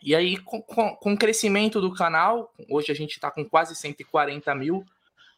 E 0.01 0.13
aí, 0.13 0.37
com, 0.37 0.61
com, 0.61 0.95
com 0.95 1.13
o 1.13 1.17
crescimento 1.17 1.81
do 1.81 1.93
canal, 1.93 2.53
hoje 2.69 2.91
a 2.91 2.95
gente 2.95 3.13
está 3.13 3.31
com 3.31 3.43
quase 3.43 3.75
140 3.75 4.53
mil 4.53 4.85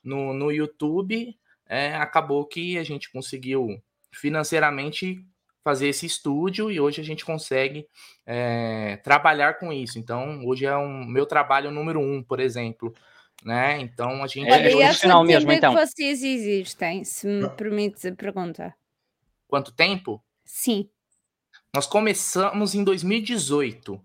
no, 0.04 0.34
no 0.34 0.52
YouTube, 0.52 1.38
é, 1.66 1.96
acabou 1.96 2.46
que 2.46 2.78
a 2.78 2.84
gente 2.84 3.10
conseguiu 3.10 3.82
financeiramente 4.12 5.24
fazer 5.68 5.90
esse 5.90 6.06
estúdio 6.06 6.72
e 6.72 6.80
hoje 6.80 7.02
a 7.02 7.04
gente 7.04 7.26
consegue 7.26 7.86
é, 8.26 8.96
trabalhar 9.04 9.56
com 9.60 9.74
isso. 9.74 10.00
Então, 10.00 10.46
hoje 10.46 10.66
é 10.66 10.78
um 10.78 11.06
meu 11.06 11.26
trabalho 11.26 11.72
número 11.72 12.00
um, 12.00 12.24
por 12.24 12.40
exemplo. 12.40 12.94
Né? 13.44 13.82
Então 13.82 14.24
a 14.24 14.28
gente. 14.28 14.50
Olha, 14.50 14.66
é 14.66 14.72
profissional 14.72 15.26
mesmo, 15.26 15.52
então. 15.52 15.76
que 15.76 15.86
vocês 15.86 16.24
existem, 16.24 17.04
se 17.04 17.28
me 17.28 17.50
permite 17.50 18.08
a 18.08 18.16
pergunta. 18.16 18.74
Quanto 19.46 19.74
tempo? 19.74 20.24
Sim. 20.46 20.90
Nós 21.76 21.86
começamos 21.86 22.74
em 22.74 22.82
2018, 22.86 24.02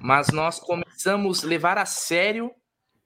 mas 0.00 0.28
nós 0.28 0.58
começamos 0.58 1.44
a 1.44 1.46
levar 1.46 1.76
a 1.76 1.84
sério 1.84 2.50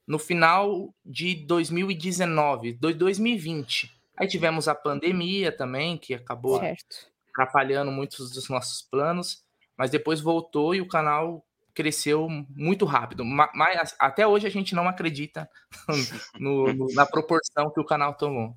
no 0.06 0.20
final 0.20 0.94
de 1.04 1.34
2019, 1.34 2.74
2020. 2.74 3.92
Aí 4.16 4.28
tivemos 4.28 4.68
a 4.68 4.74
pandemia 4.74 5.50
também, 5.50 5.98
que 5.98 6.14
acabou 6.14 6.60
certo. 6.60 7.17
Atrapalhando 7.38 7.92
muitos 7.92 8.32
dos 8.32 8.48
nossos 8.48 8.82
planos, 8.82 9.42
mas 9.76 9.90
depois 9.90 10.20
voltou 10.20 10.74
e 10.74 10.80
o 10.80 10.88
canal 10.88 11.44
cresceu 11.72 12.28
muito 12.50 12.84
rápido. 12.84 13.24
Mas 13.24 13.94
até 14.00 14.26
hoje 14.26 14.46
a 14.46 14.50
gente 14.50 14.74
não 14.74 14.88
acredita 14.88 15.48
no, 16.38 16.72
no, 16.72 16.86
na 16.92 17.06
proporção 17.06 17.70
que 17.72 17.80
o 17.80 17.84
canal 17.84 18.14
tomou. 18.14 18.56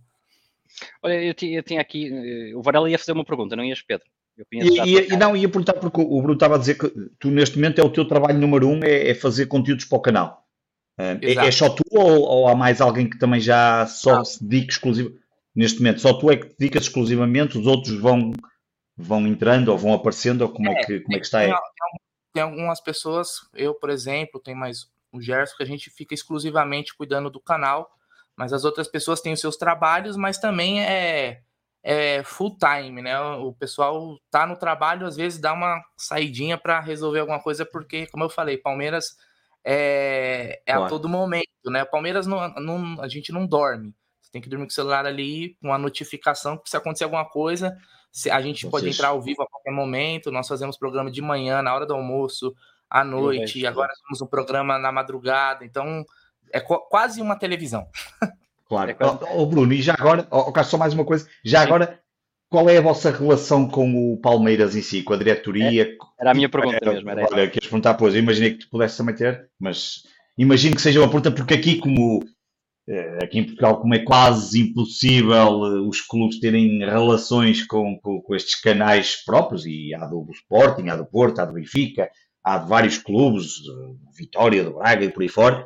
Olha, 1.03 1.21
eu, 1.21 1.35
eu 1.49 1.63
tinha 1.63 1.81
aqui. 1.81 2.09
Eh, 2.11 2.55
o 2.55 2.61
Varela 2.61 2.89
ia 2.89 2.97
fazer 2.97 3.11
uma 3.11 3.25
pergunta, 3.25 3.55
não 3.55 3.63
ias, 3.63 3.81
Pedro? 3.81 4.07
E, 4.51 4.79
e, 4.79 5.13
e, 5.13 5.17
não, 5.17 5.35
ia 5.35 5.47
perguntar 5.47 5.73
porque 5.73 6.01
o 6.01 6.17
Bruno 6.19 6.33
estava 6.33 6.55
a 6.55 6.57
dizer 6.57 6.75
que 6.75 6.89
tu 7.19 7.29
neste 7.29 7.57
momento 7.57 7.79
é 7.79 7.83
o 7.83 7.91
teu 7.91 8.07
trabalho 8.07 8.39
número 8.39 8.67
um, 8.67 8.83
é, 8.83 9.09
é 9.09 9.13
fazer 9.13 9.45
conteúdos 9.45 9.85
para 9.85 9.97
o 9.97 10.01
canal. 10.01 10.47
É, 10.97 11.47
é, 11.47 11.51
só 11.51 11.69
tu 11.69 11.83
ou, 11.91 12.21
ou, 12.21 12.47
há 12.47 12.55
mais 12.55 12.79
alguém 12.79 13.09
que 13.09 13.17
também 13.17 13.39
já 13.39 13.85
só 13.87 14.17
Não. 14.17 14.25
se 14.25 14.43
dedica 14.43 14.73
exclusivo 14.73 15.13
neste 15.55 15.79
momento? 15.79 16.01
Só 16.01 16.13
tu 16.13 16.31
é 16.31 16.37
que 16.37 16.47
te 16.47 16.55
dedicas 16.57 16.83
exclusivamente, 16.83 17.57
os 17.57 17.67
outros 17.67 17.99
vão, 17.99 18.31
vão 19.01 19.27
entrando 19.27 19.69
ou 19.69 19.77
vão 19.77 19.93
aparecendo, 19.93 20.41
ou 20.43 20.49
como 20.49 20.69
é, 20.69 20.73
é 20.73 20.83
que, 20.85 20.99
como 21.01 21.15
é 21.15 21.19
que 21.19 21.25
está? 21.25 21.39
Tem, 21.39 21.53
tem 22.33 22.43
algumas 22.43 22.79
pessoas, 22.79 23.31
eu, 23.53 23.73
por 23.73 23.89
exemplo, 23.89 24.39
tem 24.39 24.55
mais 24.55 24.89
o 25.11 25.21
Gerson, 25.21 25.57
que 25.57 25.63
a 25.63 25.67
gente 25.67 25.89
fica 25.89 26.13
exclusivamente 26.13 26.95
cuidando 26.95 27.29
do 27.29 27.39
canal, 27.39 27.91
mas 28.35 28.53
as 28.53 28.63
outras 28.63 28.87
pessoas 28.87 29.21
têm 29.21 29.33
os 29.33 29.41
seus 29.41 29.57
trabalhos, 29.57 30.15
mas 30.15 30.37
também 30.37 30.83
é, 30.83 31.41
é 31.83 32.23
full 32.23 32.57
time, 32.57 33.01
né? 33.01 33.19
O 33.19 33.53
pessoal 33.53 34.17
tá 34.29 34.47
no 34.47 34.55
trabalho, 34.55 35.05
às 35.05 35.15
vezes 35.15 35.39
dá 35.39 35.53
uma 35.53 35.83
saidinha 35.97 36.57
para 36.57 36.79
resolver 36.79 37.19
alguma 37.19 37.41
coisa, 37.41 37.65
porque, 37.65 38.07
como 38.07 38.23
eu 38.23 38.29
falei, 38.29 38.57
Palmeiras 38.57 39.17
é, 39.63 40.61
é 40.65 40.73
a 40.73 40.87
todo 40.87 41.09
momento, 41.09 41.45
né? 41.65 41.83
Palmeiras 41.85 42.25
não, 42.25 42.47
não, 42.55 43.01
a 43.01 43.07
gente 43.07 43.31
não 43.31 43.45
dorme. 43.45 43.93
Você 44.21 44.31
tem 44.31 44.41
que 44.41 44.49
dormir 44.49 44.65
com 44.65 44.71
o 44.71 44.73
celular 44.73 45.05
ali, 45.05 45.57
com 45.61 45.73
a 45.73 45.77
notificação, 45.77 46.57
que 46.57 46.69
se 46.69 46.77
acontecer 46.77 47.03
alguma 47.03 47.25
coisa, 47.25 47.77
a 48.29 48.41
gente 48.41 48.67
pode 48.67 48.89
entrar 48.89 49.09
ao 49.09 49.21
vivo 49.21 49.43
a 49.43 49.47
qualquer 49.47 49.71
momento. 49.71 50.31
Nós 50.31 50.47
fazemos 50.47 50.77
programa 50.77 51.11
de 51.11 51.21
manhã, 51.21 51.61
na 51.61 51.73
hora 51.73 51.85
do 51.85 51.93
almoço, 51.93 52.53
à 52.89 53.03
noite, 53.03 53.59
e 53.59 53.67
agora 53.67 53.91
temos 54.03 54.21
um 54.21 54.27
programa 54.27 54.77
na 54.77 54.91
madrugada, 54.91 55.63
então 55.63 56.05
é 56.51 56.59
quase 56.59 57.21
uma 57.21 57.35
televisão. 57.35 57.87
Claro. 58.71 58.89
É 58.89 59.35
Ô, 59.35 59.45
Bruno, 59.45 59.73
e 59.73 59.81
já 59.81 59.93
agora, 59.99 60.25
oh, 60.31 60.63
só 60.63 60.77
mais 60.77 60.93
uma 60.93 61.03
coisa, 61.03 61.27
já 61.43 61.59
Sim. 61.59 61.65
agora 61.65 62.01
qual 62.51 62.69
é 62.69 62.77
a 62.77 62.81
vossa 62.81 63.09
relação 63.09 63.65
com 63.65 64.13
o 64.13 64.17
Palmeiras 64.17 64.75
em 64.75 64.81
si, 64.81 65.01
com 65.01 65.13
a 65.13 65.17
diretoria? 65.17 65.83
É, 65.83 65.97
era 66.19 66.31
a 66.31 66.33
minha 66.33 66.49
pergunta 66.49 66.79
é, 66.81 66.93
mesmo. 66.93 67.09
Era 67.09 67.27
olha, 67.31 67.49
queres 67.49 67.69
perguntar, 67.69 67.93
pois, 67.93 68.13
eu 68.13 68.19
imaginei 68.19 68.51
que 68.51 68.59
tu 68.59 68.69
pudesse 68.69 68.97
também 68.97 69.15
ter, 69.15 69.49
mas 69.57 70.03
imagino 70.37 70.75
que 70.75 70.81
seja 70.81 70.99
uma 70.99 71.07
pergunta, 71.07 71.31
porque 71.31 71.53
aqui, 71.53 71.77
como 71.77 72.21
aqui 73.21 73.39
em 73.39 73.45
Portugal, 73.45 73.79
como 73.79 73.95
é 73.95 73.99
quase 73.99 74.61
impossível 74.61 75.65
eh, 75.65 75.79
os 75.87 76.01
clubes 76.01 76.39
terem 76.39 76.79
relações 76.79 77.65
com, 77.65 77.99
com, 77.99 78.21
com 78.21 78.35
estes 78.35 78.59
canais 78.59 79.23
próprios, 79.23 79.65
e 79.65 79.93
há 79.93 80.05
do 80.05 80.25
Sporting, 80.31 80.89
há 80.89 80.95
do 80.95 81.05
Porto, 81.05 81.39
há 81.39 81.45
do 81.45 81.53
Benfica, 81.53 82.09
há 82.43 82.57
vários 82.57 82.97
clubes, 82.97 83.53
Vitória, 84.17 84.63
do 84.63 84.73
Braga 84.73 85.05
e 85.05 85.11
por 85.11 85.21
aí 85.21 85.29
fora. 85.29 85.63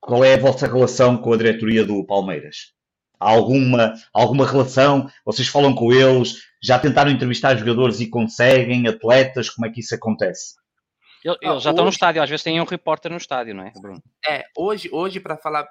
Qual 0.00 0.24
é 0.24 0.34
a 0.34 0.38
vossa 0.38 0.66
relação 0.66 1.16
com 1.16 1.32
a 1.32 1.36
diretoria 1.36 1.84
do 1.84 2.04
Palmeiras? 2.04 2.74
Há 3.18 3.30
alguma, 3.30 3.94
alguma 4.12 4.46
relação? 4.46 5.08
Vocês 5.24 5.48
falam 5.48 5.74
com 5.74 5.92
eles? 5.92 6.42
Já 6.62 6.78
tentaram 6.78 7.10
entrevistar 7.10 7.56
jogadores 7.56 8.00
e 8.00 8.08
conseguem? 8.08 8.86
Atletas? 8.86 9.48
Como 9.48 9.66
é 9.66 9.70
que 9.70 9.80
isso 9.80 9.94
acontece? 9.94 10.54
Eles, 11.24 11.38
ah, 11.42 11.58
já 11.58 11.70
estão 11.70 11.84
no 11.84 11.90
estádio, 11.90 12.22
às 12.22 12.28
vezes 12.28 12.42
tem 12.42 12.60
um 12.60 12.64
repórter 12.64 13.10
no 13.10 13.16
estádio, 13.16 13.54
não 13.54 13.64
é, 13.64 13.72
Bruno? 13.80 14.02
É, 14.28 14.44
hoje, 14.54 14.90
hoje 14.92 15.20
para 15.20 15.38
falar 15.38 15.66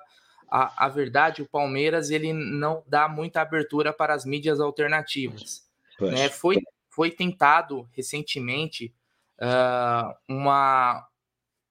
a, 0.49 0.85
a 0.85 0.89
verdade, 0.89 1.41
o 1.41 1.49
Palmeiras 1.49 2.09
ele 2.09 2.33
não 2.33 2.83
dá 2.87 3.07
muita 3.07 3.41
abertura 3.41 3.93
para 3.93 4.13
as 4.13 4.25
mídias 4.25 4.59
alternativas. 4.59 5.63
Né? 5.99 6.29
Foi, 6.29 6.57
foi 6.89 7.11
tentado 7.11 7.87
recentemente 7.93 8.93
uh, 9.39 10.13
uma, 10.27 11.07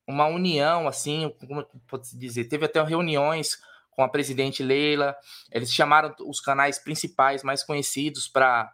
uma 0.06 0.26
união, 0.26 0.88
assim, 0.88 1.34
como 1.40 1.66
pode 1.86 2.16
dizer, 2.16 2.44
teve 2.44 2.66
até 2.66 2.82
reuniões 2.82 3.58
com 3.90 4.02
a 4.02 4.08
presidente 4.08 4.62
Leila, 4.62 5.14
eles 5.50 5.72
chamaram 5.72 6.14
os 6.26 6.40
canais 6.40 6.78
principais 6.78 7.42
mais 7.42 7.62
conhecidos 7.62 8.26
para 8.26 8.72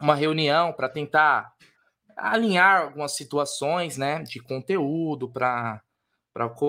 uma 0.00 0.14
reunião 0.14 0.72
para 0.72 0.88
tentar 0.88 1.52
alinhar 2.16 2.82
algumas 2.82 3.16
situações, 3.16 3.96
né, 3.96 4.22
de 4.22 4.40
conteúdo 4.40 5.28
para 5.28 5.82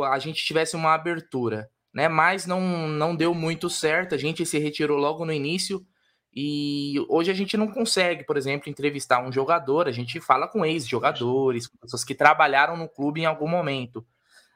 a 0.06 0.20
gente 0.20 0.44
tivesse 0.44 0.76
uma 0.76 0.94
abertura, 0.94 1.70
né? 1.94 2.08
Mas 2.08 2.46
não 2.46 2.88
não 2.88 3.16
deu 3.16 3.34
muito 3.34 3.70
certo. 3.70 4.16
A 4.16 4.18
gente 4.18 4.46
se 4.46 4.58
retirou 4.60 4.98
logo 4.98 5.26
no 5.26 5.34
início 5.34 5.86
e 6.34 6.96
hoje 7.10 7.32
a 7.32 7.34
gente 7.34 7.58
não 7.58 7.68
consegue, 7.68 8.24
por 8.24 8.38
exemplo, 8.38 8.70
entrevistar 8.70 9.22
um 9.26 9.32
jogador. 9.32 9.88
A 9.88 9.92
gente 9.92 10.20
fala 10.22 10.48
com 10.48 10.66
ex-jogadores, 10.66 11.70
pessoas 11.82 12.04
que 12.04 12.16
trabalharam 12.16 12.78
no 12.78 12.88
clube 12.88 13.22
em 13.22 13.26
algum 13.26 13.48
momento. 13.48 14.06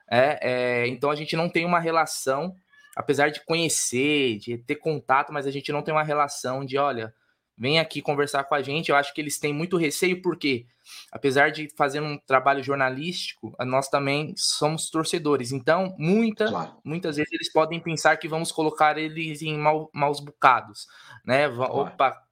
É, 0.09 0.39
é, 0.83 0.87
então 0.87 1.09
a 1.09 1.15
gente 1.15 1.35
não 1.35 1.49
tem 1.49 1.65
uma 1.65 1.79
relação, 1.79 2.55
apesar 2.95 3.29
de 3.29 3.43
conhecer, 3.45 4.37
de 4.37 4.57
ter 4.57 4.75
contato, 4.75 5.33
mas 5.33 5.47
a 5.47 5.51
gente 5.51 5.71
não 5.71 5.81
tem 5.81 5.93
uma 5.93 6.03
relação 6.03 6.63
de, 6.63 6.77
olha, 6.77 7.13
vem 7.57 7.79
aqui 7.79 8.01
conversar 8.01 8.43
com 8.45 8.55
a 8.55 8.61
gente. 8.61 8.89
Eu 8.89 8.95
acho 8.95 9.13
que 9.13 9.21
eles 9.21 9.39
têm 9.39 9.53
muito 9.53 9.77
receio, 9.77 10.21
porque, 10.21 10.65
apesar 11.11 11.51
de 11.51 11.69
fazer 11.75 12.01
um 12.01 12.17
trabalho 12.17 12.63
jornalístico, 12.63 13.55
nós 13.59 13.87
também 13.87 14.33
somos 14.35 14.89
torcedores. 14.89 15.51
Então, 15.51 15.95
muita, 15.97 16.47
claro. 16.47 16.77
muitas 16.83 17.17
vezes 17.17 17.31
eles 17.31 17.51
podem 17.51 17.79
pensar 17.79 18.17
que 18.17 18.27
vamos 18.27 18.51
colocar 18.51 18.97
eles 18.97 19.41
em 19.41 19.57
mau, 19.57 19.89
maus 19.93 20.19
bocados, 20.19 20.87
né? 21.25 21.49
Claro. 21.49 21.73
Opa, 21.73 22.23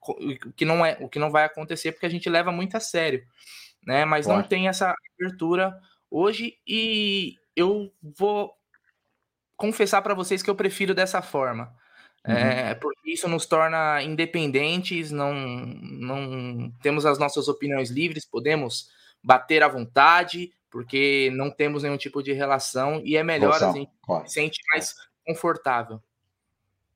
o 0.00 0.52
que 0.52 0.64
não 0.64 0.84
é, 0.84 0.96
o 1.00 1.08
que 1.08 1.18
não 1.18 1.30
vai 1.30 1.44
acontecer, 1.44 1.92
porque 1.92 2.06
a 2.06 2.10
gente 2.10 2.28
leva 2.28 2.50
muito 2.50 2.76
a 2.76 2.80
sério, 2.80 3.24
né? 3.86 4.04
Mas 4.04 4.26
claro. 4.26 4.40
não 4.40 4.48
tem 4.48 4.68
essa 4.68 4.94
abertura 5.18 5.78
hoje 6.10 6.58
e 6.66 7.36
eu 7.56 7.92
vou 8.02 8.52
confessar 9.56 10.02
para 10.02 10.14
vocês 10.14 10.42
que 10.42 10.50
eu 10.50 10.54
prefiro 10.54 10.94
dessa 10.94 11.22
forma. 11.22 11.74
Uhum. 12.26 12.34
É, 12.34 12.74
porque 12.74 13.12
isso 13.12 13.28
nos 13.28 13.44
torna 13.44 14.02
independentes, 14.02 15.10
não, 15.10 15.34
não 15.34 16.72
temos 16.82 17.04
as 17.04 17.18
nossas 17.18 17.48
opiniões 17.48 17.90
livres, 17.90 18.24
podemos 18.24 18.88
bater 19.22 19.62
à 19.62 19.68
vontade, 19.68 20.50
porque 20.70 21.30
não 21.34 21.50
temos 21.50 21.82
nenhum 21.82 21.98
tipo 21.98 22.22
de 22.22 22.32
relação 22.32 23.00
e 23.04 23.16
é 23.16 23.22
melhor 23.22 23.52
Relação, 23.52 23.70
a 23.70 23.74
gente 23.74 23.92
claro. 24.02 24.26
se 24.26 24.34
sente 24.34 24.60
mais 24.72 24.94
confortável. 25.26 26.02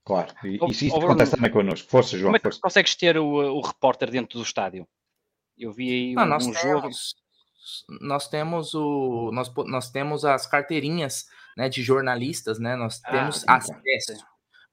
Claro, 0.05 0.35
e, 0.43 0.57
e 0.57 0.71
isso 0.71 0.97
acontece 0.97 1.37
também 1.37 1.51
connosco. 1.51 1.91
Força, 1.91 2.17
João. 2.17 2.29
Como 2.29 2.37
é 2.37 2.39
que 2.39 2.45
força. 2.45 2.61
consegues 2.63 2.95
ter 2.95 3.19
o, 3.19 3.27
o 3.27 3.61
repórter 3.61 4.11
dentro 4.11 4.39
do 4.39 4.43
estádio? 4.43 4.89
Eu 5.59 5.71
vi 5.73 5.91
aí 5.91 6.17
um, 6.17 6.25
nós 6.27 6.47
um 6.47 6.53
temos, 6.53 6.63
jogo. 6.63 6.89
Nós 8.01 8.29
temos 8.29 8.73
o. 8.73 9.31
Nós, 9.33 9.53
nós 9.67 9.91
temos 9.91 10.25
as 10.25 10.47
carteirinhas 10.47 11.27
né, 11.57 11.69
de 11.69 11.83
jornalistas, 11.83 12.59
né? 12.59 12.75
Nós 12.75 13.03
ah, 13.05 13.11
temos 13.11 13.45
ah, 13.47 13.57
acesso. 13.57 14.25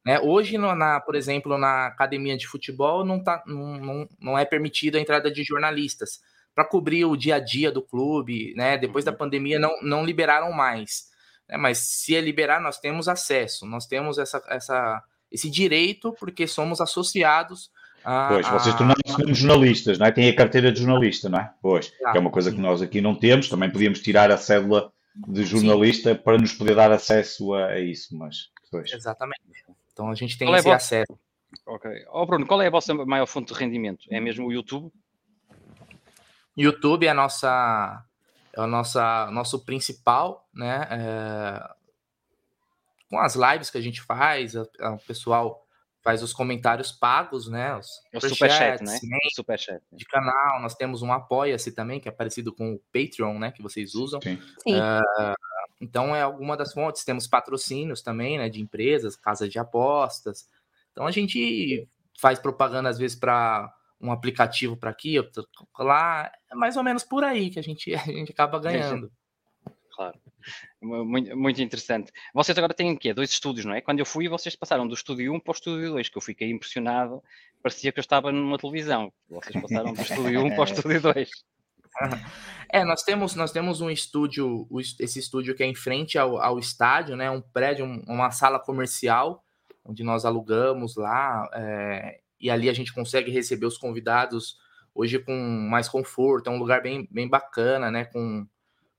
Né? 0.06 0.20
Hoje, 0.20 0.58
no, 0.58 0.76
na, 0.76 1.00
por 1.00 1.16
exemplo, 1.16 1.58
na 1.58 1.88
academia 1.88 2.38
de 2.38 2.48
futebol, 2.48 3.04
não, 3.04 3.24
tá, 3.24 3.44
não, 3.48 3.78
não, 3.78 4.10
não 4.20 4.38
é 4.38 4.46
permitida 4.46 4.98
a 4.98 5.02
entrada 5.02 5.32
de 5.32 5.44
jornalistas 5.44 6.22
para 6.54 6.64
cobrir 6.64 7.06
o 7.06 7.18
dia 7.18 7.36
a 7.36 7.40
dia 7.40 7.72
do 7.72 7.82
clube. 7.82 8.54
Né? 8.56 8.78
Depois 8.78 9.04
da 9.04 9.12
uhum. 9.12 9.18
pandemia, 9.18 9.58
não, 9.58 9.72
não 9.82 10.06
liberaram 10.06 10.52
mais. 10.52 11.08
Né? 11.50 11.58
Mas 11.58 11.80
se 11.80 12.16
é 12.16 12.22
liberar, 12.22 12.62
nós 12.62 12.78
temos 12.78 13.08
acesso, 13.08 13.66
nós 13.66 13.88
temos 13.88 14.18
essa, 14.18 14.42
essa, 14.48 15.04
esse 15.32 15.50
direito, 15.50 16.14
porque 16.20 16.46
somos 16.46 16.80
associados 16.80 17.72
a, 18.06 18.28
pois, 18.28 18.48
vocês 18.48 18.76
tornaram-se 18.76 19.34
jornalistas, 19.34 19.98
não 19.98 20.06
é? 20.06 20.12
Tem 20.12 20.30
a 20.30 20.36
carteira 20.36 20.72
de 20.72 20.80
jornalista, 20.80 21.28
não 21.28 21.40
é? 21.40 21.52
Pois, 21.60 21.90
que 21.90 22.16
é 22.18 22.20
uma 22.20 22.30
coisa 22.30 22.52
que 22.52 22.60
nós 22.60 22.80
aqui 22.80 23.02
não 23.02 23.16
temos, 23.16 23.50
também 23.50 23.72
podíamos 23.72 24.00
tirar 24.00 24.30
a 24.30 24.38
cédula 24.38 24.92
de 25.28 25.44
jornalista 25.44 26.14
sim. 26.14 26.22
para 26.22 26.38
nos 26.38 26.54
poder 26.54 26.76
dar 26.76 26.92
acesso 26.92 27.56
a, 27.56 27.70
a 27.70 27.80
isso, 27.80 28.16
mas... 28.16 28.52
Pois. 28.70 28.94
Exatamente. 28.94 29.42
Então 29.96 30.10
a 30.10 30.14
gente 30.14 30.38
tem 30.38 30.46
qual 30.46 30.58
é 30.58 30.60
esse 30.60 30.70
é 30.70 30.74
acesso. 30.74 31.20
Ok. 31.66 31.90
Oh, 32.12 32.26
Bruno, 32.26 32.46
qual 32.46 32.62
é 32.62 32.68
a 32.68 32.70
vossa 32.70 32.94
maior 32.94 33.26
fonte 33.26 33.54
de 33.54 33.58
rendimento? 33.58 34.06
É 34.12 34.20
mesmo 34.20 34.46
o 34.46 34.52
YouTube? 34.52 34.92
YouTube 36.56 37.06
é 37.06 37.10
a 37.10 37.14
nossa, 37.14 38.04
é 38.54 38.60
a 38.60 38.68
nossa 38.68 39.32
nosso 39.32 39.64
principal, 39.64 40.50
né? 40.54 40.86
É, 40.92 41.76
com 43.10 43.18
as 43.20 43.36
lives 43.36 43.70
que 43.70 43.78
a 43.78 43.82
gente 43.82 44.02
faz, 44.02 44.56
o 44.56 44.68
pessoal 45.08 45.66
faz 46.04 46.22
os 46.22 46.34
comentários 46.34 46.92
pagos, 46.92 47.48
né? 47.48 47.74
Os 47.78 47.88
é 48.12 48.18
o 48.18 48.22
superchat, 48.22 48.84
né? 48.84 49.00
O 49.32 49.36
superchat. 49.36 49.82
Né? 49.92 49.98
De 49.98 50.06
canal, 50.06 50.62
nós 50.62 50.76
temos 50.76 51.02
um 51.02 51.12
apoia-se 51.14 51.72
também, 51.72 52.02
que 52.02 52.10
é 52.10 52.12
parecido 52.12 52.54
com 52.54 52.74
o 52.74 52.82
Patreon, 52.92 53.40
né? 53.40 53.52
Que 53.52 53.62
vocês 53.62 53.96
usam. 53.96 54.22
Sim. 54.22 54.42
Sim. 54.62 54.76
Uh, 54.76 55.34
então 55.80 56.16
é 56.16 56.22
alguma 56.22 56.56
das 56.56 56.74
fontes. 56.74 57.04
Temos 57.04 57.28
patrocínios 57.28 58.02
também, 58.02 58.38
né, 58.38 58.50
de 58.50 58.62
empresas, 58.62 59.16
casas 59.16 59.50
de 59.50 59.60
apostas. 59.60 60.50
Então 60.92 61.06
a 61.06 61.12
gente 61.12 61.88
faz 62.20 62.40
propaganda 62.40 62.90
às 62.90 62.98
vezes 62.98 63.18
para 63.18 63.74
um 64.00 64.12
aplicativo 64.12 64.78
para 64.78 64.90
aqui, 64.90 65.18
outro 65.18 65.48
lá, 65.80 66.32
é 66.52 66.56
mais 66.56 66.78
ou 66.78 66.84
menos 66.84 67.04
por 67.04 67.24
aí 67.24 67.50
que 67.50 67.60
a 67.60 67.64
gente, 67.64 67.94
a 67.96 68.00
gente 68.00 68.32
acaba 68.32 68.60
ganhando. 68.60 69.12
Claro. 69.96 70.20
Muito, 70.82 71.36
muito 71.36 71.62
interessante. 71.62 72.12
Vocês 72.34 72.56
agora 72.58 72.74
têm 72.74 72.92
o 72.92 72.98
quê? 72.98 73.14
Dois 73.14 73.32
estúdios, 73.32 73.66
não 73.66 73.74
é? 73.74 73.82
Quando 73.82 74.00
eu 74.00 74.06
fui, 74.06 74.28
vocês 74.28 74.56
passaram 74.56 74.88
do 74.88 74.94
estúdio 74.94 75.34
1 75.34 75.40
para 75.40 75.52
o 75.52 75.56
estúdio 75.56 75.90
2, 75.92 76.10
que 76.10 76.18
eu 76.18 76.22
fiquei 76.22 76.52
impressionado. 76.52 77.24
Parecia 77.64 77.92
que 77.92 78.00
eu 78.00 78.02
estava 78.02 78.32
numa 78.32 78.58
televisão. 78.58 79.12
Vocês 79.30 79.60
passaram 79.60 79.94
do 79.94 80.02
estúdio 80.02 80.44
1 80.44 80.50
para 80.50 80.62
o 80.62 80.64
estúdio 80.66 81.02
2. 81.02 81.30
É, 82.68 82.84
nós 82.84 83.04
temos, 83.04 83.36
nós 83.36 83.52
temos 83.52 83.80
um 83.80 83.90
estúdio, 83.90 84.68
esse 85.00 85.20
estúdio 85.20 85.56
que 85.56 85.64
é 85.64 85.66
em 85.66 85.76
frente 85.76 86.18
ao, 86.18 86.42
ao 86.42 86.60
estádio, 86.60 87.16
né? 87.16 87.30
Um 87.30 87.40
prédio, 87.40 87.86
uma 87.86 88.32
sala 88.32 88.60
comercial, 88.60 89.46
onde 89.84 90.04
nós 90.04 90.26
alugamos 90.26 90.96
lá, 90.96 91.48
é, 91.54 92.20
e 92.40 92.50
ali 92.50 92.70
a 92.70 92.74
gente 92.74 92.92
consegue 92.92 93.32
receber 93.32 93.66
os 93.66 93.78
convidados 93.78 94.58
hoje 94.94 95.20
com 95.20 95.34
mais 95.70 95.88
conforto, 95.88 96.50
é 96.50 96.54
um 96.54 96.58
lugar 96.58 96.82
bem, 96.82 97.08
bem 97.12 97.30
bacana, 97.30 97.92
né? 97.92 98.06
Com, 98.06 98.46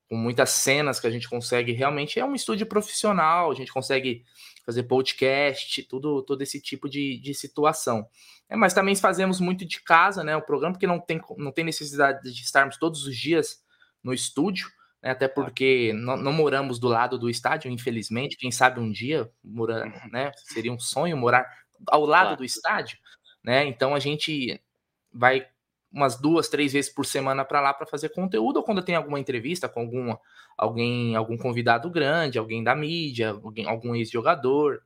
com 0.09 0.17
muitas 0.17 0.51
cenas 0.51 1.01
que 1.01 1.07
a 1.07 1.11
gente 1.11 1.29
consegue. 1.29 1.73
Realmente 1.73 2.21
é 2.21 2.25
um 2.25 2.35
estúdio 2.35 2.67
profissional, 2.67 3.51
a 3.51 3.55
gente 3.55 3.73
consegue 3.73 4.25
fazer 4.67 4.83
podcast, 4.83 5.85
tudo, 5.85 6.23
todo 6.23 6.43
esse 6.43 6.61
tipo 6.61 6.89
de, 6.89 7.19
de 7.19 7.33
situação. 7.33 8.07
É, 8.49 8.57
mas 8.57 8.75
também 8.75 8.97
fazemos 8.97 9.41
muito 9.41 9.65
de 9.65 9.81
casa, 9.81 10.25
né? 10.25 10.37
O 10.37 10.43
programa, 10.43 10.75
porque 10.75 10.89
não 10.89 10.99
tem, 10.99 11.21
não 11.39 11.53
tem 11.53 11.65
necessidade 11.65 12.21
de 12.23 12.43
estarmos 12.43 12.77
todos 12.77 13.07
os 13.07 13.17
dias 13.17 13.65
no 14.03 14.13
estúdio, 14.13 14.69
né, 15.03 15.11
até 15.11 15.29
porque 15.29 15.93
não, 15.93 16.17
não, 16.17 16.33
moramos 16.33 16.79
do 16.79 16.89
lado 16.89 17.19
do 17.19 17.31
estádio, 17.31 17.71
infelizmente. 17.71 18.37
Quem 18.37 18.51
sabe 18.51 18.81
um 18.81 18.91
dia 18.91 19.31
morar, 19.43 19.87
uhum. 19.87 20.11
né? 20.11 20.33
Seria 20.37 20.73
um 20.73 20.79
sonho 20.79 21.17
morar 21.17 21.47
ao 21.89 22.05
lado 22.05 22.23
claro. 22.23 22.37
do 22.39 22.45
estádio, 22.45 22.99
né? 23.43 23.65
Então 23.67 23.95
a 23.95 23.99
gente 24.01 24.61
vai 25.13 25.47
umas 25.93 26.21
duas, 26.21 26.49
três 26.49 26.73
vezes 26.73 26.93
por 26.93 27.07
semana 27.07 27.45
para 27.45 27.61
lá 27.61 27.73
para 27.73 27.87
fazer 27.87 28.11
conteúdo, 28.11 28.59
ou 28.59 28.63
quando 28.63 28.83
tem 28.83 28.95
alguma 28.95 29.21
entrevista 29.21 29.69
com 29.69 29.81
alguma, 29.81 30.21
alguém, 30.57 31.17
algum 31.17 31.37
convidado 31.37 31.91
grande, 31.91 32.39
alguém 32.39 32.63
da 32.63 32.75
mídia, 32.75 33.31
alguém, 33.31 33.67
algum 33.67 33.95
ex-jogador, 33.95 34.83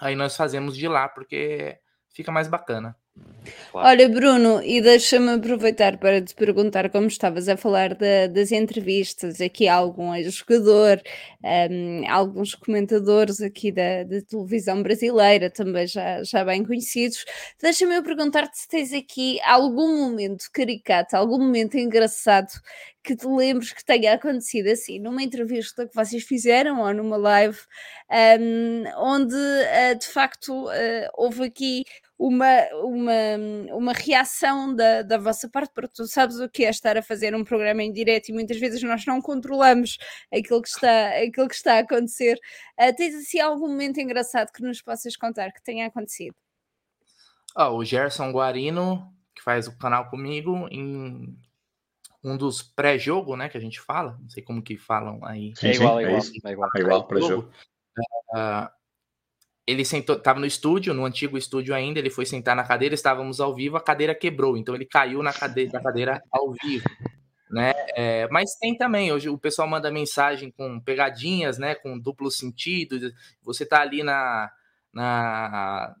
aí 0.00 0.14
nós 0.16 0.36
fazemos 0.36 0.76
de 0.76 0.88
lá, 0.88 1.08
porque 1.08 1.78
fica 2.18 2.32
mais 2.32 2.48
bacana. 2.48 2.96
Claro. 3.70 3.88
Olha, 3.88 4.08
Bruno, 4.08 4.62
e 4.62 4.80
deixa-me 4.80 5.30
aproveitar 5.30 5.98
para 5.98 6.20
te 6.20 6.34
perguntar 6.34 6.90
como 6.90 7.06
estavas 7.06 7.48
a 7.48 7.56
falar 7.56 7.94
das 7.94 8.50
entrevistas, 8.50 9.40
aqui 9.40 9.68
há 9.68 9.74
algum 9.74 10.12
jogador, 10.30 11.00
um, 11.70 12.10
alguns 12.10 12.54
comentadores 12.54 13.40
aqui 13.40 13.70
da, 13.70 14.02
da, 14.02 14.20
televisão 14.22 14.82
brasileira, 14.82 15.48
também 15.50 15.86
já, 15.86 16.22
já 16.24 16.44
bem 16.44 16.64
conhecidos. 16.64 17.24
Deixa-me 17.62 18.02
perguntar-te 18.02 18.58
se 18.58 18.68
tens 18.68 18.92
aqui 18.92 19.40
algum 19.42 20.08
momento 20.08 20.46
caricato, 20.52 21.16
algum 21.16 21.38
momento 21.38 21.78
engraçado 21.78 22.50
que 23.02 23.16
te 23.16 23.26
lembres 23.26 23.72
que 23.72 23.84
tenha 23.84 24.12
acontecido 24.14 24.68
assim, 24.68 24.98
numa 24.98 25.22
entrevista 25.22 25.86
que 25.86 25.94
vocês 25.94 26.22
fizeram 26.24 26.80
ou 26.80 26.92
numa 26.92 27.16
live, 27.16 27.58
um, 28.38 28.84
onde 28.98 29.34
uh, 29.34 29.98
de 29.98 30.06
facto 30.06 30.66
uh, 30.66 31.08
houve 31.14 31.44
aqui 31.44 31.84
uma, 32.18 32.64
uma, 32.82 33.12
uma 33.76 33.92
reação 33.92 34.74
da, 34.74 35.02
da 35.02 35.18
vossa 35.18 35.48
parte, 35.48 35.72
porque 35.72 35.92
tu 35.94 36.06
sabes 36.06 36.40
o 36.40 36.48
que 36.48 36.64
é 36.64 36.70
estar 36.70 36.96
a 36.96 37.02
fazer 37.02 37.34
um 37.34 37.44
programa 37.44 37.82
em 37.82 37.92
direto 37.92 38.30
e 38.30 38.32
muitas 38.32 38.58
vezes 38.58 38.82
nós 38.82 39.06
não 39.06 39.22
controlamos 39.22 39.98
aquilo 40.32 40.60
que 40.60 40.68
está, 40.68 41.10
aquilo 41.10 41.46
que 41.46 41.54
está 41.54 41.74
a 41.74 41.78
acontecer. 41.78 42.34
Uh, 42.78 42.94
tens 42.96 43.14
assim 43.14 43.38
algum 43.38 43.68
momento 43.68 44.00
engraçado 44.00 44.50
que 44.52 44.62
nos 44.62 44.82
possas 44.82 45.16
contar 45.16 45.52
que 45.52 45.62
tenha 45.62 45.86
acontecido? 45.86 46.34
Oh, 47.56 47.76
o 47.76 47.84
Gerson 47.84 48.32
Guarino, 48.32 49.14
que 49.34 49.42
faz 49.42 49.68
o 49.68 49.78
canal 49.78 50.10
comigo, 50.10 50.68
em 50.70 51.38
um 52.24 52.36
dos 52.36 52.62
pré-jogo, 52.62 53.36
né, 53.36 53.48
que 53.48 53.56
a 53.56 53.60
gente 53.60 53.80
fala, 53.80 54.18
não 54.20 54.28
sei 54.28 54.42
como 54.42 54.60
que 54.60 54.76
falam 54.76 55.24
aí. 55.24 55.54
Sim, 55.56 55.68
é 55.68 55.74
igual, 55.74 55.98
sim, 56.20 56.38
é, 56.44 56.50
igual, 56.50 56.50
é, 56.50 56.50
igual, 56.52 56.70
é 56.74 56.80
igual, 56.80 57.06
pré-jogo. 57.06 57.50
Uh, 58.34 58.77
ele 59.68 59.84
sentou, 59.84 60.16
estava 60.16 60.40
no 60.40 60.46
estúdio, 60.46 60.94
no 60.94 61.04
antigo 61.04 61.36
estúdio 61.36 61.74
ainda, 61.74 61.98
ele 61.98 62.08
foi 62.08 62.24
sentar 62.24 62.56
na 62.56 62.64
cadeira, 62.64 62.94
estávamos 62.94 63.38
ao 63.38 63.54
vivo, 63.54 63.76
a 63.76 63.80
cadeira 63.82 64.14
quebrou, 64.14 64.56
então 64.56 64.74
ele 64.74 64.86
caiu 64.86 65.22
na 65.22 65.30
cadeira, 65.30 65.78
cadeira 65.82 66.22
ao 66.32 66.54
vivo, 66.54 66.88
né? 67.50 67.74
É, 67.94 68.26
mas 68.30 68.56
tem 68.58 68.74
também, 68.78 69.12
hoje 69.12 69.28
o 69.28 69.36
pessoal 69.36 69.68
manda 69.68 69.90
mensagem 69.90 70.50
com 70.50 70.80
pegadinhas, 70.80 71.58
né? 71.58 71.74
Com 71.74 71.98
duplo 71.98 72.30
sentido, 72.30 73.12
você 73.42 73.66
tá 73.66 73.82
ali 73.82 74.02
na, 74.02 74.50
na, 74.90 75.94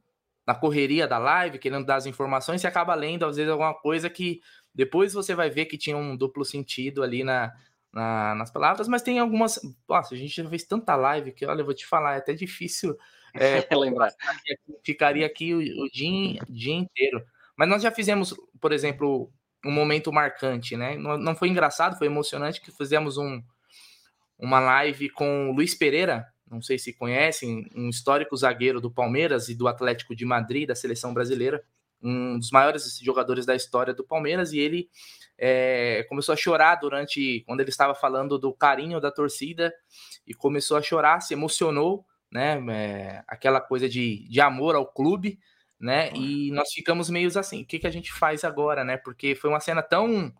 na 0.46 0.54
correria 0.54 1.06
da 1.06 1.18
live, 1.18 1.58
querendo 1.58 1.84
dar 1.84 1.96
as 1.96 2.06
informações, 2.06 2.64
e 2.64 2.66
acaba 2.66 2.94
lendo, 2.94 3.26
às 3.26 3.36
vezes, 3.36 3.52
alguma 3.52 3.74
coisa 3.74 4.08
que 4.08 4.40
depois 4.74 5.12
você 5.12 5.34
vai 5.34 5.50
ver 5.50 5.66
que 5.66 5.76
tinha 5.76 5.96
um 5.96 6.16
duplo 6.16 6.42
sentido 6.42 7.02
ali 7.02 7.22
na, 7.22 7.52
na 7.92 8.34
nas 8.34 8.50
palavras, 8.50 8.88
mas 8.88 9.02
tem 9.02 9.18
algumas. 9.18 9.60
Nossa, 9.86 10.14
a 10.14 10.18
gente 10.18 10.42
já 10.42 10.48
fez 10.48 10.64
tanta 10.64 10.96
live 10.96 11.32
que, 11.32 11.44
olha, 11.44 11.60
eu 11.60 11.66
vou 11.66 11.74
te 11.74 11.86
falar, 11.86 12.14
é 12.14 12.18
até 12.18 12.32
difícil 12.32 12.96
é, 13.34 13.66
lembrar. 13.76 14.12
Ficaria 14.84 15.26
aqui 15.26 15.54
o, 15.54 15.58
o 15.58 15.88
dia, 15.90 16.40
dia 16.48 16.74
inteiro. 16.74 17.24
Mas 17.56 17.68
nós 17.68 17.82
já 17.82 17.90
fizemos, 17.90 18.34
por 18.60 18.72
exemplo, 18.72 19.32
um 19.64 19.70
momento 19.72 20.12
marcante, 20.12 20.76
né? 20.76 20.96
Não, 20.96 21.18
não 21.18 21.34
foi 21.34 21.48
engraçado, 21.48 21.98
foi 21.98 22.06
emocionante 22.06 22.60
que 22.60 22.70
fizemos 22.70 23.18
um, 23.18 23.42
uma 24.38 24.60
live 24.60 25.10
com 25.10 25.50
o 25.50 25.52
Luiz 25.52 25.74
Pereira, 25.74 26.24
não 26.50 26.62
sei 26.62 26.78
se 26.78 26.92
conhecem, 26.92 27.68
um 27.74 27.88
histórico 27.88 28.36
zagueiro 28.36 28.80
do 28.80 28.90
Palmeiras 28.90 29.48
e 29.48 29.54
do 29.54 29.68
Atlético 29.68 30.14
de 30.14 30.24
Madrid, 30.24 30.68
da 30.68 30.74
seleção 30.74 31.12
brasileira, 31.12 31.62
um 32.00 32.38
dos 32.38 32.50
maiores 32.50 32.98
jogadores 33.00 33.44
da 33.44 33.56
história 33.56 33.92
do 33.92 34.04
Palmeiras, 34.04 34.52
e 34.52 34.58
ele 34.58 34.88
é, 35.36 36.06
começou 36.08 36.32
a 36.32 36.36
chorar 36.36 36.76
durante, 36.76 37.42
quando 37.46 37.60
ele 37.60 37.70
estava 37.70 37.94
falando 37.94 38.38
do 38.38 38.52
carinho 38.52 39.00
da 39.00 39.10
torcida, 39.10 39.74
e 40.26 40.32
começou 40.32 40.76
a 40.76 40.82
chorar, 40.82 41.20
se 41.20 41.34
emocionou, 41.34 42.06
né? 42.30 42.58
É, 42.70 43.24
aquela 43.26 43.60
coisa 43.60 43.88
de, 43.88 44.28
de 44.28 44.40
amor 44.40 44.74
ao 44.74 44.86
clube, 44.86 45.38
né? 45.80 46.10
E 46.14 46.50
nós 46.52 46.72
ficamos 46.72 47.08
meio 47.08 47.30
assim, 47.38 47.62
o 47.62 47.66
que, 47.66 47.78
que 47.78 47.86
a 47.86 47.90
gente 47.90 48.12
faz 48.12 48.44
agora, 48.44 48.84
né? 48.84 48.96
Porque 48.96 49.34
foi 49.34 49.50
uma 49.50 49.60
cena 49.60 49.82
tão 49.82 50.32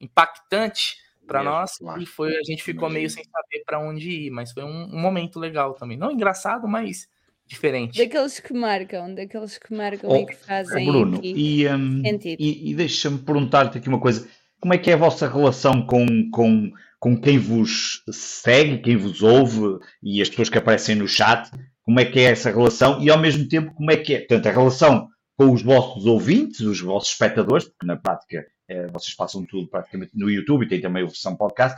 impactante 0.00 0.96
para 1.26 1.42
nós 1.42 1.78
e 2.00 2.04
foi 2.04 2.36
a 2.36 2.42
gente 2.44 2.62
ficou 2.62 2.90
meio 2.90 3.08
sem 3.08 3.24
saber 3.24 3.62
para 3.64 3.78
onde 3.78 4.10
ir, 4.26 4.30
mas 4.30 4.52
foi 4.52 4.64
um, 4.64 4.84
um, 4.92 5.00
momento 5.00 5.38
legal 5.38 5.74
também, 5.74 5.96
não 5.96 6.10
engraçado, 6.10 6.66
mas 6.66 7.08
diferente. 7.46 7.98
Daqueles 7.98 8.40
que 8.40 8.52
marcam, 8.52 9.14
daqueles 9.14 9.56
que 9.56 9.72
marcam 9.72 10.10
oh, 10.10 10.16
e 10.16 10.26
que 10.26 10.34
fazem. 10.34 10.86
Bruno, 10.86 11.20
e, 11.22 11.66
um, 11.68 12.02
e, 12.04 12.70
e 12.70 12.74
deixa-me 12.74 13.18
perguntar-te 13.18 13.78
aqui 13.78 13.88
uma 13.88 14.00
coisa: 14.00 14.28
como 14.60 14.74
é 14.74 14.78
que 14.78 14.90
é 14.90 14.94
a 14.94 14.98
vossa 14.98 15.28
relação 15.28 15.86
com, 15.86 16.30
com 16.30 16.72
com 17.02 17.20
quem 17.20 17.36
vos 17.36 18.00
segue, 18.12 18.78
quem 18.78 18.96
vos 18.96 19.24
ouve 19.24 19.80
e 20.00 20.22
as 20.22 20.28
pessoas 20.28 20.48
que 20.48 20.58
aparecem 20.58 20.94
no 20.94 21.08
chat, 21.08 21.50
como 21.82 21.98
é 21.98 22.04
que 22.04 22.20
é 22.20 22.30
essa 22.30 22.48
relação 22.48 23.02
e 23.02 23.10
ao 23.10 23.18
mesmo 23.18 23.48
tempo 23.48 23.74
como 23.74 23.90
é 23.90 23.96
que 23.96 24.14
é, 24.14 24.18
portanto, 24.18 24.46
a 24.46 24.52
relação 24.52 25.08
com 25.36 25.50
os 25.50 25.62
vossos 25.62 26.06
ouvintes, 26.06 26.60
os 26.60 26.80
vossos 26.80 27.10
espectadores, 27.10 27.64
porque 27.64 27.86
na 27.86 27.96
prática 27.96 28.46
é, 28.68 28.86
vocês 28.86 29.16
passam 29.16 29.44
tudo 29.44 29.66
praticamente 29.66 30.12
no 30.14 30.30
YouTube 30.30 30.64
e 30.64 30.68
tem 30.68 30.80
também 30.80 31.02
a 31.02 31.06
versão 31.06 31.34
podcast, 31.34 31.76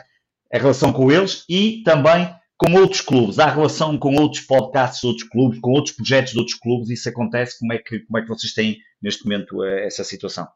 a 0.52 0.58
relação 0.58 0.92
com 0.92 1.10
eles 1.10 1.46
e 1.48 1.82
também 1.86 2.30
com 2.58 2.74
outros 2.74 3.00
clubes, 3.00 3.38
há 3.38 3.46
relação 3.46 3.96
com 3.96 4.14
outros 4.16 4.42
podcasts 4.42 5.00
de 5.00 5.06
outros 5.06 5.26
clubes, 5.26 5.58
com 5.58 5.70
outros 5.70 5.96
projetos 5.96 6.34
de 6.34 6.38
outros 6.38 6.58
clubes, 6.58 6.90
isso 6.90 7.08
acontece, 7.08 7.58
como 7.58 7.72
é 7.72 7.78
que, 7.78 8.00
como 8.00 8.18
é 8.18 8.22
que 8.22 8.28
vocês 8.28 8.52
têm 8.52 8.76
neste 9.00 9.24
momento 9.24 9.64
eh, 9.64 9.86
essa 9.86 10.04
situação? 10.04 10.46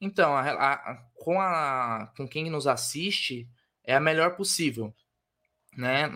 Então, 0.00 0.36
a, 0.36 0.50
a, 0.50 0.96
com, 1.14 1.40
a, 1.40 2.12
com 2.16 2.26
quem 2.28 2.50
nos 2.50 2.66
assiste 2.66 3.48
é 3.84 3.94
a 3.94 4.00
melhor 4.00 4.36
possível, 4.36 4.94
né? 5.76 6.10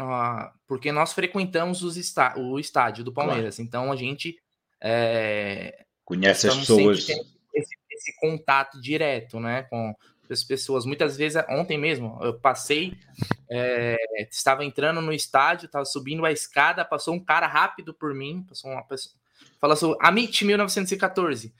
Porque 0.67 0.93
nós 0.93 1.13
frequentamos 1.13 1.83
os 1.83 1.97
está, 1.97 2.39
o 2.39 2.59
estádio 2.59 3.03
do 3.05 3.13
Palmeiras, 3.13 3.57
claro. 3.57 3.67
então 3.67 3.93
a 3.93 3.97
gente 3.97 4.39
é, 4.81 5.85
conhece 6.05 6.49
as 6.49 6.57
pessoas. 6.57 7.09
Esse, 7.55 7.77
esse, 7.91 8.17
contato 8.19 8.81
direto, 8.81 9.39
né? 9.39 9.63
Com 9.65 9.95
as 10.31 10.43
pessoas. 10.43 10.87
Muitas 10.87 11.17
vezes, 11.17 11.43
ontem 11.49 11.77
mesmo, 11.77 12.19
eu 12.23 12.39
passei, 12.39 12.97
é, 13.51 13.97
estava 14.31 14.65
entrando 14.65 15.01
no 15.01 15.13
estádio, 15.13 15.67
estava 15.67 15.85
subindo 15.85 16.25
a 16.25 16.33
escada, 16.33 16.85
passou 16.85 17.15
um 17.15 17.23
cara 17.23 17.47
rápido 17.47 17.93
por 17.93 18.15
mim, 18.15 18.45
passou 18.49 18.71
uma 18.71 18.83
pessoa. 18.83 19.15
Falou 19.61 19.75
assim, 19.75 19.95
Amit 20.01 20.45
1914. 20.45 21.53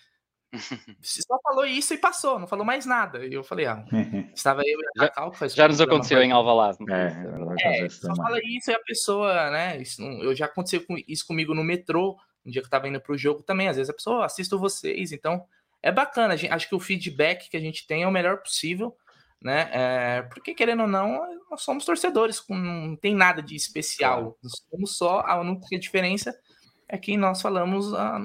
Só 1.01 1.39
falou 1.43 1.65
isso 1.65 1.95
e 1.95 1.99
passou, 1.99 2.39
não 2.39 2.47
falou 2.47 2.65
mais 2.65 2.85
nada. 2.85 3.25
E 3.25 3.33
eu 3.33 3.43
falei, 3.43 3.67
ah, 3.67 3.85
estava 4.35 4.63
eu 4.65 4.79
e 4.79 4.87
a 4.87 5.09
Cacau, 5.09 5.33
faz 5.33 5.55
Já 5.55 5.67
nos 5.67 5.81
aconteceu 5.81 6.23
em 6.23 6.33
Alvalade. 6.33 6.79
É, 6.91 7.85
é, 7.85 7.89
só 7.89 8.15
fala 8.15 8.39
isso 8.45 8.71
e 8.71 8.75
a 8.75 8.81
pessoa, 8.81 9.51
né? 9.51 9.81
Isso, 9.81 10.03
eu 10.03 10.35
já 10.35 10.47
aconteceu 10.47 10.85
isso 11.09 11.27
comigo 11.27 11.55
no 11.55 11.65
metrô, 11.65 12.17
um 12.45 12.51
dia 12.51 12.61
que 12.61 12.67
eu 12.67 12.69
estava 12.69 12.89
indo 12.89 13.01
para 13.01 13.13
o 13.13 13.19
jogo 13.19 13.43
também. 13.43 13.69
Às 13.69 13.77
vezes 13.77 13.91
a 13.91 13.95
pessoa, 13.95 14.21
oh, 14.21 14.23
assisto 14.23 14.59
vocês, 14.59 15.13
então 15.13 15.45
é 15.83 15.91
bacana. 15.91 16.37
Gente, 16.37 16.53
acho 16.53 16.69
que 16.69 16.75
o 16.75 16.81
feedback 16.81 17.49
que 17.49 17.57
a 17.57 17.61
gente 17.61 17.87
tem 17.87 18.03
é 18.03 18.09
o 18.09 18.13
melhor 18.13 18.39
possível, 18.39 18.95
né? 19.41 19.71
É, 19.73 20.23
porque 20.23 20.55
querendo 20.55 20.83
ou 20.83 20.89
não, 20.89 21.21
nós 21.51 21.63
somos 21.63 21.85
torcedores, 21.85 22.41
com, 22.41 22.55
não 22.55 22.97
tem 22.97 23.15
nada 23.15 23.43
de 23.43 23.57
especial. 23.57 24.37
Nós 24.43 24.53
somos 24.71 24.97
só 24.97 25.21
a 25.21 25.41
única 25.41 25.79
diferença 25.79 26.35
é 26.93 26.99
que 26.99 27.17
nós 27.17 27.41
falamos 27.41 27.95
ah, 27.95 28.21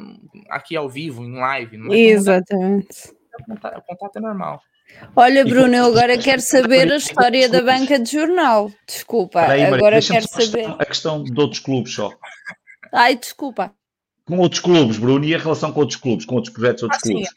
aqui 0.50 0.76
ao 0.76 0.90
vivo, 0.90 1.24
em 1.24 1.36
live. 1.36 1.78
É 1.90 1.96
Exatamente. 1.96 3.16
O 3.40 3.46
contato, 3.46 3.78
o 3.78 3.82
contato 3.82 4.18
é 4.18 4.20
normal. 4.20 4.62
Olha, 5.16 5.46
Bruno, 5.46 5.74
eu 5.74 5.86
agora 5.86 6.18
quero 6.18 6.42
saber 6.42 6.92
a 6.92 6.98
história 6.98 7.48
da 7.48 7.62
banca 7.62 7.98
de 7.98 8.12
jornal. 8.12 8.70
Desculpa, 8.86 9.40
aí, 9.42 9.64
agora 9.64 10.02
quero 10.02 10.28
saber. 10.28 10.66
A 10.78 10.86
questão 10.86 11.24
de 11.24 11.40
outros 11.40 11.62
clubes 11.62 11.94
só. 11.94 12.12
Ai, 12.94 13.16
desculpa. 13.16 13.74
Com 14.26 14.38
outros 14.40 14.60
clubes, 14.60 14.98
Bruno, 14.98 15.24
e 15.24 15.34
a 15.34 15.38
relação 15.38 15.72
com 15.72 15.80
outros 15.80 16.00
clubes, 16.00 16.26
com 16.26 16.36
outros 16.36 16.54
projetos, 16.54 16.84
outros 16.84 17.02
assim, 17.02 17.14
clubes? 17.14 17.30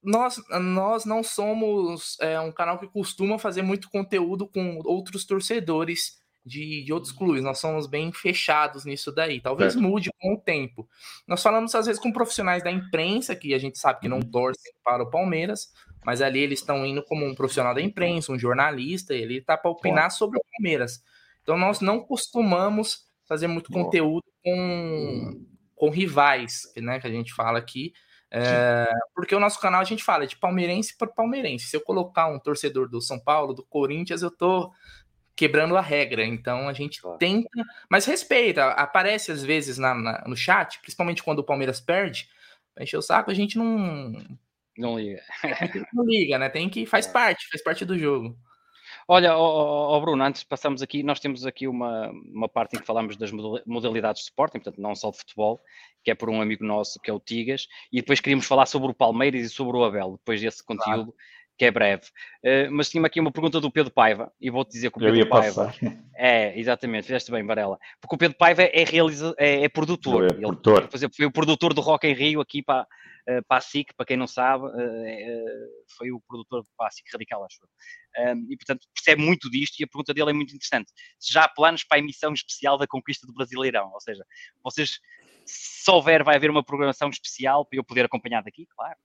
Nós, 0.00 0.36
nós 0.60 1.04
não 1.04 1.24
somos 1.24 2.16
é, 2.20 2.38
um 2.38 2.52
canal 2.52 2.78
que 2.78 2.86
costuma 2.86 3.36
fazer 3.36 3.62
muito 3.62 3.90
conteúdo 3.90 4.46
com 4.46 4.78
outros 4.84 5.24
torcedores 5.24 6.22
de, 6.44 6.84
de 6.84 6.92
outros 6.92 7.12
clubes. 7.12 7.42
Nós 7.42 7.58
somos 7.58 7.86
bem 7.86 8.12
fechados 8.12 8.84
nisso 8.84 9.10
daí. 9.12 9.40
Talvez 9.40 9.74
é. 9.74 9.78
mude 9.78 10.10
com 10.20 10.34
o 10.34 10.40
tempo. 10.40 10.88
Nós 11.26 11.42
falamos 11.42 11.74
às 11.74 11.86
vezes 11.86 12.00
com 12.00 12.12
profissionais 12.12 12.62
da 12.62 12.70
imprensa, 12.70 13.34
que 13.34 13.54
a 13.54 13.58
gente 13.58 13.78
sabe 13.78 14.00
que 14.00 14.08
não 14.08 14.18
uhum. 14.18 14.30
torcem 14.30 14.72
para 14.84 15.02
o 15.02 15.10
Palmeiras, 15.10 15.72
mas 16.04 16.20
ali 16.20 16.40
eles 16.40 16.60
estão 16.60 16.84
indo 16.84 17.02
como 17.04 17.24
um 17.24 17.34
profissional 17.34 17.74
da 17.74 17.80
imprensa, 17.80 18.32
um 18.32 18.38
jornalista, 18.38 19.14
ele 19.14 19.38
está 19.38 19.56
para 19.56 19.70
opinar 19.70 20.10
sobre 20.10 20.38
o 20.38 20.42
Palmeiras. 20.52 21.02
Então 21.42 21.56
nós 21.56 21.80
não 21.80 22.00
costumamos 22.00 23.04
fazer 23.26 23.46
muito 23.46 23.72
conteúdo 23.72 24.24
com, 24.42 25.46
com 25.74 25.90
rivais, 25.90 26.62
né, 26.76 27.00
que 27.00 27.06
a 27.06 27.10
gente 27.10 27.32
fala 27.32 27.58
aqui. 27.58 27.92
É, 28.36 28.90
porque 29.14 29.32
o 29.32 29.38
nosso 29.38 29.60
canal 29.60 29.80
a 29.80 29.84
gente 29.84 30.02
fala 30.02 30.26
de 30.26 30.36
palmeirense 30.36 30.96
para 30.96 31.06
palmeirense. 31.06 31.66
Se 31.66 31.76
eu 31.76 31.80
colocar 31.80 32.26
um 32.26 32.40
torcedor 32.40 32.88
do 32.88 33.00
São 33.00 33.18
Paulo, 33.18 33.54
do 33.54 33.64
Corinthians, 33.64 34.22
eu 34.22 34.30
tô 34.30 34.72
quebrando 35.36 35.76
a 35.76 35.80
regra. 35.80 36.24
Então 36.24 36.68
a 36.68 36.72
gente 36.72 37.00
claro. 37.00 37.18
tenta, 37.18 37.48
mas 37.88 38.06
respeita. 38.06 38.66
Aparece 38.68 39.32
às 39.32 39.42
vezes 39.42 39.78
na, 39.78 39.94
na, 39.94 40.24
no 40.26 40.36
chat, 40.36 40.78
principalmente 40.80 41.22
quando 41.22 41.40
o 41.40 41.44
Palmeiras 41.44 41.80
perde, 41.80 42.28
encher 42.78 42.96
o 42.96 43.02
saco, 43.02 43.30
a 43.30 43.34
gente 43.34 43.58
não. 43.58 44.12
Não 44.76 44.98
liga. 44.98 45.22
não 45.92 46.04
liga, 46.04 46.38
né? 46.38 46.48
Tem 46.48 46.68
que. 46.68 46.86
Faz 46.86 47.06
é. 47.06 47.12
parte, 47.12 47.48
faz 47.48 47.62
parte 47.62 47.84
do 47.84 47.98
jogo. 47.98 48.36
Olha, 49.06 49.36
oh, 49.36 49.94
oh, 49.94 50.00
Bruno, 50.00 50.24
antes 50.24 50.44
passamos 50.44 50.80
aqui, 50.80 51.02
nós 51.02 51.20
temos 51.20 51.44
aqui 51.44 51.68
uma, 51.68 52.10
uma 52.10 52.48
parte 52.48 52.74
em 52.74 52.80
que 52.80 52.86
falamos 52.86 53.18
das 53.18 53.30
modalidades 53.30 54.22
de 54.22 54.28
esporte, 54.28 54.52
portanto, 54.52 54.80
não 54.80 54.94
só 54.94 55.10
de 55.10 55.18
futebol, 55.18 55.60
que 56.02 56.10
é 56.10 56.14
por 56.14 56.30
um 56.30 56.40
amigo 56.40 56.64
nosso, 56.64 56.98
que 57.00 57.10
é 57.10 57.12
o 57.12 57.20
Tigas, 57.20 57.68
e 57.92 58.00
depois 58.00 58.20
queríamos 58.20 58.46
falar 58.46 58.64
sobre 58.64 58.90
o 58.90 58.94
Palmeiras 58.94 59.42
e 59.42 59.50
sobre 59.50 59.76
o 59.76 59.84
Abel, 59.84 60.12
depois 60.12 60.40
desse 60.40 60.64
conteúdo. 60.64 61.12
Claro 61.12 61.14
que 61.56 61.64
é 61.64 61.70
breve. 61.70 62.04
Uh, 62.44 62.70
mas 62.70 62.90
tinha 62.90 63.04
aqui 63.04 63.20
uma 63.20 63.30
pergunta 63.30 63.60
do 63.60 63.70
Pedro 63.70 63.92
Paiva, 63.92 64.32
e 64.40 64.50
vou-te 64.50 64.72
dizer 64.72 64.90
que 64.90 64.98
o 64.98 65.00
Pedro 65.00 65.28
Paiva. 65.28 65.66
Passar. 65.66 66.04
É, 66.16 66.58
exatamente, 66.58 67.06
fizeste 67.06 67.30
bem, 67.30 67.44
Varela. 67.44 67.78
Porque 68.00 68.14
o 68.14 68.18
Pedro 68.18 68.36
Paiva 68.36 68.62
é, 68.62 68.84
realiza, 68.84 69.34
é, 69.38 69.64
é 69.64 69.68
produtor. 69.68 70.24
É, 70.24 70.36
Ele 70.36 70.56
Fazer, 70.90 71.10
foi 71.14 71.26
o 71.26 71.32
produtor 71.32 71.74
do 71.74 71.80
Rock 71.80 72.06
em 72.06 72.14
Rio 72.14 72.40
aqui 72.40 72.62
para, 72.62 72.82
uh, 72.82 73.44
para 73.46 73.58
a 73.58 73.60
SIC, 73.60 73.94
para 73.96 74.06
quem 74.06 74.16
não 74.16 74.26
sabe, 74.26 74.64
uh, 74.64 74.70
foi 75.96 76.10
o 76.10 76.20
produtor 76.26 76.64
para 76.76 76.88
a 76.88 76.90
SIC 76.90 77.04
Radical, 77.12 77.44
acho 77.44 77.58
eu. 77.62 78.36
e 78.48 78.56
portanto 78.56 78.86
percebe 78.94 79.22
muito 79.22 79.50
disto 79.50 79.78
e 79.80 79.84
a 79.84 79.88
pergunta 79.88 80.14
dele 80.14 80.30
é 80.30 80.32
muito 80.32 80.54
interessante. 80.54 80.92
Se 81.18 81.32
já 81.32 81.44
há 81.44 81.48
planos 81.48 81.84
para 81.84 81.98
a 81.98 82.00
emissão 82.00 82.32
especial 82.32 82.78
da 82.78 82.86
conquista 82.86 83.26
do 83.26 83.32
Brasileirão, 83.32 83.90
ou 83.92 84.00
seja, 84.00 84.24
vocês 84.62 84.98
Se 85.46 85.90
houver, 85.90 86.24
vai 86.24 86.36
haver 86.36 86.50
uma 86.50 86.64
programação 86.64 87.10
especial 87.10 87.66
para 87.66 87.78
eu 87.78 87.84
poder 87.84 88.04
acompanhar 88.04 88.42
daqui, 88.42 88.66
claro. 88.74 88.96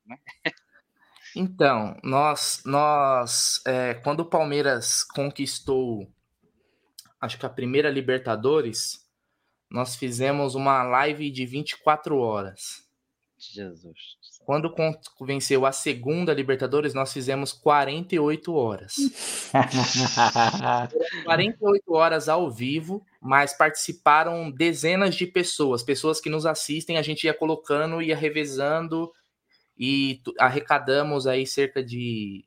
É? 0.45 0.51
Então, 1.35 1.97
nós, 2.03 2.61
nós 2.65 3.61
é, 3.65 3.93
quando 3.93 4.21
o 4.21 4.25
Palmeiras 4.25 5.03
conquistou, 5.03 6.07
acho 7.21 7.37
que 7.37 7.45
a 7.45 7.49
primeira 7.49 7.89
Libertadores, 7.89 9.07
nós 9.69 9.95
fizemos 9.95 10.55
uma 10.55 10.83
live 10.83 11.29
de 11.29 11.45
24 11.45 12.17
horas. 12.17 12.87
Jesus. 13.37 14.19
Quando 14.45 14.73
venceu 15.21 15.65
a 15.65 15.71
segunda 15.71 16.33
Libertadores, 16.33 16.93
nós 16.93 17.13
fizemos 17.13 17.53
48 17.53 18.53
horas. 18.53 18.95
48 21.23 21.93
horas 21.93 22.27
ao 22.27 22.49
vivo, 22.49 23.05
mas 23.21 23.53
participaram 23.53 24.49
dezenas 24.49 25.15
de 25.15 25.27
pessoas, 25.27 25.83
pessoas 25.83 26.19
que 26.19 26.29
nos 26.29 26.45
assistem, 26.45 26.97
a 26.97 27.01
gente 27.01 27.25
ia 27.25 27.33
colocando, 27.33 28.01
ia 28.01 28.17
revezando 28.17 29.11
e 29.79 30.21
arrecadamos 30.37 31.25
aí 31.25 31.47
cerca 31.47 31.81
de 31.81 32.45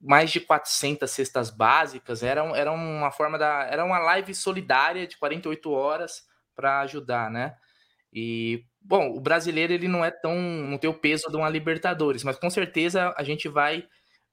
mais 0.00 0.30
de 0.30 0.40
400 0.40 1.10
cestas 1.10 1.48
básicas. 1.50 2.22
Era, 2.22 2.42
era 2.56 2.72
uma 2.72 3.10
forma 3.10 3.38
da. 3.38 3.64
Era 3.70 3.84
uma 3.84 3.98
live 3.98 4.34
solidária 4.34 5.06
de 5.06 5.16
48 5.16 5.70
horas 5.70 6.24
para 6.54 6.80
ajudar, 6.80 7.30
né? 7.30 7.56
E, 8.12 8.64
bom, 8.80 9.10
o 9.16 9.20
brasileiro 9.20 9.72
ele 9.72 9.88
não 9.88 10.04
é 10.04 10.10
tão. 10.10 10.36
não 10.36 10.78
tem 10.78 10.90
o 10.90 10.94
peso 10.94 11.28
de 11.30 11.36
uma 11.36 11.48
Libertadores, 11.48 12.24
mas 12.24 12.36
com 12.36 12.50
certeza 12.50 13.14
a 13.16 13.22
gente 13.22 13.48
vai 13.48 13.88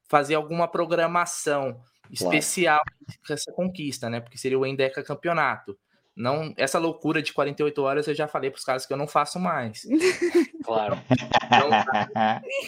fazer 0.09 0.35
alguma 0.35 0.67
programação 0.67 1.81
especial 2.09 2.81
com 3.25 3.33
essa 3.33 3.51
conquista, 3.53 4.09
né? 4.09 4.19
Porque 4.19 4.37
seria 4.37 4.59
o 4.59 4.65
Endeca 4.65 5.03
Campeonato. 5.03 5.77
Não, 6.15 6.53
essa 6.57 6.77
loucura 6.77 7.21
de 7.21 7.31
48 7.33 7.81
horas 7.81 8.07
eu 8.07 8.13
já 8.13 8.27
falei 8.27 8.51
para 8.51 8.57
os 8.57 8.63
caras 8.63 8.85
que 8.85 8.91
eu 8.93 8.97
não 8.97 9.07
faço 9.07 9.39
mais. 9.39 9.83
Claro. 10.63 10.95
Não, 11.49 11.69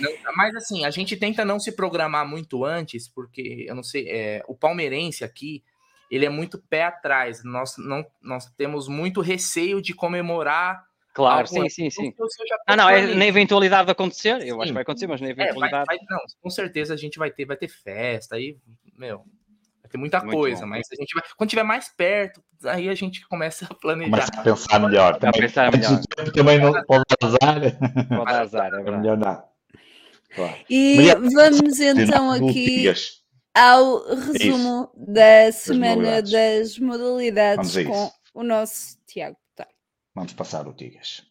não, 0.01 0.35
mas 0.35 0.55
assim, 0.55 0.83
a 0.83 0.89
gente 0.89 1.15
tenta 1.15 1.45
não 1.45 1.59
se 1.59 1.71
programar 1.71 2.27
muito 2.27 2.65
antes, 2.65 3.07
porque 3.07 3.65
eu 3.67 3.75
não 3.75 3.83
sei, 3.83 4.09
é, 4.09 4.43
o 4.47 4.55
palmeirense 4.55 5.23
aqui, 5.23 5.63
ele 6.09 6.25
é 6.25 6.29
muito 6.29 6.57
pé 6.57 6.85
atrás. 6.85 7.43
Nós 7.43 7.75
não 7.77 8.03
nós 8.19 8.51
temos 8.57 8.87
muito 8.87 9.21
receio 9.21 9.79
de 9.79 9.93
comemorar 9.93 10.83
Claro, 11.13 11.45
sim, 11.45 11.69
sim, 11.69 11.89
sim. 11.91 12.13
Ah, 12.65 12.75
não, 12.75 12.89
é 12.89 13.13
na 13.13 13.25
eventualidade 13.27 13.85
de 13.85 13.91
acontecer, 13.91 14.41
eu 14.41 14.55
sim. 14.55 14.61
acho 14.61 14.67
que 14.69 14.73
vai 14.73 14.81
acontecer, 14.81 15.05
mas 15.05 15.21
na 15.21 15.29
eventualidade. 15.29 15.83
É, 15.83 15.85
vai, 15.85 15.97
vai, 15.97 16.05
não, 16.09 16.19
com 16.41 16.49
certeza 16.49 16.95
a 16.95 16.97
gente 16.97 17.19
vai 17.19 17.29
ter, 17.29 17.45
vai 17.45 17.55
ter 17.55 17.67
festa, 17.67 18.35
aí, 18.35 18.57
meu, 18.97 19.23
tem 19.93 19.99
muita 19.99 20.21
Muito 20.21 20.35
coisa, 20.35 20.61
bom. 20.61 20.69
mas 20.69 20.87
a 20.91 20.95
gente 20.95 21.13
vai, 21.13 21.23
quando 21.37 21.51
tiver 21.51 21.61
mais 21.61 21.87
perto, 21.87 22.43
aí 22.65 22.89
a 22.89 22.95
gente 22.95 23.23
começa 23.27 23.67
a 23.69 23.75
planejar. 23.75 24.09
Começa 24.09 24.31
a 24.33 24.43
pensar 24.43 24.79
melhor. 24.79 25.19
Também, 25.19 25.29
a 25.29 25.43
pensar 25.43 25.71
melhor. 25.71 26.01
também 26.33 26.59
não 26.59 26.83
pode 26.85 27.03
azar. 27.21 27.59
Pode 28.09 28.33
azar, 28.33 28.73
é, 28.73 28.77
é 28.77 28.91
melhor 28.91 29.17
não. 29.17 29.43
E 30.67 31.13
vamos 31.13 31.79
então 31.79 32.31
aqui 32.31 32.91
ao 33.53 34.03
resumo 34.15 34.89
da 34.97 35.51
semana 35.51 36.23
das 36.23 36.79
modalidades, 36.79 36.79
das 36.79 36.79
modalidades 36.79 37.85
com 37.85 38.11
o 38.33 38.43
nosso 38.43 38.97
Tiago. 39.05 39.37
Vamos 40.15 40.33
passar 40.33 40.67
o 40.67 40.73
Tigas. 40.73 41.23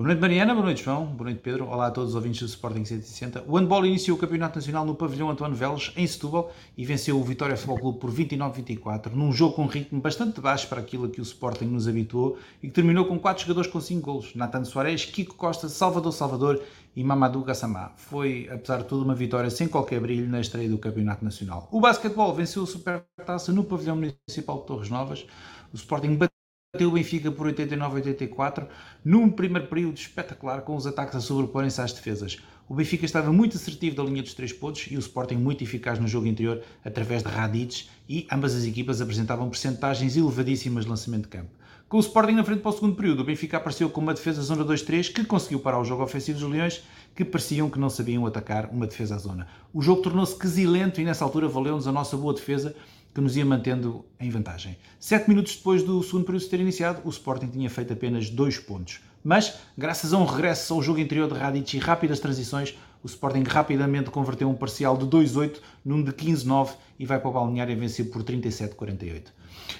Boa 0.00 0.08
noite, 0.08 0.20
Mariana. 0.22 0.54
Boa 0.54 0.64
noite, 0.64 0.82
João. 0.82 1.04
Boa 1.04 1.24
noite, 1.24 1.42
Pedro. 1.42 1.66
Olá 1.66 1.88
a 1.88 1.90
todos 1.90 2.08
os 2.08 2.16
ouvintes 2.16 2.40
do 2.40 2.46
Sporting 2.46 2.86
160. 2.86 3.44
O 3.46 3.58
handball 3.58 3.84
iniciou 3.84 4.16
o 4.16 4.18
Campeonato 4.18 4.56
Nacional 4.56 4.82
no 4.86 4.94
pavilhão 4.94 5.28
Antoine 5.28 5.54
Veles, 5.54 5.92
em 5.94 6.06
Setúbal, 6.06 6.50
e 6.74 6.86
venceu 6.86 7.20
o 7.20 7.22
Vitória 7.22 7.54
Futebol 7.54 7.78
Clube 7.78 7.98
por 7.98 8.10
29-24, 8.10 9.12
num 9.12 9.30
jogo 9.30 9.56
com 9.56 9.64
um 9.64 9.66
ritmo 9.66 10.00
bastante 10.00 10.40
baixo 10.40 10.68
para 10.68 10.80
aquilo 10.80 11.04
a 11.04 11.10
que 11.10 11.20
o 11.20 11.22
Sporting 11.22 11.66
nos 11.66 11.86
habituou 11.86 12.38
e 12.62 12.68
que 12.68 12.72
terminou 12.72 13.04
com 13.04 13.18
4 13.18 13.42
jogadores 13.42 13.70
com 13.70 13.78
5 13.78 14.00
golos. 14.00 14.34
Nathan 14.34 14.64
Soares, 14.64 15.04
Kiko 15.04 15.34
Costa, 15.34 15.68
Salvador 15.68 16.14
Salvador 16.14 16.62
e 16.96 17.04
Mamadou 17.04 17.42
Gassama. 17.42 17.92
Foi, 17.96 18.48
apesar 18.50 18.78
de 18.78 18.84
tudo, 18.84 19.04
uma 19.04 19.14
vitória 19.14 19.50
sem 19.50 19.68
qualquer 19.68 20.00
brilho 20.00 20.26
na 20.26 20.40
estreia 20.40 20.70
do 20.70 20.78
Campeonato 20.78 21.22
Nacional. 21.22 21.68
O 21.70 21.78
basquetebol 21.78 22.34
venceu 22.34 22.62
o 22.62 22.66
Supertaça 22.66 23.52
no 23.52 23.64
pavilhão 23.64 23.96
municipal 23.96 24.60
de 24.60 24.66
Torres 24.66 24.88
Novas. 24.88 25.26
O 25.74 25.76
Sporting 25.76 26.14
bateu 26.14 26.39
bateu 26.72 26.88
o 26.88 26.92
Benfica 26.92 27.32
por 27.32 27.52
89-84 27.52 28.68
num 29.04 29.28
primeiro 29.28 29.66
período 29.66 29.96
espetacular 29.96 30.62
com 30.62 30.76
os 30.76 30.86
ataques 30.86 31.16
a 31.16 31.20
sobreporem-se 31.20 31.80
às 31.80 31.92
defesas. 31.92 32.38
O 32.68 32.74
Benfica 32.76 33.04
estava 33.04 33.32
muito 33.32 33.56
assertivo 33.56 33.96
da 33.96 34.04
linha 34.04 34.22
dos 34.22 34.34
três 34.34 34.52
pontos 34.52 34.86
e 34.88 34.96
o 34.96 35.00
Sporting 35.00 35.34
muito 35.34 35.64
eficaz 35.64 35.98
no 35.98 36.06
jogo 36.06 36.28
interior 36.28 36.62
através 36.84 37.24
de 37.24 37.28
Radic 37.28 37.88
e 38.08 38.24
ambas 38.30 38.54
as 38.54 38.64
equipas 38.64 39.00
apresentavam 39.00 39.50
percentagens 39.50 40.16
elevadíssimas 40.16 40.84
de 40.84 40.90
lançamento 40.90 41.22
de 41.22 41.30
campo. 41.30 41.50
Com 41.88 41.96
o 41.96 42.00
Sporting 42.00 42.34
na 42.34 42.44
frente 42.44 42.60
para 42.60 42.68
o 42.68 42.72
segundo 42.72 42.94
período, 42.94 43.22
o 43.22 43.24
Benfica 43.24 43.56
apareceu 43.56 43.90
com 43.90 44.00
uma 44.00 44.14
defesa 44.14 44.40
zona 44.40 44.64
2-3 44.64 45.12
que 45.12 45.24
conseguiu 45.24 45.58
parar 45.58 45.80
o 45.80 45.84
jogo 45.84 46.04
ofensivo 46.04 46.38
dos 46.38 46.48
Leões 46.48 46.84
que 47.16 47.24
pareciam 47.24 47.68
que 47.68 47.80
não 47.80 47.90
sabiam 47.90 48.24
atacar 48.26 48.70
uma 48.70 48.86
defesa 48.86 49.16
à 49.16 49.18
zona. 49.18 49.48
O 49.74 49.82
jogo 49.82 50.02
tornou-se 50.02 50.38
quesilento 50.38 51.00
e 51.00 51.04
nessa 51.04 51.24
altura 51.24 51.48
valeu-nos 51.48 51.88
a 51.88 51.92
nossa 51.92 52.16
boa 52.16 52.32
defesa 52.32 52.76
que 53.14 53.20
nos 53.20 53.36
ia 53.36 53.44
mantendo 53.44 54.04
em 54.18 54.30
vantagem. 54.30 54.76
Sete 54.98 55.28
minutos 55.28 55.56
depois 55.56 55.82
do 55.82 56.02
segundo 56.02 56.24
período 56.24 56.48
ter 56.48 56.60
iniciado, 56.60 57.00
o 57.04 57.10
Sporting 57.10 57.48
tinha 57.48 57.68
feito 57.68 57.92
apenas 57.92 58.30
dois 58.30 58.58
pontos. 58.58 59.00
Mas, 59.22 59.58
graças 59.76 60.12
a 60.12 60.18
um 60.18 60.24
regresso 60.24 60.72
ao 60.72 60.82
jogo 60.82 61.00
interior 61.00 61.30
de 61.30 61.38
Radic 61.38 61.76
e 61.76 61.80
rápidas 61.80 62.20
transições, 62.20 62.76
o 63.02 63.06
Sporting 63.06 63.42
rapidamente 63.42 64.10
converteu 64.10 64.48
um 64.48 64.54
parcial 64.54 64.96
de 64.96 65.06
2-8 65.06 65.58
num 65.84 66.02
de 66.02 66.12
15-9 66.12 66.70
e 66.98 67.04
vai 67.04 67.18
para 67.18 67.28
o 67.28 67.32
balneário 67.32 67.72
e 67.72 67.76
venceu 67.76 68.06
por 68.06 68.22
37-48. 68.22 69.24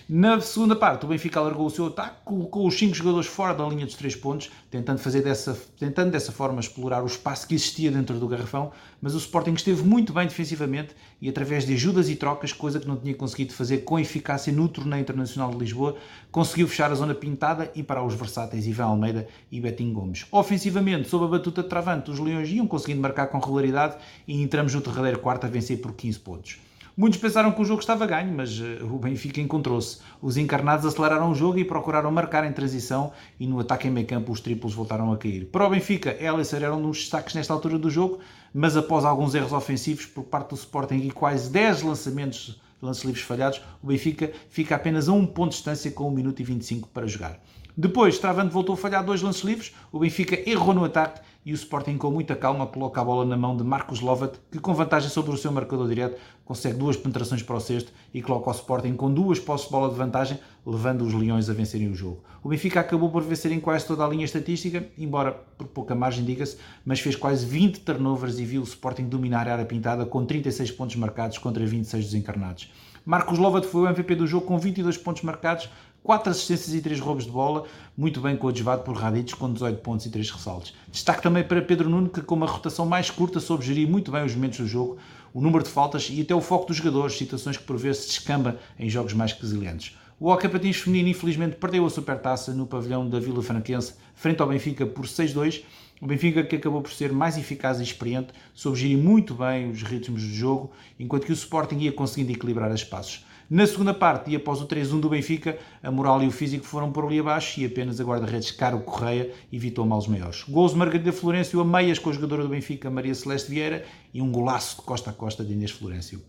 Na 0.09 0.41
segunda 0.41 0.75
parte, 0.75 1.05
o 1.05 1.09
Benfica 1.09 1.39
alargou 1.39 1.67
o 1.67 1.71
seu 1.71 1.87
ataque, 1.87 2.17
colocou 2.25 2.67
os 2.67 2.79
5 2.79 2.95
jogadores 2.95 3.29
fora 3.29 3.55
da 3.55 3.67
linha 3.67 3.87
dos 3.87 3.95
3 3.95 4.17
pontos, 4.17 4.51
tentando, 4.71 4.99
fazer 4.99 5.23
dessa, 5.23 5.57
tentando 5.79 6.11
dessa 6.11 6.33
forma 6.33 6.61
explorar 6.61 7.03
o 7.03 7.07
espaço 7.07 7.47
que 7.47 7.55
existia 7.55 7.91
dentro 7.91 8.19
do 8.19 8.27
garrafão, 8.27 8.73
mas 9.01 9.15
o 9.15 9.19
Sporting 9.19 9.55
esteve 9.55 9.83
muito 9.83 10.13
bem 10.13 10.27
defensivamente 10.27 10.95
e 11.21 11.29
através 11.29 11.65
de 11.65 11.75
ajudas 11.75 12.09
e 12.09 12.17
trocas, 12.17 12.53
coisa 12.53 12.81
que 12.81 12.89
não 12.89 12.97
tinha 12.97 13.15
conseguido 13.15 13.53
fazer 13.53 13.79
com 13.79 13.99
eficácia 13.99 14.53
no 14.53 14.69
torneio 14.69 15.01
internacional 15.01 15.51
de 15.51 15.59
Lisboa, 15.59 15.97
conseguiu 16.31 16.67
fechar 16.67 16.91
a 16.91 16.95
zona 16.95 17.15
pintada 17.15 17.71
e 17.75 17.83
parar 17.83 18.05
os 18.05 18.15
versáteis 18.15 18.67
Ivan 18.67 18.85
Almeida 18.85 19.29
e 19.51 19.61
Betinho 19.61 19.93
Gomes. 19.93 20.27
Ofensivamente, 20.31 21.09
sob 21.09 21.25
a 21.25 21.29
batuta 21.29 21.63
de 21.63 21.69
Travante, 21.69 22.11
os 22.11 22.19
Leões 22.19 22.49
iam 22.51 22.67
conseguindo 22.67 23.01
marcar 23.01 23.27
com 23.29 23.39
regularidade 23.39 23.97
e 24.27 24.43
entramos 24.43 24.75
no 24.75 24.81
terreiro 24.81 25.19
quarto 25.19 25.47
a 25.47 25.49
vencer 25.49 25.81
por 25.81 25.93
15 25.93 26.19
pontos. 26.19 26.70
Muitos 27.01 27.19
pensaram 27.19 27.51
que 27.51 27.63
o 27.63 27.65
jogo 27.65 27.81
estava 27.81 28.07
ganho, 28.07 28.31
mas 28.31 28.61
uh, 28.61 28.85
o 28.85 28.99
Benfica 28.99 29.41
encontrou-se. 29.41 30.01
Os 30.21 30.37
encarnados 30.37 30.85
aceleraram 30.85 31.31
o 31.31 31.35
jogo 31.35 31.59
e 31.59 31.65
procuraram 31.65 32.13
marcar 32.13 32.45
em 32.45 32.53
transição 32.53 33.11
e 33.39 33.47
no 33.47 33.59
ataque 33.59 33.89
em 33.89 33.91
meio 33.91 34.07
campo 34.07 34.31
os 34.31 34.39
triplos 34.39 34.75
voltaram 34.75 35.11
a 35.11 35.17
cair. 35.17 35.47
Para 35.47 35.67
o 35.67 35.71
Benfica, 35.71 36.15
Ellisser 36.23 36.63
era 36.63 36.77
um 36.77 36.83
dos 36.83 36.99
destaques 36.99 37.35
nesta 37.35 37.55
altura 37.55 37.79
do 37.79 37.89
jogo, 37.89 38.19
mas 38.53 38.77
após 38.77 39.07
alguns 39.07 39.35
erros 39.35 39.55
ofensivos 39.55 40.05
por 40.05 40.25
parte 40.25 40.51
do 40.51 40.57
Sporting 40.57 40.97
e 40.97 41.11
quase 41.11 41.49
10 41.49 41.81
lançamentos 41.85 42.61
lances 42.83 43.03
livres 43.03 43.25
falhados, 43.25 43.63
o 43.83 43.87
Benfica 43.87 44.31
fica 44.51 44.77
apenas 44.77 45.09
a 45.09 45.15
um 45.15 45.25
ponto 45.25 45.53
de 45.53 45.57
distância 45.57 45.91
com 45.91 46.07
1 46.07 46.11
minuto 46.11 46.41
e 46.41 46.45
25 46.45 46.87
para 46.89 47.07
jogar. 47.07 47.41
Depois, 47.83 48.19
Travando 48.19 48.51
voltou 48.51 48.75
a 48.75 48.77
falhar 48.77 49.03
dois 49.03 49.23
lances 49.23 49.43
livres, 49.43 49.75
o 49.91 50.01
Benfica 50.01 50.39
errou 50.47 50.75
no 50.75 50.85
ataque 50.85 51.23
e 51.47 51.51
o 51.51 51.55
Sporting 51.55 51.97
com 51.97 52.11
muita 52.11 52.37
calma 52.37 52.67
coloca 52.67 53.01
a 53.01 53.05
bola 53.05 53.25
na 53.25 53.39
mão 53.39 53.57
de 53.57 53.65
Marcos 53.65 54.03
Lovat, 54.03 54.35
que 54.53 54.59
com 54.59 54.75
vantagem 54.75 55.09
sobre 55.09 55.33
o 55.33 55.37
seu 55.39 55.51
marcador 55.51 55.89
direto 55.89 56.21
consegue 56.45 56.77
duas 56.77 56.99
penetrações 56.99 57.43
para 57.43 57.57
o 57.57 57.61
cesto 57.61 57.91
e 58.13 58.21
coloca 58.21 58.51
o 58.51 58.53
Sporting 58.53 58.93
com 58.97 59.11
duas 59.11 59.41
posses 59.41 59.65
de 59.65 59.73
bola 59.73 59.89
de 59.89 59.95
vantagem, 59.95 60.39
levando 60.67 61.07
os 61.07 61.15
Leões 61.15 61.49
a 61.49 61.55
vencerem 61.55 61.91
o 61.91 61.95
jogo. 61.95 62.23
O 62.43 62.51
Benfica 62.51 62.81
acabou 62.81 63.09
por 63.09 63.23
vencer 63.23 63.51
em 63.51 63.59
quase 63.59 63.87
toda 63.87 64.05
a 64.05 64.09
linha 64.09 64.27
estatística, 64.27 64.85
embora 64.99 65.33
por 65.33 65.67
pouca 65.69 65.95
margem, 65.95 66.23
diga-se, 66.23 66.59
mas 66.85 67.01
fez 67.01 67.17
quase 67.17 67.47
20 67.47 67.81
turnovers 67.81 68.39
e 68.39 68.45
viu 68.45 68.61
o 68.61 68.65
Sporting 68.65 69.05
dominar 69.05 69.49
a 69.49 69.53
área 69.53 69.65
pintada 69.65 70.05
com 70.05 70.27
36 70.27 70.71
pontos 70.73 70.97
marcados 70.97 71.39
contra 71.39 71.65
26 71.65 72.05
desencarnados. 72.05 72.71
Marcos 73.05 73.39
Lovat 73.39 73.67
foi 73.67 73.83
o 73.83 73.89
MVP 73.89 74.15
do 74.15 74.27
jogo 74.27 74.47
com 74.47 74.59
22 74.59 74.99
pontos 74.99 75.23
marcados, 75.23 75.71
4 76.03 76.31
assistências 76.31 76.75
e 76.75 76.81
3 76.81 76.99
roubos 76.99 77.25
de 77.25 77.31
bola, 77.31 77.65
muito 77.97 78.21
bem 78.21 78.35
coadjuvado 78.37 78.83
por 78.83 78.97
Radic 78.97 79.37
com 79.37 79.53
18 79.53 79.81
pontos 79.81 80.07
e 80.07 80.11
3 80.11 80.31
ressaltos. 80.31 80.75
Destaque 80.91 81.23
também 81.23 81.45
para 81.45 81.61
Pedro 81.61 81.91
Nuno, 81.91 82.09
que 82.09 82.23
com 82.23 82.35
uma 82.35 82.47
rotação 82.47 82.87
mais 82.87 83.11
curta 83.11 83.39
soube 83.39 83.65
gerir 83.65 83.87
muito 83.87 84.11
bem 84.11 84.25
os 84.25 84.35
momentos 84.35 84.61
do 84.61 84.67
jogo, 84.67 84.97
o 85.35 85.41
número 85.41 85.63
de 85.63 85.71
faltas 85.71 86.09
e 86.11 86.23
até 86.23 86.35
o 86.35 86.41
foco 86.41 86.67
dos 86.67 86.77
jogadores, 86.77 87.19
situações 87.19 87.59
que 87.59 87.65
por 87.65 87.77
vezes 87.77 88.07
descamba 88.07 88.59
em 88.79 88.89
jogos 88.89 89.13
mais 89.13 89.33
quesilhantes. 89.33 89.95
O 90.19 90.31
Hockey 90.31 90.49
Patins 90.49 90.77
Feminino 90.77 91.09
infelizmente 91.09 91.57
perdeu 91.57 91.85
a 91.85 91.91
supertaça 91.91 92.53
no 92.53 92.67
pavilhão 92.67 93.09
da 93.09 93.21
Vila 93.21 93.43
Franquense 93.43 93.95
frente 94.15 94.41
ao 94.41 94.49
Benfica 94.49 94.87
por 94.87 95.07
6-2. 95.07 95.63
O 96.01 96.07
Benfica 96.07 96.43
que 96.43 96.57
acabou 96.57 96.81
por 96.81 96.93
ser 96.93 97.13
mais 97.13 97.37
eficaz 97.37 97.79
e 97.79 97.83
experiente, 97.83 98.29
soube 98.55 98.79
gerir 98.79 98.99
muito 98.99 99.35
bem 99.35 99.71
os 99.71 99.83
ritmos 99.83 100.23
do 100.23 100.35
jogo, 100.35 100.73
enquanto 100.99 101.27
que 101.27 101.33
o 101.33 101.35
Sporting 101.35 101.77
ia 101.77 101.93
conseguindo 101.93 102.33
equilibrar 102.33 102.71
as 102.71 102.83
passos. 102.83 103.25
Na 103.51 103.67
segunda 103.67 103.93
parte, 103.93 104.31
e 104.31 104.37
após 104.37 104.61
o 104.61 104.67
3-1 104.69 105.01
do 105.01 105.09
Benfica, 105.09 105.59
a 105.83 105.91
moral 105.91 106.23
e 106.23 106.29
o 106.29 106.31
físico 106.31 106.65
foram 106.65 106.93
por 106.93 107.05
ali 107.05 107.19
abaixo 107.19 107.59
e 107.59 107.65
apenas 107.65 108.01
a 108.01 108.05
guarda-redes 108.05 108.53
Caro 108.53 108.79
Correia 108.79 109.33
evitou 109.53 109.85
males 109.85 110.07
maiores. 110.07 110.45
Gols 110.45 110.71
de 110.71 110.79
Margarida 110.79 111.13
Florencio 111.13 111.61
a 111.61 111.65
meias 111.65 111.99
com 111.99 112.11
a 112.11 112.13
jogadora 112.13 112.45
do 112.45 112.49
Benfica, 112.49 112.89
Maria 112.89 113.13
Celeste 113.13 113.51
Vieira, 113.51 113.85
e 114.15 114.23
um 114.23 114.31
golaço 114.31 114.77
de 114.77 114.83
costa 114.83 115.11
a 115.11 115.13
costa 115.13 115.45
de 115.45 115.53
Inês 115.53 115.73
Florencio. 115.73 116.23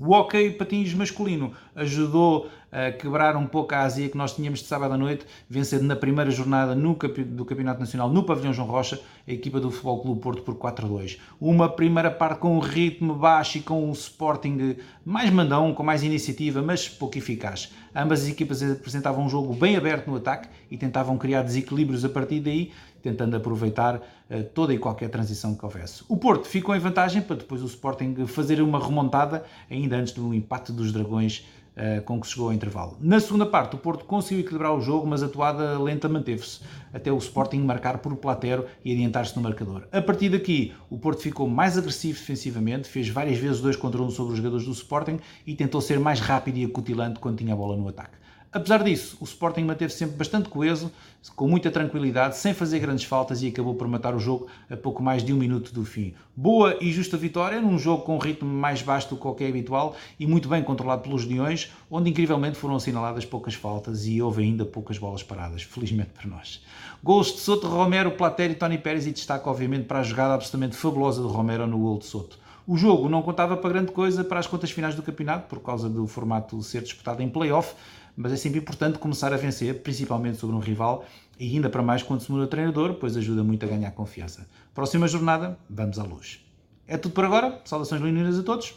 O 0.00 0.12
hockey 0.12 0.50
patins 0.50 0.94
masculino 0.94 1.52
ajudou 1.74 2.46
uh, 2.46 2.96
quebrar 2.98 3.36
um 3.36 3.46
pouco 3.46 3.74
a 3.74 3.80
azia 3.80 4.08
que 4.08 4.16
nós 4.16 4.34
tínhamos 4.34 4.60
de 4.60 4.66
sábado 4.66 4.94
à 4.94 4.96
noite, 4.96 5.26
vencendo 5.50 5.82
na 5.82 5.96
primeira 5.96 6.30
jornada 6.30 6.74
no, 6.74 6.94
do 6.94 7.44
Campeonato 7.44 7.80
Nacional 7.80 8.08
no 8.08 8.22
Pavilhão 8.22 8.52
João 8.52 8.68
Rocha, 8.68 9.00
a 9.26 9.32
equipa 9.32 9.58
do 9.58 9.70
Futebol 9.70 10.00
Clube 10.00 10.20
Porto 10.20 10.42
por 10.42 10.54
4-2. 10.54 11.18
Uma 11.40 11.68
primeira 11.68 12.10
parte 12.10 12.38
com 12.38 12.56
um 12.56 12.60
ritmo 12.60 13.14
baixo 13.14 13.58
e 13.58 13.60
com 13.60 13.88
o 13.88 13.92
Sporting 13.92 14.76
mais 15.04 15.30
mandão, 15.30 15.74
com 15.74 15.82
mais 15.82 16.02
iniciativa, 16.02 16.62
mas 16.62 16.88
pouco 16.88 17.18
eficaz. 17.18 17.72
Ambas 17.94 18.22
as 18.22 18.28
equipas 18.28 18.62
apresentavam 18.62 19.24
um 19.24 19.28
jogo 19.28 19.52
bem 19.54 19.76
aberto 19.76 20.08
no 20.08 20.16
ataque 20.16 20.48
e 20.70 20.76
tentavam 20.76 21.18
criar 21.18 21.42
desequilíbrios 21.42 22.04
a 22.04 22.08
partir 22.08 22.40
daí, 22.40 22.70
tentando 23.02 23.36
aproveitar 23.36 23.96
uh, 23.96 24.42
toda 24.54 24.74
e 24.74 24.78
qualquer 24.78 25.08
transição 25.08 25.54
que 25.54 25.64
houvesse. 25.64 26.04
O 26.08 26.16
Porto 26.16 26.46
ficou 26.46 26.74
em 26.74 26.78
vantagem 26.78 27.22
para 27.22 27.36
depois 27.36 27.62
o 27.62 27.66
Sporting 27.66 28.26
fazer 28.26 28.60
uma 28.60 28.78
remontada, 28.78 29.44
ainda 29.70 29.96
antes 29.96 30.12
do 30.12 30.34
empate 30.34 30.72
dos 30.72 30.92
Dragões 30.92 31.46
uh, 31.78 32.02
com 32.02 32.20
que 32.20 32.26
chegou 32.26 32.48
ao 32.48 32.52
intervalo. 32.52 32.96
Na 33.00 33.20
segunda 33.20 33.46
parte, 33.46 33.76
o 33.76 33.78
Porto 33.78 34.04
conseguiu 34.04 34.44
equilibrar 34.44 34.74
o 34.74 34.80
jogo, 34.80 35.06
mas 35.06 35.22
a 35.22 35.28
toada 35.28 35.78
lenta 35.78 36.08
manteve-se, 36.08 36.60
até 36.92 37.12
o 37.12 37.18
Sporting 37.18 37.60
marcar 37.60 37.98
por 37.98 38.14
Platero 38.16 38.66
e 38.84 38.92
adiantar-se 38.92 39.36
no 39.36 39.42
marcador. 39.42 39.86
A 39.92 40.02
partir 40.02 40.28
daqui, 40.28 40.74
o 40.90 40.98
Porto 40.98 41.22
ficou 41.22 41.48
mais 41.48 41.78
agressivo 41.78 42.18
defensivamente, 42.18 42.88
fez 42.88 43.08
várias 43.08 43.38
vezes 43.38 43.60
dois 43.60 43.76
contra 43.76 44.02
um 44.02 44.10
sobre 44.10 44.32
os 44.32 44.38
jogadores 44.38 44.66
do 44.66 44.72
Sporting 44.72 45.18
e 45.46 45.54
tentou 45.54 45.80
ser 45.80 45.98
mais 45.98 46.20
rápido 46.20 46.58
e 46.58 46.64
acutilante 46.64 47.20
quando 47.20 47.38
tinha 47.38 47.52
a 47.54 47.56
bola 47.56 47.76
no 47.76 47.88
ataque. 47.88 48.18
Apesar 48.50 48.82
disso, 48.82 49.18
o 49.20 49.24
Sporting 49.24 49.62
manteve 49.62 49.92
sempre 49.92 50.16
bastante 50.16 50.48
coeso, 50.48 50.90
com 51.36 51.46
muita 51.46 51.70
tranquilidade, 51.70 52.38
sem 52.38 52.54
fazer 52.54 52.78
grandes 52.78 53.04
faltas 53.04 53.42
e 53.42 53.48
acabou 53.48 53.74
por 53.74 53.86
matar 53.86 54.14
o 54.14 54.18
jogo 54.18 54.46
a 54.70 54.76
pouco 54.76 55.02
mais 55.02 55.22
de 55.22 55.34
um 55.34 55.36
minuto 55.36 55.70
do 55.70 55.84
fim. 55.84 56.14
Boa 56.34 56.74
e 56.80 56.90
justa 56.90 57.18
vitória 57.18 57.60
num 57.60 57.78
jogo 57.78 58.04
com 58.04 58.14
um 58.14 58.18
ritmo 58.18 58.48
mais 58.48 58.80
baixo 58.80 59.10
do 59.10 59.16
que 59.16 59.22
qualquer 59.22 59.50
habitual 59.50 59.94
e 60.18 60.26
muito 60.26 60.48
bem 60.48 60.62
controlado 60.62 61.02
pelos 61.02 61.26
Leões, 61.26 61.70
onde 61.90 62.08
incrivelmente 62.08 62.56
foram 62.56 62.76
assinaladas 62.76 63.26
poucas 63.26 63.52
faltas 63.52 64.06
e 64.06 64.22
houve 64.22 64.42
ainda 64.42 64.64
poucas 64.64 64.96
bolas 64.96 65.22
paradas, 65.22 65.62
felizmente 65.62 66.10
para 66.14 66.26
nós. 66.26 66.64
Gols 67.04 67.32
de 67.32 67.40
Soto, 67.40 67.66
Romero, 67.66 68.12
Platério 68.12 68.54
e 68.54 68.56
Tony 68.56 68.78
Pérez 68.78 69.06
e 69.06 69.12
destaque 69.12 69.46
obviamente 69.46 69.84
para 69.84 69.98
a 69.98 70.02
jogada 70.02 70.32
absolutamente 70.32 70.74
fabulosa 70.74 71.20
do 71.20 71.28
Romero 71.28 71.66
no 71.66 71.78
gol 71.78 71.98
de 71.98 72.06
Soto. 72.06 72.38
O 72.66 72.76
jogo 72.76 73.08
não 73.08 73.22
contava 73.22 73.56
para 73.56 73.70
grande 73.70 73.92
coisa 73.92 74.22
para 74.22 74.38
as 74.38 74.46
contas 74.46 74.70
finais 74.70 74.94
do 74.94 75.02
campeonato, 75.02 75.48
por 75.48 75.60
causa 75.60 75.88
do 75.88 76.06
formato 76.06 76.62
ser 76.62 76.82
disputado 76.82 77.22
em 77.22 77.28
play-off, 77.28 77.74
mas 78.18 78.32
é 78.32 78.36
sempre 78.36 78.58
importante 78.58 78.98
começar 78.98 79.32
a 79.32 79.36
vencer, 79.36 79.80
principalmente 79.80 80.38
sobre 80.38 80.56
um 80.56 80.58
rival, 80.58 81.04
e 81.38 81.54
ainda 81.54 81.70
para 81.70 81.82
mais 81.82 82.02
quando 82.02 82.20
se 82.20 82.32
muda 82.32 82.44
o 82.44 82.48
treinador, 82.48 82.94
pois 82.94 83.16
ajuda 83.16 83.44
muito 83.44 83.64
a 83.64 83.68
ganhar 83.68 83.92
confiança. 83.92 84.48
Próxima 84.74 85.06
jornada, 85.06 85.56
vamos 85.70 86.00
à 86.00 86.02
luz. 86.02 86.44
É 86.88 86.96
tudo 86.96 87.12
por 87.12 87.24
agora, 87.24 87.62
saudações 87.64 88.02
leoninas 88.02 88.36
a 88.36 88.42
todos, 88.42 88.74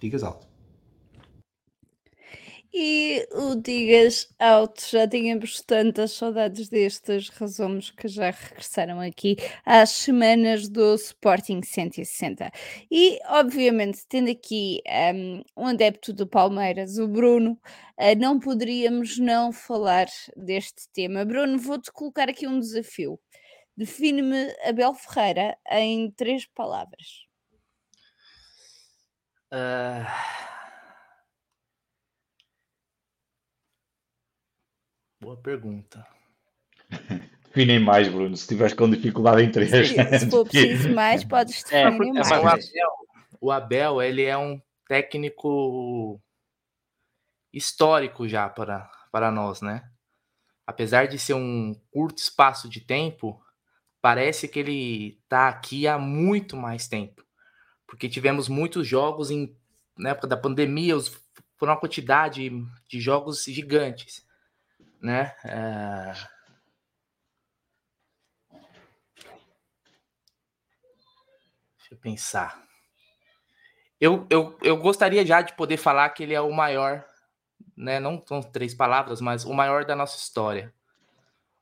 digas 0.00 0.24
alto. 0.24 0.55
E 2.78 3.26
o 3.32 3.54
Digas 3.54 4.28
Alto, 4.38 4.82
já 4.90 5.08
tínhamos 5.08 5.62
tantas 5.62 6.12
saudades 6.12 6.68
destes 6.68 7.30
resumos 7.30 7.90
que 7.90 8.06
já 8.06 8.30
regressaram 8.30 9.00
aqui 9.00 9.36
às 9.64 9.88
semanas 9.88 10.68
do 10.68 10.94
Sporting 10.94 11.62
160. 11.62 12.52
E, 12.90 13.18
obviamente, 13.28 14.04
tendo 14.06 14.30
aqui 14.30 14.82
um, 15.14 15.42
um 15.56 15.66
adepto 15.68 16.12
do 16.12 16.26
Palmeiras, 16.26 16.98
o 16.98 17.08
Bruno, 17.08 17.52
uh, 17.98 18.14
não 18.18 18.38
poderíamos 18.38 19.16
não 19.16 19.52
falar 19.52 20.08
deste 20.36 20.86
tema. 20.92 21.24
Bruno, 21.24 21.58
vou-te 21.58 21.90
colocar 21.90 22.28
aqui 22.28 22.46
um 22.46 22.60
desafio. 22.60 23.18
Define-me 23.74 24.54
Abel 24.68 24.92
Ferreira 24.92 25.56
em 25.70 26.10
três 26.10 26.44
palavras. 26.44 27.24
Uh... 29.50 30.46
Boa 35.20 35.36
pergunta. 35.36 36.06
Definem 37.44 37.80
mais, 37.80 38.06
Bruno. 38.08 38.36
Se 38.36 38.42
estiveres 38.42 38.74
com 38.74 38.88
dificuldade 38.88 39.42
em 39.42 39.50
três. 39.50 39.70
Se, 39.70 40.18
se 40.18 40.30
for 40.30 40.46
preciso 40.46 40.92
mais, 40.94 41.24
podes 41.24 41.64
é, 41.72 41.90
definir 41.90 42.10
é, 42.10 42.12
mais. 42.12 42.30
O 42.30 42.46
Abel, 42.46 42.92
o 43.40 43.50
Abel, 43.50 44.02
ele 44.02 44.22
é 44.24 44.36
um 44.36 44.60
técnico 44.86 46.20
histórico 47.50 48.28
já 48.28 48.48
para, 48.48 48.90
para 49.10 49.30
nós, 49.30 49.62
né? 49.62 49.88
Apesar 50.66 51.06
de 51.06 51.18
ser 51.18 51.34
um 51.34 51.74
curto 51.90 52.18
espaço 52.18 52.68
de 52.68 52.80
tempo, 52.80 53.42
parece 54.02 54.46
que 54.46 54.58
ele 54.58 55.18
está 55.22 55.48
aqui 55.48 55.88
há 55.88 55.98
muito 55.98 56.56
mais 56.56 56.86
tempo. 56.86 57.24
Porque 57.86 58.08
tivemos 58.08 58.48
muitos 58.48 58.86
jogos 58.86 59.30
em, 59.30 59.56
na 59.96 60.10
época 60.10 60.26
da 60.26 60.36
pandemia, 60.36 60.96
os, 60.96 61.08
foram 61.56 61.72
uma 61.72 61.80
quantidade 61.80 62.50
de 62.86 63.00
jogos 63.00 63.44
gigantes 63.44 64.25
né? 65.00 65.34
É... 65.44 66.12
Deixa 71.78 71.94
eu 71.94 71.98
pensar. 71.98 72.66
Eu, 74.00 74.26
eu, 74.28 74.58
eu 74.62 74.76
gostaria 74.76 75.24
já 75.24 75.40
de 75.40 75.54
poder 75.54 75.76
falar 75.76 76.10
que 76.10 76.22
ele 76.22 76.34
é 76.34 76.40
o 76.40 76.52
maior, 76.52 77.06
né? 77.76 78.00
Não 78.00 78.22
são 78.26 78.42
três 78.42 78.74
palavras, 78.74 79.20
mas 79.20 79.44
o 79.44 79.54
maior 79.54 79.84
da 79.84 79.96
nossa 79.96 80.16
história. 80.16 80.74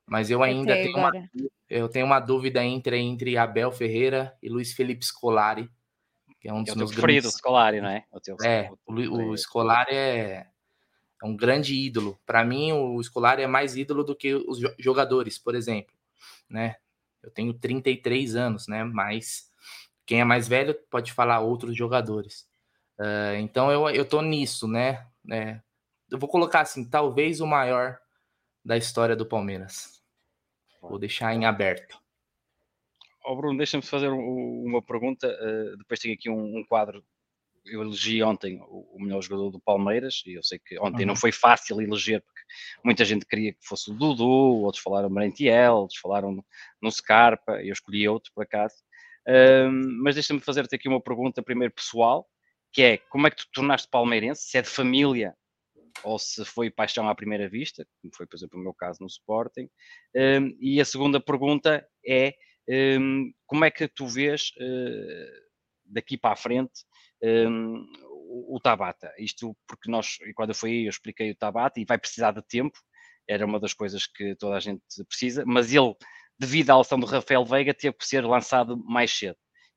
Mas 0.06 0.30
eu 0.30 0.42
ainda 0.42 0.74
tenho 0.74 0.96
uma, 0.96 1.12
eu 1.68 1.88
tenho 1.88 2.06
uma 2.06 2.20
dúvida 2.20 2.64
entre, 2.64 2.98
entre 2.98 3.36
Abel 3.36 3.70
Ferreira 3.70 4.36
e 4.42 4.48
Luiz 4.48 4.72
Felipe 4.72 5.04
Scolari, 5.04 5.70
que 6.40 6.48
é 6.48 6.52
um 6.52 6.62
dos 6.62 6.74
é 6.74 6.78
meus 6.78 6.90
grandes... 6.90 7.34
Scolari, 7.34 7.80
né? 7.80 8.04
O 8.10 8.20
teu, 8.20 8.36
é, 8.42 8.70
o, 8.86 9.30
o 9.30 9.38
Scolari 9.38 9.94
é 9.94 10.46
é 11.22 11.26
um 11.26 11.36
grande 11.36 11.74
ídolo. 11.74 12.18
Para 12.26 12.44
mim, 12.44 12.72
o 12.72 13.00
escolar 13.00 13.38
é 13.38 13.46
mais 13.46 13.76
ídolo 13.76 14.04
do 14.04 14.14
que 14.14 14.34
os 14.34 14.58
jogadores, 14.78 15.38
por 15.38 15.54
exemplo, 15.54 15.94
né? 16.48 16.76
Eu 17.22 17.30
tenho 17.30 17.54
33 17.54 18.36
anos, 18.36 18.68
né? 18.68 18.84
Mas 18.84 19.50
quem 20.04 20.20
é 20.20 20.24
mais 20.24 20.46
velho 20.46 20.74
pode 20.90 21.12
falar 21.12 21.40
outros 21.40 21.76
jogadores. 21.76 22.46
Uh, 22.98 23.36
então 23.40 23.72
eu, 23.72 23.88
eu 23.90 24.04
tô 24.04 24.20
nisso, 24.20 24.68
né? 24.68 25.06
É, 25.30 25.60
eu 26.10 26.18
vou 26.18 26.28
colocar 26.28 26.60
assim, 26.60 26.88
talvez 26.88 27.40
o 27.40 27.46
maior 27.46 27.98
da 28.64 28.76
história 28.76 29.16
do 29.16 29.26
Palmeiras. 29.26 30.02
Vou 30.80 30.98
deixar 30.98 31.34
em 31.34 31.46
aberto. 31.46 31.98
Oh, 33.24 33.34
Bruno, 33.34 33.56
deixa-me 33.56 33.82
fazer 33.82 34.08
uma 34.08 34.82
pergunta. 34.82 35.26
Uh, 35.26 35.78
depois 35.78 35.98
tenho 35.98 36.14
aqui 36.14 36.28
um, 36.28 36.58
um 36.58 36.64
quadro 36.64 37.02
eu 37.66 37.82
elegi 37.82 38.22
ontem 38.22 38.60
o, 38.68 38.96
melhor 39.00 39.22
jogador 39.22 39.50
do 39.50 39.60
Palmeiras 39.60 40.22
e 40.26 40.34
eu 40.34 40.42
sei 40.42 40.58
que 40.58 40.78
ontem 40.78 41.02
uhum. 41.02 41.08
não 41.08 41.16
foi 41.16 41.32
fácil 41.32 41.80
eleger 41.80 42.20
porque 42.22 42.40
muita 42.84 43.04
gente 43.04 43.26
queria 43.26 43.52
que 43.52 43.66
fosse 43.66 43.90
o 43.90 43.94
Dudu, 43.94 44.26
outros 44.26 44.82
falaram 44.82 45.10
Merentiel, 45.10 45.74
outros 45.76 45.98
falaram 45.98 46.44
no, 46.80 46.90
Scarpa, 46.90 47.62
eu 47.62 47.72
escolhi 47.72 48.08
outro 48.08 48.32
por 48.34 48.42
acaso. 48.42 48.76
Um, 49.26 50.02
mas 50.02 50.14
deixa-me 50.14 50.40
fazer-te 50.40 50.74
aqui 50.74 50.88
uma 50.88 51.00
pergunta 51.00 51.42
primeiro 51.42 51.72
pessoal, 51.72 52.28
que 52.70 52.82
é 52.82 52.98
como 52.98 53.26
é 53.26 53.30
que 53.30 53.36
tu 53.36 53.46
tornaste 53.52 53.88
palmeirense? 53.88 54.42
Se 54.42 54.58
é 54.58 54.62
de 54.62 54.68
família 54.68 55.34
ou 56.02 56.18
se 56.18 56.44
foi 56.44 56.70
paixão 56.70 57.08
à 57.08 57.14
primeira 57.14 57.48
vista, 57.48 57.86
como 58.00 58.14
foi, 58.14 58.26
por 58.26 58.36
exemplo, 58.36 58.58
o 58.58 58.62
meu 58.62 58.74
caso 58.74 58.98
no 59.00 59.06
Sporting. 59.06 59.68
Um, 60.14 60.56
e 60.60 60.80
a 60.80 60.84
segunda 60.84 61.20
pergunta 61.20 61.86
é 62.06 62.34
um, 62.68 63.32
como 63.46 63.64
é 63.64 63.70
que 63.70 63.88
tu 63.88 64.06
vês 64.06 64.50
uh, 64.58 65.44
daqui 65.86 66.18
para 66.18 66.32
a 66.32 66.36
frente 66.36 66.84
um, 67.22 67.86
o, 68.48 68.60
Tabata. 68.60 69.12
Isto 69.18 69.56
porque 69.66 69.90
nós, 69.90 70.18
quando 70.34 70.50
eu 70.50 70.54
fui 70.54 70.70
aí, 70.70 70.84
eu 70.84 70.90
expliquei 70.90 71.30
o 71.30 71.36
Tabata 71.36 71.80
e 71.80 71.84
vai 71.84 71.98
precisar 71.98 72.32
de 72.32 72.42
tempo, 72.42 72.78
era 73.28 73.46
uma 73.46 73.60
das 73.60 73.72
coisas 73.72 74.06
que 74.06 74.34
toda 74.36 74.56
a 74.56 74.60
gente 74.60 74.82
precisa, 75.08 75.44
mas 75.46 75.72
ele, 75.72 75.94
devido 76.38 76.70
à 76.70 76.80
ação 76.80 76.98
do 76.98 77.06
Rafael 77.06 77.44
Veiga, 77.44 77.72
teve 77.72 77.96
que 77.96 78.06
ser 78.06 78.24
lançado 78.24 78.76
mais 78.84 79.10
cedo. 79.12 79.36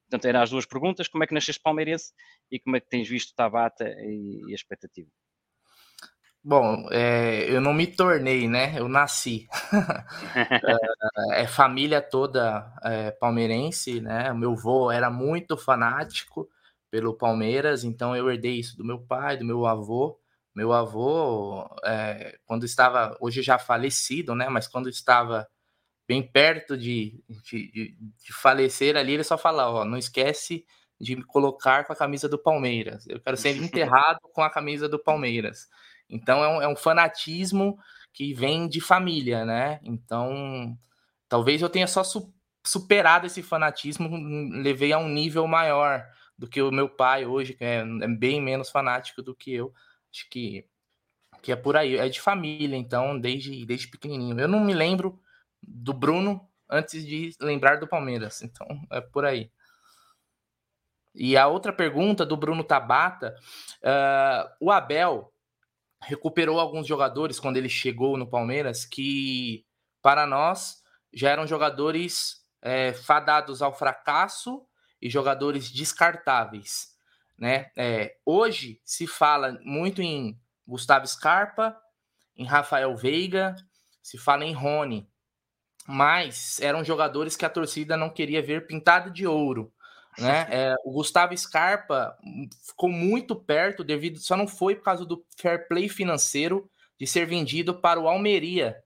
Portanto, 0.09 0.25
eram 0.25 0.41
as 0.41 0.49
duas 0.49 0.65
perguntas: 0.65 1.07
como 1.07 1.23
é 1.23 1.27
que 1.27 1.33
nasceste 1.33 1.61
palmeirense 1.61 2.13
e 2.51 2.59
como 2.59 2.75
é 2.75 2.79
que 2.79 2.89
tens 2.89 3.07
visto 3.07 3.31
o 3.31 3.35
Tabata 3.35 3.87
e, 3.87 4.41
e 4.47 4.51
a 4.51 4.55
expectativa? 4.55 5.09
Bom, 6.43 6.87
é, 6.91 7.43
eu 7.49 7.59
não 7.59 7.73
me 7.73 7.85
tornei, 7.85 8.47
né? 8.47 8.79
Eu 8.79 8.87
nasci. 8.87 9.47
é, 11.35 11.41
é, 11.41 11.47
família 11.47 12.01
toda 12.01 12.73
é, 12.83 13.11
palmeirense, 13.11 13.99
né? 13.99 14.31
O 14.31 14.37
meu 14.37 14.53
avô 14.53 14.89
era 14.89 15.09
muito 15.09 15.57
fanático 15.57 16.47
pelo 16.89 17.17
Palmeiras, 17.17 17.83
então 17.83 18.15
eu 18.15 18.29
herdei 18.29 18.59
isso 18.59 18.77
do 18.77 18.85
meu 18.85 18.99
pai, 18.99 19.37
do 19.37 19.45
meu 19.45 19.65
avô. 19.65 20.19
Meu 20.55 20.73
avô, 20.73 21.69
é, 21.85 22.37
quando 22.45 22.65
estava, 22.65 23.15
hoje 23.19 23.43
já 23.43 23.59
falecido, 23.59 24.33
né? 24.33 24.49
Mas 24.49 24.67
quando 24.67 24.89
estava 24.89 25.47
bem 26.07 26.23
perto 26.23 26.77
de, 26.77 27.21
de, 27.43 27.95
de 27.99 28.33
falecer 28.33 28.95
ali, 28.95 29.13
ele 29.13 29.23
só 29.23 29.37
falava: 29.37 29.79
ó, 29.79 29.85
não 29.85 29.97
esquece 29.97 30.65
de 30.99 31.15
me 31.15 31.23
colocar 31.23 31.85
com 31.85 31.93
a 31.93 31.95
camisa 31.95 32.27
do 32.27 32.39
Palmeiras. 32.39 33.05
Eu 33.07 33.19
quero 33.19 33.37
ser 33.37 33.55
enterrado 33.57 34.19
com 34.33 34.41
a 34.41 34.49
camisa 34.49 34.89
do 34.89 34.97
Palmeiras. 34.97 35.67
Então 36.09 36.43
é 36.43 36.47
um, 36.47 36.61
é 36.63 36.67
um 36.67 36.75
fanatismo 36.75 37.77
que 38.13 38.33
vem 38.33 38.67
de 38.67 38.81
família, 38.81 39.45
né? 39.45 39.79
Então 39.83 40.77
talvez 41.29 41.61
eu 41.61 41.69
tenha 41.69 41.87
só 41.87 42.03
su 42.03 42.33
superado 42.65 43.25
esse 43.25 43.41
fanatismo, 43.41 44.09
levei 44.61 44.91
a 44.91 44.97
um 44.97 45.07
nível 45.07 45.47
maior 45.47 46.05
do 46.37 46.47
que 46.47 46.61
o 46.61 46.71
meu 46.71 46.89
pai 46.89 47.25
hoje, 47.25 47.53
que 47.53 47.63
é, 47.63 47.79
é 47.79 48.07
bem 48.07 48.41
menos 48.41 48.69
fanático 48.69 49.21
do 49.21 49.35
que 49.35 49.53
eu. 49.53 49.73
Acho 50.11 50.29
que 50.29 50.65
que 51.41 51.51
é 51.51 51.55
por 51.55 51.77
aí, 51.77 51.95
é 51.97 52.09
de 52.09 52.19
família, 52.19 52.75
então, 52.75 53.17
desde, 53.17 53.65
desde 53.65 53.87
pequenininho. 53.87 54.39
Eu 54.39 54.47
não 54.47 54.59
me 54.59 54.73
lembro 54.73 55.21
do 55.61 55.93
Bruno 55.93 56.45
antes 56.69 57.05
de 57.05 57.33
lembrar 57.39 57.79
do 57.79 57.87
Palmeiras, 57.87 58.41
então 58.41 58.67
é 58.91 58.99
por 58.99 59.25
aí. 59.25 59.51
E 61.15 61.37
a 61.37 61.47
outra 61.47 61.73
pergunta 61.73 62.25
do 62.25 62.35
Bruno 62.35 62.63
Tabata, 62.63 63.35
uh, 63.81 64.53
o 64.59 64.71
Abel 64.71 65.33
recuperou 66.01 66.59
alguns 66.59 66.85
jogadores 66.85 67.39
quando 67.39 67.57
ele 67.57 67.69
chegou 67.69 68.17
no 68.17 68.29
Palmeiras 68.29 68.85
que, 68.85 69.65
para 70.01 70.27
nós, 70.27 70.83
já 71.11 71.31
eram 71.31 71.47
jogadores 71.47 72.45
é, 72.61 72.93
fadados 72.93 73.61
ao 73.61 73.73
fracasso 73.73 74.66
e 75.01 75.09
jogadores 75.09 75.71
descartáveis. 75.71 76.95
Né? 77.37 77.71
É, 77.75 78.15
hoje 78.25 78.81
se 78.83 79.05
fala 79.05 79.59
muito 79.63 80.01
em 80.01 80.39
Gustavo 80.67 81.07
Scarpa, 81.07 81.77
em 82.35 82.45
Rafael 82.45 82.95
Veiga, 82.95 83.55
se 84.01 84.17
fala 84.17 84.45
em 84.45 84.53
Rony, 84.53 85.07
mas 85.87 86.59
eram 86.59 86.83
jogadores 86.83 87.35
que 87.35 87.45
a 87.45 87.49
torcida 87.49 87.95
não 87.95 88.09
queria 88.09 88.41
ver 88.41 88.67
pintado 88.67 89.11
de 89.11 89.25
ouro. 89.25 89.71
Né? 90.17 90.47
É, 90.49 90.75
o 90.83 90.91
Gustavo 90.91 91.37
Scarpa 91.37 92.17
ficou 92.65 92.89
muito 92.89 93.35
perto, 93.35 93.83
devido 93.83 94.17
só 94.19 94.35
não 94.35 94.47
foi 94.47 94.75
por 94.75 94.83
causa 94.83 95.05
do 95.05 95.23
fair 95.37 95.67
play 95.67 95.87
financeiro 95.87 96.69
de 96.99 97.05
ser 97.05 97.27
vendido 97.27 97.79
para 97.79 97.99
o 97.99 98.07
Almeria, 98.07 98.83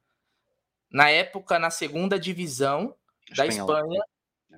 na 0.92 1.10
época 1.10 1.58
na 1.58 1.70
segunda 1.70 2.20
divisão 2.20 2.94
da 3.36 3.46
Espanha, 3.46 4.04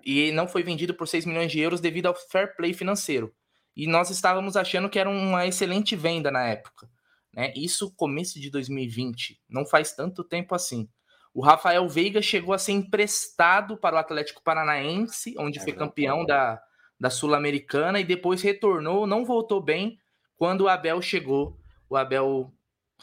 e 0.05 0.31
não 0.31 0.47
foi 0.47 0.63
vendido 0.63 0.93
por 0.93 1.07
6 1.07 1.25
milhões 1.25 1.51
de 1.51 1.59
euros 1.59 1.79
devido 1.79 2.07
ao 2.07 2.15
fair 2.15 2.55
play 2.55 2.73
financeiro. 2.73 3.33
E 3.75 3.87
nós 3.87 4.09
estávamos 4.09 4.55
achando 4.55 4.89
que 4.89 4.99
era 4.99 5.09
uma 5.09 5.47
excelente 5.47 5.95
venda 5.95 6.29
na 6.29 6.45
época. 6.45 6.87
Né? 7.33 7.51
Isso 7.55 7.93
começo 7.95 8.39
de 8.39 8.49
2020, 8.49 9.41
não 9.49 9.65
faz 9.65 9.93
tanto 9.93 10.23
tempo 10.23 10.53
assim. 10.53 10.87
O 11.33 11.41
Rafael 11.41 11.87
Veiga 11.89 12.21
chegou 12.21 12.53
a 12.53 12.59
ser 12.59 12.73
emprestado 12.73 13.75
para 13.75 13.95
o 13.95 13.99
Atlético 13.99 14.43
Paranaense, 14.43 15.33
onde 15.37 15.57
é 15.57 15.61
foi 15.63 15.73
campeão 15.73 16.23
da, 16.23 16.61
da 16.99 17.09
Sul-Americana, 17.09 17.99
e 17.99 18.03
depois 18.03 18.43
retornou, 18.43 19.07
não 19.07 19.25
voltou 19.25 19.59
bem 19.59 19.97
quando 20.35 20.61
o 20.61 20.67
Abel 20.67 21.01
chegou. 21.01 21.57
O 21.89 21.97
Abel 21.97 22.53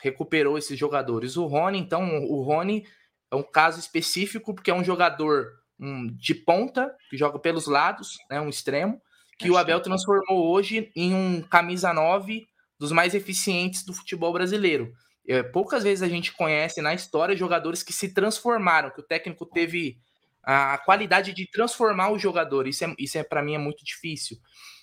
recuperou 0.01 0.57
esses 0.57 0.79
jogadores. 0.79 1.37
O 1.37 1.47
Rony, 1.47 1.79
então, 1.79 2.25
o 2.25 2.41
Rony 2.43 2.87
é 3.33 3.35
um 3.35 3.43
caso 3.43 3.81
específico, 3.81 4.55
porque 4.55 4.71
é 4.71 4.75
um 4.75 4.85
jogador 4.85 5.60
um, 5.81 6.07
de 6.09 6.35
ponta, 6.35 6.95
que 7.09 7.17
joga 7.17 7.39
pelos 7.39 7.67
lados, 7.67 8.19
né, 8.31 8.41
um 8.41 8.49
extremo, 8.49 9.01
que 9.39 9.51
o 9.51 9.57
Abel 9.57 9.81
transformou 9.81 10.51
hoje 10.51 10.93
em 10.95 11.15
um 11.15 11.41
camisa 11.41 11.95
9 11.95 12.47
dos 12.79 12.93
mais 12.93 13.15
eficientes 13.15 13.85
do 13.85 13.93
futebol 13.95 14.33
brasileiro. 14.33 14.93
É, 15.27 15.43
poucas 15.43 15.83
vezes 15.83 16.03
a 16.03 16.09
gente 16.09 16.33
conhece 16.33 16.83
na 16.83 16.93
história 16.93 17.37
jogadores 17.37 17.83
que 17.83 17.93
se 17.93 18.13
transformaram, 18.13 18.91
que 18.91 19.01
o 19.01 19.07
técnico 19.07 19.47
teve 19.47 19.99
a 20.43 20.79
qualidade 20.79 21.33
de 21.33 21.47
transformar 21.51 22.11
o 22.11 22.19
jogador. 22.19 22.67
Isso 22.67 22.85
é, 22.85 22.95
isso 22.99 23.19
é 23.19 23.23
para 23.23 23.43
mim 23.43 23.55
é 23.55 23.59
muito 23.59 23.85
difícil. 23.85 24.39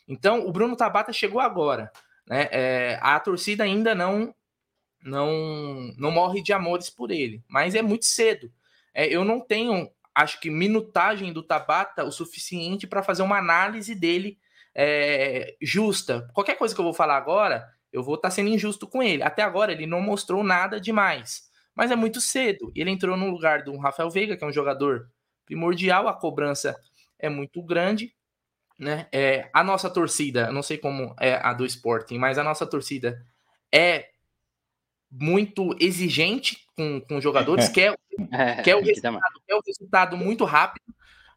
Então, 0.07 0.47
o 0.47 0.51
Bruno 0.51 0.75
Tabata 0.75 1.11
chegou 1.11 1.39
agora. 1.39 1.91
Né? 2.27 2.47
É, 2.51 2.99
a 3.01 3.19
torcida 3.19 3.63
ainda 3.63 3.93
não, 3.95 4.33
não, 5.03 5.93
não 5.97 6.11
morre 6.11 6.41
de 6.41 6.53
amores 6.53 6.89
por 6.89 7.11
ele, 7.11 7.43
mas 7.47 7.75
é 7.75 7.81
muito 7.81 8.05
cedo. 8.05 8.51
É, 8.93 9.07
eu 9.07 9.23
não 9.23 9.39
tenho, 9.39 9.89
acho 10.17 10.39
que, 10.39 10.49
minutagem 10.49 11.31
do 11.31 11.43
Tabata 11.43 12.03
o 12.03 12.11
suficiente 12.11 12.87
para 12.87 13.03
fazer 13.03 13.21
uma 13.21 13.37
análise 13.37 13.93
dele 13.93 14.39
é, 14.73 15.55
justa. 15.61 16.27
Qualquer 16.33 16.57
coisa 16.57 16.73
que 16.73 16.81
eu 16.81 16.85
vou 16.85 16.93
falar 16.93 17.17
agora 17.17 17.67
eu 17.91 18.03
vou 18.03 18.15
estar 18.15 18.29
tá 18.29 18.35
sendo 18.35 18.49
injusto 18.49 18.87
com 18.87 19.01
ele. 19.01 19.23
Até 19.23 19.41
agora 19.41 19.71
ele 19.71 19.85
não 19.85 20.01
mostrou 20.01 20.43
nada 20.43 20.79
demais, 20.79 21.49
mas 21.73 21.91
é 21.91 21.95
muito 21.95 22.19
cedo. 22.19 22.71
Ele 22.75 22.89
entrou 22.89 23.15
no 23.15 23.29
lugar 23.29 23.63
do 23.63 23.77
Rafael 23.77 24.09
Veiga, 24.09 24.35
que 24.35 24.43
é 24.43 24.47
um 24.47 24.51
jogador 24.51 25.09
primordial, 25.45 26.07
a 26.07 26.13
cobrança 26.13 26.75
é 27.17 27.29
muito 27.29 27.61
grande, 27.63 28.13
né? 28.77 29.07
É, 29.11 29.49
a 29.53 29.63
nossa 29.63 29.89
torcida, 29.89 30.51
não 30.51 30.61
sei 30.61 30.77
como 30.77 31.15
é 31.19 31.35
a 31.35 31.53
do 31.53 31.65
Sporting, 31.65 32.17
mas 32.17 32.37
a 32.37 32.43
nossa 32.43 32.65
torcida 32.65 33.23
é 33.71 34.09
muito 35.09 35.75
exigente 35.79 36.65
com, 36.75 37.01
com 37.01 37.21
jogadores, 37.21 37.69
quer, 37.69 37.97
é, 38.31 38.55
quer, 38.63 38.75
o 38.75 38.81
resultado, 38.81 39.41
quer 39.45 39.55
o 39.55 39.61
resultado 39.65 40.17
muito 40.17 40.43
rápido, 40.45 40.93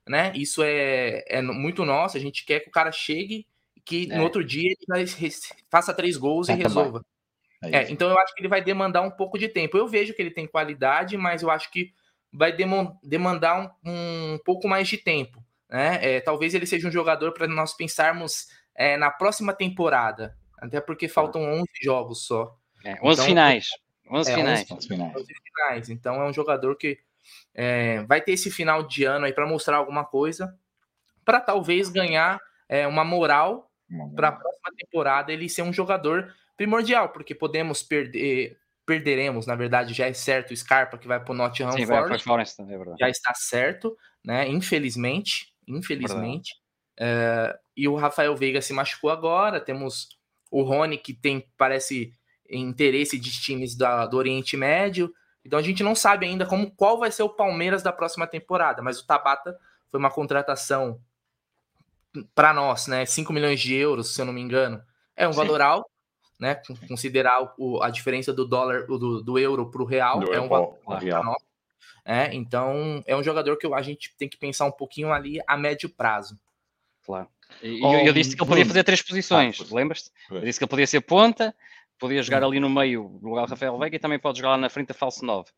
né? 0.08 0.32
Isso 0.34 0.62
é, 0.62 1.24
é 1.28 1.40
muito 1.42 1.84
nosso, 1.84 2.16
a 2.16 2.20
gente 2.20 2.44
quer 2.44 2.60
que 2.60 2.68
o 2.68 2.72
cara 2.72 2.90
chegue 2.90 3.46
que 3.84 4.08
é. 4.10 4.16
no 4.16 4.22
outro 4.22 4.44
dia 4.44 4.70
ele 4.70 5.32
faça 5.68 5.92
três 5.92 6.16
gols 6.16 6.48
e 6.48 6.52
resolva. 6.52 7.04
É, 7.62 7.78
é 7.78 7.90
então 7.90 8.08
eu 8.08 8.18
acho 8.18 8.34
que 8.34 8.40
ele 8.40 8.48
vai 8.48 8.62
demandar 8.62 9.02
um 9.02 9.10
pouco 9.10 9.38
de 9.38 9.48
tempo. 9.48 9.76
Eu 9.76 9.88
vejo 9.88 10.14
que 10.14 10.22
ele 10.22 10.30
tem 10.30 10.46
qualidade, 10.46 11.16
mas 11.16 11.42
eu 11.42 11.50
acho 11.50 11.70
que 11.70 11.92
vai 12.32 12.54
demandar 13.02 13.76
um, 13.84 14.34
um 14.34 14.38
pouco 14.44 14.68
mais 14.68 14.88
de 14.88 14.96
tempo. 14.96 15.44
Né? 15.68 15.98
É, 16.00 16.20
talvez 16.20 16.54
ele 16.54 16.66
seja 16.66 16.86
um 16.86 16.92
jogador 16.92 17.32
para 17.32 17.48
nós 17.48 17.74
pensarmos 17.74 18.46
é, 18.76 18.96
na 18.96 19.10
próxima 19.10 19.52
temporada, 19.52 20.36
até 20.58 20.80
porque 20.80 21.08
faltam 21.08 21.42
11 21.42 21.66
jogos 21.82 22.26
só. 22.26 22.56
É, 22.84 22.94
11 22.94 22.98
então, 23.02 23.24
finais. 23.24 23.68
11 24.10 24.30
é, 24.30 24.34
finais. 24.34 24.70
11, 24.70 24.88
finais. 24.88 25.16
11 25.16 25.26
finais. 25.26 25.90
Então 25.90 26.22
é 26.22 26.28
um 26.28 26.32
jogador 26.32 26.76
que 26.76 26.98
é, 27.54 28.02
vai 28.04 28.20
ter 28.20 28.32
esse 28.32 28.50
final 28.50 28.82
de 28.82 29.04
ano 29.04 29.26
aí 29.26 29.32
para 29.32 29.46
mostrar 29.46 29.76
alguma 29.76 30.04
coisa, 30.04 30.56
para 31.24 31.40
talvez 31.40 31.88
ganhar 31.88 32.40
é, 32.68 32.86
uma 32.86 33.04
moral 33.04 33.70
para 34.14 34.28
a 34.28 34.32
próxima 34.32 34.70
temporada 34.76 35.32
ele 35.32 35.48
ser 35.48 35.62
um 35.62 35.72
jogador 35.72 36.32
primordial, 36.56 37.08
porque 37.08 37.34
podemos 37.34 37.82
perder, 37.82 38.56
perderemos, 38.86 39.46
na 39.46 39.54
verdade, 39.54 39.94
já 39.94 40.06
é 40.06 40.12
certo 40.12 40.52
o 40.52 40.56
Scarpa 40.56 40.98
que 40.98 41.08
vai 41.08 41.18
para 41.18 41.32
o 41.32 41.34
Nottingham 41.34 41.72
Sim, 41.72 41.86
Forest, 41.86 42.24
Forest 42.24 42.62
é 42.62 42.96
já 42.98 43.08
está 43.08 43.34
certo, 43.34 43.96
né? 44.24 44.46
Infelizmente, 44.48 45.52
infelizmente. 45.66 46.54
É, 46.98 47.58
e 47.76 47.88
o 47.88 47.96
Rafael 47.96 48.36
Veiga 48.36 48.60
se 48.60 48.72
machucou 48.72 49.10
agora. 49.10 49.60
Temos 49.60 50.08
o 50.50 50.62
Rony 50.62 50.98
que 50.98 51.14
tem 51.14 51.48
parece 51.56 52.12
interesse 52.50 53.18
de 53.18 53.30
times 53.30 53.76
da, 53.76 54.06
do 54.06 54.16
Oriente 54.16 54.56
Médio. 54.56 55.12
Então 55.44 55.58
a 55.58 55.62
gente 55.62 55.82
não 55.82 55.94
sabe 55.94 56.26
ainda 56.26 56.44
como 56.44 56.70
qual 56.70 56.98
vai 56.98 57.10
ser 57.10 57.22
o 57.22 57.28
Palmeiras 57.28 57.82
da 57.82 57.92
próxima 57.92 58.26
temporada, 58.26 58.82
mas 58.82 59.00
o 59.00 59.06
Tabata 59.06 59.56
foi 59.90 59.98
uma 59.98 60.10
contratação 60.10 61.00
para 62.34 62.52
nós, 62.52 62.86
né, 62.86 63.06
5 63.06 63.32
milhões 63.32 63.60
de 63.60 63.74
euros, 63.74 64.14
se 64.14 64.20
eu 64.20 64.24
não 64.24 64.32
me 64.32 64.40
engano, 64.40 64.82
é 65.16 65.28
um 65.28 65.32
Sim. 65.32 65.38
valor 65.38 65.60
alto, 65.60 65.90
né, 66.38 66.60
considerar 66.88 67.54
o, 67.56 67.82
a 67.82 67.88
diferença 67.88 68.32
do 68.32 68.44
dólar, 68.46 68.86
do, 68.86 69.22
do 69.22 69.38
euro 69.38 69.70
para 69.70 69.82
o 69.82 69.84
real, 69.84 70.20
do 70.20 70.32
é 70.32 70.40
um 70.40 70.48
valor 70.48 70.76
real. 71.00 71.36
É, 72.04 72.34
então, 72.34 73.02
é 73.06 73.14
um 73.14 73.22
jogador 73.22 73.56
que 73.56 73.72
a 73.72 73.82
gente 73.82 74.14
tem 74.16 74.28
que 74.28 74.36
pensar 74.36 74.64
um 74.64 74.72
pouquinho 74.72 75.12
ali 75.12 75.38
a 75.46 75.56
médio 75.56 75.88
prazo. 75.88 76.38
Claro. 77.04 77.28
E 77.62 77.80
oh, 77.84 77.94
eu 77.94 78.12
disse 78.12 78.34
que 78.34 78.42
ele 78.42 78.48
podia 78.48 78.66
fazer 78.66 78.84
três 78.84 79.02
posições, 79.02 79.60
ah, 79.60 79.74
lembras-te? 79.74 80.10
Eu 80.30 80.40
disse 80.40 80.58
que 80.58 80.64
ele 80.64 80.70
podia 80.70 80.86
ser 80.86 81.00
ponta, 81.00 81.54
podia 82.00 82.22
jogar 82.22 82.42
ali 82.42 82.58
no 82.58 82.70
meio 82.70 83.20
no 83.22 83.28
lugar 83.28 83.46
do 83.46 83.50
Rafael 83.50 83.78
Veiga 83.78 83.96
e 83.96 84.00
também 84.00 84.18
pode 84.18 84.38
jogar 84.38 84.50
lá 84.50 84.56
na 84.56 84.70
frente 84.70 84.90
a 84.90 84.94
falso 84.94 85.24
9. 85.24 85.50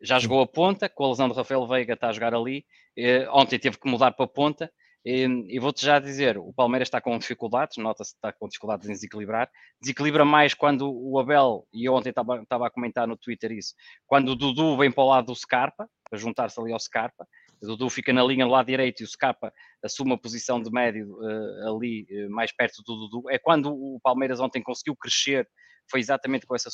Já 0.00 0.18
jogou 0.18 0.40
a 0.40 0.46
ponta, 0.46 0.88
com 0.88 1.04
a 1.04 1.08
lesão 1.08 1.28
do 1.28 1.34
Rafael 1.34 1.66
Veiga 1.66 1.94
está 1.94 2.08
a 2.08 2.12
jogar 2.12 2.34
ali. 2.34 2.64
Eh, 2.96 3.28
ontem 3.30 3.58
teve 3.58 3.78
que 3.78 3.90
mudar 3.90 4.12
para 4.12 4.24
a 4.24 4.28
ponta 4.28 4.70
e, 5.04 5.58
vou-te 5.58 5.86
já 5.86 5.98
dizer, 5.98 6.36
o 6.36 6.52
Palmeiras 6.52 6.88
está 6.88 7.00
com 7.00 7.16
dificuldades, 7.18 7.78
nota-se 7.78 8.12
que 8.12 8.18
está 8.18 8.32
com 8.32 8.46
dificuldades 8.46 8.88
em 8.88 8.92
desequilibrar. 8.92 9.50
Desequilibra 9.80 10.24
mais 10.24 10.52
quando 10.54 10.90
o 10.92 11.18
Abel, 11.18 11.66
e 11.72 11.88
ontem 11.88 12.10
estava, 12.10 12.42
estava 12.42 12.66
a 12.66 12.70
comentar 12.70 13.06
no 13.06 13.16
Twitter 13.16 13.52
isso, 13.52 13.74
quando 14.06 14.30
o 14.30 14.36
Dudu 14.36 14.76
vem 14.76 14.90
para 14.92 15.04
o 15.04 15.08
lado 15.08 15.26
do 15.26 15.34
Scarpa, 15.34 15.88
para 16.08 16.18
juntar-se 16.18 16.60
ali 16.60 16.72
ao 16.72 16.80
Scarpa, 16.80 17.26
o 17.62 17.66
Dudu 17.66 17.88
fica 17.88 18.12
na 18.12 18.22
linha 18.22 18.44
do 18.44 18.50
lado 18.50 18.66
direito 18.66 19.00
e 19.00 19.04
o 19.04 19.08
Scarpa 19.08 19.52
assume 19.82 20.12
a 20.12 20.18
posição 20.18 20.62
de 20.62 20.70
médio 20.70 21.16
uh, 21.18 21.74
ali, 21.74 22.06
uh, 22.10 22.30
mais 22.30 22.52
perto 22.52 22.82
do 22.82 23.08
Dudu. 23.08 23.30
É 23.30 23.38
quando 23.38 23.72
o 23.72 23.98
Palmeiras 24.02 24.40
ontem 24.40 24.62
conseguiu 24.62 24.94
crescer, 24.94 25.48
foi 25.90 26.00
exatamente 26.00 26.46
com 26.46 26.54
essa, 26.54 26.70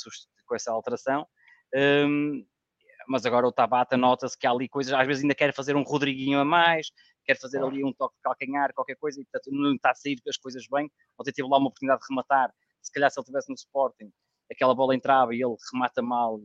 com 0.47 0.55
essa 0.55 0.73
alteração. 0.73 1.27
Um, 1.75 2.45
mas 3.09 3.27
agora 3.27 3.47
o 3.47 3.53
Tabata 3.53 3.97
nota-se 3.97 4.39
que 4.39 4.47
há 4.47 4.51
ali 4.51 4.69
coisas, 4.69 4.93
às 4.93 5.07
vezes 5.07 5.23
ainda 5.23 5.35
quer 5.35 5.53
fazer 5.53 5.77
um 5.77 5.83
Rodriguinho 5.83 6.39
a 6.39 6.45
mais, 6.45 6.91
quer 7.25 7.39
fazer 7.39 7.63
ali 7.63 7.85
um 7.85 7.93
toque 7.93 8.17
de 8.17 8.23
calcanhar, 8.23 8.73
qualquer 8.75 8.97
coisa, 8.97 9.21
e 9.21 9.25
portanto 9.25 9.53
não 9.53 9.75
está 9.75 9.91
a 9.91 9.95
sair 9.95 10.17
as 10.29 10.37
coisas 10.37 10.65
bem. 10.71 10.91
Ontem 11.19 11.33
teve 11.33 11.49
lá 11.49 11.59
uma 11.59 11.69
oportunidade 11.69 12.01
de 12.01 12.07
rematar, 12.09 12.53
se 12.83 12.93
calhar 12.93 13.11
se 13.11 13.19
ele 13.19 13.25
estivesse 13.25 13.49
no 13.49 13.55
Sporting, 13.55 14.11
aquela 14.51 14.75
bola 14.75 14.95
entrava 14.95 15.35
e 15.35 15.43
ele 15.43 15.55
remata 15.73 16.03
mal 16.03 16.39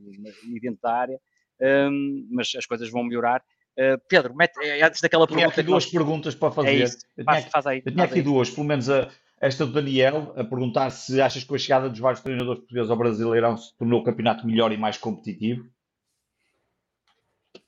dentro 0.62 0.80
da 0.82 0.94
área, 0.94 1.20
um, 1.62 2.28
mas 2.32 2.52
as 2.56 2.66
coisas 2.66 2.90
vão 2.90 3.04
melhorar. 3.04 3.44
Uh, 3.78 3.98
Pedro, 4.10 4.36
mete, 4.36 4.58
eh, 4.62 4.82
antes 4.82 5.00
daquela 5.00 5.26
pergunta. 5.26 5.52
Tinha 5.52 5.62
aqui 5.62 5.64
duas 5.64 5.86
nós... 5.86 5.92
perguntas 5.92 6.36
para 6.36 6.52
fazer. 6.52 6.70
É 6.70 6.74
isso. 6.74 6.98
Eu 7.16 7.26
tinha, 7.26 7.42
faz 7.44 7.66
aí, 7.66 7.82
eu 7.86 7.92
tinha 7.92 8.04
aqui 8.04 8.16
aí. 8.16 8.22
duas, 8.22 8.50
pelo 8.50 8.68
menos 8.68 8.90
a, 8.90 9.10
esta 9.42 9.66
do 9.66 9.72
Daniel, 9.72 10.34
a 10.36 10.44
perguntar 10.44 10.90
se 10.90 11.22
achas 11.22 11.44
que 11.44 11.56
a 11.56 11.58
chegada 11.58 11.90
dos 11.90 12.00
vários 12.00 12.22
treinadores 12.22 12.60
portugueses 12.60 12.92
ao 12.92 12.98
Brasileirão 12.98 13.56
se 13.56 13.76
tornou 13.78 14.02
o 14.02 14.04
campeonato 14.04 14.46
melhor 14.46 14.72
e 14.72 14.78
mais 14.78 14.98
competitivo. 14.98 15.66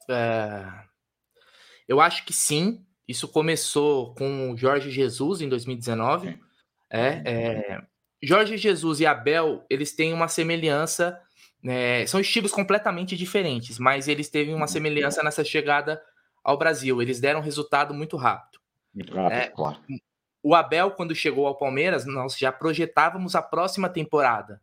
Uh, 0.09 0.83
eu 1.87 2.01
acho 2.01 2.25
que 2.25 2.33
sim. 2.33 2.85
Isso 3.07 3.27
começou 3.27 4.13
com 4.15 4.51
o 4.51 4.57
Jorge 4.57 4.89
Jesus 4.89 5.41
em 5.41 5.49
2019. 5.49 6.39
É, 6.89 7.21
é, 7.25 7.81
Jorge 8.21 8.57
Jesus 8.57 8.99
e 8.99 9.05
Abel, 9.05 9.65
eles 9.69 9.93
têm 9.93 10.13
uma 10.13 10.27
semelhança 10.27 11.19
É, 11.63 12.05
são 12.07 12.19
estilos 12.19 12.51
completamente 12.51 13.15
diferentes, 13.15 13.77
mas 13.77 14.07
eles 14.07 14.29
teve 14.29 14.51
uma 14.53 14.67
semelhança 14.67 15.21
nessa 15.21 15.43
chegada 15.43 16.01
ao 16.43 16.57
Brasil. 16.57 17.01
Eles 17.01 17.19
deram 17.19 17.39
resultado 17.39 17.93
muito 17.93 18.17
rápido. 18.17 18.59
Muito 18.93 19.13
rápido, 19.13 19.37
é, 19.37 19.47
claro. 19.49 19.79
O 20.43 20.55
Abel, 20.55 20.91
quando 20.91 21.13
chegou 21.13 21.45
ao 21.45 21.57
Palmeiras, 21.57 22.05
nós 22.05 22.37
já 22.37 22.51
projetávamos 22.51 23.35
a 23.35 23.41
próxima 23.41 23.89
temporada. 23.89 24.61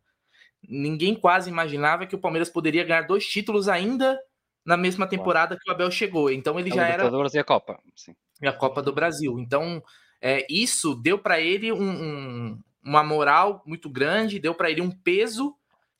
Ninguém 0.67 1.15
quase 1.15 1.49
imaginava 1.49 2.05
que 2.05 2.15
o 2.15 2.19
Palmeiras 2.19 2.49
poderia 2.49 2.83
ganhar 2.83 3.03
dois 3.03 3.25
títulos 3.25 3.69
ainda 3.69 4.19
na 4.65 4.75
mesma 4.75 5.07
temporada 5.07 5.57
que 5.57 5.69
o 5.69 5.73
Abel 5.73 5.89
chegou. 5.89 6.29
Então 6.29 6.59
ele 6.59 6.71
a 6.71 6.75
já 6.75 6.87
era. 6.87 7.09
e 7.33 7.39
a 7.39 7.43
Copa. 7.43 7.79
Sim. 7.95 8.13
E 8.41 8.47
a 8.47 8.53
Copa 8.53 8.81
do 8.81 8.91
Brasil. 8.91 9.39
Então 9.39 9.81
é, 10.21 10.45
isso 10.49 10.95
deu 10.95 11.17
para 11.17 11.39
ele 11.39 11.71
um, 11.71 11.89
um, 11.89 12.59
uma 12.83 13.03
moral 13.03 13.63
muito 13.65 13.89
grande, 13.89 14.39
deu 14.39 14.53
para 14.53 14.69
ele 14.69 14.81
um 14.81 14.91
peso 14.91 15.55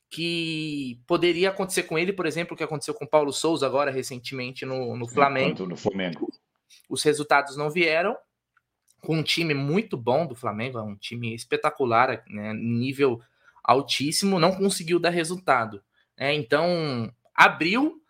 que 0.09 0.99
poderia 1.05 1.49
acontecer 1.49 1.83
com 1.83 1.97
ele, 1.97 2.11
por 2.11 2.25
exemplo, 2.25 2.53
o 2.53 2.57
que 2.57 2.63
aconteceu 2.63 2.93
com 2.93 3.05
Paulo 3.05 3.31
Souza 3.31 3.65
agora 3.65 3.91
recentemente 3.91 4.65
no, 4.65 4.97
no 4.97 5.07
Flamengo. 5.07 5.67
No 5.67 5.77
Flamengo. 5.77 6.27
Os 6.89 7.03
resultados 7.03 7.55
não 7.55 7.69
vieram, 7.69 8.17
com 9.01 9.17
um 9.17 9.23
time 9.23 9.53
muito 9.53 9.97
bom 9.97 10.25
do 10.25 10.35
Flamengo, 10.35 10.77
é 10.77 10.81
um 10.81 10.95
time 10.95 11.33
espetacular, 11.33 12.23
né, 12.27 12.53
nível 12.53 13.21
altíssimo, 13.63 14.39
não 14.39 14.55
conseguiu 14.55 14.99
dar 14.99 15.09
resultado. 15.09 15.81
Né, 16.17 16.33
então, 16.33 17.11
abriu 17.33 18.01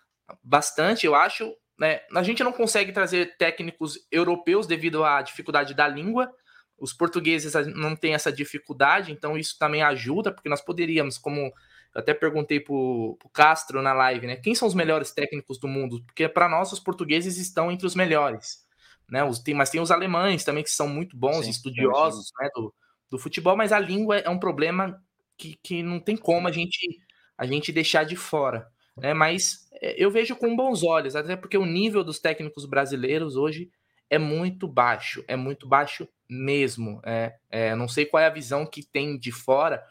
bastante, 0.43 1.05
eu 1.05 1.15
acho. 1.15 1.53
Né, 1.77 2.01
a 2.13 2.23
gente 2.23 2.43
não 2.43 2.51
consegue 2.51 2.91
trazer 2.91 3.37
técnicos 3.37 4.05
europeus 4.11 4.67
devido 4.67 5.03
à 5.03 5.21
dificuldade 5.21 5.73
da 5.73 5.87
língua. 5.87 6.31
Os 6.77 6.93
portugueses 6.93 7.53
não 7.75 7.95
têm 7.95 8.13
essa 8.13 8.31
dificuldade, 8.31 9.11
então 9.11 9.37
isso 9.37 9.57
também 9.59 9.81
ajuda, 9.81 10.31
porque 10.31 10.49
nós 10.49 10.61
poderíamos, 10.61 11.17
como 11.17 11.51
eu 11.93 12.01
até 12.01 12.13
perguntei 12.13 12.59
pro, 12.59 13.17
pro 13.19 13.29
Castro 13.29 13.81
na 13.81 13.93
live, 13.93 14.27
né? 14.27 14.35
Quem 14.35 14.53
são 14.53 14.67
os 14.67 14.73
melhores 14.73 15.11
técnicos 15.11 15.57
do 15.57 15.67
mundo? 15.67 16.03
Porque 16.05 16.27
para 16.29 16.47
nós 16.47 16.71
os 16.71 16.79
portugueses 16.79 17.37
estão 17.37 17.71
entre 17.71 17.85
os 17.85 17.95
melhores, 17.95 18.65
né? 19.11 19.23
Os, 19.23 19.39
tem, 19.39 19.53
mas 19.53 19.69
tem 19.69 19.81
os 19.81 19.91
alemães 19.91 20.43
também 20.43 20.63
que 20.63 20.69
são 20.69 20.87
muito 20.87 21.15
bons, 21.17 21.45
sim, 21.45 21.51
estudiosos, 21.51 22.31
né? 22.39 22.49
Do, 22.53 22.73
do 23.09 23.19
futebol, 23.19 23.55
mas 23.55 23.71
a 23.71 23.79
língua 23.79 24.17
é 24.17 24.29
um 24.29 24.39
problema 24.39 25.01
que, 25.37 25.57
que 25.63 25.81
não 25.81 25.99
tem 25.99 26.15
como 26.17 26.47
a 26.47 26.51
gente 26.51 26.99
a 27.37 27.45
gente 27.45 27.71
deixar 27.71 28.03
de 28.03 28.17
fora, 28.17 28.67
né? 28.97 29.13
Mas 29.13 29.69
é, 29.81 29.95
eu 29.97 30.11
vejo 30.11 30.35
com 30.35 30.55
bons 30.55 30.83
olhos, 30.83 31.15
até 31.15 31.35
porque 31.37 31.57
o 31.57 31.65
nível 31.65 32.03
dos 32.03 32.19
técnicos 32.19 32.65
brasileiros 32.65 33.37
hoje 33.37 33.71
é 34.09 34.17
muito 34.17 34.67
baixo, 34.67 35.23
é 35.27 35.35
muito 35.35 35.67
baixo 35.67 36.07
mesmo. 36.29 37.01
É, 37.05 37.35
é, 37.49 37.75
não 37.75 37.87
sei 37.87 38.05
qual 38.05 38.21
é 38.21 38.27
a 38.27 38.31
visão 38.31 38.65
que 38.65 38.83
tem 38.83 39.17
de 39.17 39.31
fora, 39.31 39.83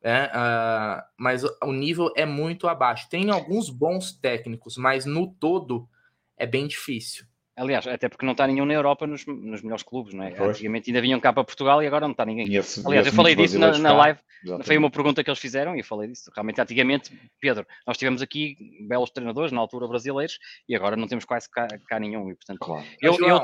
é, 0.00 0.24
uh, 0.26 1.02
mas 1.16 1.42
o 1.44 1.72
nível 1.72 2.12
é 2.16 2.26
muito 2.26 2.68
abaixo. 2.68 3.08
Tem 3.08 3.30
alguns 3.30 3.70
bons 3.70 4.12
técnicos, 4.12 4.76
mas 4.76 5.04
no 5.06 5.32
todo 5.34 5.88
é 6.36 6.46
bem 6.46 6.66
difícil. 6.66 7.26
Aliás, 7.54 7.86
até 7.86 8.08
porque 8.08 8.24
não 8.24 8.32
está 8.32 8.46
nenhum 8.46 8.64
na 8.64 8.72
Europa 8.72 9.06
nos, 9.06 9.26
nos 9.26 9.60
melhores 9.60 9.82
clubes, 9.82 10.14
não 10.14 10.24
é? 10.24 10.30
Pois. 10.30 10.50
Antigamente 10.50 10.88
ainda 10.88 11.02
vinham 11.02 11.20
cá 11.20 11.32
para 11.32 11.44
Portugal 11.44 11.82
e 11.82 11.86
agora 11.86 12.06
não 12.06 12.12
está 12.12 12.24
ninguém. 12.24 12.54
Esse, 12.54 12.82
Aliás, 12.86 13.06
eu 13.06 13.12
falei 13.12 13.36
disso 13.36 13.58
na, 13.58 13.76
na 13.76 13.92
live, 13.92 14.18
Exatamente. 14.42 14.66
foi 14.66 14.78
uma 14.78 14.90
pergunta 14.90 15.22
que 15.22 15.28
eles 15.28 15.38
fizeram 15.38 15.76
e 15.76 15.80
eu 15.80 15.84
falei 15.84 16.08
disso. 16.08 16.30
Realmente, 16.34 16.62
antigamente, 16.62 17.12
Pedro, 17.38 17.66
nós 17.86 17.98
tivemos 17.98 18.22
aqui 18.22 18.56
belos 18.88 19.10
treinadores, 19.10 19.52
na 19.52 19.60
altura 19.60 19.86
brasileiros, 19.86 20.38
e 20.66 20.74
agora 20.74 20.96
não 20.96 21.06
temos 21.06 21.26
quase 21.26 21.50
cá, 21.50 21.68
cá 21.86 22.00
nenhum. 22.00 22.30
E, 22.30 22.34
portanto, 22.34 22.58
claro. 22.58 22.86
eu, 23.02 23.18
eu, 23.20 23.28
eu, 23.28 23.40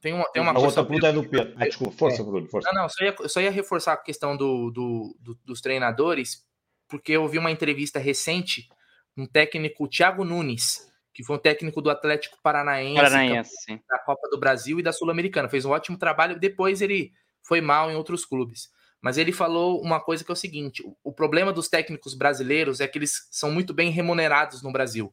tem 0.00 0.14
uma, 0.14 0.24
tem 0.32 0.42
uma 0.42 0.52
a 0.52 0.58
outra 0.58 0.82
pergunta 0.82 1.08
é 1.08 1.12
do 1.12 1.22
Pedro. 1.22 1.54
Ah, 1.56 1.66
desculpa, 1.66 1.92
força, 1.98 2.22
é. 2.22 2.24
Bruno, 2.24 2.48
força. 2.48 2.72
Não, 2.72 2.82
não, 2.82 2.88
só 2.88 3.04
ia, 3.04 3.16
só 3.28 3.40
ia 3.42 3.50
reforçar 3.50 3.92
a 3.92 3.98
questão 3.98 4.34
do, 4.34 4.70
do, 4.70 5.16
do, 5.20 5.38
dos 5.44 5.60
treinadores, 5.60 6.42
porque 6.88 7.12
eu 7.12 7.28
vi 7.28 7.36
uma 7.36 7.50
entrevista 7.50 7.98
recente, 7.98 8.66
um 9.14 9.26
técnico, 9.26 9.86
Thiago 9.86 10.24
Nunes, 10.24 10.89
que 11.12 11.24
foi 11.24 11.36
um 11.36 11.40
técnico 11.40 11.82
do 11.82 11.90
Atlético 11.90 12.38
Paranaense, 12.42 12.94
Paranaense 12.94 13.82
da 13.88 13.98
Copa 13.98 14.28
do 14.30 14.38
Brasil 14.38 14.78
e 14.78 14.82
da 14.82 14.92
Sul-Americana. 14.92 15.48
Fez 15.48 15.64
um 15.64 15.70
ótimo 15.70 15.98
trabalho, 15.98 16.38
depois 16.38 16.80
ele 16.80 17.12
foi 17.42 17.60
mal 17.60 17.90
em 17.90 17.96
outros 17.96 18.24
clubes. 18.24 18.70
Mas 19.00 19.16
ele 19.16 19.32
falou 19.32 19.80
uma 19.82 19.98
coisa 19.98 20.22
que 20.22 20.30
é 20.30 20.34
o 20.34 20.36
seguinte: 20.36 20.82
o 21.02 21.12
problema 21.12 21.52
dos 21.52 21.68
técnicos 21.68 22.14
brasileiros 22.14 22.80
é 22.80 22.86
que 22.86 22.98
eles 22.98 23.28
são 23.30 23.50
muito 23.50 23.72
bem 23.72 23.90
remunerados 23.90 24.62
no 24.62 24.72
Brasil. 24.72 25.12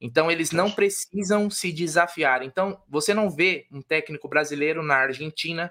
Então 0.00 0.30
eles 0.30 0.52
não 0.52 0.70
precisam 0.70 1.50
se 1.50 1.72
desafiar. 1.72 2.42
Então 2.42 2.80
você 2.88 3.12
não 3.12 3.30
vê 3.30 3.66
um 3.70 3.82
técnico 3.82 4.28
brasileiro 4.28 4.82
na 4.82 4.96
Argentina, 4.96 5.70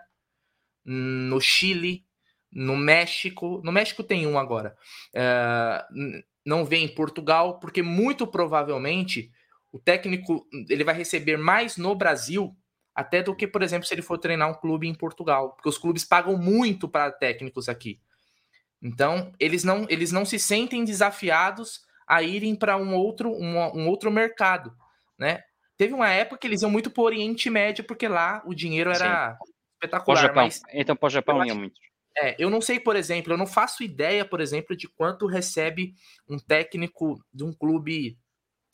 no 0.85 1.39
Chile, 1.39 2.05
no 2.51 2.75
México. 2.75 3.61
No 3.63 3.71
México 3.71 4.03
tem 4.03 4.27
um 4.27 4.37
agora. 4.37 4.75
Uh, 5.15 6.21
não 6.45 6.63
vê 6.63 6.77
em 6.77 6.87
Portugal, 6.87 7.59
porque 7.59 7.81
muito 7.81 8.27
provavelmente 8.27 9.31
o 9.71 9.79
técnico 9.79 10.47
ele 10.69 10.83
vai 10.83 10.95
receber 10.95 11.37
mais 11.37 11.77
no 11.77 11.95
Brasil 11.95 12.55
até 12.95 13.21
do 13.21 13.35
que, 13.35 13.47
por 13.47 13.61
exemplo, 13.61 13.87
se 13.87 13.93
ele 13.93 14.01
for 14.01 14.17
treinar 14.17 14.49
um 14.49 14.55
clube 14.55 14.87
em 14.87 14.95
Portugal, 14.95 15.51
porque 15.51 15.69
os 15.69 15.77
clubes 15.77 16.03
pagam 16.03 16.35
muito 16.35 16.89
para 16.89 17.11
técnicos 17.11 17.69
aqui. 17.69 18.01
Então, 18.81 19.31
eles 19.39 19.63
não, 19.63 19.85
eles 19.87 20.11
não 20.11 20.25
se 20.25 20.39
sentem 20.39 20.83
desafiados 20.83 21.81
a 22.07 22.23
irem 22.23 22.55
para 22.55 22.77
um 22.77 22.95
outro, 22.95 23.31
um, 23.31 23.57
um, 23.75 23.87
outro 23.87 24.09
mercado, 24.09 24.75
né? 25.17 25.43
Teve 25.77 25.93
uma 25.93 26.09
época 26.09 26.39
que 26.39 26.47
eles 26.47 26.63
iam 26.63 26.71
muito 26.71 26.89
para 26.89 27.01
o 27.01 27.05
Oriente 27.05 27.49
Médio, 27.49 27.83
porque 27.83 28.07
lá 28.07 28.41
o 28.45 28.53
dinheiro 28.55 28.89
era 28.89 29.35
Sim. 29.35 29.51
espetacular. 29.75 30.33
Mas 30.33 30.61
então, 30.73 30.95
para 30.95 31.07
o 31.07 31.09
Japão 31.11 31.45
ia 31.45 31.53
muito. 31.53 31.79
É, 32.17 32.35
eu 32.39 32.49
não 32.49 32.61
sei, 32.61 32.79
por 32.79 32.95
exemplo, 32.95 33.31
eu 33.31 33.37
não 33.37 33.45
faço 33.45 33.83
ideia, 33.83 34.25
por 34.25 34.41
exemplo, 34.41 34.75
de 34.75 34.87
quanto 34.87 35.27
recebe 35.27 35.93
um 36.27 36.39
técnico 36.39 37.23
de 37.31 37.43
um 37.43 37.53
clube 37.53 38.17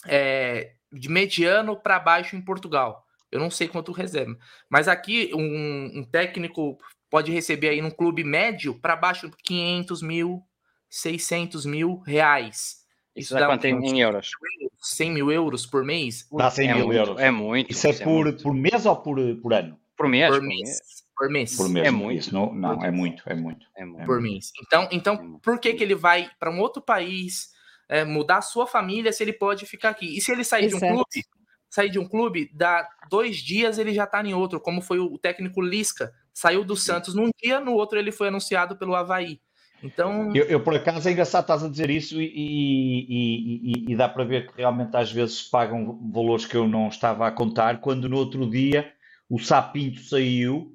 é, 0.08 0.76
de 0.94 1.10
mediano 1.10 1.76
para 1.76 2.00
baixo 2.00 2.36
em 2.36 2.42
Portugal. 2.42 3.06
Eu 3.32 3.40
não 3.40 3.50
sei 3.50 3.68
quanto 3.68 3.92
recebe. 3.92 4.38
Mas 4.70 4.88
aqui, 4.88 5.32
um, 5.34 6.00
um 6.00 6.04
técnico 6.04 6.78
pode 7.10 7.32
receber 7.32 7.70
aí 7.70 7.82
num 7.82 7.92
clube 7.92 8.24
médio 8.24 8.80
para 8.80 8.96
baixo 8.96 9.32
500 9.44 10.02
mil, 10.02 10.44
600 10.90 11.66
mil 11.66 11.98
reais. 12.06 12.84
Isso, 13.16 13.34
Isso 13.34 13.34
dá 13.36 13.48
quanto 13.48 13.66
em 13.66 14.02
euros? 14.02 14.32
100 14.80 15.12
mil 15.12 15.32
euros 15.32 15.66
por 15.66 15.84
mês? 15.84 16.28
Dá 16.32 16.50
100 16.50 16.68
é 16.68 16.74
mil 16.74 16.86
muito, 16.86 16.98
euros. 16.98 17.20
É 17.20 17.32
muito. 17.32 17.72
Isso 17.72 17.88
é, 17.88 17.94
por, 17.94 18.28
é 18.28 18.32
por 18.32 18.54
mês 18.54 18.86
ou 18.86 18.96
por, 18.96 19.18
por 19.38 19.54
ano? 19.54 19.80
Por 19.96 20.08
mês. 20.08 20.30
Por 20.30 20.42
mês. 20.42 20.80
Por 21.16 21.30
mês. 21.30 21.56
Por 21.56 21.70
mês. 21.70 21.88
É 21.88 21.92
muito. 21.92 22.20
Isso 22.20 22.34
não, 22.34 22.54
não 22.54 22.84
é 22.84 22.92
muito, 22.92 23.24
é 23.28 23.36
muito. 23.36 23.66
É 23.76 23.86
muito. 23.86 24.06
Por 24.06 24.20
mês. 24.20 24.52
Então, 24.62 24.88
então 24.92 25.40
por 25.40 25.60
que, 25.60 25.74
que 25.74 25.84
ele 25.84 25.96
vai 25.96 26.30
para 26.40 26.52
um 26.52 26.60
outro 26.60 26.82
país 26.82 27.53
é, 27.90 28.04
mudar 28.04 28.38
a 28.38 28.42
sua 28.42 28.66
família 28.66 29.12
se 29.12 29.24
ele 29.24 29.34
pode 29.34 29.66
ficar 29.66 29.90
aqui. 29.90 30.18
E 30.18 30.22
se 30.22 30.32
ele 30.32 30.44
sair 30.44 30.66
Exato. 30.66 30.80
de 30.80 30.86
um 30.86 30.96
clube, 30.96 31.26
sair 31.70 31.90
de 31.90 32.00
um 32.00 32.08
clube, 32.08 32.52
dá 32.54 32.88
dois 33.10 33.38
dias 33.38 33.78
ele 33.78 33.94
já 33.94 34.04
está 34.04 34.22
em 34.24 34.34
outro, 34.34 34.60
como 34.60 34.82
foi 34.82 35.00
o 35.00 35.18
técnico 35.18 35.62
Lisca. 35.62 36.14
Saiu 36.34 36.64
do 36.64 36.76
Santos 36.76 37.14
num 37.14 37.30
dia, 37.42 37.60
no 37.60 37.74
outro 37.74 37.98
ele 37.98 38.12
foi 38.12 38.28
anunciado 38.28 38.76
pelo 38.78 38.96
Havaí. 38.96 39.40
Então. 39.84 40.34
Eu, 40.34 40.46
eu 40.46 40.64
por 40.64 40.74
acaso 40.74 41.10
é 41.10 41.12
engraçado 41.12 41.44
estás 41.44 41.64
a 41.64 41.70
dizer 41.70 41.90
isso 41.90 42.22
e, 42.22 42.26
e, 42.26 43.72
e, 43.90 43.92
e 43.92 43.96
dá 43.96 44.08
para 44.08 44.24
ver 44.24 44.48
que 44.48 44.58
realmente 44.58 44.96
às 44.96 45.12
vezes 45.12 45.42
pagam 45.42 46.00
valores 46.12 46.46
que 46.46 46.56
eu 46.56 46.68
não 46.68 46.88
estava 46.88 47.28
a 47.28 47.32
contar, 47.32 47.82
quando 47.82 48.08
no 48.08 48.18
outro 48.18 48.50
dia 48.50 48.92
o 49.30 49.38
Sapinto 49.38 50.00
saiu, 50.02 50.72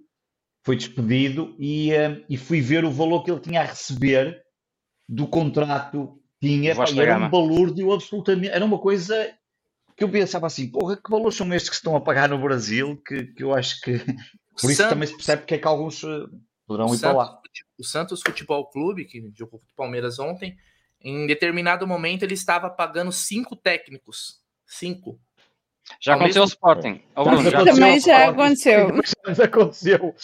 foi 0.62 0.76
despedido 0.76 1.56
e, 1.58 1.92
eh, 1.92 2.22
e 2.28 2.36
fui 2.36 2.60
ver 2.60 2.84
o 2.84 2.90
valor 2.90 3.24
que 3.24 3.30
ele 3.30 3.40
tinha 3.40 3.62
a 3.62 3.64
receber 3.64 4.42
do 5.08 5.26
contrato 5.26 6.20
tinha, 6.40 6.74
pá, 6.74 6.84
era 6.96 7.18
um 7.18 7.28
balúrdio 7.30 7.92
absolutamente. 7.92 8.52
Era 8.52 8.64
uma 8.64 8.78
coisa 8.78 9.34
que 9.96 10.04
eu 10.04 10.10
pensava 10.10 10.46
assim: 10.46 10.70
porra, 10.70 10.96
que 10.96 11.10
valores 11.10 11.36
são 11.36 11.52
estes 11.52 11.70
que 11.70 11.76
estão 11.76 11.96
a 11.96 12.00
pagar 12.00 12.28
no 12.28 12.38
Brasil? 12.38 13.00
Que, 13.06 13.24
que 13.24 13.42
eu 13.42 13.54
acho 13.54 13.80
que. 13.80 13.92
Por 14.60 14.70
isso 14.70 14.78
Santos, 14.78 14.90
também 14.90 15.06
se 15.06 15.14
percebe 15.14 15.42
porque 15.42 15.54
é 15.54 15.58
que 15.58 15.68
alguns 15.68 16.02
eh, 16.02 16.26
poderão 16.66 16.86
ir 16.86 16.98
Santos, 16.98 17.00
para 17.00 17.12
lá. 17.12 17.42
O 17.78 17.84
Santos 17.84 18.20
Futebol 18.26 18.68
Clube, 18.68 19.04
que 19.04 19.30
jogou 19.36 19.60
com 19.60 19.66
o 19.66 19.76
Palmeiras 19.76 20.18
ontem, 20.18 20.56
em 21.00 21.28
determinado 21.28 21.86
momento 21.86 22.24
ele 22.24 22.34
estava 22.34 22.68
pagando 22.68 23.12
cinco 23.12 23.54
técnicos. 23.54 24.40
Cinco. 24.66 25.20
Já 26.00 26.16
aconteceu 26.16 26.42
o 26.42 26.46
Sporting. 26.46 27.00
já 27.50 27.64
Também 27.64 28.00
já 28.00 28.28
aconteceu. 28.28 28.88
Já 29.32 29.44
aconteceu 29.44 30.14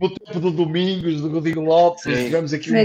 no 0.00 0.14
tempo 0.14 0.40
do 0.40 0.50
Domingos, 0.50 1.20
do 1.20 1.30
Rodrigo 1.30 1.60
Lopes, 1.60 2.02
Sim. 2.02 2.24
tivemos 2.24 2.52
aqui 2.52 2.70
uma, 2.70 2.82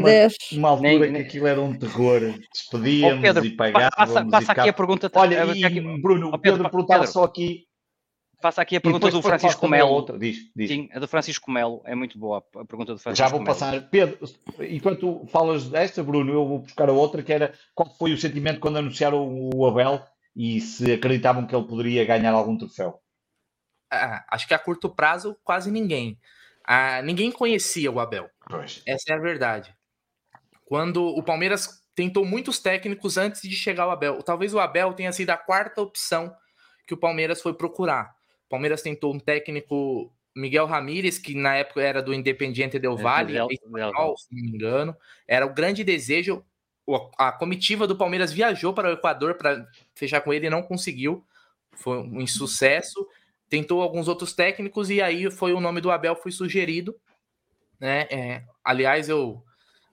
uma 0.54 0.70
altura 0.70 0.90
nem, 0.90 1.00
nem... 1.00 1.14
que 1.14 1.28
aquilo 1.28 1.48
era 1.48 1.62
um 1.62 1.78
terror. 1.78 2.22
Despedíamos 2.52 3.20
oh, 3.20 3.22
Pedro, 3.22 3.46
e 3.46 3.50
pagávamos. 3.52 3.96
Passa, 3.96 4.26
passa 4.26 4.52
aqui 4.52 4.70
a 4.70 4.74
pergunta. 4.74 5.12
Olha, 5.14 5.46
e, 5.54 5.64
aqui... 5.64 5.82
Bruno, 5.82 6.30
oh, 6.34 6.40
Pedro, 6.40 6.58
Pedro 6.58 6.70
perguntava 6.70 7.00
Pedro. 7.02 7.14
só 7.14 7.24
aqui. 7.24 7.66
Faça 8.42 8.62
aqui 8.62 8.76
a 8.76 8.82
pergunta 8.82 9.10
do 9.10 9.22
Francisco 9.22 9.68
Melo. 9.68 9.90
Outra. 9.90 10.20
Diz, 10.20 10.38
diz. 10.56 10.70
Sim, 10.70 10.90
a 10.94 11.00
do 11.00 11.08
Francisco 11.08 11.50
Melo 11.50 11.82
é 11.86 11.96
muito 11.96 12.20
boa. 12.20 12.44
A 12.56 12.66
pergunta 12.66 12.94
do 12.94 13.00
Francisco 13.00 13.28
Já 13.28 13.36
vou 13.36 13.44
passar. 13.44 13.72
Melo. 13.72 13.88
Pedro, 13.90 14.20
enquanto 14.70 15.26
falas 15.28 15.68
desta, 15.68 16.04
Bruno, 16.04 16.32
eu 16.32 16.48
vou 16.48 16.60
buscar 16.60 16.90
a 16.90 16.94
outra, 16.94 17.24
que 17.24 17.34
era 17.34 17.54
qual 17.74 17.90
foi 17.98 18.14
o 18.14 18.18
sentimento 18.18 18.60
quando 18.60 18.78
anunciaram 18.78 19.50
o 19.54 19.66
Abel 19.66 20.04
e 20.36 20.60
se 20.60 20.92
acreditavam 20.92 21.48
que 21.48 21.56
ele 21.56 21.66
poderia 21.66 22.06
ganhar 22.06 22.34
algum 22.34 22.58
troféu? 22.58 23.00
Ah, 23.92 24.26
acho 24.30 24.48
que 24.48 24.54
a 24.54 24.60
curto 24.60 24.90
prazo, 24.90 25.36
quase 25.44 25.72
ninguém. 25.72 26.20
Ah, 26.68 27.02
ninguém 27.02 27.32
conhecia 27.32 27.92
o 27.92 28.00
Abel. 28.00 28.30
Pois. 28.50 28.82
Essa 28.86 29.14
é 29.14 29.16
a 29.16 29.20
verdade. 29.20 29.76
Quando 30.66 31.06
o 31.06 31.22
Palmeiras 31.22 31.86
tentou 31.96 32.26
muitos 32.26 32.60
técnicos 32.60 33.18
antes 33.18 33.42
de 33.42 33.56
chegar 33.56 33.88
o 33.88 33.92
Abel. 33.92 34.22
Talvez 34.22 34.54
o 34.54 34.60
Abel 34.60 34.94
tenha 34.94 35.12
sido 35.14 35.30
a 35.30 35.38
quarta 35.38 35.82
opção 35.82 36.36
que 36.86 36.94
o 36.94 36.98
Palmeiras 36.98 37.42
foi 37.42 37.54
procurar. 37.54 38.14
O 38.46 38.50
Palmeiras 38.50 38.82
tentou 38.82 39.14
um 39.14 39.20
técnico 39.20 40.14
Miguel 40.36 40.66
Ramírez, 40.66 41.18
que 41.18 41.34
na 41.34 41.56
época 41.56 41.82
era 41.82 42.04
do 42.04 42.14
Independiente 42.14 42.78
Del 42.78 42.98
Valle, 42.98 43.38
é, 43.38 43.48
se 43.48 43.60
não 43.64 44.42
me 44.42 44.50
engano, 44.50 44.96
era 45.26 45.46
o 45.46 45.54
grande 45.54 45.84
desejo. 45.84 46.46
A 47.18 47.32
comitiva 47.32 47.88
do 47.88 47.96
Palmeiras 47.96 48.32
viajou 48.32 48.74
para 48.74 48.90
o 48.90 48.94
Equador 48.94 49.36
para 49.36 49.66
fechar 49.96 50.22
com 50.22 50.32
ele 50.34 50.48
e 50.48 50.50
não 50.50 50.62
conseguiu. 50.62 51.26
Foi 51.72 51.98
um 51.98 52.22
insucesso. 52.22 53.08
Tentou 53.56 53.82
alguns 53.82 54.08
outros 54.08 54.34
técnicos 54.34 54.90
e 54.90 55.02
aí 55.02 55.30
foi 55.32 55.54
o 55.54 55.62
nome 55.62 55.82
do 55.82 55.92
Abel 55.92 56.16
foi 56.16 56.32
sugerido. 56.32 56.96
Né? 57.80 58.08
É, 58.10 58.44
aliás, 58.64 59.10
eu 59.10 59.44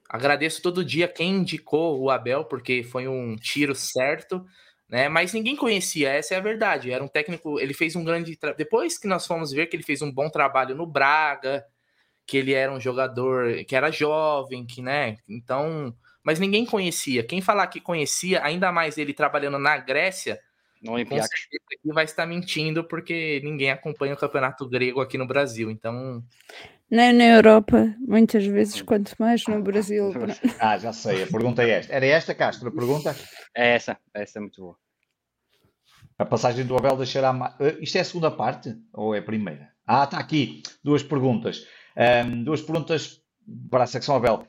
agradeço 0.09 0.61
todo 0.61 0.85
dia 0.85 1.07
quem 1.07 1.35
indicou 1.35 1.99
o 1.99 2.09
Abel, 2.09 2.45
porque 2.45 2.83
foi 2.83 3.07
um 3.07 3.35
tiro 3.35 3.73
certo 3.73 4.45
né? 4.93 5.09
Mas 5.09 5.33
ninguém 5.33 5.55
conhecia, 5.55 6.11
essa 6.11 6.35
é 6.35 6.37
a 6.37 6.39
verdade. 6.39 6.91
Era 6.91 7.03
um 7.03 7.07
técnico, 7.07 7.59
ele 7.59 7.73
fez 7.73 7.95
um 7.95 8.03
grande. 8.03 8.35
Tra... 8.35 8.53
Depois 8.53 8.95
que 8.95 9.07
nós 9.07 9.25
fomos 9.25 9.51
ver 9.51 9.65
que 9.65 9.75
ele 9.75 9.81
fez 9.81 10.03
um 10.03 10.11
bom 10.11 10.29
trabalho 10.29 10.75
no 10.75 10.85
Braga, 10.85 11.65
que 12.27 12.37
ele 12.37 12.53
era 12.53 12.71
um 12.71 12.79
jogador 12.79 13.63
que 13.65 13.75
era 13.75 13.89
jovem, 13.89 14.63
que, 14.63 14.83
né? 14.83 15.17
Então, 15.27 15.95
mas 16.23 16.39
ninguém 16.39 16.63
conhecia. 16.63 17.23
Quem 17.23 17.41
falar 17.41 17.65
que 17.67 17.81
conhecia, 17.81 18.43
ainda 18.43 18.71
mais 18.71 18.95
ele 18.99 19.15
trabalhando 19.15 19.57
na 19.57 19.77
Grécia, 19.77 20.39
não 20.83 20.97
certeza 20.97 21.29
que 21.81 21.93
vai 21.93 22.03
estar 22.03 22.25
mentindo, 22.25 22.83
porque 22.83 23.39
ninguém 23.43 23.71
acompanha 23.71 24.13
o 24.13 24.17
campeonato 24.17 24.67
grego 24.67 24.99
aqui 24.99 25.17
no 25.17 25.25
Brasil. 25.25 25.71
Então. 25.71 26.23
Nem 26.91 27.13
na 27.13 27.25
Europa, 27.25 27.95
muitas 27.99 28.45
vezes, 28.45 28.81
quanto 28.81 29.13
mais 29.17 29.45
no 29.47 29.61
Brasil. 29.61 30.11
Ah, 30.59 30.77
já 30.77 30.91
sei, 30.91 31.23
a 31.23 31.27
pergunta 31.27 31.63
é 31.63 31.69
esta. 31.69 31.93
Era 31.93 32.05
esta, 32.05 32.35
Castro, 32.35 32.67
a 32.69 32.71
pergunta? 32.71 33.15
É 33.55 33.75
essa, 33.75 33.97
essa 34.13 34.39
é 34.39 34.41
muito 34.41 34.61
boa. 34.61 34.77
A 36.17 36.25
passagem 36.25 36.65
do 36.65 36.75
Abel 36.75 36.97
deixará. 36.97 37.55
Eh, 37.59 37.77
isto 37.81 37.97
é 37.97 38.01
a 38.01 38.05
segunda 38.05 38.29
parte 38.29 38.75
ou 38.93 39.15
é 39.15 39.19
a 39.19 39.23
primeira? 39.23 39.69
Ah, 39.85 40.03
está 40.03 40.17
aqui. 40.17 40.61
Duas 40.83 41.01
perguntas. 41.01 41.65
Um, 41.97 42.43
duas 42.43 42.61
perguntas 42.61 43.21
para 43.69 43.83
a 43.83 43.87
secção 43.87 44.15
Abel. 44.15 44.45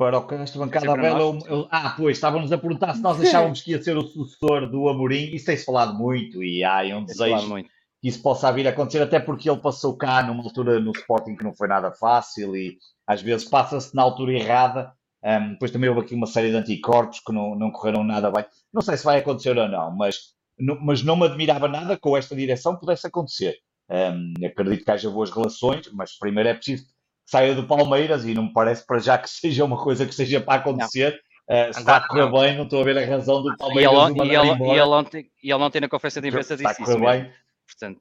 Para 0.00 0.18
o 0.18 0.34
esta 0.34 0.58
bancada 0.58 0.86
eu, 0.86 1.68
ah, 1.70 1.92
pois, 1.94 2.16
estávamos 2.16 2.50
a 2.50 2.56
perguntar 2.56 2.94
se 2.94 3.02
nós 3.02 3.20
achávamos 3.20 3.60
que 3.60 3.72
ia 3.72 3.82
ser 3.82 3.98
o 3.98 4.02
sucessor 4.02 4.66
do 4.66 4.88
Amorim. 4.88 5.34
Isso 5.34 5.44
tem-se 5.44 5.66
falado 5.66 5.92
muito 5.92 6.42
e 6.42 6.64
há 6.64 6.80
um 6.96 7.04
desejo 7.04 7.54
que 8.00 8.08
isso 8.08 8.22
possa 8.22 8.50
vir 8.50 8.66
a 8.66 8.70
acontecer, 8.70 9.02
até 9.02 9.20
porque 9.20 9.50
ele 9.50 9.60
passou 9.60 9.94
cá 9.94 10.22
numa 10.22 10.42
altura 10.42 10.80
no 10.80 10.92
Sporting 10.92 11.36
que 11.36 11.44
não 11.44 11.54
foi 11.54 11.68
nada 11.68 11.92
fácil 11.92 12.56
e 12.56 12.78
às 13.06 13.20
vezes 13.20 13.46
passa-se 13.46 13.94
na 13.94 14.00
altura 14.00 14.32
errada. 14.32 14.90
Um, 15.22 15.50
depois 15.50 15.70
também 15.70 15.90
houve 15.90 16.00
aqui 16.00 16.14
uma 16.14 16.26
série 16.26 16.48
de 16.48 16.56
anticorpos 16.56 17.20
que 17.20 17.30
não, 17.30 17.54
não 17.54 17.70
correram 17.70 18.02
nada 18.02 18.30
bem. 18.30 18.46
Não 18.72 18.80
sei 18.80 18.96
se 18.96 19.04
vai 19.04 19.18
acontecer 19.18 19.58
ou 19.58 19.68
não, 19.68 19.94
mas 19.94 20.16
não, 20.58 20.80
mas 20.80 21.02
não 21.02 21.14
me 21.14 21.26
admirava 21.26 21.68
nada 21.68 21.96
que 21.96 22.00
com 22.00 22.16
esta 22.16 22.34
direção 22.34 22.74
pudesse 22.74 23.06
acontecer. 23.06 23.54
Um, 23.90 24.46
acredito 24.46 24.82
que 24.82 24.90
haja 24.90 25.10
boas 25.10 25.30
relações, 25.30 25.90
mas 25.92 26.16
primeiro 26.16 26.48
é 26.48 26.54
preciso 26.54 26.86
saia 27.30 27.54
do 27.54 27.66
Palmeiras 27.66 28.24
e 28.24 28.34
não 28.34 28.44
me 28.44 28.52
parece 28.52 28.84
para 28.84 28.98
já 28.98 29.16
que 29.16 29.28
seja 29.30 29.64
uma 29.64 29.82
coisa 29.82 30.06
que 30.06 30.14
seja 30.14 30.40
para 30.40 30.60
acontecer. 30.60 31.18
Uh, 31.48 31.72
se 31.74 31.80
está 31.80 31.96
a 31.96 32.06
correr 32.06 32.30
bem, 32.30 32.56
não 32.56 32.64
estou 32.64 32.80
a 32.80 32.84
ver 32.84 32.96
a 32.96 33.04
razão 33.04 33.42
do 33.42 33.56
Palmeiras. 33.56 33.92
E 33.92 34.20
ele, 34.20 34.32
e 34.32 34.36
ele, 34.36 34.64
e 34.64 34.70
ele, 34.70 34.80
ontem, 34.82 35.30
e 35.42 35.50
ele 35.50 35.62
ontem 35.62 35.80
na 35.80 35.88
conferência 35.88 36.22
de 36.22 36.28
imprensa 36.28 36.56
disse 36.56 36.70
está 36.70 36.82
a 36.82 36.86
correr 36.86 37.00
bem. 37.00 37.32
Portanto, 37.66 38.00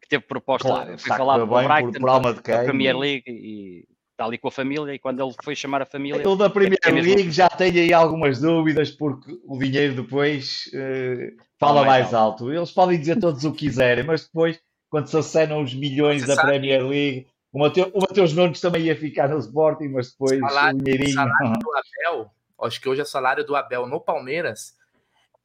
que 0.00 0.08
teve 0.08 0.24
proposta, 0.24 0.68
claro, 0.68 0.98
foi 0.98 1.16
falado 1.16 1.46
bem, 1.46 1.66
Brighton, 1.66 1.92
por, 1.92 2.00
por 2.00 2.08
alma 2.08 2.34
de 2.34 2.42
quem, 2.42 2.64
Premier 2.64 2.96
League 2.96 3.24
e 3.26 3.84
está 4.12 4.26
ali 4.26 4.38
com 4.38 4.48
a 4.48 4.50
família 4.52 4.94
e 4.94 4.98
quando 4.98 5.22
ele 5.22 5.34
foi 5.42 5.56
chamar 5.56 5.82
a 5.82 5.86
família. 5.86 6.22
Eu 6.22 6.36
da 6.36 6.48
Premier 6.48 6.78
é 6.84 6.90
League 6.90 7.16
mesmo... 7.16 7.32
já 7.32 7.48
tenho 7.48 7.80
aí 7.80 7.92
algumas 7.92 8.40
dúvidas 8.40 8.90
porque 8.90 9.32
o 9.44 9.58
dinheiro 9.58 10.02
depois 10.02 10.70
uh, 10.72 11.36
fala 11.58 11.84
mais, 11.84 12.04
mais 12.04 12.14
alto. 12.14 12.52
Eles 12.52 12.70
podem 12.70 12.98
dizer 12.98 13.18
todos 13.18 13.44
o 13.44 13.52
que 13.52 13.66
quiserem, 13.66 14.04
mas 14.04 14.24
depois, 14.24 14.60
quando 14.88 15.08
se 15.08 15.16
acenam 15.16 15.62
os 15.62 15.74
milhões 15.74 16.22
Você 16.22 16.28
da 16.28 16.34
sabe. 16.36 16.48
Premier 16.48 16.86
League, 16.86 17.26
o 17.54 17.58
Mateus, 17.58 17.90
o 17.94 18.00
Mateus 18.00 18.32
Nunes 18.34 18.60
também 18.60 18.82
ia 18.82 18.96
ficar 18.96 19.28
no 19.28 19.38
Sporting, 19.38 19.88
mas 19.88 20.10
depois 20.10 20.42
o, 20.42 20.48
salário, 20.48 20.78
o 20.78 20.82
dinheirinho. 20.82 21.10
O 21.10 21.14
salário 21.14 21.58
do 21.60 21.70
Abel, 21.72 22.30
acho 22.62 22.80
que 22.80 22.88
hoje 22.88 23.02
o 23.02 23.06
salário 23.06 23.44
do 23.44 23.54
Abel 23.54 23.86
no 23.86 24.00
Palmeiras 24.00 24.76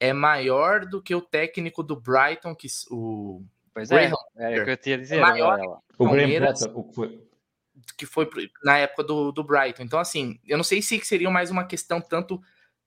é 0.00 0.12
maior 0.12 0.84
do 0.84 1.00
que 1.00 1.14
o 1.14 1.20
técnico 1.20 1.84
do 1.84 1.94
Brighton, 1.94 2.54
que 2.54 2.66
o. 2.90 3.44
Pois 3.72 3.90
é, 3.92 4.10
é 4.36 4.60
o 4.60 4.64
que 4.64 4.70
eu 4.72 4.76
tinha 4.76 4.98
dizer. 4.98 5.18
É 5.18 5.20
maior 5.20 5.60
o 5.96 6.08
Potter, 6.08 6.76
o 6.76 6.82
que 6.82 6.94
foi? 6.94 7.30
que 7.96 8.06
foi 8.06 8.28
na 8.64 8.76
época 8.78 9.04
do, 9.04 9.32
do 9.32 9.44
Brighton. 9.44 9.84
Então, 9.84 9.98
assim, 9.98 10.38
eu 10.46 10.56
não 10.56 10.64
sei 10.64 10.82
se 10.82 10.98
seria 11.04 11.30
mais 11.30 11.50
uma 11.50 11.64
questão 11.64 12.00
tanto 12.00 12.40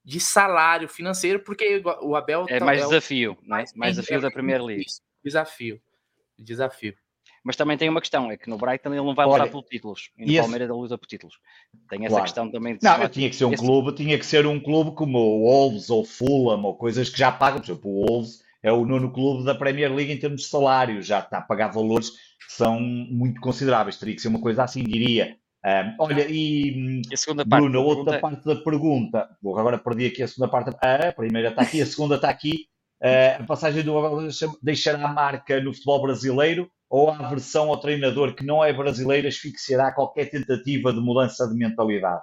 de 0.04 0.20
salário 0.20 0.88
financeiro, 0.88 1.40
porque 1.40 1.82
o 2.02 2.14
Abel 2.14 2.44
é 2.48 2.60
mais 2.60 2.82
é 2.82 2.84
desafio, 2.84 3.38
mais, 3.42 3.72
mais 3.72 3.96
desafio 3.96 4.20
da 4.20 4.30
Primeira 4.30 4.62
League. 4.62 4.84
Desafio, 5.24 5.80
desafio. 6.38 6.94
Mas 7.44 7.56
também 7.56 7.76
tem 7.76 7.90
uma 7.90 8.00
questão, 8.00 8.30
é 8.30 8.38
que 8.38 8.48
no 8.48 8.56
Brighton 8.56 8.88
ele 8.88 9.02
não 9.02 9.14
vai 9.14 9.26
lutar 9.26 9.50
por 9.50 9.62
títulos, 9.64 10.10
e 10.16 10.24
no 10.24 10.32
esse... 10.32 10.40
Palmeiras 10.40 10.70
ele 10.70 10.78
luta 10.78 10.96
por 10.96 11.06
títulos. 11.06 11.34
Tem 11.90 12.00
essa 12.00 12.08
claro. 12.08 12.24
questão 12.24 12.50
também. 12.50 12.78
De 12.78 12.82
não, 12.82 13.08
tinha 13.08 13.28
que 13.28 13.36
ser 13.36 13.44
um 13.44 13.52
esse... 13.52 13.62
clube, 13.62 13.92
tinha 13.92 14.18
que 14.18 14.24
ser 14.24 14.46
um 14.46 14.58
clube 14.58 14.92
como 14.92 15.18
o 15.18 15.42
Wolves 15.42 15.90
ou 15.90 16.04
Fulham 16.06 16.64
ou 16.64 16.74
coisas 16.74 17.10
que 17.10 17.18
já 17.18 17.30
pagam, 17.30 17.60
por 17.60 17.66
exemplo, 17.66 17.90
o 17.90 18.06
Wolves 18.06 18.42
é 18.62 18.72
o 18.72 18.86
nono 18.86 19.12
clube 19.12 19.44
da 19.44 19.54
Premier 19.54 19.94
League 19.94 20.10
em 20.10 20.18
termos 20.18 20.40
de 20.40 20.46
salário, 20.48 21.02
já 21.02 21.18
está 21.18 21.36
a 21.36 21.42
pagar 21.42 21.68
valores 21.68 22.08
que 22.10 22.54
são 22.54 22.80
muito 22.80 23.38
consideráveis. 23.42 23.98
Teria 23.98 24.14
que 24.14 24.22
ser 24.22 24.28
uma 24.28 24.40
coisa 24.40 24.64
assim, 24.64 24.82
diria. 24.82 25.36
Um, 25.66 25.96
olha, 25.98 26.26
e, 26.28 27.02
e 27.10 27.14
a 27.14 27.16
segunda 27.16 27.44
parte 27.44 27.62
Bruno, 27.62 27.82
outra 27.82 28.20
parte 28.20 28.44
da 28.44 28.56
pergunta. 28.56 29.28
Bom, 29.42 29.58
agora 29.58 29.76
perdi 29.76 30.06
aqui 30.06 30.22
a 30.22 30.28
segunda 30.28 30.50
parte. 30.50 30.74
Ah, 30.82 31.08
a 31.08 31.12
primeira 31.12 31.50
está 31.50 31.60
aqui, 31.60 31.82
a 31.82 31.86
segunda 31.86 32.14
está 32.14 32.30
aqui. 32.30 32.66
Uh, 33.02 33.42
a 33.42 33.44
passagem 33.44 33.82
do 33.82 33.98
Abel 33.98 34.28
deixará 34.62 35.04
a 35.04 35.12
marca 35.12 35.60
no 35.60 35.74
futebol 35.74 36.00
brasileiro 36.00 36.70
ou 36.94 37.10
a 37.10 37.26
aversão 37.26 37.70
ao 37.70 37.80
treinador 37.80 38.36
que 38.36 38.46
não 38.46 38.64
é 38.64 38.72
brasileiro 38.72 39.26
asfixiará 39.26 39.92
qualquer 39.92 40.30
tentativa 40.30 40.92
de 40.92 41.00
mudança 41.00 41.44
de 41.48 41.52
mentalidade? 41.56 42.22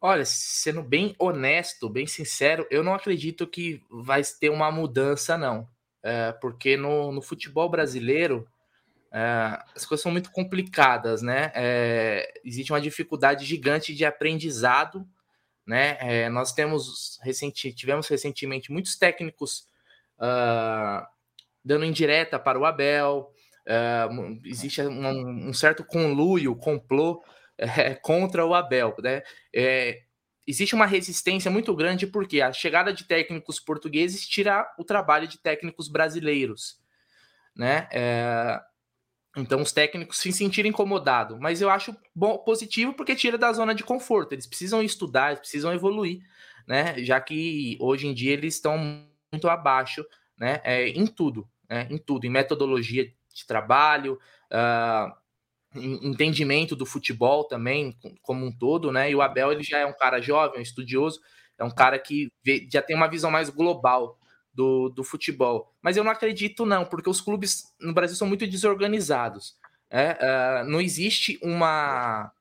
Olha, 0.00 0.24
sendo 0.24 0.82
bem 0.82 1.14
honesto, 1.18 1.86
bem 1.86 2.06
sincero, 2.06 2.66
eu 2.70 2.82
não 2.82 2.94
acredito 2.94 3.46
que 3.46 3.82
vai 3.90 4.22
ter 4.40 4.48
uma 4.48 4.72
mudança, 4.72 5.36
não. 5.36 5.68
É, 6.02 6.32
porque 6.32 6.74
no, 6.74 7.12
no, 7.12 7.20
futebol 7.20 7.68
brasileiro 7.68 8.48
é, 9.12 9.62
as 9.76 9.84
coisas 9.84 10.02
são 10.02 10.10
muito 10.10 10.32
complicadas, 10.32 11.20
né? 11.20 11.52
É, 11.54 12.40
existe 12.42 12.72
uma 12.72 12.80
dificuldade 12.80 13.44
gigante 13.44 13.94
de 13.94 14.06
aprendizado, 14.06 15.06
né? 15.66 15.98
É, 16.00 16.30
nós 16.30 16.54
temos 16.54 17.20
recenti, 17.22 17.70
tivemos 17.74 18.08
recentemente 18.08 18.72
muitos 18.72 18.96
técnicos 18.96 19.68
uh, 20.18 21.11
dando 21.64 21.84
indireta 21.84 22.38
para 22.38 22.58
o 22.58 22.64
Abel. 22.64 23.32
Uh, 23.66 24.40
existe 24.44 24.82
um, 24.82 25.48
um 25.48 25.52
certo 25.52 25.84
conluio, 25.84 26.56
complô 26.56 27.22
é, 27.56 27.94
contra 28.02 28.44
o 28.44 28.54
Abel, 28.54 28.94
né? 29.00 29.22
É, 29.54 30.02
existe 30.46 30.74
uma 30.74 30.86
resistência 30.86 31.50
muito 31.50 31.74
grande 31.74 32.06
porque 32.06 32.40
a 32.40 32.52
chegada 32.52 32.92
de 32.92 33.04
técnicos 33.04 33.60
portugueses 33.60 34.26
tira 34.26 34.68
o 34.78 34.84
trabalho 34.84 35.26
de 35.28 35.38
técnicos 35.38 35.88
brasileiros, 35.88 36.80
né? 37.56 37.88
É, 37.92 38.60
então 39.36 39.62
os 39.62 39.72
técnicos 39.72 40.18
se 40.18 40.32
sentirem 40.32 40.70
incomodados, 40.70 41.38
mas 41.38 41.62
eu 41.62 41.70
acho 41.70 41.96
bom, 42.14 42.38
positivo 42.38 42.92
porque 42.92 43.14
tira 43.14 43.38
da 43.38 43.52
zona 43.52 43.74
de 43.74 43.84
conforto. 43.84 44.32
Eles 44.32 44.46
precisam 44.46 44.82
estudar, 44.82 45.28
eles 45.28 45.40
precisam 45.40 45.72
evoluir, 45.72 46.20
né? 46.66 47.02
Já 47.02 47.20
que 47.20 47.76
hoje 47.80 48.06
em 48.06 48.14
dia 48.14 48.32
eles 48.32 48.56
estão 48.56 48.76
muito 49.32 49.48
abaixo, 49.48 50.04
né? 50.36 50.60
É, 50.64 50.88
em 50.88 51.06
tudo, 51.06 51.48
né? 51.68 51.86
Em 51.90 51.98
tudo, 51.98 52.26
em 52.26 52.30
metodologia 52.30 53.04
de 53.04 53.46
trabalho. 53.46 54.18
Uh, 54.50 55.22
entendimento 55.74 56.76
do 56.76 56.84
futebol 56.84 57.44
também, 57.44 57.96
como 58.20 58.44
um 58.44 58.52
todo, 58.52 58.92
né? 58.92 59.10
E 59.10 59.14
o 59.14 59.22
Abel 59.22 59.52
ele 59.52 59.62
já 59.62 59.78
é 59.78 59.86
um 59.86 59.96
cara 59.96 60.20
jovem, 60.20 60.58
um 60.58 60.62
estudioso, 60.62 61.20
é 61.58 61.64
um 61.64 61.70
cara 61.70 61.98
que 61.98 62.30
vê, 62.44 62.68
já 62.70 62.82
tem 62.82 62.94
uma 62.94 63.08
visão 63.08 63.30
mais 63.30 63.48
global 63.48 64.18
do, 64.52 64.90
do 64.90 65.02
futebol. 65.02 65.72
Mas 65.80 65.96
eu 65.96 66.04
não 66.04 66.10
acredito, 66.10 66.66
não, 66.66 66.84
porque 66.84 67.08
os 67.08 67.20
clubes 67.20 67.72
no 67.80 67.94
Brasil 67.94 68.16
são 68.16 68.28
muito 68.28 68.46
desorganizados. 68.46 69.56
É? 69.90 70.12
Uh, 70.12 70.70
não 70.70 70.80
existe 70.80 71.38
uma. 71.42 72.32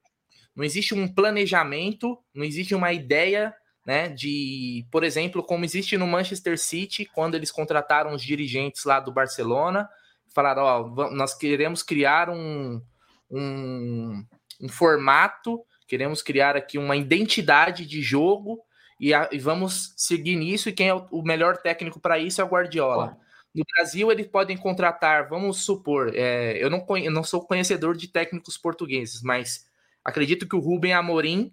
Não 0.56 0.66
existe 0.66 0.94
um 0.94 1.08
planejamento, 1.08 2.18
não 2.34 2.44
existe 2.44 2.76
uma 2.76 2.92
ideia 2.92 3.56
né, 3.86 4.10
de, 4.10 4.86
por 4.92 5.04
exemplo, 5.04 5.44
como 5.44 5.66
existe 5.66 5.98
no 5.98 6.06
Manchester 6.06 6.58
City, 6.58 7.06
quando 7.06 7.36
eles 7.36 7.52
contrataram 7.52 8.14
os 8.14 8.22
dirigentes 8.22 8.84
lá 8.84 9.00
do 9.00 9.12
Barcelona, 9.12 9.90
falaram: 10.34 10.64
Ó, 10.64 11.10
nós 11.12 11.34
queremos 11.34 11.82
criar 11.82 12.30
um, 12.30 12.82
um, 13.30 14.24
um 14.62 14.70
formato, 14.70 15.64
queremos 15.88 16.22
criar 16.22 16.56
aqui 16.56 16.78
uma 16.78 16.96
identidade 16.96 17.86
de 17.86 18.02
jogo 18.02 18.60
e, 19.00 19.14
a, 19.14 19.28
e, 19.32 19.40
vamos 19.40 19.94
seguir 19.98 20.36
nisso. 20.36 20.70
E 20.70 20.74
quem 20.74 20.90
é 20.90 20.94
o, 20.94 21.08
o 21.12 21.24
melhor 21.24 21.58
técnico 21.58 22.00
para 22.00 22.20
isso 22.20 22.40
é 22.40 22.44
o 22.44 22.50
Guardiola. 22.50 23.18
No 23.54 23.64
Brasil, 23.76 24.10
eles 24.12 24.28
podem 24.28 24.56
contratar, 24.56 25.28
vamos 25.28 25.66
supor, 25.66 26.14
é, 26.16 26.58
eu, 26.58 26.70
não 26.70 26.86
eu 26.98 27.12
não 27.12 27.22
sou 27.22 27.46
conhecedor 27.46 27.98
de 27.98 28.08
técnicos 28.08 28.58
portugueses, 28.58 29.22
mas 29.22 29.66
acredito 30.06 30.48
que 30.48 30.56
o 30.56 30.60
Rubem 30.60 30.94
Amorim 30.94 31.52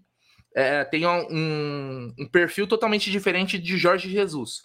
é, 0.54 0.84
tenha 0.84 1.10
um, 1.10 2.14
um, 2.18 2.26
perfil 2.26 2.66
totalmente 2.66 3.10
diferente 3.10 3.58
de 3.58 3.76
Jorge 3.76 4.10
Jesus. 4.10 4.64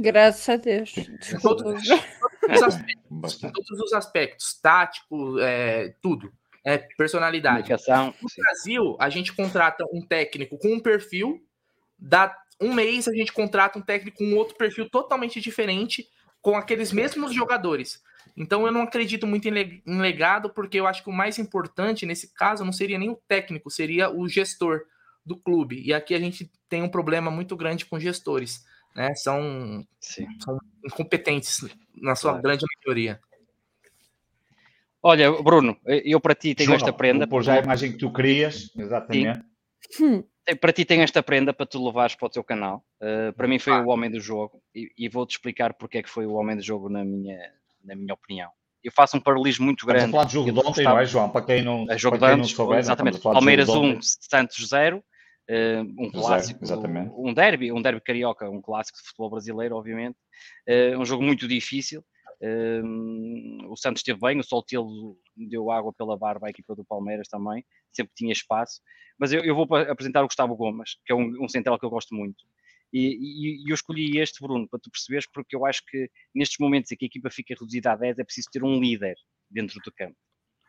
Graças 0.00 0.48
a 0.48 0.56
Deus. 0.56 0.96
Em 0.96 1.38
todos, 1.40 1.82
os 1.82 2.62
aspectos, 2.62 3.38
todos 3.38 3.80
os 3.80 3.92
aspectos 3.92 4.60
tático, 4.60 5.38
é, 5.40 5.94
tudo. 6.02 6.32
É, 6.64 6.78
personalidade. 6.98 7.70
No 7.70 8.14
Brasil, 8.36 8.96
a 9.00 9.08
gente 9.08 9.32
contrata 9.32 9.84
um 9.92 10.02
técnico 10.02 10.58
com 10.58 10.74
um 10.74 10.80
perfil, 10.80 11.40
dá 11.98 12.36
um 12.60 12.74
mês 12.74 13.06
a 13.06 13.12
gente 13.12 13.32
contrata 13.32 13.78
um 13.78 13.82
técnico 13.82 14.18
com 14.18 14.34
outro 14.34 14.56
perfil 14.56 14.90
totalmente 14.90 15.40
diferente, 15.40 16.06
com 16.42 16.56
aqueles 16.56 16.92
mesmos 16.92 17.32
jogadores. 17.32 18.02
Então 18.36 18.66
eu 18.66 18.72
não 18.72 18.82
acredito 18.82 19.26
muito 19.26 19.48
em 19.48 20.00
legado, 20.00 20.50
porque 20.50 20.78
eu 20.78 20.86
acho 20.86 21.02
que 21.02 21.10
o 21.10 21.12
mais 21.12 21.38
importante 21.38 22.06
nesse 22.06 22.34
caso 22.34 22.64
não 22.64 22.72
seria 22.72 22.98
nem 22.98 23.10
o 23.10 23.20
técnico, 23.28 23.70
seria 23.70 24.10
o 24.10 24.28
gestor 24.28 24.82
do 25.28 25.36
clube. 25.36 25.80
E 25.84 25.92
aqui 25.92 26.14
a 26.14 26.18
gente 26.18 26.50
tem 26.68 26.82
um 26.82 26.88
problema 26.88 27.30
muito 27.30 27.56
grande 27.56 27.84
com 27.84 28.00
gestores, 28.00 28.64
né? 28.96 29.14
São, 29.14 29.86
são 30.00 30.58
incompetentes 30.84 31.60
na 31.94 32.16
sua 32.16 32.32
claro. 32.32 32.42
grande 32.42 32.64
maioria. 32.84 33.20
Olha, 35.00 35.30
Bruno, 35.42 35.76
eu 35.86 36.20
para 36.20 36.34
ti 36.34 36.54
tenho 36.54 36.68
João, 36.68 36.76
esta 36.76 36.92
prenda. 36.92 37.26
Por 37.26 37.42
já 37.42 37.54
a 37.54 37.58
imagem 37.58 37.92
que 37.92 37.98
tu 37.98 38.12
querias, 38.12 38.72
exatamente. 38.76 39.40
Sim. 39.90 40.24
Para 40.60 40.72
ti 40.72 40.84
tenho 40.84 41.02
esta 41.02 41.22
prenda 41.22 41.52
para 41.52 41.66
tu 41.66 41.84
levares 41.84 42.16
para 42.16 42.26
o 42.26 42.30
teu 42.30 42.42
canal. 42.42 42.82
Uh, 43.00 43.32
para 43.34 43.46
mim 43.46 43.58
foi 43.58 43.74
ah. 43.74 43.82
o 43.82 43.88
homem 43.88 44.10
do 44.10 44.18
jogo 44.18 44.62
e, 44.74 44.90
e 44.98 45.08
vou-te 45.08 45.32
explicar 45.32 45.74
porque 45.74 45.98
é 45.98 46.02
que 46.02 46.08
foi 46.08 46.26
o 46.26 46.32
homem 46.32 46.56
do 46.56 46.62
jogo 46.62 46.88
na 46.88 47.04
minha, 47.04 47.38
na 47.84 47.94
minha 47.94 48.14
opinião. 48.14 48.50
Eu 48.82 48.90
faço 48.92 49.16
um 49.16 49.20
paralelismo 49.20 49.66
muito 49.66 49.84
grande. 49.84 50.06
Estamos 50.06 50.14
a 50.14 50.18
falar 50.18 50.26
de 50.26 50.32
jogo 50.32 50.52
de 50.52 50.68
ontem, 50.68 50.84
não 50.84 50.98
é, 50.98 51.04
João? 51.04 51.30
Para 51.30 51.44
quem 51.44 51.62
não, 51.62 51.86
é 51.90 51.98
jogo 51.98 52.18
para 52.18 52.28
quem 52.30 52.38
não 52.38 52.44
souber, 52.44 52.78
exatamente. 52.78 53.20
Palmeiras 53.20 53.68
1, 53.68 53.98
Santos 54.02 54.68
0. 54.68 55.02
Um 55.50 56.10
clássico, 56.10 56.66
Zero, 56.66 56.82
um 57.16 57.32
derby, 57.32 57.72
um 57.72 57.80
derby 57.80 58.02
carioca, 58.02 58.50
um 58.50 58.60
clássico 58.60 58.98
de 58.98 59.04
futebol 59.04 59.30
brasileiro, 59.30 59.76
obviamente. 59.76 60.18
Uh, 60.68 60.98
um 60.98 61.04
jogo 61.04 61.22
muito 61.22 61.48
difícil. 61.48 62.04
Uh, 62.40 63.70
o 63.70 63.76
Santos 63.76 64.00
esteve 64.00 64.20
bem, 64.20 64.38
o 64.38 64.44
Soltelo 64.44 65.16
deu 65.36 65.70
água 65.70 65.92
pela 65.92 66.16
barba 66.16 66.46
à 66.46 66.50
equipa 66.50 66.74
do 66.74 66.84
Palmeiras 66.84 67.28
também, 67.28 67.64
sempre 67.92 68.12
tinha 68.14 68.32
espaço. 68.32 68.80
Mas 69.18 69.32
eu, 69.32 69.42
eu 69.42 69.54
vou 69.54 69.66
apresentar 69.74 70.22
o 70.22 70.26
Gustavo 70.26 70.54
Gomes, 70.54 70.96
que 71.04 71.12
é 71.12 71.16
um, 71.16 71.44
um 71.44 71.48
central 71.48 71.78
que 71.78 71.84
eu 71.84 71.90
gosto 71.90 72.14
muito. 72.14 72.44
E, 72.92 73.62
e, 73.66 73.70
eu 73.70 73.74
escolhi 73.74 74.18
este, 74.18 74.40
Bruno, 74.40 74.68
para 74.68 74.78
tu 74.78 74.90
perceberes, 74.90 75.26
porque 75.30 75.56
eu 75.56 75.66
acho 75.66 75.82
que 75.86 76.10
nestes 76.34 76.58
momentos 76.58 76.92
em 76.92 76.96
que 76.96 77.04
a 77.04 77.08
equipa 77.08 77.30
fica 77.30 77.54
reduzida 77.54 77.92
a 77.92 77.96
10, 77.96 78.18
é 78.18 78.24
preciso 78.24 78.48
ter 78.50 78.62
um 78.62 78.80
líder 78.80 79.16
dentro 79.50 79.78
do 79.84 79.92
campo. 79.92 80.16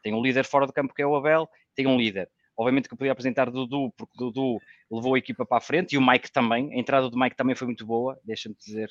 Tem 0.04 0.14
um 0.14 0.22
líder 0.22 0.46
fora 0.46 0.66
do 0.66 0.74
campo, 0.74 0.94
que 0.94 1.02
é 1.02 1.08
o 1.08 1.16
Abel, 1.16 1.48
tem 1.76 1.88
um 1.88 1.98
líder. 1.98 2.30
Obviamente 2.60 2.90
que 2.90 2.94
eu 2.94 2.98
podia 2.98 3.14
apresentar 3.14 3.50
Dudu, 3.50 3.94
porque 3.96 4.18
Dudu 4.18 4.60
levou 4.92 5.16
a 5.16 5.18
equipa 5.18 5.46
para 5.46 5.60
a 5.60 5.62
frente, 5.62 5.94
e 5.94 5.98
o 5.98 6.06
Mike 6.06 6.32
também. 6.32 6.74
A 6.74 6.78
entrada 6.78 7.10
do 7.10 7.18
Mike 7.18 7.36
também 7.36 7.56
foi 7.56 7.68
muito 7.68 7.86
boa, 7.86 8.20
deixa-me 8.26 8.56
dizer, 8.56 8.90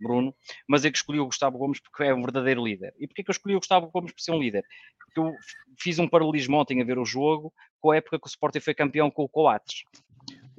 Bruno. 0.00 0.34
Mas 0.66 0.84
é 0.84 0.90
que 0.90 0.96
escolhi 0.96 1.20
o 1.20 1.26
Gustavo 1.26 1.58
Gomes 1.58 1.80
porque 1.80 2.04
é 2.04 2.14
um 2.14 2.22
verdadeiro 2.22 2.64
líder. 2.64 2.94
E 2.98 3.06
porquê 3.06 3.22
que 3.22 3.30
eu 3.30 3.32
escolhi 3.32 3.54
o 3.54 3.58
Gustavo 3.58 3.90
Gomes 3.90 4.12
por 4.12 4.20
ser 4.20 4.32
um 4.32 4.38
líder? 4.38 4.64
Porque 5.04 5.20
eu 5.20 5.34
fiz 5.78 5.98
um 5.98 6.08
paralelismo 6.08 6.56
ontem 6.56 6.80
a 6.80 6.84
ver 6.84 6.98
o 6.98 7.04
jogo 7.04 7.52
com 7.78 7.90
a 7.90 7.96
época 7.96 8.18
que 8.18 8.26
o 8.26 8.28
Sporting 8.28 8.60
foi 8.60 8.74
campeão 8.74 9.10
com 9.10 9.24
o 9.24 9.28
Coates 9.28 9.84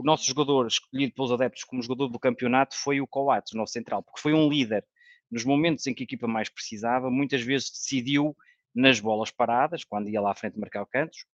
o 0.02 0.04
nosso 0.04 0.26
jogador 0.26 0.68
escolhido 0.68 1.14
pelos 1.14 1.32
adeptos 1.32 1.64
como 1.64 1.82
jogador 1.82 2.08
do 2.08 2.20
campeonato 2.20 2.76
foi 2.76 3.00
o 3.00 3.08
Coates, 3.08 3.54
o 3.54 3.58
nosso 3.58 3.74
central, 3.74 4.02
porque 4.02 4.20
foi 4.20 4.34
um 4.34 4.50
líder. 4.50 4.84
Nos 5.30 5.46
momentos 5.46 5.86
em 5.88 5.94
que 5.94 6.04
a 6.04 6.06
equipa 6.06 6.28
mais 6.28 6.50
precisava, 6.50 7.10
muitas 7.10 7.42
vezes 7.42 7.70
decidiu 7.70 8.36
nas 8.74 9.00
bolas 9.00 9.30
paradas, 9.32 9.84
quando 9.84 10.10
ia 10.10 10.20
lá 10.20 10.32
à 10.32 10.36
frente 10.36 10.60
marcar 10.60 10.86
cantos. 10.88 11.26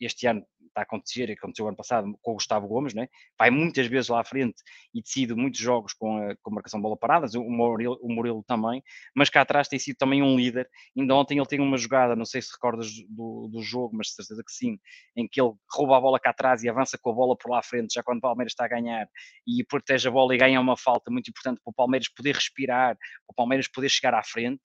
Este 0.00 0.26
ano 0.26 0.44
está 0.74 0.80
a 0.80 0.84
acontecer, 0.84 1.30
aconteceu 1.30 1.66
ano 1.68 1.76
passado 1.76 2.18
com 2.20 2.32
o 2.32 2.34
Gustavo 2.34 2.66
Gomes, 2.66 2.92
né? 2.92 3.08
vai 3.38 3.50
muitas 3.50 3.86
vezes 3.86 4.08
lá 4.08 4.20
à 4.20 4.24
frente 4.24 4.56
e 4.92 5.00
decide 5.00 5.34
muitos 5.34 5.60
jogos 5.60 5.92
com 5.92 6.18
a, 6.18 6.36
com 6.42 6.50
marcação 6.50 6.78
de 6.78 6.82
bola 6.82 6.96
paradas, 6.96 7.34
o 7.34 7.42
Murilo, 7.44 7.98
o 8.02 8.12
Murilo 8.12 8.42
também, 8.42 8.82
mas 9.14 9.30
cá 9.30 9.42
atrás 9.42 9.68
tem 9.68 9.78
sido 9.78 9.96
também 9.96 10.22
um 10.22 10.36
líder. 10.36 10.68
Ainda 10.96 11.14
ontem 11.14 11.38
ele 11.38 11.46
tem 11.46 11.60
uma 11.60 11.76
jogada, 11.76 12.16
não 12.16 12.24
sei 12.24 12.42
se 12.42 12.52
recordas 12.52 12.90
do, 13.08 13.48
do 13.48 13.62
jogo, 13.62 13.96
mas 13.96 14.14
certeza 14.14 14.42
que 14.44 14.52
sim, 14.52 14.78
em 15.16 15.28
que 15.28 15.40
ele 15.40 15.52
rouba 15.70 15.96
a 15.96 16.00
bola 16.00 16.18
cá 16.18 16.30
atrás 16.30 16.62
e 16.62 16.68
avança 16.68 16.98
com 16.98 17.10
a 17.10 17.14
bola 17.14 17.36
por 17.36 17.50
lá 17.50 17.60
à 17.60 17.62
frente, 17.62 17.94
já 17.94 18.02
quando 18.02 18.18
o 18.18 18.22
Palmeiras 18.22 18.52
está 18.52 18.64
a 18.64 18.68
ganhar, 18.68 19.08
e 19.46 19.64
protege 19.64 20.08
a 20.08 20.10
bola 20.10 20.34
e 20.34 20.38
ganha 20.38 20.60
uma 20.60 20.76
falta 20.76 21.10
muito 21.10 21.28
importante 21.28 21.60
para 21.62 21.70
o 21.70 21.74
Palmeiras 21.74 22.08
poder 22.08 22.34
respirar, 22.34 22.96
para 22.96 23.32
o 23.32 23.34
Palmeiras 23.34 23.68
poder 23.68 23.88
chegar 23.88 24.14
à 24.14 24.22
frente 24.22 24.60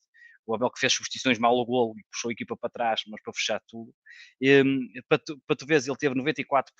o 0.50 0.56
Abel 0.56 0.72
que 0.72 0.80
fez 0.80 0.94
substituições 0.94 1.38
mal 1.38 1.56
ao 1.56 1.66
golo 1.66 1.94
e 1.98 2.04
puxou 2.12 2.30
a 2.30 2.32
equipa 2.32 2.58
para 2.58 2.70
trás, 2.70 3.02
mas 3.08 3.22
para 3.22 3.34
fechar 3.34 3.62
tudo. 3.68 3.94
E, 4.42 4.62
hum, 4.64 4.90
para, 5.08 5.20
tu, 5.20 5.40
para 5.46 5.56
tu 5.56 5.66
veres, 5.66 5.88
ele 5.88 5.98
teve 5.98 6.16
94% 6.16 6.72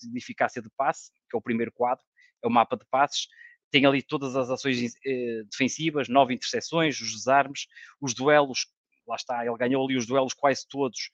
de 0.00 0.18
eficácia 0.18 0.62
de 0.62 0.68
passe, 0.76 1.10
que 1.28 1.36
é 1.36 1.38
o 1.38 1.42
primeiro 1.42 1.72
quadro, 1.72 2.04
é 2.42 2.46
o 2.46 2.50
mapa 2.50 2.76
de 2.76 2.84
passes. 2.88 3.26
Tem 3.70 3.84
ali 3.84 4.02
todas 4.02 4.36
as 4.36 4.48
ações 4.48 4.94
eh, 5.04 5.42
defensivas, 5.50 6.08
nove 6.08 6.32
interseções, 6.32 7.00
os 7.00 7.12
desarmes, 7.12 7.66
os 8.00 8.14
duelos, 8.14 8.66
lá 9.06 9.16
está, 9.16 9.44
ele 9.44 9.56
ganhou 9.58 9.84
ali 9.84 9.96
os 9.96 10.06
duelos 10.06 10.32
quase 10.32 10.66
todos 10.68 11.10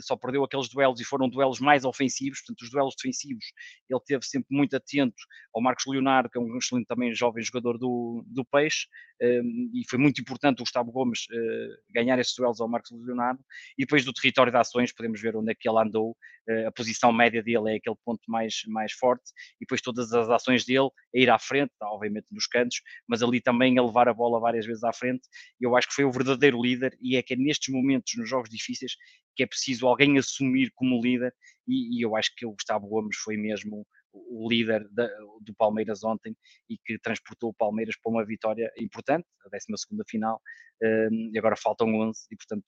só 0.00 0.16
perdeu 0.16 0.44
aqueles 0.44 0.68
duelos 0.68 1.00
e 1.00 1.04
foram 1.04 1.28
duelos 1.28 1.60
mais 1.60 1.84
ofensivos, 1.84 2.40
portanto, 2.40 2.62
os 2.62 2.70
duelos 2.70 2.94
defensivos 2.96 3.44
ele 3.88 4.00
teve 4.04 4.24
sempre 4.24 4.48
muito 4.50 4.76
atento 4.76 5.14
ao 5.54 5.62
Marcos 5.62 5.84
Leonardo, 5.86 6.30
que 6.30 6.38
é 6.38 6.40
um 6.40 6.56
excelente 6.56 6.86
também 6.86 7.14
jovem 7.14 7.42
jogador 7.42 7.78
do, 7.78 8.24
do 8.26 8.44
Peixe, 8.44 8.86
ehm, 9.20 9.70
e 9.74 9.82
foi 9.88 9.98
muito 9.98 10.20
importante 10.20 10.60
o 10.60 10.64
Gustavo 10.64 10.90
Gomes 10.90 11.26
eh, 11.30 11.68
ganhar 11.90 12.18
esses 12.18 12.34
duelos 12.34 12.60
ao 12.60 12.68
Marcos 12.68 12.90
Leonardo, 12.90 13.40
e 13.78 13.82
depois 13.82 14.04
do 14.04 14.12
território 14.12 14.50
de 14.50 14.58
ações 14.58 14.92
podemos 14.92 15.20
ver 15.20 15.36
onde 15.36 15.52
é 15.52 15.54
que 15.54 15.68
ele 15.68 15.78
andou, 15.78 16.16
eh, 16.48 16.66
a 16.66 16.72
posição 16.72 17.12
média 17.12 17.42
dele 17.42 17.72
é 17.72 17.76
aquele 17.76 17.96
ponto 18.04 18.22
mais, 18.28 18.62
mais 18.66 18.92
forte, 18.92 19.30
e 19.56 19.64
depois 19.64 19.80
todas 19.80 20.12
as 20.12 20.28
ações 20.28 20.64
dele 20.64 20.88
a 21.14 21.18
ir 21.18 21.30
à 21.30 21.38
frente, 21.38 21.72
tá, 21.78 21.90
obviamente 21.90 22.26
nos 22.30 22.46
cantos, 22.46 22.80
mas 23.06 23.22
ali 23.22 23.40
também 23.40 23.78
a 23.78 23.82
levar 23.82 24.08
a 24.08 24.14
bola 24.14 24.40
várias 24.40 24.66
vezes 24.66 24.82
à 24.84 24.92
frente, 24.92 25.22
eu 25.60 25.76
acho 25.76 25.88
que 25.88 25.94
foi 25.94 26.04
o 26.04 26.12
verdadeiro 26.12 26.60
líder, 26.60 26.96
e 27.00 27.16
é 27.16 27.22
que 27.22 27.34
é 27.34 27.36
nestes 27.36 27.72
momentos, 27.72 28.14
nos 28.16 28.28
jogos 28.28 28.50
difíceis, 28.50 28.96
que 29.34 29.42
é 29.42 29.46
preciso 29.46 29.86
alguém 29.86 30.18
assumir 30.18 30.70
como 30.74 31.00
líder, 31.00 31.34
e, 31.66 31.98
e 31.98 32.02
eu 32.02 32.16
acho 32.16 32.34
que 32.36 32.44
o 32.46 32.52
Gustavo 32.52 32.86
Gomes 32.86 33.16
foi 33.16 33.36
mesmo 33.36 33.86
o 34.12 34.48
líder 34.48 34.86
da, 34.90 35.08
do 35.40 35.54
Palmeiras 35.54 36.04
ontem 36.04 36.36
e 36.68 36.76
que 36.76 36.98
transportou 36.98 37.50
o 37.50 37.54
Palmeiras 37.54 37.96
para 37.96 38.12
uma 38.12 38.24
vitória 38.24 38.70
importante, 38.78 39.26
a 39.44 39.48
12 39.48 39.86
final, 40.06 40.36
uh, 40.82 41.30
e 41.32 41.38
agora 41.38 41.56
faltam 41.56 41.94
11, 41.94 42.26
e 42.30 42.36
portanto 42.36 42.66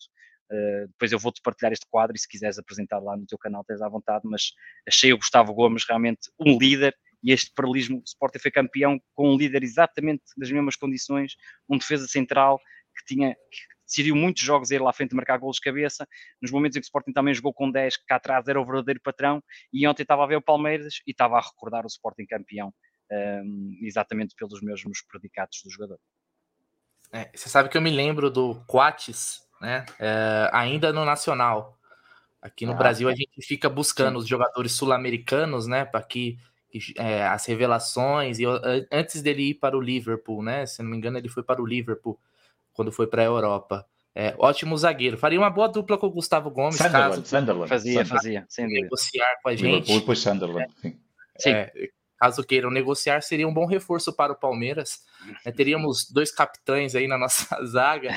uh, 0.50 0.88
depois 0.88 1.12
eu 1.12 1.18
vou-te 1.18 1.42
partilhar 1.42 1.72
este 1.72 1.86
quadro 1.90 2.16
e 2.16 2.18
se 2.18 2.28
quiseres 2.28 2.58
apresentar 2.58 2.98
lá 2.98 3.16
no 3.16 3.26
teu 3.26 3.38
canal 3.38 3.64
tens 3.64 3.82
à 3.82 3.88
vontade, 3.88 4.22
mas 4.24 4.52
achei 4.88 5.12
o 5.12 5.18
Gustavo 5.18 5.52
Gomes 5.52 5.84
realmente 5.86 6.30
um 6.40 6.56
líder 6.56 6.94
e 7.22 7.32
este 7.32 7.50
paralelismo, 7.54 7.98
o 7.98 8.02
Sporting 8.04 8.38
foi 8.38 8.50
campeão 8.50 9.00
com 9.14 9.32
um 9.32 9.36
líder 9.36 9.62
exatamente 9.62 10.22
das 10.36 10.50
mesmas 10.50 10.76
condições, 10.76 11.34
um 11.68 11.78
defesa 11.78 12.06
central 12.06 12.58
que 12.94 13.14
tinha 13.14 13.34
decidiu 13.86 14.16
muitos 14.16 14.42
jogos 14.42 14.70
a 14.70 14.74
ir 14.74 14.80
lá 14.80 14.90
à 14.90 14.92
frente 14.92 15.14
marcar 15.14 15.38
golos 15.38 15.56
de 15.56 15.62
cabeça. 15.62 16.06
Nos 16.40 16.50
momentos 16.50 16.76
em 16.76 16.80
que 16.80 16.84
o 16.84 16.88
Sporting 16.88 17.12
também 17.12 17.34
jogou 17.34 17.52
com 17.52 17.70
10, 17.70 17.96
cá 18.06 18.16
atrás 18.16 18.48
era 18.48 18.60
o 18.60 18.64
verdadeiro 18.64 19.00
patrão. 19.00 19.42
E 19.72 19.86
ontem 19.86 20.02
estava 20.02 20.24
a 20.24 20.26
ver 20.26 20.36
o 20.36 20.42
Palmeiras 20.42 21.00
e 21.06 21.10
estava 21.10 21.38
a 21.38 21.40
recordar 21.40 21.84
o 21.84 21.88
Sporting 21.88 22.26
campeão, 22.26 22.72
um, 23.10 23.78
exatamente 23.82 24.34
pelos 24.34 24.60
mesmos 24.60 25.02
predicados 25.02 25.60
do 25.64 25.70
jogador. 25.70 25.98
É, 27.12 27.30
você 27.34 27.48
sabe 27.48 27.68
que 27.68 27.76
eu 27.76 27.82
me 27.82 27.90
lembro 27.90 28.30
do 28.30 28.64
Quates, 28.66 29.42
né? 29.60 29.84
É, 30.00 30.50
ainda 30.52 30.92
no 30.92 31.04
Nacional. 31.04 31.78
Aqui 32.42 32.66
no 32.66 32.72
ah, 32.72 32.76
Brasil 32.76 33.08
a 33.08 33.14
gente 33.14 33.40
fica 33.40 33.70
buscando 33.70 34.18
sim. 34.18 34.24
os 34.24 34.28
jogadores 34.28 34.72
sul-americanos, 34.72 35.66
né? 35.66 35.84
Para 35.84 36.02
que 36.02 36.38
é, 36.98 37.24
as 37.26 37.46
revelações. 37.46 38.38
E 38.38 38.44
antes 38.90 39.22
dele 39.22 39.50
ir 39.50 39.54
para 39.54 39.76
o 39.76 39.80
Liverpool, 39.80 40.42
né? 40.42 40.66
Se 40.66 40.82
não 40.82 40.90
me 40.90 40.96
engano, 40.96 41.16
ele 41.16 41.28
foi 41.28 41.42
para 41.42 41.62
o 41.62 41.66
Liverpool 41.66 42.18
quando 42.74 42.92
foi 42.92 43.06
para 43.06 43.22
a 43.22 43.24
Europa. 43.24 43.86
É, 44.14 44.34
ótimo 44.38 44.76
zagueiro. 44.76 45.16
Faria 45.16 45.38
uma 45.38 45.50
boa 45.50 45.68
dupla 45.68 45.98
com 45.98 46.06
o 46.06 46.10
Gustavo 46.10 46.50
Gomes. 46.50 46.76
Sunderland, 46.76 47.16
caso 47.16 47.26
Sunderland. 47.26 47.68
Fazia, 47.68 48.04
fazia, 48.04 48.44
sem. 48.48 48.66
Negociar 48.66 49.40
com 49.42 49.48
a 49.48 49.56
gente. 49.56 49.92
Depois 49.92 50.18
Sunderland, 50.20 50.72
sim. 50.80 50.96
sim. 51.38 51.50
É, 51.50 51.72
caso 52.18 52.44
queiram 52.44 52.70
negociar, 52.70 53.22
seria 53.22 53.48
um 53.48 53.52
bom 53.52 53.66
reforço 53.66 54.12
para 54.12 54.32
o 54.32 54.36
Palmeiras. 54.36 55.00
É, 55.44 55.50
teríamos 55.50 56.08
dois 56.10 56.30
capitães 56.30 56.94
aí 56.94 57.08
na 57.08 57.18
nossa 57.18 57.58
zaga. 57.66 58.10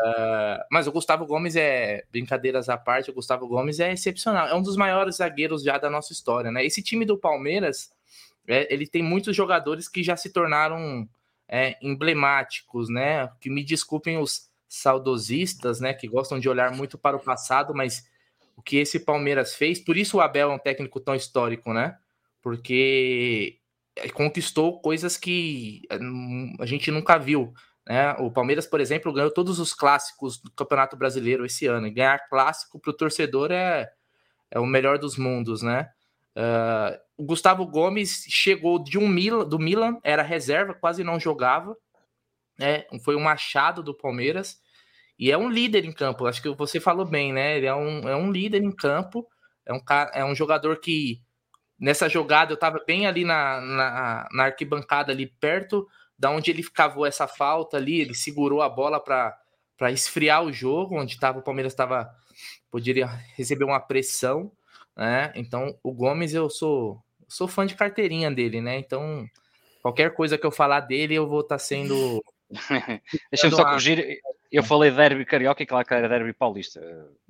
Uh, 0.00 0.64
mas 0.70 0.86
o 0.86 0.92
Gustavo 0.92 1.26
Gomes 1.26 1.54
é, 1.54 2.02
brincadeiras 2.10 2.68
à 2.68 2.76
parte, 2.76 3.10
o 3.10 3.14
Gustavo 3.14 3.46
Gomes 3.46 3.78
é 3.78 3.92
excepcional. 3.92 4.48
É 4.48 4.54
um 4.54 4.62
dos 4.62 4.76
maiores 4.76 5.16
zagueiros 5.16 5.62
já 5.62 5.78
da 5.78 5.88
nossa 5.88 6.12
história, 6.12 6.50
né? 6.50 6.64
Esse 6.64 6.82
time 6.82 7.04
do 7.04 7.16
Palmeiras, 7.16 7.90
é, 8.48 8.72
ele 8.72 8.86
tem 8.86 9.02
muitos 9.02 9.36
jogadores 9.36 9.88
que 9.88 10.02
já 10.02 10.16
se 10.16 10.30
tornaram 10.30 11.08
é, 11.50 11.76
emblemáticos, 11.82 12.88
né? 12.88 13.28
Que 13.40 13.50
me 13.50 13.64
desculpem 13.64 14.18
os 14.18 14.48
saudosistas, 14.68 15.80
né? 15.80 15.92
Que 15.92 16.06
gostam 16.06 16.38
de 16.38 16.48
olhar 16.48 16.70
muito 16.70 16.96
para 16.96 17.16
o 17.16 17.20
passado, 17.20 17.74
mas 17.74 18.08
o 18.56 18.62
que 18.62 18.76
esse 18.76 19.00
Palmeiras 19.00 19.54
fez, 19.54 19.80
por 19.80 19.96
isso 19.96 20.18
o 20.18 20.20
Abel 20.20 20.52
é 20.52 20.54
um 20.54 20.58
técnico 20.58 21.00
tão 21.00 21.14
histórico, 21.14 21.72
né? 21.72 21.98
Porque 22.40 23.58
conquistou 24.14 24.80
coisas 24.80 25.16
que 25.16 25.82
hum, 26.00 26.54
a 26.60 26.66
gente 26.66 26.90
nunca 26.90 27.18
viu. 27.18 27.52
Né? 27.86 28.12
O 28.20 28.30
Palmeiras, 28.30 28.66
por 28.66 28.80
exemplo, 28.80 29.12
ganhou 29.12 29.32
todos 29.32 29.58
os 29.58 29.74
clássicos 29.74 30.38
do 30.38 30.50
Campeonato 30.52 30.96
Brasileiro 30.96 31.44
esse 31.44 31.66
ano. 31.66 31.88
E 31.88 31.90
ganhar 31.90 32.28
clássico 32.28 32.78
para 32.78 32.90
o 32.90 32.96
torcedor 32.96 33.50
é, 33.50 33.90
é 34.50 34.60
o 34.60 34.66
melhor 34.66 34.98
dos 34.98 35.16
mundos, 35.16 35.62
né? 35.62 35.90
Uh, 36.36 36.98
o 37.16 37.24
Gustavo 37.24 37.66
Gomes 37.66 38.24
chegou 38.28 38.82
de 38.82 38.98
um 38.98 39.06
Milan, 39.08 39.46
do 39.46 39.58
Milan, 39.58 39.98
era 40.02 40.22
reserva, 40.22 40.74
quase 40.74 41.04
não 41.04 41.20
jogava. 41.20 41.76
Né? 42.58 42.84
Foi 43.04 43.16
um 43.16 43.20
machado 43.20 43.82
do 43.82 43.94
Palmeiras. 43.94 44.60
E 45.18 45.30
é 45.30 45.36
um 45.36 45.50
líder 45.50 45.84
em 45.84 45.92
campo. 45.92 46.26
Acho 46.26 46.40
que 46.40 46.48
você 46.48 46.80
falou 46.80 47.04
bem, 47.04 47.30
né? 47.30 47.58
Ele 47.58 47.66
é 47.66 47.74
um, 47.74 48.08
é 48.08 48.16
um 48.16 48.32
líder 48.32 48.62
em 48.62 48.72
campo. 48.72 49.26
É 49.66 49.72
um, 49.72 49.80
é 50.14 50.24
um 50.24 50.34
jogador 50.34 50.80
que, 50.80 51.20
nessa 51.78 52.08
jogada, 52.08 52.52
eu 52.52 52.54
estava 52.54 52.82
bem 52.86 53.06
ali 53.06 53.22
na, 53.22 53.60
na, 53.60 54.28
na, 54.32 54.44
arquibancada, 54.44 55.12
ali 55.12 55.26
perto 55.26 55.86
da 56.18 56.30
onde 56.30 56.50
ele 56.50 56.62
cavou 56.62 57.04
essa 57.04 57.28
falta 57.28 57.76
ali. 57.76 58.00
Ele 58.00 58.14
segurou 58.14 58.62
a 58.62 58.68
bola 58.68 58.98
para 58.98 59.92
esfriar 59.92 60.42
o 60.42 60.52
jogo, 60.52 60.98
onde 60.98 61.20
tava, 61.20 61.38
o 61.38 61.42
Palmeiras 61.42 61.74
estava. 61.74 62.10
Poderia 62.70 63.06
receber 63.36 63.64
uma 63.64 63.80
pressão. 63.80 64.50
Né? 64.96 65.32
Então, 65.34 65.76
o 65.82 65.92
Gomes, 65.92 66.34
eu 66.34 66.50
sou, 66.50 67.02
sou 67.28 67.48
fã 67.48 67.66
de 67.66 67.74
carteirinha 67.74 68.30
dele, 68.30 68.60
né? 68.60 68.78
Então, 68.78 69.26
qualquer 69.82 70.14
coisa 70.14 70.36
que 70.36 70.46
eu 70.46 70.50
falar 70.50 70.80
dele, 70.80 71.14
eu 71.14 71.28
vou 71.28 71.40
estar 71.40 71.56
tá 71.56 71.58
sendo. 71.58 72.22
Deixa-me 73.30 73.54
só 73.54 73.64
corrigir. 73.64 74.20
Eu 74.50 74.64
falei 74.64 74.90
derby 74.90 75.24
carioca 75.24 75.62
e 75.62 75.66
claro 75.66 75.86
que 75.86 75.94
era 75.94 76.08
derby 76.08 76.32
paulista. 76.32 76.80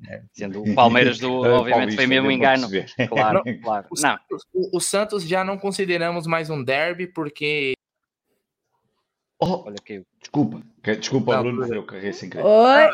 É. 0.09 0.23
Sendo 0.32 0.62
o 0.62 0.74
Palmeiras 0.74 1.19
do, 1.19 1.31
obviamente, 1.45 1.70
paulista, 1.70 1.97
foi 1.97 2.07
mesmo 2.07 2.28
um 2.28 2.31
engano. 2.31 2.66
Claro, 3.09 3.43
não, 3.45 3.61
claro. 3.61 3.87
O, 3.91 4.01
não. 4.01 4.19
O, 4.55 4.78
o, 4.78 4.81
Santos 4.81 5.24
já 5.24 5.45
não 5.45 5.59
consideramos 5.59 6.27
mais 6.27 6.49
um 6.49 6.65
derby 6.65 7.07
porque. 7.07 7.74
Oh, 9.39 9.65
Olha 9.66 9.77
que... 9.85 10.03
Desculpa, 10.19 10.62
desculpa, 10.82 11.36
não, 11.36 11.43
Bruno, 11.43 11.74
eu 11.74 11.85
carreguei 11.85 12.12
sem 12.12 12.31
querer. 12.31 12.44
Oi. 12.44 12.90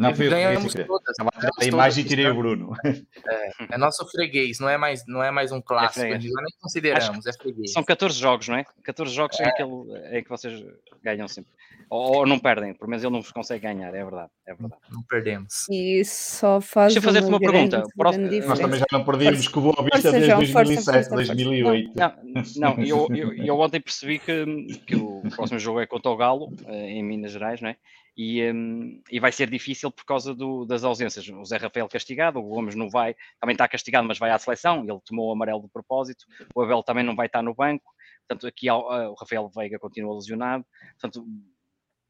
Não 0.00 0.14
fui 0.14 0.26
eu 0.28 0.60
que 0.60 0.66
Estava 1.10 1.30
a 1.60 1.64
imagem 1.64 2.04
e 2.04 2.08
tirei 2.08 2.26
o 2.26 2.34
Bruno. 2.34 2.72
É, 2.84 3.74
é, 3.74 3.78
nosso 3.78 4.06
freguês, 4.06 4.58
não 4.58 4.68
é 4.68 4.78
mais, 4.78 5.04
não 5.06 5.22
é 5.22 5.30
mais 5.30 5.52
um 5.52 5.60
clássico. 5.60 6.06
É 6.06 6.18
nem 6.18 6.30
consideramos, 6.58 7.26
é 7.26 7.32
freguês. 7.34 7.72
São 7.72 7.84
14 7.84 8.18
jogos, 8.18 8.48
não 8.48 8.56
é? 8.56 8.64
14 8.82 9.14
jogos 9.14 9.38
é. 9.38 9.48
Em, 9.48 9.52
que 9.52 9.62
em 9.62 10.22
que 10.22 10.28
vocês 10.28 10.64
ganham 11.02 11.28
sempre. 11.28 11.52
Ou, 11.90 12.18
ou, 12.18 12.26
não 12.26 12.38
perdem, 12.38 12.72
pelo 12.72 12.88
menos 12.88 13.02
ele 13.02 13.12
não 13.12 13.20
vos 13.20 13.32
consegue 13.32 13.62
ganhar, 13.62 13.88
é 13.88 14.04
verdade. 14.04 14.30
É 14.46 14.54
verdade. 14.54 14.80
Não 14.90 15.02
perdemos. 15.02 15.66
E 15.68 16.04
só 16.04 16.60
faz. 16.60 16.94
Deixa 16.94 16.98
eu 17.00 17.12
fazer-te 17.12 17.28
uma 17.28 17.40
pergunta. 17.40 17.82
Nós 17.96 18.58
também 18.58 18.78
já 18.78 18.86
não 18.92 19.04
perdíamos 19.04 19.48
com 19.48 19.60
o 19.60 19.62
Boa 19.64 19.88
Vista 19.92 20.12
desde 20.12 20.32
2007, 20.32 21.08
força, 21.08 21.34
2008. 21.34 21.92
Não, 21.96 22.76
não 22.76 22.84
eu, 22.84 23.08
eu, 23.12 23.32
eu, 23.34 23.58
ontem 23.58 23.80
percebi 23.80 24.20
que, 24.20 24.44
que 24.86 24.94
o 24.94 25.22
próximo 25.34 25.58
jogo 25.58 25.80
é 25.80 25.86
contra 25.86 26.10
o 26.10 26.16
Galo, 26.16 26.52
eh, 26.66 26.90
em 26.90 27.02
Minas 27.02 27.29
Gerais, 27.32 27.60
não 27.60 27.70
é? 27.70 27.76
e, 28.16 28.50
um, 28.52 29.02
e 29.10 29.18
vai 29.18 29.32
ser 29.32 29.48
difícil 29.48 29.90
por 29.90 30.04
causa 30.04 30.34
do, 30.34 30.64
das 30.64 30.84
ausências. 30.84 31.26
O 31.28 31.44
Zé 31.44 31.56
Rafael 31.56 31.88
castigado, 31.88 32.38
o 32.38 32.42
Gomes 32.42 32.74
não 32.74 32.90
vai, 32.90 33.16
também 33.40 33.54
está 33.54 33.66
castigado, 33.66 34.06
mas 34.06 34.18
vai 34.18 34.30
à 34.30 34.38
seleção, 34.38 34.84
ele 34.84 35.00
tomou 35.06 35.28
o 35.28 35.32
amarelo 35.32 35.62
de 35.62 35.68
propósito, 35.68 36.26
o 36.54 36.60
Abel 36.60 36.82
também 36.82 37.02
não 37.02 37.16
vai 37.16 37.26
estar 37.26 37.42
no 37.42 37.54
banco, 37.54 37.90
portanto, 38.28 38.46
aqui 38.46 38.70
o 38.70 39.14
Rafael 39.14 39.48
Veiga 39.48 39.78
continua 39.78 40.14
lesionado, 40.14 40.66
portanto, 41.00 41.26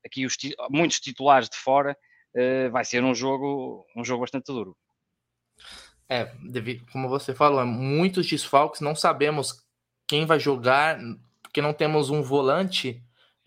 aqui 0.04 0.26
os, 0.26 0.36
muitos 0.68 0.98
titulares 0.98 1.48
de 1.48 1.56
fora, 1.56 1.96
uh, 2.34 2.70
vai 2.72 2.84
ser 2.84 3.04
um 3.04 3.14
jogo, 3.14 3.86
um 3.96 4.04
jogo 4.04 4.22
bastante 4.22 4.46
duro. 4.46 4.76
É, 6.08 6.24
como 6.90 7.08
você 7.08 7.32
falou, 7.32 7.64
muitos 7.64 8.26
desfalques, 8.26 8.80
não 8.80 8.96
sabemos 8.96 9.64
quem 10.08 10.26
vai 10.26 10.40
jogar, 10.40 10.98
porque 11.40 11.62
não 11.62 11.72
temos 11.72 12.10
um 12.10 12.20
volante, 12.20 13.00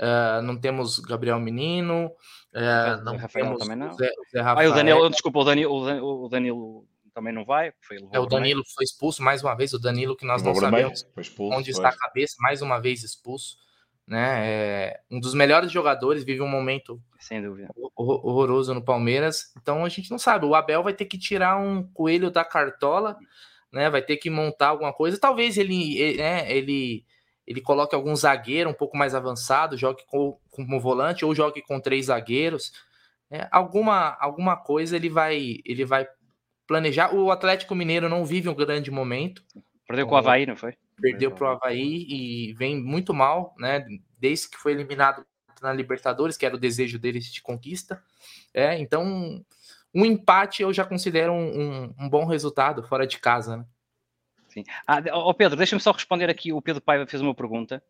uh, 0.03 0.41
não 0.41 0.59
temos 0.59 0.99
Gabriel 0.99 1.39
Menino, 1.39 2.11
é, 2.53 3.01
não 3.03 3.17
Rafael 3.17 3.45
temos 3.45 3.59
também 3.59 3.77
não. 3.77 3.93
Zé, 3.93 4.09
Zé 4.31 4.41
Rafael. 4.41 4.69
Ah, 4.69 4.71
o 4.71 4.75
Danilo, 4.75 5.09
desculpa, 5.09 5.39
o 5.39 5.43
Danilo, 5.43 6.25
o 6.25 6.29
Danilo 6.29 6.87
também 7.13 7.33
não 7.33 7.45
vai. 7.45 7.73
Foi, 7.81 7.97
é, 8.11 8.19
o 8.19 8.25
Danilo 8.25 8.61
também. 8.61 8.73
foi 8.75 8.83
expulso 8.83 9.23
mais 9.23 9.41
uma 9.41 9.55
vez, 9.55 9.73
o 9.73 9.79
Danilo 9.79 10.15
que 10.15 10.25
nós 10.25 10.43
não 10.43 10.53
sabemos 10.53 11.05
expulso, 11.17 11.57
onde 11.57 11.71
foi. 11.71 11.83
está 11.83 11.89
a 11.89 11.97
cabeça, 11.97 12.35
mais 12.39 12.61
uma 12.61 12.79
vez 12.79 13.03
expulso. 13.03 13.57
Né? 14.05 14.45
É 14.45 14.99
um 15.09 15.17
dos 15.17 15.33
melhores 15.33 15.71
jogadores, 15.71 16.25
vive 16.25 16.41
um 16.41 16.47
momento 16.47 17.01
Sem 17.19 17.41
dúvida. 17.41 17.69
horroroso 17.95 18.73
no 18.73 18.83
Palmeiras. 18.83 19.53
Então 19.61 19.85
a 19.85 19.89
gente 19.89 20.11
não 20.11 20.19
sabe. 20.19 20.45
O 20.45 20.53
Abel 20.53 20.83
vai 20.83 20.93
ter 20.93 21.05
que 21.05 21.17
tirar 21.17 21.57
um 21.57 21.83
coelho 21.93 22.29
da 22.29 22.43
cartola, 22.43 23.17
né? 23.71 23.89
Vai 23.89 24.01
ter 24.01 24.17
que 24.17 24.29
montar 24.29 24.67
alguma 24.67 24.91
coisa. 24.91 25.17
Talvez 25.17 25.57
ele, 25.57 25.97
ele, 25.97 26.17
né, 26.17 26.51
ele 26.51 27.05
ele 27.45 27.61
coloque 27.61 27.95
algum 27.95 28.15
zagueiro 28.15 28.69
um 28.69 28.73
pouco 28.73 28.97
mais 28.97 29.13
avançado, 29.13 29.77
jogue 29.77 30.03
com, 30.07 30.37
como 30.49 30.79
volante 30.79 31.25
ou 31.25 31.35
jogue 31.35 31.61
com 31.61 31.79
três 31.79 32.05
zagueiros. 32.05 32.71
É, 33.29 33.47
alguma, 33.51 34.15
alguma 34.19 34.55
coisa 34.55 34.95
ele 34.95 35.09
vai, 35.09 35.57
ele 35.65 35.85
vai 35.85 36.07
planejar. 36.67 37.13
O 37.13 37.31
Atlético 37.31 37.75
Mineiro 37.75 38.07
não 38.07 38.25
vive 38.25 38.49
um 38.49 38.55
grande 38.55 38.89
momento. 38.91 39.43
Perdeu 39.87 40.07
com 40.07 40.15
o 40.15 40.17
Havaí, 40.17 40.45
não 40.45 40.55
foi? 40.55 40.75
Perdeu 41.01 41.31
para 41.31 41.47
o 41.47 41.51
Havaí 41.51 42.05
e 42.07 42.53
vem 42.53 42.81
muito 42.81 43.13
mal, 43.13 43.53
né? 43.57 43.85
Desde 44.17 44.49
que 44.49 44.57
foi 44.57 44.71
eliminado 44.71 45.25
na 45.61 45.73
Libertadores, 45.73 46.37
que 46.37 46.45
era 46.45 46.55
o 46.55 46.59
desejo 46.59 46.99
deles 46.99 47.25
de 47.25 47.41
conquista. 47.41 48.01
É, 48.53 48.77
então, 48.79 49.43
um 49.93 50.05
empate 50.05 50.61
eu 50.61 50.73
já 50.73 50.85
considero 50.85 51.33
um, 51.33 51.61
um, 51.61 51.95
um 52.01 52.09
bom 52.09 52.25
resultado 52.25 52.83
fora 52.83 53.05
de 53.05 53.19
casa, 53.19 53.57
né? 53.57 53.65
Sim. 54.53 54.63
Ah, 54.85 55.01
oh 55.13 55.33
Pedro, 55.33 55.57
deixa-me 55.57 55.81
só 55.81 55.91
responder 55.91 56.29
aqui. 56.29 56.53
O 56.53 56.61
Pedro 56.61 56.81
Paiva 56.81 57.07
fez 57.07 57.21
uma 57.21 57.33
pergunta 57.33 57.81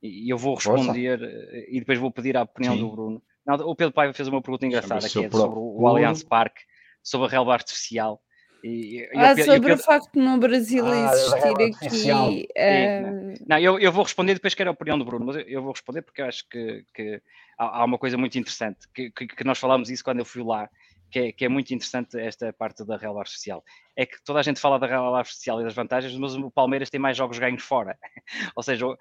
e 0.00 0.32
eu 0.32 0.38
vou 0.38 0.54
responder 0.54 1.18
Força. 1.18 1.26
Eh, 1.26 1.66
e 1.70 1.80
depois 1.80 1.98
vou 1.98 2.10
pedir 2.10 2.36
a 2.36 2.42
opinião 2.42 2.74
Sim. 2.74 2.80
do 2.80 2.90
Bruno. 2.90 3.22
Não, 3.44 3.56
o 3.56 3.74
Pedro 3.74 3.92
Paiva 3.92 4.14
fez 4.14 4.28
uma 4.28 4.40
pergunta 4.40 4.64
engraçada 4.66 5.08
que 5.08 5.24
é 5.24 5.30
sobre 5.30 5.58
o 5.58 5.86
Allianz 5.86 6.22
Parque, 6.22 6.62
sobre 7.02 7.26
a 7.26 7.30
relva 7.30 7.52
artificial. 7.52 8.22
E, 8.62 9.06
ah, 9.14 9.34
eu, 9.36 9.44
sobre 9.44 9.72
eu, 9.72 9.74
o 9.74 9.78
facto 9.78 10.12
de 10.14 10.20
no 10.20 10.38
Brasil 10.38 10.86
ah, 10.86 11.12
existir 11.12 12.10
aqui. 12.12 12.48
Uh... 12.56 13.34
Não, 13.46 13.58
eu, 13.58 13.78
eu 13.78 13.92
vou 13.92 14.04
responder 14.04 14.32
depois 14.32 14.54
quero 14.54 14.70
a 14.70 14.72
opinião 14.72 14.98
do 14.98 15.04
Bruno, 15.04 15.26
mas 15.26 15.36
eu, 15.46 15.62
vou 15.62 15.72
responder 15.72 16.00
porque 16.00 16.22
eu 16.22 16.26
acho 16.26 16.48
que, 16.48 16.82
que 16.94 17.20
há, 17.58 17.80
há, 17.80 17.84
uma 17.84 17.98
coisa 17.98 18.16
muito 18.16 18.38
interessante, 18.38 18.88
que, 18.94 19.10
que, 19.10 19.26
que, 19.26 19.44
nós 19.44 19.58
falámos 19.58 19.90
isso 19.90 20.02
quando 20.02 20.20
eu 20.20 20.24
fui 20.24 20.42
lá, 20.42 20.70
que 21.14 21.18
é, 21.20 21.32
que 21.32 21.44
é, 21.44 21.48
muito 21.48 21.72
interessante 21.72 22.18
esta 22.18 22.52
parte 22.52 22.84
da 22.84 22.96
relva 22.96 23.20
artificial. 23.20 23.62
É 23.94 24.04
que 24.04 24.16
toda 24.24 24.40
a 24.40 24.42
gente 24.42 24.58
fala 24.58 24.80
da 24.80 24.86
relva 24.88 25.18
artificial 25.18 25.60
e 25.60 25.64
das 25.64 25.72
vantagens, 25.72 26.12
mas 26.18 26.34
o 26.34 26.50
Palmeiras 26.50 26.90
tem 26.90 26.98
mais 26.98 27.16
jogos 27.16 27.38
ganhos 27.38 27.62
fora. 27.62 27.96
Ou 28.56 28.62
seja, 28.64 28.84
uh, 28.84 28.96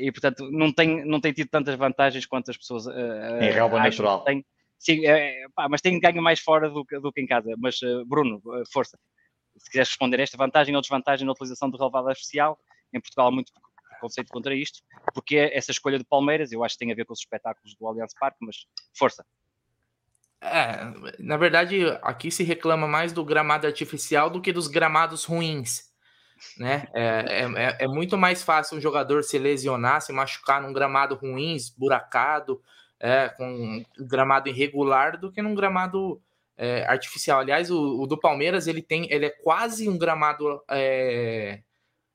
e 0.00 0.12
portanto 0.12 0.48
não 0.52 0.72
tem, 0.72 1.04
não 1.04 1.20
tem 1.20 1.32
tido 1.32 1.48
tantas 1.48 1.74
vantagens 1.74 2.26
quanto 2.26 2.52
as 2.52 2.56
pessoas. 2.56 2.86
Uh, 2.86 3.42
em 3.42 3.50
relva 3.50 3.80
natural. 3.80 4.22
Tem, 4.22 4.44
sim, 4.78 5.04
é, 5.04 5.44
pá, 5.52 5.68
mas 5.68 5.80
tem 5.80 5.98
ganho 5.98 6.22
mais 6.22 6.38
fora 6.38 6.70
do 6.70 6.84
que, 6.84 7.00
do 7.00 7.12
que 7.12 7.20
em 7.20 7.26
casa. 7.26 7.52
Mas, 7.58 7.82
uh, 7.82 8.06
Bruno, 8.06 8.40
força. 8.72 8.96
Se 9.58 9.68
quiseres 9.68 9.88
responder 9.88 10.20
esta 10.20 10.36
vantagem 10.36 10.76
ou 10.76 10.80
desvantagem 10.80 11.26
na 11.26 11.32
utilização 11.32 11.68
de 11.68 11.76
relvada 11.76 12.10
artificial, 12.10 12.56
em 12.94 13.00
Portugal 13.00 13.26
há 13.26 13.30
muito 13.32 13.52
preconceito 13.90 14.28
contra 14.28 14.54
isto, 14.54 14.80
porque 15.12 15.36
essa 15.36 15.72
escolha 15.72 15.98
do 15.98 16.04
Palmeiras, 16.04 16.52
eu 16.52 16.62
acho 16.62 16.76
que 16.76 16.84
tem 16.84 16.92
a 16.92 16.94
ver 16.94 17.04
com 17.04 17.12
os 17.12 17.18
espetáculos 17.18 17.74
do 17.74 17.88
Allianz 17.88 18.14
Parque, 18.14 18.38
mas 18.40 18.64
força. 18.96 19.26
É, 20.44 20.92
na 21.20 21.36
verdade, 21.36 21.84
aqui 22.02 22.28
se 22.28 22.42
reclama 22.42 22.88
mais 22.88 23.12
do 23.12 23.24
gramado 23.24 23.64
artificial 23.64 24.28
do 24.28 24.40
que 24.40 24.52
dos 24.52 24.66
gramados 24.66 25.24
ruins. 25.24 25.92
Né? 26.58 26.88
É, 26.92 27.44
é, 27.44 27.76
é, 27.84 27.86
muito 27.86 28.18
mais 28.18 28.42
fácil 28.42 28.76
um 28.76 28.80
jogador 28.80 29.22
se 29.22 29.38
lesionar, 29.38 30.00
se 30.00 30.12
machucar 30.12 30.60
num 30.60 30.72
gramado 30.72 31.14
ruim, 31.14 31.54
esburacado, 31.54 32.60
é, 32.98 33.28
com 33.28 33.46
um 33.46 33.84
gramado 34.00 34.48
irregular, 34.48 35.16
do 35.16 35.30
que 35.30 35.40
num 35.40 35.54
gramado 35.54 36.20
é, 36.56 36.84
artificial. 36.86 37.38
Aliás, 37.38 37.70
o, 37.70 38.00
o, 38.00 38.06
do 38.08 38.18
Palmeiras 38.18 38.66
ele 38.66 38.82
tem, 38.82 39.06
ele 39.12 39.26
é 39.26 39.30
quase 39.30 39.88
um 39.88 39.96
gramado 39.96 40.60
é, 40.68 41.60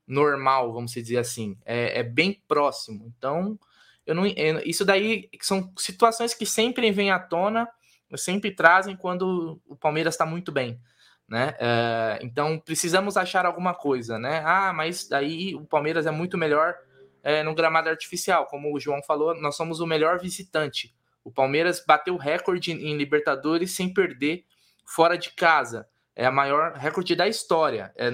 normal, 0.05 0.73
vamos 0.73 0.91
dizer 0.91 1.17
assim. 1.17 1.57
É, 1.65 1.99
é 1.99 2.03
bem 2.03 2.41
próximo. 2.45 3.13
Então, 3.17 3.57
eu 4.05 4.13
não, 4.13 4.25
isso 4.25 4.83
daí 4.83 5.29
são 5.41 5.71
situações 5.77 6.33
que 6.33 6.45
sempre 6.45 6.91
vêm 6.91 7.11
à 7.11 7.19
tona 7.19 7.69
sempre 8.15 8.51
trazem 8.51 8.95
quando 8.95 9.59
o 9.65 9.75
Palmeiras 9.75 10.13
está 10.13 10.25
muito 10.25 10.51
bem. 10.51 10.79
Né? 11.27 11.55
É, 11.59 12.19
então 12.21 12.57
precisamos 12.57 13.17
achar 13.17 13.45
alguma 13.45 13.73
coisa, 13.73 14.17
né? 14.17 14.41
Ah, 14.45 14.71
mas 14.71 15.09
daí 15.09 15.55
o 15.55 15.65
Palmeiras 15.65 16.05
é 16.05 16.11
muito 16.11 16.37
melhor 16.37 16.73
é, 17.21 17.43
no 17.43 17.53
gramado 17.53 17.89
artificial, 17.89 18.45
como 18.45 18.73
o 18.73 18.79
João 18.79 19.03
falou, 19.03 19.35
nós 19.35 19.57
somos 19.57 19.81
o 19.81 19.85
melhor 19.85 20.19
visitante. 20.19 20.95
O 21.23 21.31
Palmeiras 21.31 21.83
bateu 21.85 22.15
recorde 22.15 22.71
em 22.71 22.95
Libertadores 22.95 23.75
sem 23.75 23.93
perder 23.93 24.45
fora 24.85 25.17
de 25.17 25.31
casa. 25.31 25.85
É 26.15 26.25
a 26.25 26.31
maior 26.31 26.73
recorde 26.73 27.15
da 27.15 27.27
história. 27.27 27.91
É, 27.97 28.09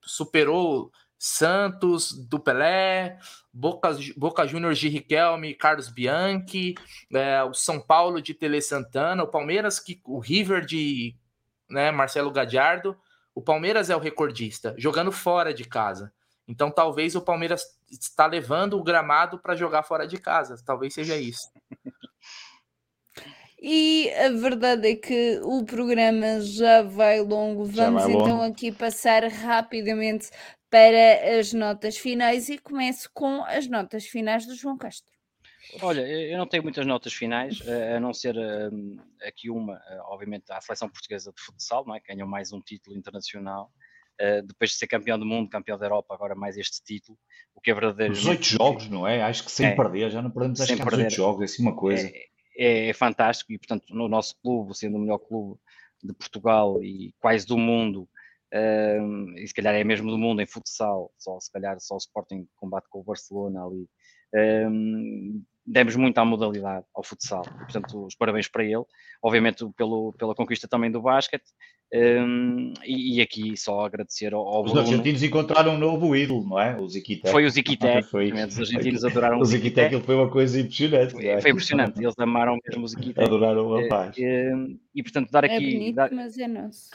superou 0.00 0.90
Santos, 1.18 2.12
do 2.12 2.38
Pelé, 2.38 3.18
Boca, 3.52 3.90
Boca 4.16 4.46
Juniors 4.46 4.78
de 4.78 4.88
Riquelme, 4.88 5.54
Carlos 5.54 5.88
Bianchi, 5.88 6.74
é, 7.12 7.42
o 7.42 7.52
São 7.52 7.80
Paulo 7.80 8.22
de 8.22 8.32
Tele 8.32 8.62
Santana, 8.62 9.24
o 9.24 9.28
Palmeiras, 9.28 9.80
que, 9.80 10.00
o 10.04 10.20
River 10.20 10.64
de 10.64 11.16
né, 11.68 11.90
Marcelo 11.90 12.30
Gadiardo. 12.30 12.96
O 13.34 13.42
Palmeiras 13.42 13.90
é 13.90 13.96
o 13.96 14.00
recordista, 14.00 14.74
jogando 14.78 15.12
fora 15.12 15.52
de 15.52 15.64
casa. 15.64 16.12
Então 16.46 16.70
talvez 16.70 17.14
o 17.14 17.20
Palmeiras 17.20 17.62
está 17.90 18.26
levando 18.26 18.78
o 18.78 18.82
gramado 18.82 19.38
para 19.38 19.54
jogar 19.54 19.82
fora 19.82 20.06
de 20.06 20.18
casa. 20.18 20.56
Talvez 20.64 20.94
seja 20.94 21.16
isso. 21.16 21.48
E 23.60 24.08
a 24.12 24.30
verdade 24.30 24.88
é 24.88 24.94
que 24.94 25.40
o 25.42 25.64
programa 25.64 26.40
já 26.40 26.82
vai 26.82 27.20
longo. 27.20 27.64
Vamos 27.64 28.02
vai 28.04 28.12
longo. 28.12 28.24
então 28.24 28.42
aqui 28.42 28.70
passar 28.70 29.24
rapidamente 29.24 30.30
para 30.70 31.38
as 31.38 31.52
notas 31.52 31.96
finais 31.96 32.48
e 32.48 32.58
começo 32.58 33.10
com 33.12 33.42
as 33.44 33.66
notas 33.66 34.06
finais 34.06 34.46
do 34.46 34.54
João 34.54 34.76
Castro. 34.76 35.12
Olha, 35.82 36.00
eu 36.00 36.38
não 36.38 36.46
tenho 36.46 36.62
muitas 36.62 36.86
notas 36.86 37.12
finais, 37.12 37.60
a 37.94 38.00
não 38.00 38.14
ser 38.14 38.36
hum, 38.72 38.96
aqui 39.22 39.50
uma, 39.50 39.80
obviamente, 40.06 40.50
a 40.50 40.60
seleção 40.60 40.88
portuguesa 40.88 41.30
de 41.30 41.42
futsal, 41.42 41.84
não 41.86 41.94
é? 41.94 42.00
ganhou 42.00 42.26
mais 42.26 42.52
um 42.52 42.60
título 42.60 42.96
internacional, 42.96 43.70
Uh, 44.20 44.42
depois 44.44 44.70
de 44.70 44.76
ser 44.76 44.88
campeão 44.88 45.16
do 45.16 45.24
mundo, 45.24 45.48
campeão 45.48 45.78
da 45.78 45.86
Europa, 45.86 46.12
agora 46.12 46.34
mais 46.34 46.56
este 46.56 46.82
título, 46.82 47.16
o 47.54 47.60
que 47.60 47.70
é 47.70 47.74
verdadeiro. 47.74 48.12
Os 48.12 48.26
oito 48.26 48.46
jogos, 48.46 48.88
não 48.88 49.06
é? 49.06 49.22
Acho 49.22 49.44
que 49.44 49.50
sem 49.52 49.66
é, 49.66 49.76
perder, 49.76 50.10
já 50.10 50.20
não 50.20 50.28
podemos 50.28 50.60
achar 50.60 50.76
que 50.76 50.94
oito 50.96 51.14
jogos, 51.14 51.42
é 51.42 51.44
assim 51.44 51.62
uma 51.62 51.76
coisa. 51.76 52.08
É, 52.08 52.26
é, 52.58 52.88
é, 52.88 52.92
fantástico 52.92 53.52
e, 53.52 53.58
portanto, 53.58 53.84
no 53.90 54.08
nosso 54.08 54.34
clube, 54.42 54.76
sendo 54.76 54.96
o 54.96 55.00
melhor 55.00 55.18
clube 55.18 55.60
de 56.02 56.12
Portugal 56.12 56.82
e 56.82 57.14
quase 57.20 57.46
do 57.46 57.56
mundo, 57.56 58.08
uh, 58.54 59.38
e 59.38 59.46
se 59.46 59.54
calhar 59.54 59.74
é 59.74 59.84
mesmo 59.84 60.10
do 60.10 60.18
mundo 60.18 60.40
em 60.40 60.46
futsal, 60.46 61.12
só 61.18 61.38
se 61.40 61.50
calhar 61.50 61.78
só 61.80 61.94
o 61.94 61.98
Sporting 61.98 62.46
combate 62.56 62.88
com 62.88 63.00
o 63.00 63.04
Barcelona 63.04 63.64
ali. 63.64 63.88
Um, 64.34 65.42
demos 65.68 65.96
muito 65.96 66.18
à 66.18 66.24
modalidade, 66.24 66.86
ao 66.94 67.04
futsal. 67.04 67.42
Portanto, 67.42 68.06
os 68.06 68.14
parabéns 68.14 68.48
para 68.48 68.64
ele. 68.64 68.84
Obviamente, 69.22 69.64
pelo, 69.76 70.12
pela 70.14 70.34
conquista 70.34 70.66
também 70.66 70.90
do 70.90 71.02
basquete. 71.02 71.44
Um, 71.92 72.74
e, 72.84 73.16
e, 73.16 73.20
aqui 73.22 73.56
só 73.56 73.86
agradecer 73.86 74.34
ao, 74.34 74.46
ao 74.46 74.62
Os 74.62 74.72
Bruno. 74.72 74.86
argentinos 74.86 75.22
encontraram 75.22 75.74
um 75.74 75.78
novo 75.78 76.14
ídolo, 76.14 76.46
não 76.46 76.60
é? 76.60 76.78
O 76.78 76.86
Ziquitec. 76.86 77.30
Foi 77.30 77.46
o 77.46 77.50
Ziquitec. 77.50 78.02
Foi. 78.10 78.30
Os 78.30 78.58
argentinos 78.58 79.04
adoraram 79.04 79.38
o 79.38 79.44
Ziquitec. 79.44 79.94
O 79.96 80.00
foi 80.02 80.14
uma 80.14 80.28
coisa 80.28 80.60
impressionante. 80.60 81.12
Foi, 81.12 81.26
é? 81.26 81.40
foi 81.40 81.50
impressionante. 81.50 81.98
Eles 81.98 82.14
amaram 82.18 82.58
mesmo 82.66 82.84
o 82.84 82.88
Ziquitec. 82.88 83.24
Adoraram 83.24 83.66
o 83.66 83.80
rapaz. 83.80 84.16
E, 84.18 84.78
e, 84.94 85.02
portanto, 85.02 85.30
dar 85.30 85.44
é 85.44 85.46
aqui... 85.46 85.66
É 85.66 85.78
bonito, 85.78 85.96
dar... 85.96 86.12
mas 86.12 86.38
é 86.38 86.46
nosso. 86.46 86.90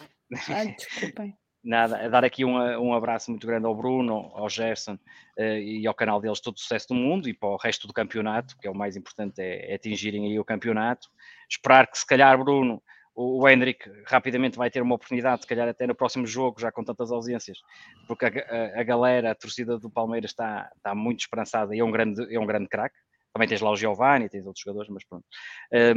Ah, 0.49 0.65
desculpem. 0.65 1.35
Nada, 1.63 2.09
dar 2.09 2.25
aqui 2.25 2.43
um, 2.43 2.57
um 2.57 2.93
abraço 2.93 3.31
muito 3.31 3.47
grande 3.47 3.65
ao 3.65 3.73
Bruno, 3.73 4.31
ao 4.33 4.49
Gerson 4.49 4.95
uh, 4.95 5.41
e 5.41 5.87
ao 5.87 5.93
canal 5.93 6.19
deles 6.19 6.41
todo 6.41 6.57
o 6.57 6.59
sucesso 6.59 6.89
do 6.89 6.95
mundo 6.95 7.29
e 7.29 7.33
para 7.33 7.47
o 7.47 7.55
resto 7.55 7.87
do 7.87 7.93
campeonato, 7.93 8.57
que 8.57 8.67
é 8.67 8.69
o 8.69 8.75
mais 8.75 8.97
importante, 8.97 9.41
é, 9.41 9.71
é 9.71 9.75
atingirem 9.75 10.25
aí 10.25 10.37
o 10.37 10.43
campeonato. 10.43 11.07
Esperar 11.49 11.87
que 11.87 11.97
se 11.97 12.05
calhar, 12.05 12.37
Bruno, 12.37 12.83
o, 13.15 13.41
o 13.41 13.47
Hendrick 13.47 13.89
rapidamente 14.05 14.57
vai 14.57 14.69
ter 14.69 14.81
uma 14.81 14.95
oportunidade, 14.95 15.43
se 15.43 15.47
calhar 15.47 15.69
até 15.69 15.87
no 15.87 15.95
próximo 15.95 16.27
jogo, 16.27 16.59
já 16.59 16.69
com 16.69 16.83
tantas 16.83 17.11
ausências, 17.11 17.59
porque 18.09 18.25
a, 18.25 18.29
a, 18.29 18.81
a 18.81 18.83
galera, 18.83 19.31
a 19.31 19.35
torcida 19.35 19.79
do 19.79 19.89
Palmeiras 19.89 20.31
está, 20.31 20.69
está 20.75 20.93
muito 20.93 21.21
esperançada 21.21 21.73
e 21.73 21.79
é 21.79 21.83
um 21.83 21.91
grande, 21.91 22.35
é 22.35 22.39
um 22.39 22.45
grande 22.45 22.67
craque. 22.67 22.97
Também 23.33 23.47
tens 23.47 23.61
lá 23.61 23.71
o 23.71 23.75
Giovanni, 23.75 24.29
tens 24.29 24.45
outros 24.45 24.63
jogadores, 24.63 24.89
mas 24.89 25.03
pronto. 25.05 25.25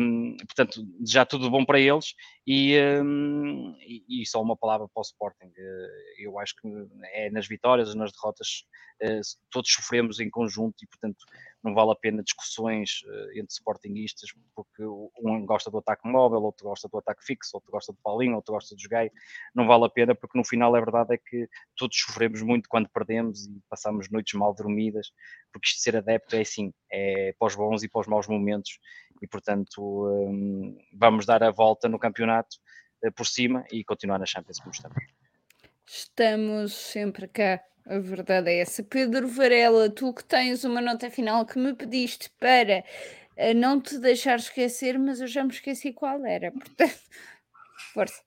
Um, 0.00 0.36
portanto, 0.38 0.80
já 1.06 1.26
tudo 1.26 1.50
bom 1.50 1.66
para 1.66 1.78
eles 1.78 2.14
e, 2.46 2.78
um, 3.02 3.76
e, 3.80 4.22
e, 4.22 4.26
só 4.26 4.40
uma 4.40 4.56
palavra 4.56 4.88
para 4.88 5.00
o 5.00 5.02
Sporting. 5.02 5.52
Eh, 5.54 6.14
eu 6.20 6.38
acho 6.38 6.54
que 6.56 6.66
é 7.12 7.30
nas 7.30 7.46
vitórias, 7.46 7.94
nas 7.94 8.10
derrotas, 8.10 8.64
eh, 9.02 9.20
todos 9.50 9.70
sofremos 9.70 10.18
em 10.18 10.30
conjunto 10.30 10.76
e, 10.82 10.86
portanto, 10.86 11.18
não 11.66 11.74
vale 11.74 11.90
a 11.90 11.96
pena 11.96 12.22
discussões 12.22 13.02
eh, 13.04 13.40
entre 13.40 13.52
sportinguistas, 13.52 14.30
porque 14.54 14.84
um 14.84 15.44
gosta 15.44 15.68
do 15.68 15.78
ataque 15.78 16.08
móvel, 16.08 16.42
outro 16.42 16.68
gosta 16.68 16.88
do 16.88 16.98
ataque 16.98 17.24
fixo, 17.24 17.50
outro 17.54 17.72
gosta 17.72 17.92
do 17.92 17.98
Paulinho, 18.02 18.36
outro 18.36 18.54
gosta 18.54 18.74
do 18.74 18.80
Joguei. 18.80 19.10
Não 19.52 19.66
vale 19.66 19.84
a 19.84 19.88
pena, 19.88 20.14
porque 20.14 20.38
no 20.38 20.44
final 20.44 20.74
a 20.76 20.80
verdade 20.80 21.14
é 21.14 21.18
que 21.18 21.48
todos 21.76 21.98
sofremos 21.98 22.40
muito 22.42 22.68
quando 22.68 22.88
perdemos 22.88 23.46
e 23.46 23.60
passamos 23.68 24.08
noites 24.08 24.38
mal 24.38 24.54
dormidas, 24.54 25.10
porque 25.52 25.66
isto 25.66 25.78
de 25.78 25.82
ser 25.82 25.96
adepto 25.96 26.36
é 26.36 26.40
assim, 26.42 26.72
é 26.92 27.34
os 27.40 27.54
bons 27.56 27.82
e 27.82 27.90
os 27.92 28.06
maus 28.06 28.28
momentos, 28.28 28.78
e 29.20 29.26
portanto 29.26 30.06
hum, 30.06 30.78
vamos 30.92 31.26
dar 31.26 31.42
a 31.42 31.50
volta 31.50 31.88
no 31.88 31.98
campeonato 31.98 32.58
eh, 33.02 33.10
por 33.10 33.26
cima 33.26 33.64
e 33.72 33.82
continuar 33.82 34.20
na 34.20 34.26
Champions 34.26 34.60
como 34.60 34.70
estamos. 34.70 35.02
Estamos 35.84 36.72
sempre 36.74 37.26
cá 37.26 37.60
a 37.86 37.98
verdade 37.98 38.50
é 38.50 38.60
essa. 38.60 38.82
Pedro 38.82 39.28
Varela, 39.28 39.88
tu 39.88 40.12
que 40.12 40.24
tens 40.24 40.64
uma 40.64 40.80
nota 40.80 41.08
final 41.08 41.46
que 41.46 41.58
me 41.58 41.72
pediste 41.72 42.30
para 42.38 42.84
uh, 43.36 43.54
não 43.54 43.80
te 43.80 43.98
deixar 43.98 44.36
esquecer, 44.36 44.98
mas 44.98 45.20
eu 45.20 45.26
já 45.26 45.44
me 45.44 45.52
esqueci 45.52 45.92
qual 45.92 46.24
era. 46.26 46.50
Portanto, 46.52 46.98
força. 47.94 48.20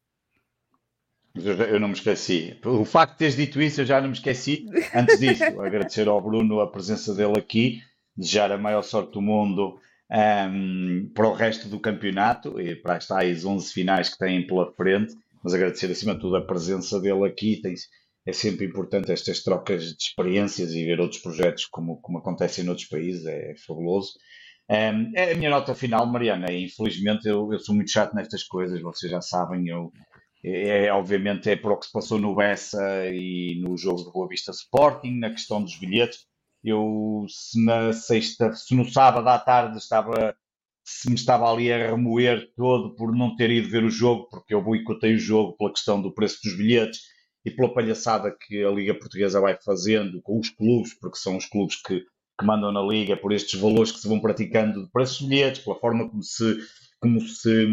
Eu, 1.35 1.53
eu, 1.55 1.79
não 1.79 1.89
me 1.89 1.93
esqueci. 1.93 2.57
O 2.65 2.85
facto 2.85 3.13
de 3.13 3.17
teres 3.19 3.35
dito 3.35 3.61
isso, 3.61 3.81
eu 3.81 3.85
já 3.85 3.99
não 3.99 4.07
me 4.07 4.15
esqueci. 4.15 4.65
Antes 4.95 5.19
disso, 5.19 5.43
agradecer 5.61 6.07
ao 6.07 6.21
Bruno 6.21 6.61
a 6.61 6.71
presença 6.71 7.13
dele 7.13 7.37
aqui, 7.37 7.83
desejar 8.15 8.51
a 8.51 8.57
maior 8.57 8.81
sorte 8.81 9.13
do 9.13 9.21
mundo 9.21 9.79
um, 10.09 10.15
ehm, 10.15 11.11
para 11.13 11.27
o 11.27 11.33
resto 11.33 11.67
do 11.67 11.79
campeonato 11.79 12.59
e 12.59 12.75
para 12.75 12.95
as 12.95 13.07
tais 13.07 13.45
11 13.45 13.71
finais 13.71 14.09
que 14.09 14.17
têm 14.17 14.47
pela 14.47 14.71
frente. 14.73 15.13
Mas 15.43 15.53
agradecer 15.53 15.91
acima 15.91 16.15
de 16.15 16.21
tudo 16.21 16.37
a 16.37 16.45
presença 16.45 16.99
dele 16.99 17.25
aqui. 17.25 17.61
Tem, 17.61 17.75
é 18.25 18.33
sempre 18.33 18.65
importante 18.65 19.11
estas 19.11 19.41
trocas 19.43 19.83
de 19.83 20.03
experiências 20.03 20.71
e 20.71 20.85
ver 20.85 20.99
outros 20.99 21.21
projetos 21.21 21.65
como, 21.65 21.99
como 22.01 22.19
acontecem 22.19 22.63
noutros 22.63 22.87
países, 22.87 23.25
é, 23.25 23.51
é 23.51 23.55
fabuloso. 23.55 24.13
Um, 24.69 25.11
é 25.15 25.31
a 25.31 25.35
minha 25.35 25.49
nota 25.49 25.73
final, 25.73 26.05
Mariana. 26.05 26.51
Infelizmente, 26.51 27.27
eu, 27.27 27.51
eu, 27.51 27.59
sou 27.59 27.73
muito 27.73 27.91
chato 27.91 28.13
nestas 28.13 28.43
coisas, 28.43 28.81
vocês 28.81 29.11
já 29.11 29.21
sabem. 29.21 29.67
Eu, 29.67 29.91
é, 30.43 30.85
é, 30.85 30.93
obviamente, 30.93 31.49
é 31.49 31.55
por 31.55 31.71
o 31.71 31.77
que 31.77 31.87
se 31.87 31.91
passou 31.91 32.19
no 32.19 32.35
Bessa 32.35 32.79
e 33.07 33.59
no 33.61 33.75
jogo 33.77 34.03
de 34.03 34.11
Boa 34.11 34.27
Vista 34.27 34.51
Sporting, 34.51 35.17
na 35.17 35.31
questão 35.31 35.63
dos 35.63 35.77
bilhetes. 35.79 36.27
Eu, 36.63 37.25
se 37.27 37.63
na 37.63 37.93
sexta, 37.93 38.53
se 38.53 38.75
no 38.75 38.85
sábado 38.85 39.27
à 39.27 39.39
tarde 39.39 39.77
estava, 39.77 40.35
se 40.83 41.09
me 41.09 41.15
estava 41.15 41.51
ali 41.51 41.71
a 41.71 41.91
remoer 41.91 42.51
todo 42.55 42.93
por 42.95 43.15
não 43.15 43.35
ter 43.35 43.49
ido 43.49 43.69
ver 43.69 43.83
o 43.83 43.89
jogo, 43.89 44.27
porque 44.29 44.53
eu 44.53 44.61
boicotei 44.61 45.15
o 45.15 45.19
jogo 45.19 45.55
pela 45.57 45.71
questão 45.71 46.01
do 46.01 46.13
preço 46.13 46.39
dos 46.43 46.55
bilhetes 46.55 46.99
e 47.45 47.51
pela 47.51 47.73
palhaçada 47.73 48.35
que 48.35 48.63
a 48.63 48.69
Liga 48.69 48.93
Portuguesa 48.93 49.39
vai 49.39 49.57
fazendo 49.63 50.21
com 50.21 50.39
os 50.39 50.49
clubes, 50.49 50.93
porque 50.93 51.17
são 51.17 51.37
os 51.37 51.45
clubes 51.45 51.81
que, 51.81 52.01
que 52.01 52.45
mandam 52.45 52.71
na 52.71 52.81
Liga, 52.81 53.15
por 53.15 53.31
estes 53.31 53.59
valores 53.59 53.91
que 53.91 53.99
se 53.99 54.07
vão 54.07 54.19
praticando 54.19 54.83
de 54.83 54.91
preços 54.91 55.27
bilhetes, 55.27 55.61
pela 55.61 55.79
forma 55.79 56.09
como 56.09 56.23
se, 56.23 56.57
como 56.99 57.21
se, 57.21 57.65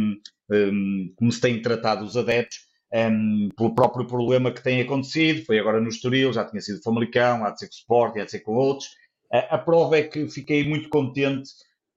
um, 0.50 1.12
como 1.16 1.32
se 1.32 1.40
têm 1.40 1.60
tratado 1.60 2.04
os 2.04 2.16
adeptos, 2.16 2.58
um, 2.92 3.48
pelo 3.56 3.74
próprio 3.74 4.06
problema 4.06 4.52
que 4.52 4.62
tem 4.62 4.80
acontecido, 4.80 5.44
foi 5.44 5.58
agora 5.58 5.80
no 5.80 5.88
Estoril, 5.88 6.32
já 6.32 6.44
tinha 6.44 6.60
sido 6.60 6.82
Famalicão, 6.82 7.44
há 7.44 7.50
de 7.50 7.60
ser 7.60 7.66
com 7.66 7.74
o 7.74 7.76
Sport, 7.76 8.16
há 8.18 8.24
de 8.24 8.30
ser 8.30 8.40
com 8.40 8.54
outros. 8.54 8.88
A, 9.32 9.56
a 9.56 9.58
prova 9.58 9.98
é 9.98 10.02
que 10.02 10.28
fiquei 10.28 10.66
muito 10.66 10.88
contente 10.88 11.50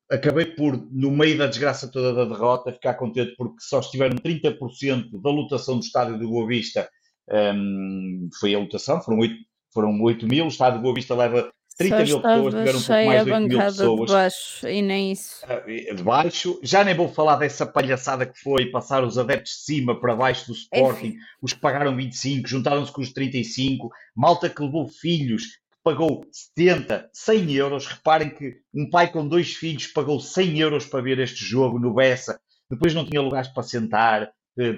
acabei 0.09 0.45
por, 0.45 0.75
no 0.91 1.11
meio 1.11 1.37
da 1.37 1.45
desgraça 1.45 1.87
toda 1.87 2.13
da 2.13 2.25
derrota, 2.25 2.73
ficar 2.73 2.95
contente 2.95 3.35
porque 3.37 3.57
só 3.59 3.79
estiveram 3.79 4.17
30% 4.17 5.21
da 5.21 5.29
lotação 5.29 5.77
do 5.77 5.85
estádio 5.85 6.17
do 6.17 6.27
Boa 6.27 6.47
Vista 6.47 6.89
um, 7.31 8.29
foi 8.39 8.55
a 8.55 8.59
lotação, 8.59 9.01
foram 9.01 9.19
8, 9.19 9.35
foram 9.73 10.01
8 10.01 10.27
mil, 10.27 10.45
o 10.45 10.49
Estado 10.49 10.77
de 10.77 10.81
Boa 10.81 10.93
Vista 10.93 11.15
leva 11.15 11.51
30 11.79 12.03
mil 12.03 12.21
pessoas, 12.21 12.53
tiveram 12.53 12.79
um 12.79 12.83
pouco 12.83 13.05
mais 13.05 13.25
de 13.25 13.31
8 13.31 13.47
mil 13.47 13.59
pessoas. 13.59 14.07
De 14.07 14.13
baixo, 14.13 14.67
e 14.67 14.81
nem 14.81 15.11
isso. 15.13 15.45
Uh, 15.45 15.95
de 15.95 16.03
baixo, 16.03 16.59
já 16.61 16.83
nem 16.83 16.93
vou 16.93 17.07
falar 17.07 17.37
dessa 17.37 17.65
palhaçada 17.65 18.25
que 18.25 18.37
foi 18.37 18.65
passar 18.65 19.03
os 19.03 19.17
adeptos 19.17 19.53
de 19.53 19.59
cima 19.59 19.99
para 19.99 20.15
baixo 20.15 20.47
do 20.47 20.53
Sporting, 20.53 21.15
é. 21.15 21.19
os 21.41 21.53
que 21.53 21.61
pagaram 21.61 21.95
25, 21.95 22.47
juntaram-se 22.47 22.91
com 22.91 23.01
os 23.01 23.13
35, 23.13 23.89
malta 24.13 24.49
que 24.49 24.61
levou 24.61 24.89
filhos, 24.89 25.43
que 25.45 25.79
pagou 25.81 26.25
70, 26.31 27.09
100 27.13 27.53
euros. 27.53 27.87
Reparem 27.87 28.29
que 28.29 28.57
um 28.73 28.89
pai 28.89 29.09
com 29.09 29.25
dois 29.25 29.53
filhos 29.53 29.87
pagou 29.87 30.19
100 30.19 30.59
euros 30.59 30.85
para 30.85 31.01
ver 31.01 31.17
este 31.19 31.45
jogo 31.45 31.79
no 31.79 31.93
Bessa, 31.93 32.41
depois 32.69 32.93
não 32.93 33.05
tinha 33.05 33.21
lugares 33.21 33.47
para 33.47 33.63
sentar, 33.63 34.29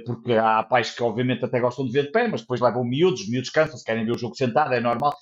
porque 0.06 0.34
há 0.34 0.64
pais 0.64 0.92
que 0.92 1.02
obviamente 1.04 1.44
até 1.44 1.60
gostam 1.60 1.86
de 1.86 1.92
ver 1.92 2.06
de 2.06 2.12
pé, 2.12 2.28
mas 2.28 2.42
depois 2.42 2.62
levam 2.62 2.84
miúdos, 2.84 3.22
os 3.22 3.30
miúdos 3.30 3.50
cansam-se, 3.50 3.84
querem 3.84 4.06
ver 4.06 4.16
o 4.16 4.18
jogo 4.18 4.36
sentado, 4.36 4.74
é 4.74 4.80
normal. 4.80 5.14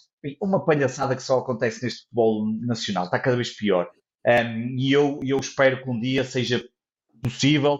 Uma 0.41 0.63
palhaçada 0.65 1.15
que 1.15 1.23
só 1.23 1.39
acontece 1.39 1.83
neste 1.83 2.03
futebol 2.03 2.45
nacional, 2.61 3.05
está 3.05 3.19
cada 3.19 3.35
vez 3.35 3.55
pior. 3.55 3.89
Um, 4.25 4.75
e 4.77 4.91
eu, 4.91 5.19
eu 5.23 5.37
espero 5.39 5.81
que 5.81 5.89
um 5.89 5.99
dia 5.99 6.23
seja 6.23 6.63
possível 7.23 7.79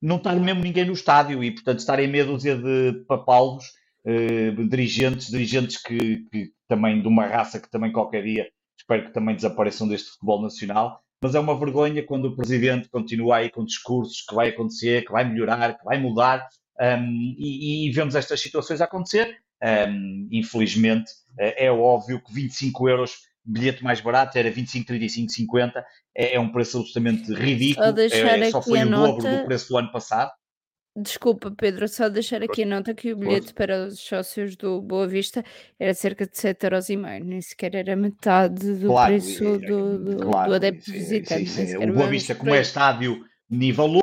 não 0.00 0.16
estar 0.16 0.34
mesmo 0.36 0.62
ninguém 0.62 0.84
no 0.84 0.92
estádio 0.92 1.42
e, 1.42 1.50
portanto, 1.50 1.78
estarem 1.78 2.06
meia 2.06 2.26
dúzia 2.26 2.56
de 2.56 3.04
papalvos, 3.08 3.64
eh, 4.04 4.50
dirigentes, 4.68 5.28
dirigentes 5.28 5.80
que, 5.80 6.26
que 6.30 6.52
também 6.68 7.00
de 7.00 7.08
uma 7.08 7.26
raça 7.26 7.58
que 7.58 7.70
também 7.70 7.90
qualquer 7.90 8.22
dia 8.22 8.46
espero 8.76 9.06
que 9.06 9.14
também 9.14 9.34
desapareçam 9.34 9.88
deste 9.88 10.10
futebol 10.10 10.42
nacional 10.42 11.00
mas 11.24 11.34
é 11.34 11.40
uma 11.40 11.58
vergonha 11.58 12.04
quando 12.04 12.26
o 12.26 12.36
presidente 12.36 12.86
continua 12.90 13.36
aí 13.36 13.48
com 13.48 13.64
discursos 13.64 14.20
que 14.20 14.34
vai 14.34 14.50
acontecer, 14.50 15.06
que 15.06 15.10
vai 15.10 15.24
melhorar, 15.24 15.72
que 15.72 15.82
vai 15.82 15.98
mudar, 15.98 16.46
um, 16.78 17.34
e, 17.38 17.88
e, 17.88 17.92
vemos 17.92 18.14
estas 18.14 18.38
situações 18.42 18.82
acontecer. 18.82 19.38
Um, 19.88 20.28
infelizmente, 20.30 21.10
é, 21.38 21.64
é 21.64 21.72
óbvio 21.72 22.22
que 22.22 22.30
25 22.30 22.90
euros, 22.90 23.12
bilhete 23.42 23.82
mais 23.82 24.02
barato, 24.02 24.36
era 24.36 24.50
25, 24.50 24.86
35, 24.86 25.32
50, 25.32 25.86
é, 26.14 26.34
é 26.34 26.38
um 26.40 26.52
preço 26.52 26.76
absolutamente 26.76 27.32
ridículo, 27.32 27.86
é, 27.86 28.50
só 28.50 28.60
foi 28.60 28.84
o 28.84 28.90
dobro 28.90 29.22
do 29.22 29.44
preço 29.46 29.70
do 29.70 29.78
ano 29.78 29.90
passado. 29.90 30.30
Desculpa, 30.96 31.50
Pedro, 31.50 31.88
só 31.88 32.08
deixar 32.08 32.40
aqui 32.42 32.62
a 32.62 32.66
nota 32.66 32.94
que 32.94 33.12
o 33.12 33.16
bilhete 33.16 33.52
para 33.52 33.86
os 33.86 33.98
sócios 33.98 34.54
do 34.54 34.80
Boa 34.80 35.08
Vista 35.08 35.44
era 35.78 35.92
cerca 35.92 36.24
de 36.24 36.32
7,5€, 36.32 37.24
nem 37.24 37.40
sequer 37.40 37.74
era 37.74 37.96
metade 37.96 38.74
do 38.74 38.86
claro, 38.86 39.10
preço 39.10 39.44
é, 39.44 39.58
do, 39.58 39.98
do, 39.98 40.16
claro, 40.18 40.50
do 40.50 40.54
adepto 40.54 40.92
visitante. 40.92 41.76
O 41.78 41.92
Boa 41.92 42.06
Vista, 42.06 42.36
como 42.36 42.54
é 42.54 42.60
estádio 42.60 43.24
nível 43.50 43.86
1, 43.86 44.00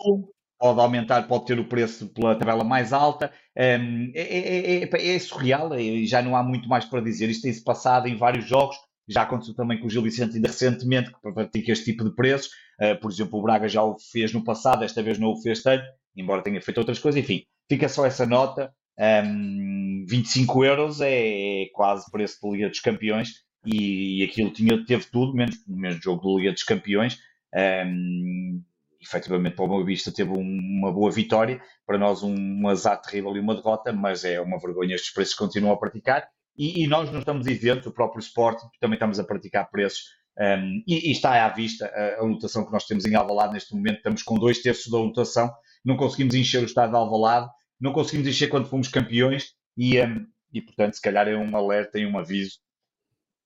pode 0.60 0.80
aumentar, 0.80 1.28
pode 1.28 1.46
ter 1.46 1.60
o 1.60 1.66
preço 1.66 2.08
pela 2.10 2.36
tabela 2.36 2.64
mais 2.64 2.94
alta. 2.94 3.32
Um, 3.58 4.12
é, 4.14 4.22
é, 4.22 4.84
é, 4.84 5.16
é, 5.16 5.20
surreal, 5.20 5.72
já 6.04 6.22
não 6.22 6.36
há 6.36 6.44
muito 6.44 6.70
mais 6.70 6.86
para 6.86 7.02
dizer. 7.02 7.30
Isto 7.30 7.44
tem-se 7.44 7.64
passado 7.64 8.08
em 8.08 8.16
vários 8.16 8.46
jogos. 8.46 8.76
Já 9.08 9.24
aconteceu 9.24 9.56
também 9.56 9.80
com 9.80 9.88
o 9.88 9.90
Gil 9.90 10.04
Vicente 10.04 10.36
ainda 10.36 10.50
recentemente, 10.50 11.12
que 11.12 11.34
pratica 11.34 11.72
este 11.72 11.86
tipo 11.86 12.04
de 12.04 12.14
preços. 12.14 12.52
Uh, 12.80 13.00
por 13.02 13.12
exemplo, 13.12 13.40
o 13.40 13.42
Braga 13.42 13.68
já 13.68 13.82
o 13.82 13.98
fez 13.98 14.32
no 14.34 14.44
passado, 14.44 14.84
esta 14.84 15.02
vez 15.02 15.18
não 15.18 15.30
o 15.30 15.42
fez 15.42 15.64
tanto, 15.64 15.84
embora 16.16 16.44
tenha 16.44 16.62
feito 16.62 16.78
outras 16.78 17.00
coisas. 17.00 17.22
Enfim, 17.22 17.44
fica 17.70 17.88
só 17.90 18.06
essa 18.06 18.26
nota. 18.26 18.74
Um, 19.00 20.06
25 20.08 20.66
euros 20.66 21.02
é, 21.02 21.66
quase 21.74 22.10
preço 22.12 22.38
de 22.42 22.52
Liga 22.52 22.70
dos 22.70 22.80
Campeões 22.80 23.30
e, 23.66 24.20
e 24.20 24.24
aquilo 24.24 24.52
tinha, 24.52 24.86
teve 24.86 25.06
tudo, 25.06 25.34
menos 25.34 25.56
no 25.68 25.78
mesmo 25.78 26.02
jogo 26.02 26.22
do 26.22 26.38
Liga 26.38 26.52
dos 26.52 26.64
Campeões. 26.64 27.18
Um, 27.54 28.62
efetivamente 29.02 29.56
para 29.56 29.66
o 29.66 29.84
Vista 29.84 30.12
teve 30.12 30.32
um, 30.32 30.60
uma 30.80 30.92
boa 30.92 31.12
vitória, 31.12 31.60
para 31.86 31.98
nós 31.98 32.22
um, 32.22 32.36
um 32.36 32.68
azar 32.68 33.02
terrível 33.02 33.36
e 33.36 33.40
uma 33.40 33.56
derrota, 33.56 33.92
mas 33.92 34.24
é 34.24 34.40
uma 34.40 34.60
vergonha 34.60 34.96
estes 34.96 35.12
preços 35.12 35.34
continuam 35.34 35.74
a 35.74 35.78
praticar 35.78 36.28
e, 36.58 36.84
e 36.84 36.88
nós 36.88 37.12
não 37.12 37.20
estamos 37.20 37.48
isentos, 37.48 37.88
o 37.88 37.92
próprio 37.92 38.20
Sport 38.20 38.62
também 38.80 38.96
estamos 38.96 39.20
a 39.20 39.24
praticar 39.24 39.70
preços 39.70 40.04
um, 40.38 40.84
e, 40.88 41.10
e, 41.10 41.12
está 41.12 41.46
à 41.46 41.50
vista 41.50 41.88
a, 41.88 42.22
a 42.22 42.24
lotação 42.24 42.66
que 42.66 42.72
nós 42.72 42.86
temos 42.86 43.06
em 43.06 43.16
Alvalade 43.16 43.54
neste 43.54 43.74
momento, 43.74 43.98
estamos 43.98 44.24
com 44.24 44.36
dois 44.36 44.62
terços 44.62 44.92
da 44.92 44.98
lotação, 44.98 45.52
não 45.84 45.98
conseguimos 45.98 46.36
encher 46.36 46.62
o 46.62 46.66
estado 46.66 46.92
de 46.92 46.98
Alvalade, 46.98 47.50
não 47.80 47.94
conseguimos 47.94 48.28
encher 48.28 48.48
quando 48.48 48.68
fomos 48.68 48.88
campeões 48.88 49.54
e, 49.76 50.00
um, 50.02 50.28
e 50.54 50.62
portanto 50.62 50.94
se 50.94 51.02
calhar 51.02 51.28
é 51.28 51.36
um 51.36 51.56
alerta 51.56 51.98
e 52.00 52.06
um 52.06 52.18
aviso 52.18 52.60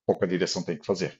pouca 0.06 0.28
direção 0.28 0.64
tem 0.64 0.78
que 0.78 0.86
fazer 0.86 1.20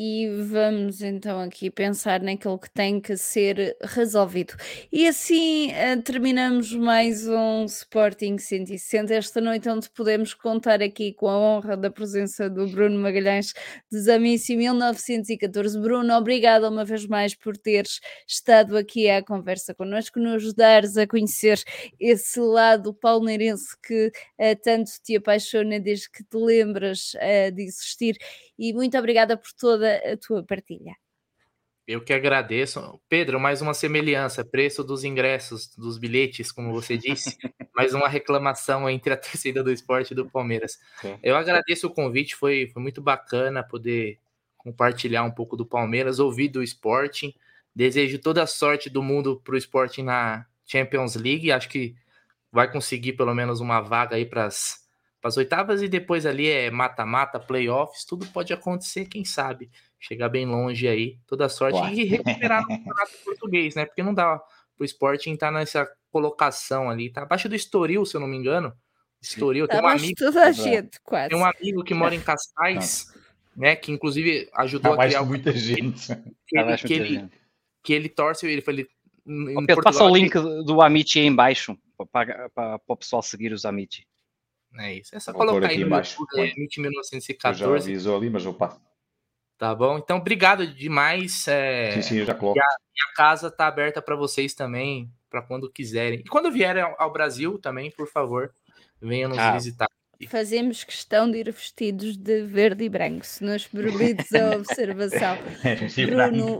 e 0.00 0.28
vamos 0.28 1.02
então 1.02 1.40
aqui 1.40 1.68
pensar 1.68 2.22
naquilo 2.22 2.56
que 2.56 2.70
tem 2.70 3.00
que 3.00 3.16
ser 3.16 3.76
resolvido. 3.82 4.54
E 4.92 5.08
assim 5.08 5.72
uh, 5.72 6.00
terminamos 6.00 6.72
mais 6.72 7.26
um 7.26 7.64
Sporting 7.64 8.38
160 8.38 9.12
esta 9.12 9.40
noite, 9.40 9.68
onde 9.68 9.90
podemos 9.90 10.32
contar 10.34 10.80
aqui 10.80 11.12
com 11.12 11.26
a 11.26 11.36
honra 11.36 11.76
da 11.76 11.90
presença 11.90 12.48
do 12.48 12.68
Bruno 12.68 12.96
Magalhães 12.96 13.52
de 13.90 13.98
Zamici 13.98 14.56
1914. 14.56 15.76
Bruno, 15.80 16.14
obrigado 16.14 16.68
uma 16.68 16.84
vez 16.84 17.04
mais 17.04 17.34
por 17.34 17.56
teres 17.56 17.98
estado 18.24 18.76
aqui 18.76 19.10
à 19.10 19.20
conversa 19.20 19.74
connosco, 19.74 20.20
nos 20.20 20.54
dares 20.54 20.96
a 20.96 21.08
conhecer 21.08 21.60
esse 21.98 22.38
lado 22.38 22.94
palmeirense 22.94 23.76
que 23.82 24.12
uh, 24.38 24.62
tanto 24.62 24.92
te 25.02 25.16
apaixona 25.16 25.80
desde 25.80 26.08
que 26.08 26.22
te 26.22 26.36
lembras 26.36 27.14
uh, 27.14 27.50
de 27.50 27.64
existir 27.64 28.16
e 28.56 28.72
muito 28.72 28.98
obrigada 28.98 29.36
por 29.36 29.52
toda 29.52 29.87
a 29.96 30.16
tua 30.16 30.42
partilha. 30.42 30.94
Eu 31.88 32.02
que 32.02 32.12
agradeço. 32.12 33.00
Pedro, 33.08 33.40
mais 33.40 33.62
uma 33.62 33.72
semelhança, 33.72 34.44
preço 34.44 34.84
dos 34.84 35.04
ingressos, 35.04 35.74
dos 35.74 35.96
bilhetes, 35.96 36.52
como 36.52 36.70
você 36.70 36.98
disse, 36.98 37.38
mais 37.74 37.94
uma 37.94 38.06
reclamação 38.06 38.90
entre 38.90 39.14
a 39.14 39.16
torcida 39.16 39.62
do 39.62 39.72
esporte 39.72 40.10
e 40.10 40.14
do 40.14 40.28
Palmeiras. 40.28 40.78
Eu 41.22 41.34
agradeço 41.34 41.86
o 41.86 41.90
convite, 41.90 42.36
foi, 42.36 42.68
foi 42.70 42.82
muito 42.82 43.00
bacana 43.00 43.62
poder 43.62 44.18
compartilhar 44.58 45.24
um 45.24 45.30
pouco 45.30 45.56
do 45.56 45.64
Palmeiras, 45.64 46.18
ouvir 46.18 46.48
do 46.48 46.62
Sporting. 46.62 47.34
Desejo 47.74 48.18
toda 48.18 48.42
a 48.42 48.46
sorte 48.46 48.90
do 48.90 49.02
mundo 49.02 49.40
para 49.42 49.54
o 49.54 49.58
Sporting 49.58 50.02
na 50.02 50.44
Champions 50.66 51.14
League. 51.14 51.50
Acho 51.50 51.70
que 51.70 51.96
vai 52.52 52.70
conseguir 52.70 53.14
pelo 53.14 53.34
menos 53.34 53.60
uma 53.60 53.80
vaga 53.80 54.16
aí 54.16 54.26
para 54.26 54.44
as 54.44 54.86
para 55.28 55.30
as 55.30 55.36
oitavas 55.36 55.82
e 55.82 55.88
depois 55.88 56.24
ali 56.24 56.48
é 56.48 56.70
mata-mata, 56.70 57.38
playoffs, 57.38 58.04
tudo 58.04 58.26
pode 58.26 58.52
acontecer, 58.52 59.04
quem 59.04 59.24
sabe 59.24 59.70
chegar 60.00 60.28
bem 60.28 60.46
longe 60.46 60.88
aí, 60.88 61.18
toda 61.26 61.48
sorte 61.48 61.78
e 61.92 62.04
recuperar 62.04 62.62
no 62.62 62.68
campeonato 62.68 63.12
português, 63.24 63.74
né? 63.74 63.84
Porque 63.84 64.02
não 64.02 64.14
dá 64.14 64.40
pro 64.76 64.84
Sporting 64.84 65.34
estar 65.34 65.48
tá 65.48 65.52
nessa 65.52 65.88
colocação 66.10 66.88
ali, 66.88 67.10
tá 67.10 67.22
abaixo 67.22 67.48
do 67.48 67.54
Estoril, 67.54 68.06
se 68.06 68.16
eu 68.16 68.20
não 68.20 68.28
me 68.28 68.36
engano. 68.36 68.72
Estoril, 69.20 69.66
tem 69.66 69.80
um 69.80 69.88
amigo, 69.88 70.14
gente, 70.54 71.00
quase. 71.02 71.30
tem 71.30 71.38
um 71.38 71.44
amigo 71.44 71.82
que 71.82 71.92
mora 71.92 72.14
em 72.14 72.20
Cascais, 72.20 73.12
né, 73.56 73.74
que 73.74 73.90
inclusive 73.90 74.48
ajudou 74.54 74.92
abaixo 74.92 75.16
a 75.16 75.18
criar 75.18 75.28
muita 75.28 75.52
gente. 75.52 76.06
Que 76.46 76.58
ele, 76.58 76.76
que 76.76 76.92
ele, 76.94 77.28
que 77.82 77.92
ele 77.92 78.08
torce, 78.08 78.46
ele 78.46 78.62
foi 78.62 78.88
Pedro, 79.66 79.82
passa 79.82 80.04
o 80.04 80.16
link 80.16 80.32
do 80.64 80.80
Amici 80.80 81.18
aí 81.18 81.26
embaixo 81.26 81.76
para, 82.10 82.80
o 82.86 82.96
pessoal 82.96 83.20
seguir 83.20 83.52
os 83.52 83.66
Amici. 83.66 84.07
É 84.78 84.94
isso. 84.94 85.14
É 85.14 85.20
só 85.20 85.32
vou 85.32 85.44
colocar 85.46 85.68
aí 85.68 85.78
no 85.78 85.86
embaixo. 85.86 86.20
YouTube, 86.20 86.40
é, 86.40 86.54
1914. 86.54 87.62
Eu 87.62 87.68
já 87.68 87.84
avisou 87.84 88.16
ali, 88.16 88.30
mas 88.30 88.44
eu 88.44 88.54
passo. 88.54 88.80
Tá 89.58 89.74
bom? 89.74 89.98
Então, 89.98 90.18
obrigado 90.18 90.66
demais. 90.66 91.48
É... 91.48 91.92
Sim, 91.92 92.02
sim, 92.02 92.16
eu 92.18 92.24
já 92.24 92.34
coloco. 92.34 92.58
E 92.58 92.62
a, 92.62 92.64
e 92.64 93.10
a 93.10 93.14
casa 93.16 93.50
tá 93.50 93.66
aberta 93.66 94.00
para 94.00 94.14
vocês 94.14 94.54
também, 94.54 95.10
para 95.28 95.42
quando 95.42 95.70
quiserem. 95.70 96.20
E 96.20 96.28
quando 96.28 96.50
vierem 96.52 96.82
ao, 96.82 96.94
ao 96.96 97.12
Brasil 97.12 97.58
também, 97.58 97.90
por 97.90 98.06
favor, 98.06 98.54
venham 99.00 99.28
nos 99.28 99.38
ah, 99.38 99.52
visitar. 99.52 99.88
Fazemos 100.26 100.82
questão 100.82 101.30
de 101.30 101.38
ir 101.38 101.52
vestidos 101.52 102.16
de 102.16 102.42
verde 102.42 102.84
e 102.84 102.88
branco, 102.88 103.24
se 103.24 103.44
nos 103.44 103.68
permites 103.68 104.32
a 104.32 104.56
observação. 104.56 105.38
Bruno, 106.06 106.58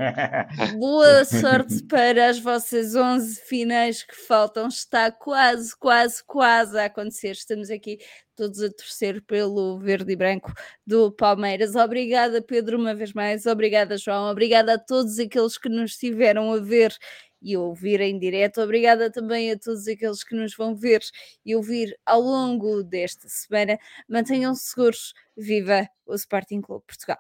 boa 0.79 1.25
sorte 1.25 1.83
para 1.83 2.29
as 2.29 2.39
vossas 2.39 2.95
11 2.95 3.41
finais 3.43 4.05
que 4.05 4.15
faltam. 4.15 4.69
Está 4.69 5.11
quase, 5.11 5.77
quase, 5.77 6.23
quase 6.25 6.79
a 6.79 6.85
acontecer. 6.85 7.33
Estamos 7.33 7.69
aqui 7.69 7.99
todos 8.37 8.63
a 8.63 8.71
torcer 8.71 9.21
pelo 9.23 9.81
verde 9.81 10.13
e 10.13 10.17
branco 10.17 10.53
do 10.87 11.11
Palmeiras. 11.11 11.75
Obrigada, 11.75 12.41
Pedro, 12.41 12.79
uma 12.79 12.95
vez 12.95 13.13
mais. 13.13 13.45
Obrigada, 13.45 13.99
João. 13.99 14.31
Obrigada 14.31 14.75
a 14.75 14.79
todos 14.79 15.19
aqueles 15.19 15.59
que 15.59 15.69
nos 15.69 15.91
estiveram 15.91 16.53
a 16.53 16.61
ver 16.61 16.97
e 17.41 17.57
ouvir 17.57 18.01
em 18.01 18.19
direto. 18.19 18.61
Obrigada 18.61 19.11
também 19.11 19.51
a 19.51 19.59
todos 19.59 19.87
aqueles 19.87 20.23
que 20.25 20.35
nos 20.35 20.55
vão 20.57 20.75
ver 20.75 21.03
e 21.45 21.55
ouvir 21.55 21.99
ao 22.05 22.21
longo 22.21 22.83
desta 22.83 23.29
semana. 23.29 23.79
Mantenham-se 24.09 24.71
seguros. 24.71 25.15
Viva 25.37 25.89
o 26.05 26.15
Sporting 26.15 26.61
Clube 26.61 26.85
Portugal. 26.87 27.19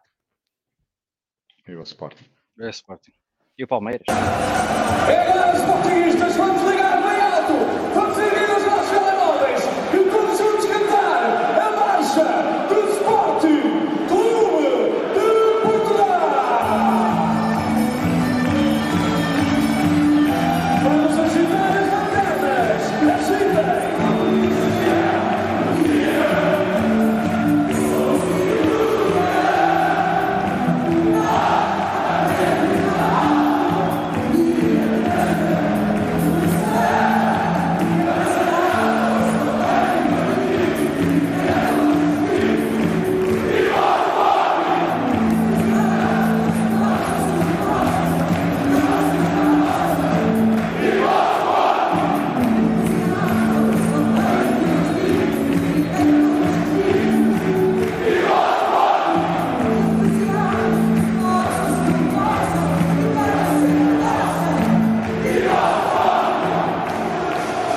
Viva 1.66 1.80
o 1.80 1.84
Sporting. 1.84 2.24
Viva 2.56 2.68
o 2.68 2.70
Sporting. 2.70 3.12
E 3.56 3.64
o 3.64 3.68
Palmeiras. 3.68 4.06
É, 5.08 5.56
Sportingistas, 5.56 6.36
vamos 6.36 6.70
ligar 6.70 7.02
bem 7.02 7.20
alto! 7.20 7.87